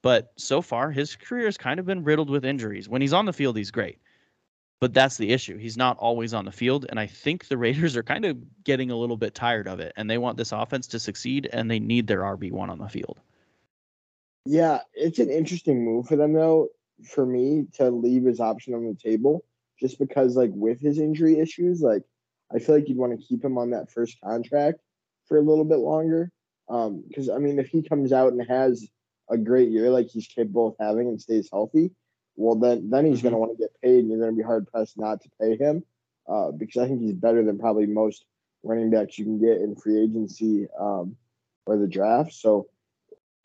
But 0.01 0.33
so 0.35 0.61
far, 0.61 0.91
his 0.91 1.15
career 1.15 1.45
has 1.45 1.57
kind 1.57 1.79
of 1.79 1.85
been 1.85 2.03
riddled 2.03 2.29
with 2.29 2.45
injuries. 2.45 2.89
When 2.89 3.01
he's 3.01 3.13
on 3.13 3.25
the 3.25 3.33
field, 3.33 3.57
he's 3.57 3.71
great. 3.71 3.99
But 4.85 4.93
that's 4.93 5.17
the 5.17 5.31
issue. 5.31 5.57
He's 5.57 5.77
not 5.77 5.97
always 5.97 6.31
on 6.35 6.45
the 6.45 6.51
field. 6.51 6.85
And 6.87 6.99
I 6.99 7.07
think 7.07 7.47
the 7.47 7.57
Raiders 7.57 7.97
are 7.97 8.03
kind 8.03 8.23
of 8.23 8.37
getting 8.63 8.91
a 8.91 8.95
little 8.95 9.17
bit 9.17 9.33
tired 9.33 9.67
of 9.67 9.79
it. 9.79 9.91
And 9.95 10.07
they 10.07 10.19
want 10.19 10.37
this 10.37 10.51
offense 10.51 10.85
to 10.89 10.99
succeed, 10.99 11.49
and 11.51 11.71
they 11.71 11.79
need 11.79 12.05
their 12.05 12.21
RB1 12.21 12.69
on 12.69 12.77
the 12.77 12.87
field. 12.87 13.19
Yeah, 14.45 14.81
it's 14.93 15.17
an 15.17 15.31
interesting 15.31 15.83
move 15.83 16.05
for 16.05 16.15
them, 16.15 16.33
though, 16.33 16.67
for 17.03 17.25
me 17.25 17.65
to 17.77 17.89
leave 17.89 18.25
his 18.25 18.39
option 18.39 18.75
on 18.75 18.85
the 18.85 18.93
table 18.93 19.43
just 19.79 19.97
because, 19.97 20.35
like, 20.35 20.51
with 20.53 20.79
his 20.79 20.99
injury 20.99 21.39
issues, 21.39 21.81
like, 21.81 22.03
I 22.53 22.59
feel 22.59 22.75
like 22.75 22.87
you'd 22.87 22.99
want 22.99 23.19
to 23.19 23.25
keep 23.25 23.43
him 23.43 23.57
on 23.57 23.71
that 23.71 23.89
first 23.89 24.21
contract 24.23 24.81
for 25.27 25.39
a 25.39 25.41
little 25.41 25.65
bit 25.65 25.79
longer. 25.79 26.29
Because, 26.67 27.27
um, 27.27 27.35
I 27.35 27.39
mean, 27.39 27.57
if 27.57 27.69
he 27.69 27.81
comes 27.81 28.13
out 28.13 28.33
and 28.33 28.47
has 28.47 28.87
a 29.31 29.37
great 29.39 29.71
year 29.71 29.89
like 29.89 30.09
he's 30.09 30.27
capable 30.27 30.67
of 30.67 30.75
having 30.79 31.07
and 31.07 31.19
stays 31.19 31.49
healthy, 31.51 31.89
well, 32.35 32.55
then 32.55 32.89
then 32.89 33.05
he's 33.05 33.19
mm-hmm. 33.19 33.29
going 33.29 33.33
to 33.33 33.37
want 33.37 33.57
to 33.57 33.63
get 33.63 33.81
paid, 33.81 33.99
and 33.99 34.09
you're 34.09 34.19
going 34.19 34.31
to 34.31 34.37
be 34.37 34.43
hard 34.43 34.67
pressed 34.67 34.97
not 34.97 35.21
to 35.21 35.29
pay 35.41 35.57
him 35.57 35.83
uh, 36.27 36.51
because 36.51 36.81
I 36.81 36.87
think 36.87 37.01
he's 37.01 37.13
better 37.13 37.43
than 37.43 37.59
probably 37.59 37.85
most 37.85 38.25
running 38.63 38.89
backs 38.89 39.17
you 39.17 39.25
can 39.25 39.39
get 39.39 39.57
in 39.57 39.75
free 39.75 40.01
agency 40.01 40.67
um, 40.79 41.15
or 41.65 41.77
the 41.77 41.87
draft. 41.87 42.33
So 42.33 42.67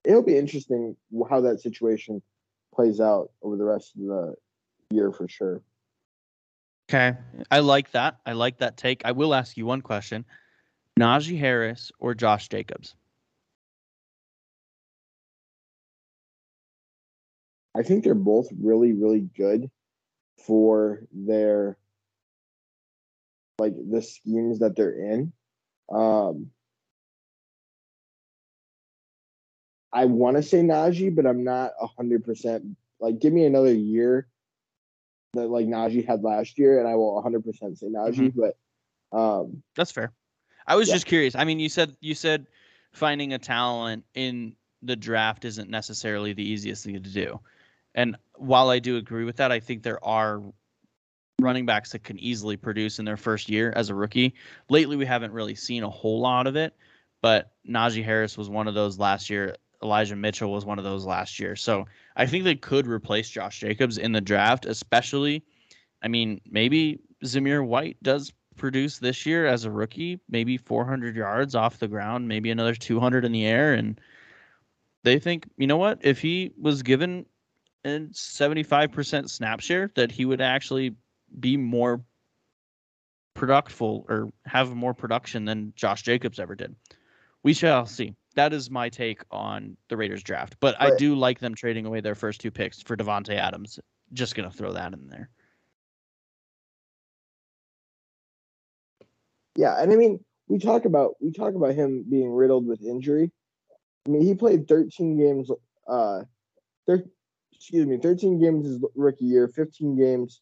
it'll 0.04 0.22
be 0.22 0.36
interesting 0.36 0.96
how 1.28 1.42
that 1.42 1.60
situation 1.60 2.22
plays 2.74 3.00
out 3.00 3.30
over 3.42 3.56
the 3.56 3.64
rest 3.64 3.94
of 3.96 4.02
the 4.02 4.34
year 4.90 5.12
for 5.12 5.28
sure. 5.28 5.62
Okay. 6.88 7.16
I 7.50 7.60
like 7.60 7.92
that. 7.92 8.18
I 8.26 8.32
like 8.32 8.58
that 8.58 8.76
take. 8.76 9.02
I 9.04 9.12
will 9.12 9.34
ask 9.34 9.56
you 9.56 9.66
one 9.66 9.82
question. 9.82 10.24
Najee 10.98 11.38
Harris 11.38 11.92
or 12.00 12.14
Josh 12.14 12.48
Jacobs? 12.48 12.96
I 17.76 17.82
think 17.82 18.04
they're 18.04 18.14
both 18.14 18.48
really, 18.60 18.92
really 18.92 19.28
good 19.36 19.70
for 20.46 21.02
their 21.12 21.76
like 23.58 23.74
the 23.90 24.02
schemes 24.02 24.60
that 24.60 24.74
they're 24.74 25.12
in. 25.12 25.32
Um, 25.92 26.50
I 29.92 30.06
want 30.06 30.36
to 30.36 30.42
say 30.42 30.60
Najee, 30.60 31.14
but 31.14 31.26
I'm 31.26 31.44
not 31.44 31.72
hundred 31.96 32.24
percent. 32.24 32.64
Like, 33.00 33.18
give 33.18 33.32
me 33.32 33.44
another 33.44 33.72
year 33.72 34.26
that 35.34 35.48
like 35.48 35.66
Najee 35.66 36.06
had 36.06 36.22
last 36.22 36.58
year, 36.58 36.78
and 36.78 36.88
I 36.88 36.94
will 36.96 37.14
100 37.14 37.44
percent 37.44 37.78
say 37.78 37.86
Najee. 37.86 38.32
Mm-hmm. 38.32 38.40
But 38.40 39.16
um, 39.16 39.62
that's 39.76 39.90
fair. 39.90 40.12
I 40.66 40.76
was 40.76 40.88
yeah. 40.88 40.94
just 40.94 41.06
curious. 41.06 41.34
I 41.34 41.44
mean, 41.44 41.60
you 41.60 41.68
said 41.68 41.96
you 42.00 42.14
said 42.14 42.46
finding 42.92 43.32
a 43.32 43.38
talent 43.38 44.04
in 44.14 44.54
the 44.82 44.96
draft 44.96 45.44
isn't 45.44 45.70
necessarily 45.70 46.32
the 46.32 46.48
easiest 46.48 46.84
thing 46.84 46.94
to 46.94 47.00
do. 47.00 47.40
And 47.94 48.16
while 48.36 48.70
I 48.70 48.78
do 48.78 48.96
agree 48.96 49.24
with 49.24 49.36
that, 49.36 49.52
I 49.52 49.60
think 49.60 49.82
there 49.82 50.02
are 50.04 50.42
running 51.40 51.66
backs 51.66 51.92
that 51.92 52.04
can 52.04 52.18
easily 52.18 52.56
produce 52.56 52.98
in 52.98 53.04
their 53.04 53.16
first 53.16 53.48
year 53.48 53.72
as 53.74 53.90
a 53.90 53.94
rookie. 53.94 54.34
Lately, 54.68 54.96
we 54.96 55.06
haven't 55.06 55.32
really 55.32 55.54
seen 55.54 55.82
a 55.82 55.90
whole 55.90 56.20
lot 56.20 56.46
of 56.46 56.56
it, 56.56 56.74
but 57.22 57.52
Najee 57.68 58.04
Harris 58.04 58.36
was 58.36 58.48
one 58.48 58.68
of 58.68 58.74
those 58.74 58.98
last 58.98 59.30
year. 59.30 59.56
Elijah 59.82 60.16
Mitchell 60.16 60.52
was 60.52 60.64
one 60.64 60.78
of 60.78 60.84
those 60.84 61.06
last 61.06 61.38
year. 61.38 61.56
So 61.56 61.86
I 62.16 62.26
think 62.26 62.44
they 62.44 62.54
could 62.54 62.86
replace 62.86 63.30
Josh 63.30 63.60
Jacobs 63.60 63.96
in 63.96 64.12
the 64.12 64.20
draft, 64.20 64.66
especially. 64.66 65.42
I 66.02 66.08
mean, 66.08 66.40
maybe 66.50 67.00
Zamir 67.24 67.66
White 67.66 67.96
does 68.02 68.32
produce 68.56 68.98
this 68.98 69.24
year 69.24 69.46
as 69.46 69.64
a 69.64 69.70
rookie, 69.70 70.20
maybe 70.28 70.58
400 70.58 71.16
yards 71.16 71.54
off 71.54 71.78
the 71.78 71.88
ground, 71.88 72.28
maybe 72.28 72.50
another 72.50 72.74
200 72.74 73.24
in 73.24 73.32
the 73.32 73.46
air. 73.46 73.72
And 73.72 73.98
they 75.02 75.18
think, 75.18 75.48
you 75.56 75.66
know 75.66 75.78
what? 75.78 75.98
If 76.02 76.20
he 76.20 76.52
was 76.60 76.82
given 76.82 77.24
a 77.84 77.88
75% 77.88 79.30
snap 79.30 79.60
share, 79.60 79.90
that 79.94 80.10
he 80.10 80.24
would 80.24 80.40
actually 80.40 80.94
be 81.38 81.56
more 81.56 82.02
productful 83.34 84.04
or 84.08 84.30
have 84.44 84.74
more 84.74 84.94
production 84.94 85.44
than 85.44 85.72
Josh 85.76 86.02
Jacobs 86.02 86.38
ever 86.38 86.54
did. 86.54 86.74
We 87.42 87.54
shall 87.54 87.86
see 87.86 88.14
that 88.34 88.52
is 88.52 88.70
my 88.70 88.88
take 88.88 89.22
on 89.30 89.76
the 89.88 89.96
Raiders 89.96 90.22
draft. 90.22 90.56
But, 90.60 90.76
but 90.78 90.92
I 90.92 90.96
do 90.96 91.14
like 91.14 91.38
them 91.38 91.54
trading 91.54 91.86
away 91.86 92.00
their 92.00 92.14
first 92.14 92.40
two 92.40 92.50
picks 92.50 92.80
for 92.82 92.96
Davante 92.96 93.34
Adams. 93.34 93.78
Just 94.12 94.34
gonna 94.34 94.50
throw 94.50 94.72
that 94.72 94.92
in 94.92 95.08
there. 95.08 95.30
Yeah, 99.56 99.80
and 99.80 99.92
I 99.92 99.96
mean, 99.96 100.24
we 100.48 100.58
talk 100.58 100.84
about 100.84 101.14
we 101.20 101.32
talk 101.32 101.54
about 101.54 101.74
him 101.74 102.04
being 102.08 102.30
riddled 102.30 102.66
with 102.66 102.82
injury. 102.82 103.30
I 104.06 104.10
mean, 104.10 104.22
he 104.22 104.34
played 104.34 104.68
13 104.68 105.16
games. 105.18 105.50
Uh, 105.86 106.22
thir- 106.86 107.04
excuse 107.60 107.86
me, 107.86 107.98
13 107.98 108.40
games 108.40 108.66
his 108.66 108.82
rookie 108.96 109.26
year, 109.26 109.46
15 109.46 109.96
games, 109.96 110.40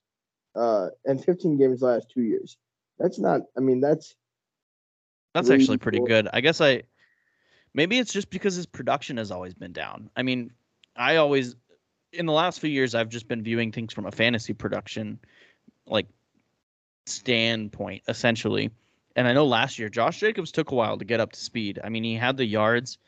uh, 0.55 0.87
and 1.05 1.23
15 1.23 1.59
games 1.59 1.83
last 1.83 2.09
two 2.09 2.23
years. 2.23 2.57
That's 2.99 3.19
not. 3.19 3.43
I 3.57 3.61
mean, 3.61 3.81
that's 3.81 4.15
that's 5.35 5.49
really 5.49 5.61
actually 5.61 5.79
pretty 5.79 5.99
cool. 5.99 6.07
good. 6.07 6.29
I 6.33 6.41
guess 6.41 6.61
I 6.61 6.85
Maybe 7.75 7.99
it's 7.99 8.13
just 8.13 8.31
because 8.31 8.55
his 8.55 8.67
production 8.67 9.19
has 9.19 9.31
always 9.31 9.55
been 9.55 9.73
down. 9.73 10.11
I 10.17 10.23
mean, 10.23 10.53
I 10.97 11.17
always 11.17 11.55
in 12.13 12.27
the 12.27 12.33
last 12.33 12.61
few 12.61 12.71
years 12.71 12.95
I've 12.95 13.11
just 13.11 13.29
been 13.29 13.43
viewing 13.43 13.71
things 13.71 13.93
from 13.93 14.07
a 14.07 14.11
fantasy 14.11 14.55
production 14.55 15.19
like 15.87 16.09
standpoint 17.07 18.03
essentially. 18.09 18.71
And 19.15 19.29
I 19.29 19.33
know 19.33 19.47
last 19.47 19.79
year 19.79 19.89
Josh 19.89 20.19
Jacobs 20.21 20.53
took 20.53 20.71
a 20.71 20.75
while 20.75 20.99
to 20.99 21.05
get 21.05 21.21
up 21.21 21.33
to 21.33 21.41
speed. 21.41 21.79
I 21.83 21.89
mean, 21.89 22.05
he 22.05 22.15
had 22.15 22.37
the 22.37 22.45
yards 22.45 22.99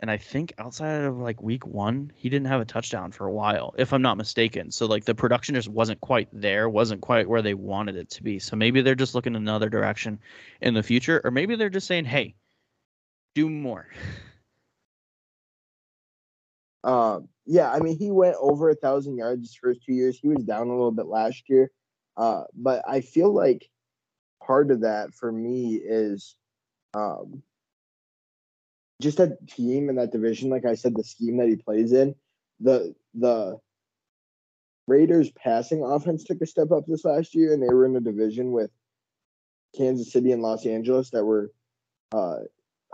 and 0.00 0.10
I 0.10 0.16
think 0.16 0.52
outside 0.58 1.02
of 1.02 1.18
like 1.18 1.42
week 1.42 1.66
1, 1.66 2.12
he 2.16 2.28
didn't 2.28 2.48
have 2.48 2.60
a 2.60 2.64
touchdown 2.64 3.12
for 3.12 3.26
a 3.26 3.32
while 3.32 3.74
if 3.78 3.92
I'm 3.92 4.02
not 4.02 4.16
mistaken. 4.16 4.70
So 4.70 4.86
like 4.86 5.04
the 5.04 5.14
production 5.14 5.54
just 5.54 5.68
wasn't 5.68 6.00
quite 6.00 6.28
there, 6.32 6.68
wasn't 6.68 7.02
quite 7.02 7.28
where 7.28 7.42
they 7.42 7.54
wanted 7.54 7.96
it 7.96 8.10
to 8.10 8.22
be. 8.22 8.38
So 8.38 8.56
maybe 8.56 8.80
they're 8.80 8.94
just 8.94 9.14
looking 9.14 9.36
another 9.36 9.68
direction 9.68 10.18
in 10.62 10.74
the 10.74 10.82
future 10.82 11.20
or 11.22 11.30
maybe 11.30 11.54
they're 11.54 11.70
just 11.70 11.86
saying, 11.86 12.06
"Hey, 12.06 12.34
do 13.34 13.48
more. 13.48 13.86
Um, 16.82 17.28
yeah, 17.46 17.70
I 17.70 17.80
mean, 17.80 17.98
he 17.98 18.10
went 18.10 18.36
over 18.40 18.70
a 18.70 18.74
thousand 18.74 19.16
yards 19.18 19.42
his 19.42 19.54
first 19.54 19.84
two 19.84 19.92
years. 19.92 20.18
He 20.18 20.28
was 20.28 20.44
down 20.44 20.68
a 20.68 20.70
little 20.70 20.92
bit 20.92 21.06
last 21.06 21.48
year, 21.48 21.70
uh, 22.16 22.44
but 22.54 22.82
I 22.88 23.02
feel 23.02 23.32
like 23.32 23.68
part 24.42 24.70
of 24.70 24.80
that 24.80 25.12
for 25.12 25.30
me 25.30 25.74
is 25.74 26.36
um, 26.94 27.42
just 29.00 29.18
that 29.18 29.48
team 29.48 29.88
and 29.88 29.98
that 29.98 30.12
division. 30.12 30.50
Like 30.50 30.64
I 30.64 30.74
said, 30.74 30.94
the 30.94 31.04
scheme 31.04 31.38
that 31.38 31.48
he 31.48 31.56
plays 31.56 31.92
in, 31.92 32.14
the 32.60 32.94
the 33.14 33.58
Raiders 34.86 35.30
passing 35.30 35.82
offense 35.82 36.24
took 36.24 36.40
a 36.40 36.46
step 36.46 36.70
up 36.70 36.84
this 36.86 37.04
last 37.04 37.34
year, 37.34 37.52
and 37.52 37.62
they 37.62 37.72
were 37.72 37.86
in 37.86 37.96
a 37.96 38.00
division 38.00 38.52
with 38.52 38.70
Kansas 39.76 40.12
City 40.12 40.32
and 40.32 40.42
Los 40.42 40.66
Angeles 40.66 41.10
that 41.10 41.24
were 41.24 41.50
uh, 42.12 42.38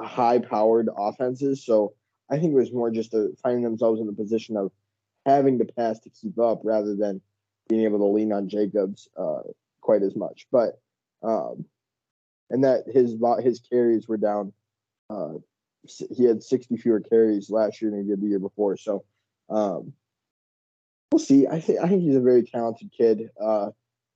high 0.00 0.38
powered 0.38 0.88
offenses. 0.96 1.64
So 1.64 1.94
I 2.30 2.38
think 2.38 2.52
it 2.52 2.56
was 2.56 2.72
more 2.72 2.90
just 2.90 3.12
to 3.12 3.36
finding 3.42 3.64
themselves 3.64 4.00
in 4.00 4.06
the 4.06 4.12
position 4.12 4.56
of 4.56 4.72
having 5.24 5.58
to 5.58 5.64
pass 5.64 5.98
to 6.00 6.10
keep 6.10 6.38
up 6.38 6.60
rather 6.64 6.94
than 6.94 7.20
being 7.68 7.84
able 7.84 7.98
to 7.98 8.04
lean 8.04 8.32
on 8.32 8.48
Jacobs 8.48 9.08
uh, 9.16 9.40
quite 9.80 10.02
as 10.02 10.14
much. 10.14 10.46
But 10.52 10.80
um, 11.22 11.64
and 12.50 12.64
that 12.64 12.84
his 12.86 13.16
his 13.42 13.60
carries 13.60 14.06
were 14.06 14.16
down. 14.16 14.52
Uh, 15.08 15.34
he 16.14 16.24
had 16.24 16.42
60 16.42 16.76
fewer 16.76 17.00
carries 17.00 17.50
last 17.50 17.80
year 17.80 17.90
than 17.90 18.02
he 18.02 18.08
did 18.08 18.20
the 18.20 18.28
year 18.28 18.38
before. 18.38 18.76
So 18.76 19.04
um, 19.48 19.92
we'll 21.12 21.18
see. 21.18 21.46
I 21.46 21.60
think 21.60 21.80
I 21.80 21.88
think 21.88 22.02
he's 22.02 22.16
a 22.16 22.20
very 22.20 22.42
talented 22.42 22.90
kid 22.96 23.30
uh, 23.42 23.70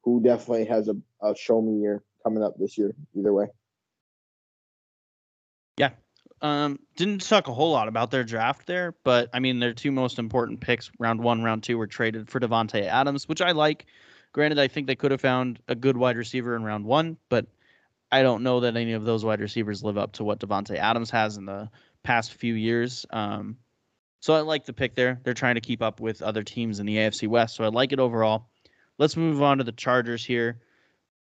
who 0.05 0.23
definitely 0.23 0.67
has 0.67 0.89
a, 0.89 0.97
a 1.23 1.35
show 1.37 1.61
me 1.61 1.81
year 1.81 2.03
coming 2.23 2.43
up 2.43 2.55
this 2.59 2.77
year. 2.77 2.95
Either 3.17 3.33
way. 3.33 3.47
Yeah. 5.79 5.91
Um, 6.43 6.79
didn't 6.97 7.21
talk 7.21 7.49
a 7.49 7.53
whole 7.53 7.71
lot 7.71 7.89
about 7.89 8.11
their 8.11 8.25
draft 8.25 8.67
there, 8.67 8.95
but 9.05 9.29
I 9.33 9.41
mean 9.41 9.59
their 9.59 9.75
two 9.75 9.93
most 9.93 10.19
important 10.19 10.61
picks, 10.61 10.91
round 10.99 11.23
one, 11.23 11.43
round 11.43 11.63
two, 11.63 11.77
were 11.77 11.87
traded 11.87 12.29
for 12.29 12.41
Davante 12.41 12.83
Adams, 12.83 13.29
which 13.29 13.43
I 13.43 13.53
like. 13.53 13.87
Granted, 14.33 14.59
I 14.59 14.69
think 14.69 14.87
they 14.87 14.95
could 14.95 15.11
have 15.11 15.21
found 15.21 15.59
a 15.69 15.75
good 15.75 15.97
wide 15.97 16.17
receiver 16.17 16.55
in 16.55 16.63
round 16.63 16.85
one, 16.85 17.17
but 17.29 17.47
I 18.13 18.23
don't 18.23 18.43
know 18.43 18.61
that 18.61 18.77
any 18.77 18.93
of 18.93 19.05
those 19.05 19.25
wide 19.25 19.41
receivers 19.41 19.85
live 19.85 19.99
up 19.99 20.13
to 20.13 20.25
what 20.25 20.41
Davante 20.41 20.77
Adams 20.77 21.11
has 21.11 21.37
in 21.37 21.47
the 21.47 21.71
past 22.03 22.35
few 22.35 22.55
years. 22.55 23.07
Um, 23.11 23.57
so 24.21 24.35
I 24.35 24.41
like 24.41 24.65
the 24.65 24.73
pick 24.73 24.95
there. 24.95 25.21
They're 25.23 25.35
trying 25.35 25.55
to 25.55 25.61
keep 25.61 25.83
up 25.83 26.01
with 26.01 26.23
other 26.23 26.43
teams 26.43 26.81
in 26.81 26.87
the 26.87 26.97
AFC 26.97 27.29
West, 27.29 27.57
so 27.57 27.65
I 27.65 27.69
like 27.69 27.93
it 27.93 28.01
overall. 28.01 28.49
Let's 28.99 29.17
move 29.17 29.43
on 29.43 29.59
to 29.59 29.65
the 29.65 29.73
Chargers 29.73 30.25
here. 30.25 30.61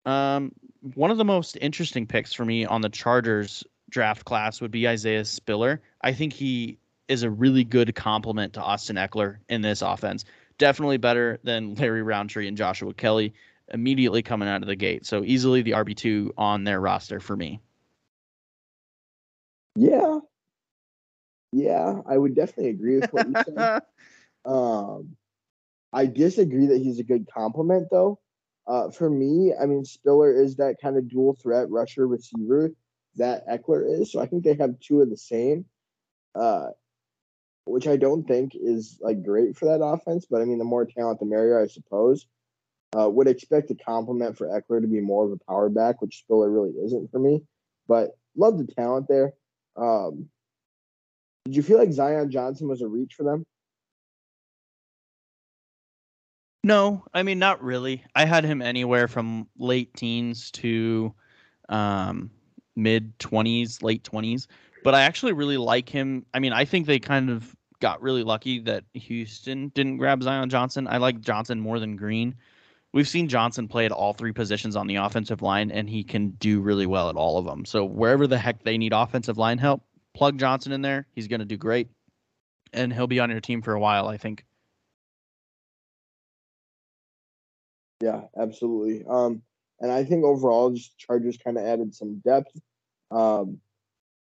Um, 0.05 0.51
one 0.95 1.11
of 1.11 1.17
the 1.17 1.25
most 1.25 1.57
interesting 1.61 2.07
picks 2.07 2.33
for 2.33 2.43
me 2.43 2.65
on 2.65 2.81
the 2.81 2.89
Chargers 2.89 3.63
draft 3.89 4.25
class 4.25 4.59
would 4.59 4.71
be 4.71 4.87
Isaiah 4.87 5.23
Spiller. 5.23 5.81
I 6.01 6.11
think 6.11 6.33
he 6.33 6.77
is 7.07 7.23
a 7.23 7.29
really 7.29 7.63
good 7.63 7.95
complement 7.95 8.53
to 8.53 8.61
Austin 8.61 8.97
Ekeler 8.97 9.37
in 9.47 9.61
this 9.61 9.81
offense. 9.81 10.25
Definitely 10.57 10.97
better 10.97 11.39
than 11.43 11.75
Larry 11.75 12.01
Rountree 12.01 12.47
and 12.47 12.57
Joshua 12.57 12.93
Kelley 12.93 13.33
immediately 13.73 14.21
coming 14.21 14.47
out 14.47 14.61
of 14.61 14.67
the 14.67 14.75
gate. 14.75 15.05
So 15.05 15.23
easily 15.23 15.61
the 15.61 15.71
RB2 15.71 16.31
on 16.37 16.63
their 16.63 16.79
roster 16.79 17.19
for 17.19 17.35
me. 17.35 17.59
Yeah, 19.75 20.19
yeah, 21.53 22.01
I 22.07 22.17
would 22.17 22.35
definitely 22.35 22.71
agree 22.71 22.99
with 22.99 23.13
what 23.13 23.27
you 23.27 23.35
said. 23.45 23.81
um, 24.45 25.15
I 25.93 26.07
disagree 26.07 26.67
that 26.67 26.81
he's 26.81 26.99
a 26.99 27.03
good 27.03 27.27
complement, 27.31 27.89
though. 27.91 28.19
Uh, 28.65 28.89
for 28.89 29.07
me, 29.07 29.53
I 29.59 29.67
mean, 29.67 29.85
Spiller 29.85 30.31
is 30.33 30.55
that 30.55 30.77
kind 30.81 30.97
of 30.97 31.07
dual 31.07 31.35
threat 31.35 31.69
rusher 31.69 32.07
receiver 32.07 32.71
that 33.17 33.47
Ekeler 33.47 34.01
is. 34.01 34.11
So 34.11 34.19
I 34.19 34.25
think 34.25 34.43
they 34.43 34.55
have 34.55 34.79
two 34.79 35.01
of 35.01 35.11
the 35.11 35.17
same, 35.17 35.65
uh, 36.33 36.69
which 37.65 37.87
I 37.87 37.97
don't 37.97 38.27
think 38.27 38.53
is 38.55 38.97
like 38.99 39.23
great 39.23 39.55
for 39.55 39.65
that 39.65 39.83
offense. 39.83 40.25
But 40.27 40.41
I 40.41 40.45
mean, 40.45 40.57
the 40.57 40.63
more 40.63 40.85
talent, 40.85 41.19
the 41.19 41.25
merrier, 41.27 41.61
I 41.61 41.67
suppose. 41.67 42.25
Uh, 42.95 43.10
would 43.10 43.28
expect 43.28 43.72
a 43.72 43.76
complement 43.76 44.38
for 44.38 44.48
Ekeler 44.48 44.82
to 44.82 44.88
be 44.88 45.02
more 45.02 45.26
of 45.26 45.32
a 45.32 45.38
power 45.49 45.68
back, 45.70 46.02
which 46.02 46.20
Spiller 46.20 46.49
really 46.49 46.72
isn't 46.86 47.10
for 47.10 47.20
me. 47.20 47.41
But 47.88 48.11
love 48.36 48.57
the 48.57 48.72
talent 48.72 49.07
there. 49.07 49.34
Um, 49.76 50.30
did 51.45 51.56
you 51.56 51.64
feel 51.64 51.78
like 51.78 51.91
Zion 51.91 52.30
Johnson 52.30 52.68
was 52.68 52.82
a 52.82 52.88
reach 52.88 53.15
for 53.15 53.24
them? 53.24 53.45
No, 56.64 57.03
I 57.14 57.24
mean 57.24 57.40
not 57.40 57.61
really. 57.61 58.03
I 58.15 58.26
had 58.26 58.45
him 58.45 58.61
anywhere 58.61 59.07
from 59.07 59.48
late 59.57 59.94
teens 59.95 60.49
to 60.52 61.14
um, 61.70 62.32
mid 62.76 63.18
twenties, 63.20 63.82
late 63.82 64.03
twenties. 64.03 64.48
But 64.84 64.94
I 64.94 65.02
actually 65.02 65.34
really 65.34 65.57
like 65.57 65.90
him. 65.90 66.26
I 66.34 66.40
mean, 66.40 66.53
I 66.53 66.65
think 66.65 66.88
they 66.88 66.99
kind 66.99 67.30
of 67.30 67.56
got 67.80 68.02
really 68.02 68.24
lucky 68.24 68.60
that 68.60 68.84
Houston 68.94 69.70
didn't 69.70 69.98
grab 69.98 70.24
Zion 70.24 70.49
Johnson. 70.49 70.88
I 70.88 70.98
like 70.98 71.20
Johnson 71.20 71.60
more 71.60 71.80
than 71.80 71.98
Green. 71.98 72.36
We've 72.94 73.07
seen 73.07 73.28
Johnson 73.28 73.68
play 73.68 73.86
at 73.88 73.91
all 73.91 74.14
three 74.14 74.34
positions 74.34 74.76
on 74.76 74.86
the 74.86 74.98
offensive 74.98 75.41
line, 75.41 75.72
and 75.72 75.90
he 75.90 76.03
can 76.03 76.30
do 76.32 76.61
really 76.61 76.86
well 76.86 77.10
at 77.10 77.15
all 77.15 77.40
of 77.40 77.45
them. 77.45 77.65
So 77.65 77.84
wherever 77.84 78.28
the 78.28 78.38
heck 78.38 78.64
they 78.64 78.78
need 78.78 78.94
offensive 78.94 79.40
line 79.40 79.57
help, 79.57 79.82
plug 80.14 80.38
Johnson 80.38 80.72
in 80.72 80.84
there. 80.84 81.07
He's 81.15 81.28
going 81.28 81.40
to 81.40 81.45
do 81.45 81.57
great, 81.57 81.90
and 82.72 82.94
he'll 82.94 83.07
be 83.07 83.20
on 83.20 83.32
your 83.32 83.41
team 83.41 83.64
for 83.64 83.74
a 83.74 83.80
while, 83.80 84.07
I 84.07 84.18
think. 84.18 84.45
Yeah, 87.99 88.22
absolutely. 88.38 89.03
Um, 89.10 89.41
and 89.80 89.91
I 89.91 90.03
think 90.03 90.24
overall, 90.24 90.70
just 90.70 90.95
Chargers 90.99 91.38
kind 91.38 91.57
of 91.57 91.65
added 91.65 91.95
some 91.95 92.20
depth, 92.20 92.56
um, 93.10 93.60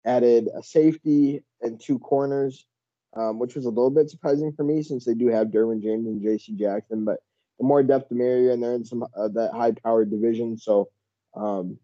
added 0.04 0.48
a 0.58 0.62
safety 0.62 1.44
and 1.60 1.80
two 1.80 2.00
corners, 2.00 2.66
um, 3.14 3.38
which 3.38 3.54
was 3.54 3.66
a 3.66 3.70
little 3.70 3.90
bit 3.90 4.10
surprising 4.10 4.52
for 4.52 4.64
me 4.64 4.82
since 4.82 5.04
they 5.04 5.14
do 5.14 5.28
have 5.28 5.48
Derwin 5.48 5.82
James 5.82 6.08
and 6.08 6.20
J.C. 6.20 6.52
Jackson. 6.56 7.04
But 7.04 7.20
the 7.58 7.64
more 7.64 7.82
depth, 7.82 8.08
the 8.08 8.14
merrier, 8.14 8.52
and 8.52 8.62
they're 8.62 8.74
in 8.74 8.84
some 8.84 9.02
uh, 9.02 9.28
that 9.28 9.52
high-powered 9.52 10.10
division. 10.10 10.58
So, 10.58 10.88
um, 11.34 11.78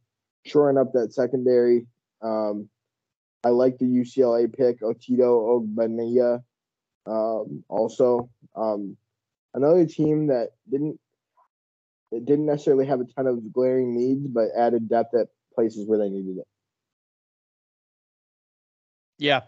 shoring 0.45 0.79
up 0.79 0.93
that 0.93 1.15
secondary. 1.15 1.87
Um, 2.21 2.69
I 3.45 3.49
like 3.49 3.79
the 3.79 3.87
UCLA 3.87 4.53
pick, 4.53 4.81
Otito 4.81 5.67
Ogbonnia. 5.67 6.43
Um, 7.07 7.65
also, 7.69 8.31
um, 8.55 8.97
another 9.55 9.87
team 9.87 10.29
that 10.29 10.51
didn't 10.71 11.01
it 12.13 12.27
didn't 12.27 12.47
necessarily 12.47 12.87
have 12.87 13.01
a 13.01 13.05
ton 13.05 13.27
of 13.27 13.53
glaring 13.53 13.97
needs, 13.97 14.27
but 14.27 14.49
added 14.57 14.89
depth 14.89 15.15
at 15.15 15.29
places 15.55 15.89
where 15.89 15.99
they 15.99 16.11
needed 16.11 16.39
it. 16.39 16.47
Yeah, 19.19 19.41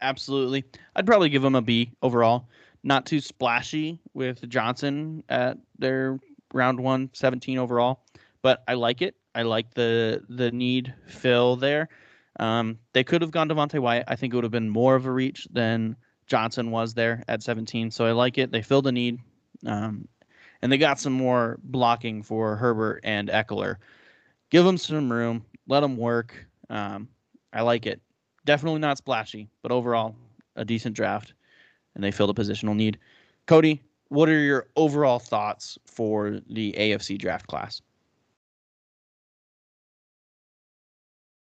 absolutely. 0.00 0.64
I'd 0.96 1.06
probably 1.06 1.28
give 1.28 1.42
them 1.42 1.54
a 1.54 1.62
B 1.62 1.92
overall. 2.02 2.48
Not 2.88 3.04
too 3.04 3.20
splashy 3.20 4.00
with 4.14 4.48
Johnson 4.48 5.22
at 5.28 5.58
their 5.78 6.18
round 6.54 6.80
one, 6.80 7.10
17 7.12 7.58
overall, 7.58 8.00
but 8.40 8.64
I 8.66 8.74
like 8.74 9.02
it. 9.02 9.14
I 9.34 9.42
like 9.42 9.74
the 9.74 10.22
the 10.30 10.50
need 10.52 10.94
fill 11.06 11.56
there. 11.56 11.90
Um, 12.40 12.78
they 12.94 13.04
could 13.04 13.20
have 13.20 13.30
gone 13.30 13.50
Devonte 13.50 13.78
Wyatt. 13.78 14.06
I 14.08 14.16
think 14.16 14.32
it 14.32 14.36
would 14.38 14.44
have 14.44 14.52
been 14.52 14.70
more 14.70 14.94
of 14.94 15.04
a 15.04 15.12
reach 15.12 15.46
than 15.50 15.96
Johnson 16.28 16.70
was 16.70 16.94
there 16.94 17.22
at 17.28 17.42
17. 17.42 17.90
So 17.90 18.06
I 18.06 18.12
like 18.12 18.38
it. 18.38 18.52
They 18.52 18.62
filled 18.62 18.86
a 18.86 18.92
need. 18.92 19.18
Um, 19.66 20.08
and 20.62 20.72
they 20.72 20.78
got 20.78 20.98
some 20.98 21.12
more 21.12 21.58
blocking 21.62 22.22
for 22.22 22.56
Herbert 22.56 23.00
and 23.04 23.28
Ekeler. 23.28 23.76
Give 24.48 24.64
them 24.64 24.78
some 24.78 25.12
room. 25.12 25.44
Let 25.66 25.80
them 25.80 25.98
work. 25.98 26.46
Um, 26.70 27.08
I 27.52 27.60
like 27.60 27.84
it. 27.84 28.00
Definitely 28.46 28.80
not 28.80 28.96
splashy, 28.96 29.50
but 29.60 29.72
overall, 29.72 30.16
a 30.56 30.64
decent 30.64 30.96
draft. 30.96 31.34
And 31.98 32.04
they 32.04 32.10
filled 32.10 32.30
a 32.30 32.40
positional 32.40 32.74
need. 32.74 32.98
Cody, 33.46 33.82
what 34.08 34.30
are 34.30 34.38
your 34.38 34.68
overall 34.76 35.18
thoughts 35.18 35.78
for 35.84 36.40
the 36.48 36.72
AFC 36.78 37.18
draft 37.18 37.46
class? 37.46 37.82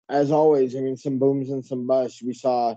as 0.10 0.32
always, 0.32 0.76
I 0.76 0.80
mean, 0.80 0.98
some 0.98 1.20
booms 1.20 1.52
and 1.52 1.64
some 1.64 1.86
busts. 1.86 2.22
We 2.24 2.34
saw 2.34 2.76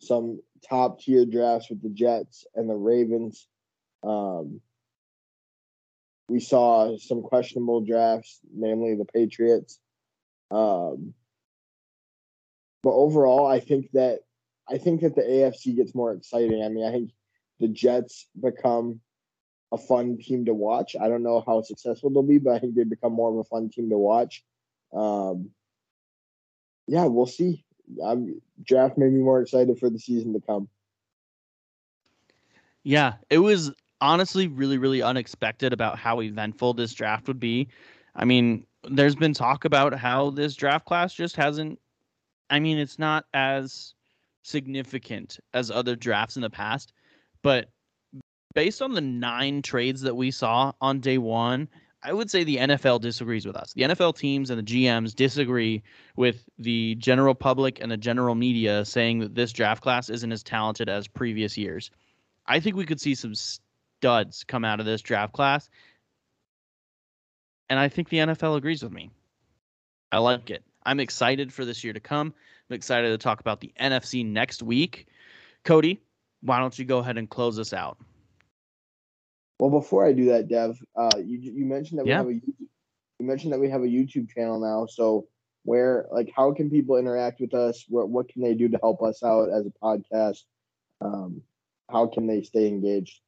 some 0.00 0.40
top 0.68 1.00
tier 1.00 1.26
drafts 1.26 1.68
with 1.68 1.82
the 1.82 1.90
Jets 1.90 2.46
and 2.54 2.68
the 2.68 2.74
Ravens. 2.74 3.46
Um, 4.02 4.62
we 6.28 6.40
saw 6.40 6.96
some 6.96 7.22
questionable 7.22 7.82
drafts, 7.82 8.40
namely 8.54 8.94
the 8.94 9.04
Patriots. 9.04 9.78
Um, 10.50 11.12
but 12.82 12.92
overall, 12.92 13.46
I 13.46 13.60
think 13.60 13.90
that 13.92 14.20
I 14.70 14.78
think 14.78 15.00
that 15.00 15.14
the 15.14 15.22
AFC 15.22 15.76
gets 15.76 15.94
more 15.94 16.12
exciting. 16.12 16.62
I 16.62 16.68
mean, 16.68 16.86
I 16.86 16.92
think 16.92 17.10
the 17.58 17.68
Jets 17.68 18.26
become 18.40 19.00
a 19.72 19.78
fun 19.78 20.18
team 20.18 20.44
to 20.46 20.54
watch. 20.54 20.96
I 21.00 21.08
don't 21.08 21.22
know 21.22 21.42
how 21.46 21.62
successful 21.62 22.10
they'll 22.10 22.22
be, 22.22 22.38
but 22.38 22.54
I 22.54 22.58
think 22.58 22.74
they 22.74 22.84
become 22.84 23.12
more 23.12 23.30
of 23.30 23.36
a 23.36 23.44
fun 23.44 23.68
team 23.68 23.90
to 23.90 23.98
watch. 23.98 24.44
Um, 24.92 25.50
yeah, 26.86 27.04
we'll 27.04 27.26
see. 27.26 27.64
I'm, 28.04 28.40
draft 28.64 28.98
made 28.98 29.12
me 29.12 29.20
more 29.20 29.40
excited 29.40 29.78
for 29.78 29.90
the 29.90 29.98
season 29.98 30.32
to 30.34 30.40
come. 30.40 30.68
Yeah, 32.82 33.14
it 33.28 33.38
was 33.38 33.72
honestly 34.00 34.48
really, 34.48 34.78
really 34.78 35.02
unexpected 35.02 35.72
about 35.72 35.98
how 35.98 36.22
eventful 36.22 36.74
this 36.74 36.94
draft 36.94 37.28
would 37.28 37.40
be. 37.40 37.68
I 38.16 38.24
mean, 38.24 38.66
there's 38.84 39.14
been 39.14 39.34
talk 39.34 39.64
about 39.64 39.94
how 39.94 40.30
this 40.30 40.54
draft 40.54 40.86
class 40.86 41.12
just 41.12 41.36
hasn't. 41.36 41.78
I 42.48 42.58
mean, 42.58 42.78
it's 42.78 42.98
not 42.98 43.26
as 43.34 43.94
significant 44.50 45.38
as 45.54 45.70
other 45.70 45.96
drafts 45.96 46.36
in 46.36 46.42
the 46.42 46.50
past, 46.50 46.92
but 47.42 47.70
based 48.54 48.82
on 48.82 48.92
the 48.92 49.00
nine 49.00 49.62
trades 49.62 50.02
that 50.02 50.16
we 50.16 50.30
saw 50.30 50.72
on 50.80 51.00
day 51.00 51.18
one, 51.18 51.68
I 52.02 52.12
would 52.12 52.30
say 52.30 52.44
the 52.44 52.56
NFL 52.56 53.00
disagrees 53.02 53.46
with 53.46 53.56
us. 53.56 53.72
The 53.74 53.82
NFL 53.82 54.16
teams 54.16 54.50
and 54.50 54.58
the 54.58 54.62
GMs 54.62 55.14
disagree 55.14 55.82
with 56.16 56.48
the 56.58 56.94
general 56.94 57.34
public 57.34 57.80
and 57.80 57.90
the 57.92 57.96
general 57.96 58.34
media 58.34 58.84
saying 58.84 59.20
that 59.20 59.34
this 59.34 59.52
draft 59.52 59.82
class 59.82 60.08
isn't 60.08 60.32
as 60.32 60.42
talented 60.42 60.88
as 60.88 61.06
previous 61.06 61.58
years. 61.58 61.90
I 62.46 62.58
think 62.60 62.74
we 62.74 62.86
could 62.86 63.00
see 63.00 63.14
some 63.14 63.34
studs 63.34 64.44
come 64.44 64.64
out 64.64 64.80
of 64.80 64.86
this 64.86 65.02
draft 65.02 65.34
class. 65.34 65.68
And 67.68 67.78
I 67.78 67.88
think 67.88 68.08
the 68.08 68.18
NFL 68.18 68.56
agrees 68.56 68.82
with 68.82 68.92
me. 68.92 69.10
I 70.10 70.18
like 70.18 70.50
it. 70.50 70.64
I'm 70.84 71.00
excited 71.00 71.52
for 71.52 71.64
this 71.66 71.84
year 71.84 71.92
to 71.92 72.00
come. 72.00 72.34
I'm 72.70 72.76
excited 72.76 73.08
to 73.08 73.18
talk 73.18 73.40
about 73.40 73.60
the 73.60 73.72
NFC 73.80 74.24
next 74.24 74.62
week. 74.62 75.08
Cody, 75.64 76.00
why 76.42 76.60
don't 76.60 76.78
you 76.78 76.84
go 76.84 76.98
ahead 76.98 77.18
and 77.18 77.28
close 77.28 77.58
us 77.58 77.72
out? 77.72 77.98
Well, 79.58 79.70
before 79.70 80.06
I 80.06 80.12
do 80.12 80.26
that, 80.26 80.48
Dev, 80.48 80.80
uh, 80.96 81.10
you 81.18 81.38
you 81.38 81.64
mentioned 81.66 81.98
that 81.98 82.04
we 82.04 82.10
yeah. 82.10 82.18
have 82.18 82.28
a 82.28 82.34
you 82.34 83.26
mentioned 83.26 83.52
that 83.52 83.60
we 83.60 83.68
have 83.68 83.82
a 83.82 83.86
YouTube 83.86 84.30
channel 84.30 84.60
now. 84.60 84.86
So 84.86 85.26
where 85.64 86.06
like 86.12 86.32
how 86.34 86.52
can 86.52 86.70
people 86.70 86.96
interact 86.96 87.40
with 87.40 87.54
us? 87.54 87.84
What 87.88 88.08
what 88.08 88.28
can 88.28 88.40
they 88.40 88.54
do 88.54 88.68
to 88.68 88.78
help 88.80 89.02
us 89.02 89.22
out 89.22 89.50
as 89.50 89.66
a 89.66 89.72
podcast? 89.82 90.44
Um, 91.00 91.42
how 91.90 92.06
can 92.06 92.26
they 92.26 92.42
stay 92.42 92.68
engaged? 92.68 93.20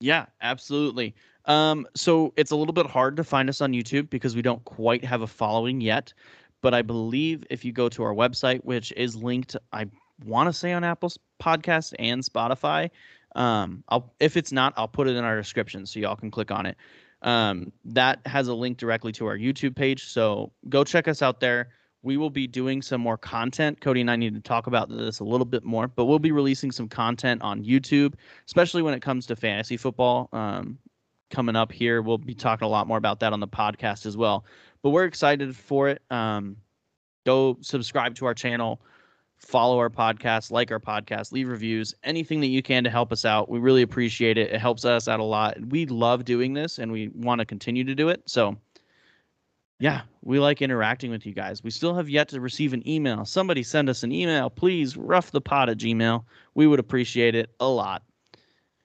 Yeah, 0.00 0.26
absolutely. 0.42 1.14
Um, 1.46 1.86
so 1.94 2.34
it's 2.36 2.50
a 2.50 2.56
little 2.56 2.74
bit 2.74 2.86
hard 2.86 3.16
to 3.16 3.24
find 3.24 3.48
us 3.48 3.60
on 3.60 3.72
YouTube 3.72 4.10
because 4.10 4.36
we 4.36 4.42
don't 4.42 4.64
quite 4.64 5.04
have 5.04 5.22
a 5.22 5.26
following 5.26 5.80
yet. 5.80 6.12
But 6.60 6.74
I 6.74 6.82
believe 6.82 7.44
if 7.50 7.64
you 7.64 7.72
go 7.72 7.88
to 7.88 8.02
our 8.02 8.14
website, 8.14 8.64
which 8.64 8.92
is 8.96 9.16
linked, 9.16 9.56
I 9.72 9.86
want 10.24 10.48
to 10.48 10.52
say 10.52 10.72
on 10.72 10.84
Apple's 10.84 11.18
podcast 11.42 11.94
and 11.98 12.22
Spotify. 12.22 12.90
Um, 13.36 13.84
I'll 13.88 14.12
if 14.20 14.36
it's 14.36 14.52
not, 14.52 14.74
I'll 14.76 14.88
put 14.88 15.06
it 15.06 15.16
in 15.16 15.24
our 15.24 15.36
description 15.36 15.86
so 15.86 16.00
y'all 16.00 16.16
can 16.16 16.30
click 16.30 16.50
on 16.50 16.66
it. 16.66 16.76
Um, 17.22 17.72
that 17.84 18.20
has 18.26 18.48
a 18.48 18.54
link 18.54 18.78
directly 18.78 19.12
to 19.12 19.26
our 19.26 19.36
YouTube 19.36 19.76
page. 19.76 20.06
So 20.06 20.52
go 20.68 20.84
check 20.84 21.08
us 21.08 21.22
out 21.22 21.40
there. 21.40 21.70
We 22.02 22.16
will 22.16 22.30
be 22.30 22.46
doing 22.46 22.80
some 22.80 23.00
more 23.00 23.18
content. 23.18 23.80
Cody 23.80 24.00
and 24.00 24.10
I 24.10 24.16
need 24.16 24.34
to 24.34 24.40
talk 24.40 24.68
about 24.68 24.88
this 24.88 25.18
a 25.18 25.24
little 25.24 25.44
bit 25.44 25.64
more, 25.64 25.88
but 25.88 26.04
we'll 26.04 26.20
be 26.20 26.30
releasing 26.30 26.70
some 26.70 26.88
content 26.88 27.42
on 27.42 27.64
YouTube, 27.64 28.14
especially 28.46 28.82
when 28.82 28.94
it 28.94 29.02
comes 29.02 29.26
to 29.26 29.36
fantasy 29.36 29.76
football. 29.76 30.28
Um, 30.32 30.78
coming 31.30 31.56
up 31.56 31.72
here, 31.72 32.00
we'll 32.00 32.18
be 32.18 32.34
talking 32.34 32.66
a 32.66 32.68
lot 32.68 32.86
more 32.86 32.98
about 32.98 33.20
that 33.20 33.32
on 33.32 33.40
the 33.40 33.48
podcast 33.48 34.06
as 34.06 34.16
well. 34.16 34.44
But 34.82 34.90
we're 34.90 35.04
excited 35.04 35.56
for 35.56 35.88
it. 35.88 36.02
Um, 36.10 36.56
go 37.26 37.58
subscribe 37.60 38.14
to 38.16 38.26
our 38.26 38.34
channel 38.34 38.80
follow 39.38 39.78
our 39.78 39.90
podcast, 39.90 40.50
like 40.50 40.70
our 40.70 40.80
podcast, 40.80 41.32
leave 41.32 41.48
reviews, 41.48 41.94
anything 42.04 42.40
that 42.40 42.48
you 42.48 42.62
can 42.62 42.84
to 42.84 42.90
help 42.90 43.12
us 43.12 43.24
out. 43.24 43.48
We 43.48 43.58
really 43.58 43.82
appreciate 43.82 44.36
it. 44.36 44.52
It 44.52 44.60
helps 44.60 44.84
us 44.84 45.08
out 45.08 45.20
a 45.20 45.24
lot. 45.24 45.56
We 45.68 45.86
love 45.86 46.24
doing 46.24 46.52
this 46.52 46.78
and 46.78 46.92
we 46.92 47.08
want 47.14 47.38
to 47.40 47.44
continue 47.44 47.84
to 47.84 47.94
do 47.94 48.08
it. 48.08 48.22
So, 48.26 48.56
yeah, 49.78 50.02
we 50.22 50.40
like 50.40 50.60
interacting 50.60 51.10
with 51.10 51.24
you 51.24 51.32
guys. 51.32 51.62
We 51.62 51.70
still 51.70 51.94
have 51.94 52.08
yet 52.08 52.28
to 52.28 52.40
receive 52.40 52.72
an 52.72 52.86
email. 52.86 53.24
Somebody 53.24 53.62
send 53.62 53.88
us 53.88 54.02
an 54.02 54.12
email, 54.12 54.50
please. 54.50 54.96
Rough 54.96 55.30
the 55.30 55.40
pot 55.40 55.68
at 55.68 55.78
Gmail. 55.78 56.24
We 56.54 56.66
would 56.66 56.80
appreciate 56.80 57.34
it 57.34 57.50
a 57.60 57.68
lot. 57.68 58.02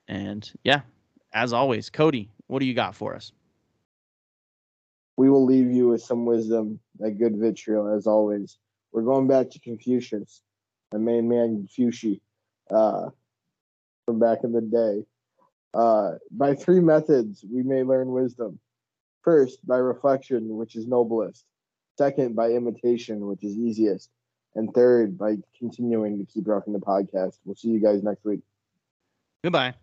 And 0.06 0.50
yeah, 0.62 0.82
as 1.32 1.52
always, 1.52 1.90
Cody, 1.90 2.30
what 2.46 2.60
do 2.60 2.66
you 2.66 2.74
got 2.74 2.94
for 2.94 3.14
us? 3.14 3.32
We 5.16 5.30
will 5.30 5.44
leave 5.44 5.70
you 5.70 5.88
with 5.88 6.02
some 6.02 6.26
wisdom, 6.26 6.80
a 7.02 7.10
good 7.10 7.36
vitriol, 7.36 7.94
as 7.94 8.06
always. 8.06 8.58
We're 8.92 9.02
going 9.02 9.28
back 9.28 9.50
to 9.50 9.60
Confucius, 9.60 10.42
the 10.90 10.98
main 10.98 11.28
man 11.28 11.56
Confucius, 11.56 12.20
uh, 12.70 13.10
from 14.06 14.18
back 14.18 14.44
in 14.44 14.52
the 14.52 14.60
day. 14.60 15.04
Uh, 15.72 16.12
by 16.30 16.54
three 16.54 16.80
methods, 16.80 17.44
we 17.50 17.62
may 17.62 17.82
learn 17.82 18.08
wisdom. 18.08 18.58
First, 19.22 19.66
by 19.66 19.78
reflection, 19.78 20.56
which 20.56 20.76
is 20.76 20.86
noblest. 20.86 21.44
Second, 21.96 22.36
by 22.36 22.50
imitation, 22.50 23.26
which 23.26 23.42
is 23.42 23.56
easiest. 23.56 24.10
And 24.54 24.72
third, 24.72 25.18
by 25.18 25.36
continuing 25.58 26.18
to 26.18 26.32
keep 26.32 26.46
rocking 26.46 26.72
the 26.72 26.78
podcast. 26.78 27.38
We'll 27.44 27.56
see 27.56 27.68
you 27.68 27.80
guys 27.80 28.02
next 28.02 28.24
week. 28.24 28.40
Goodbye. 29.42 29.74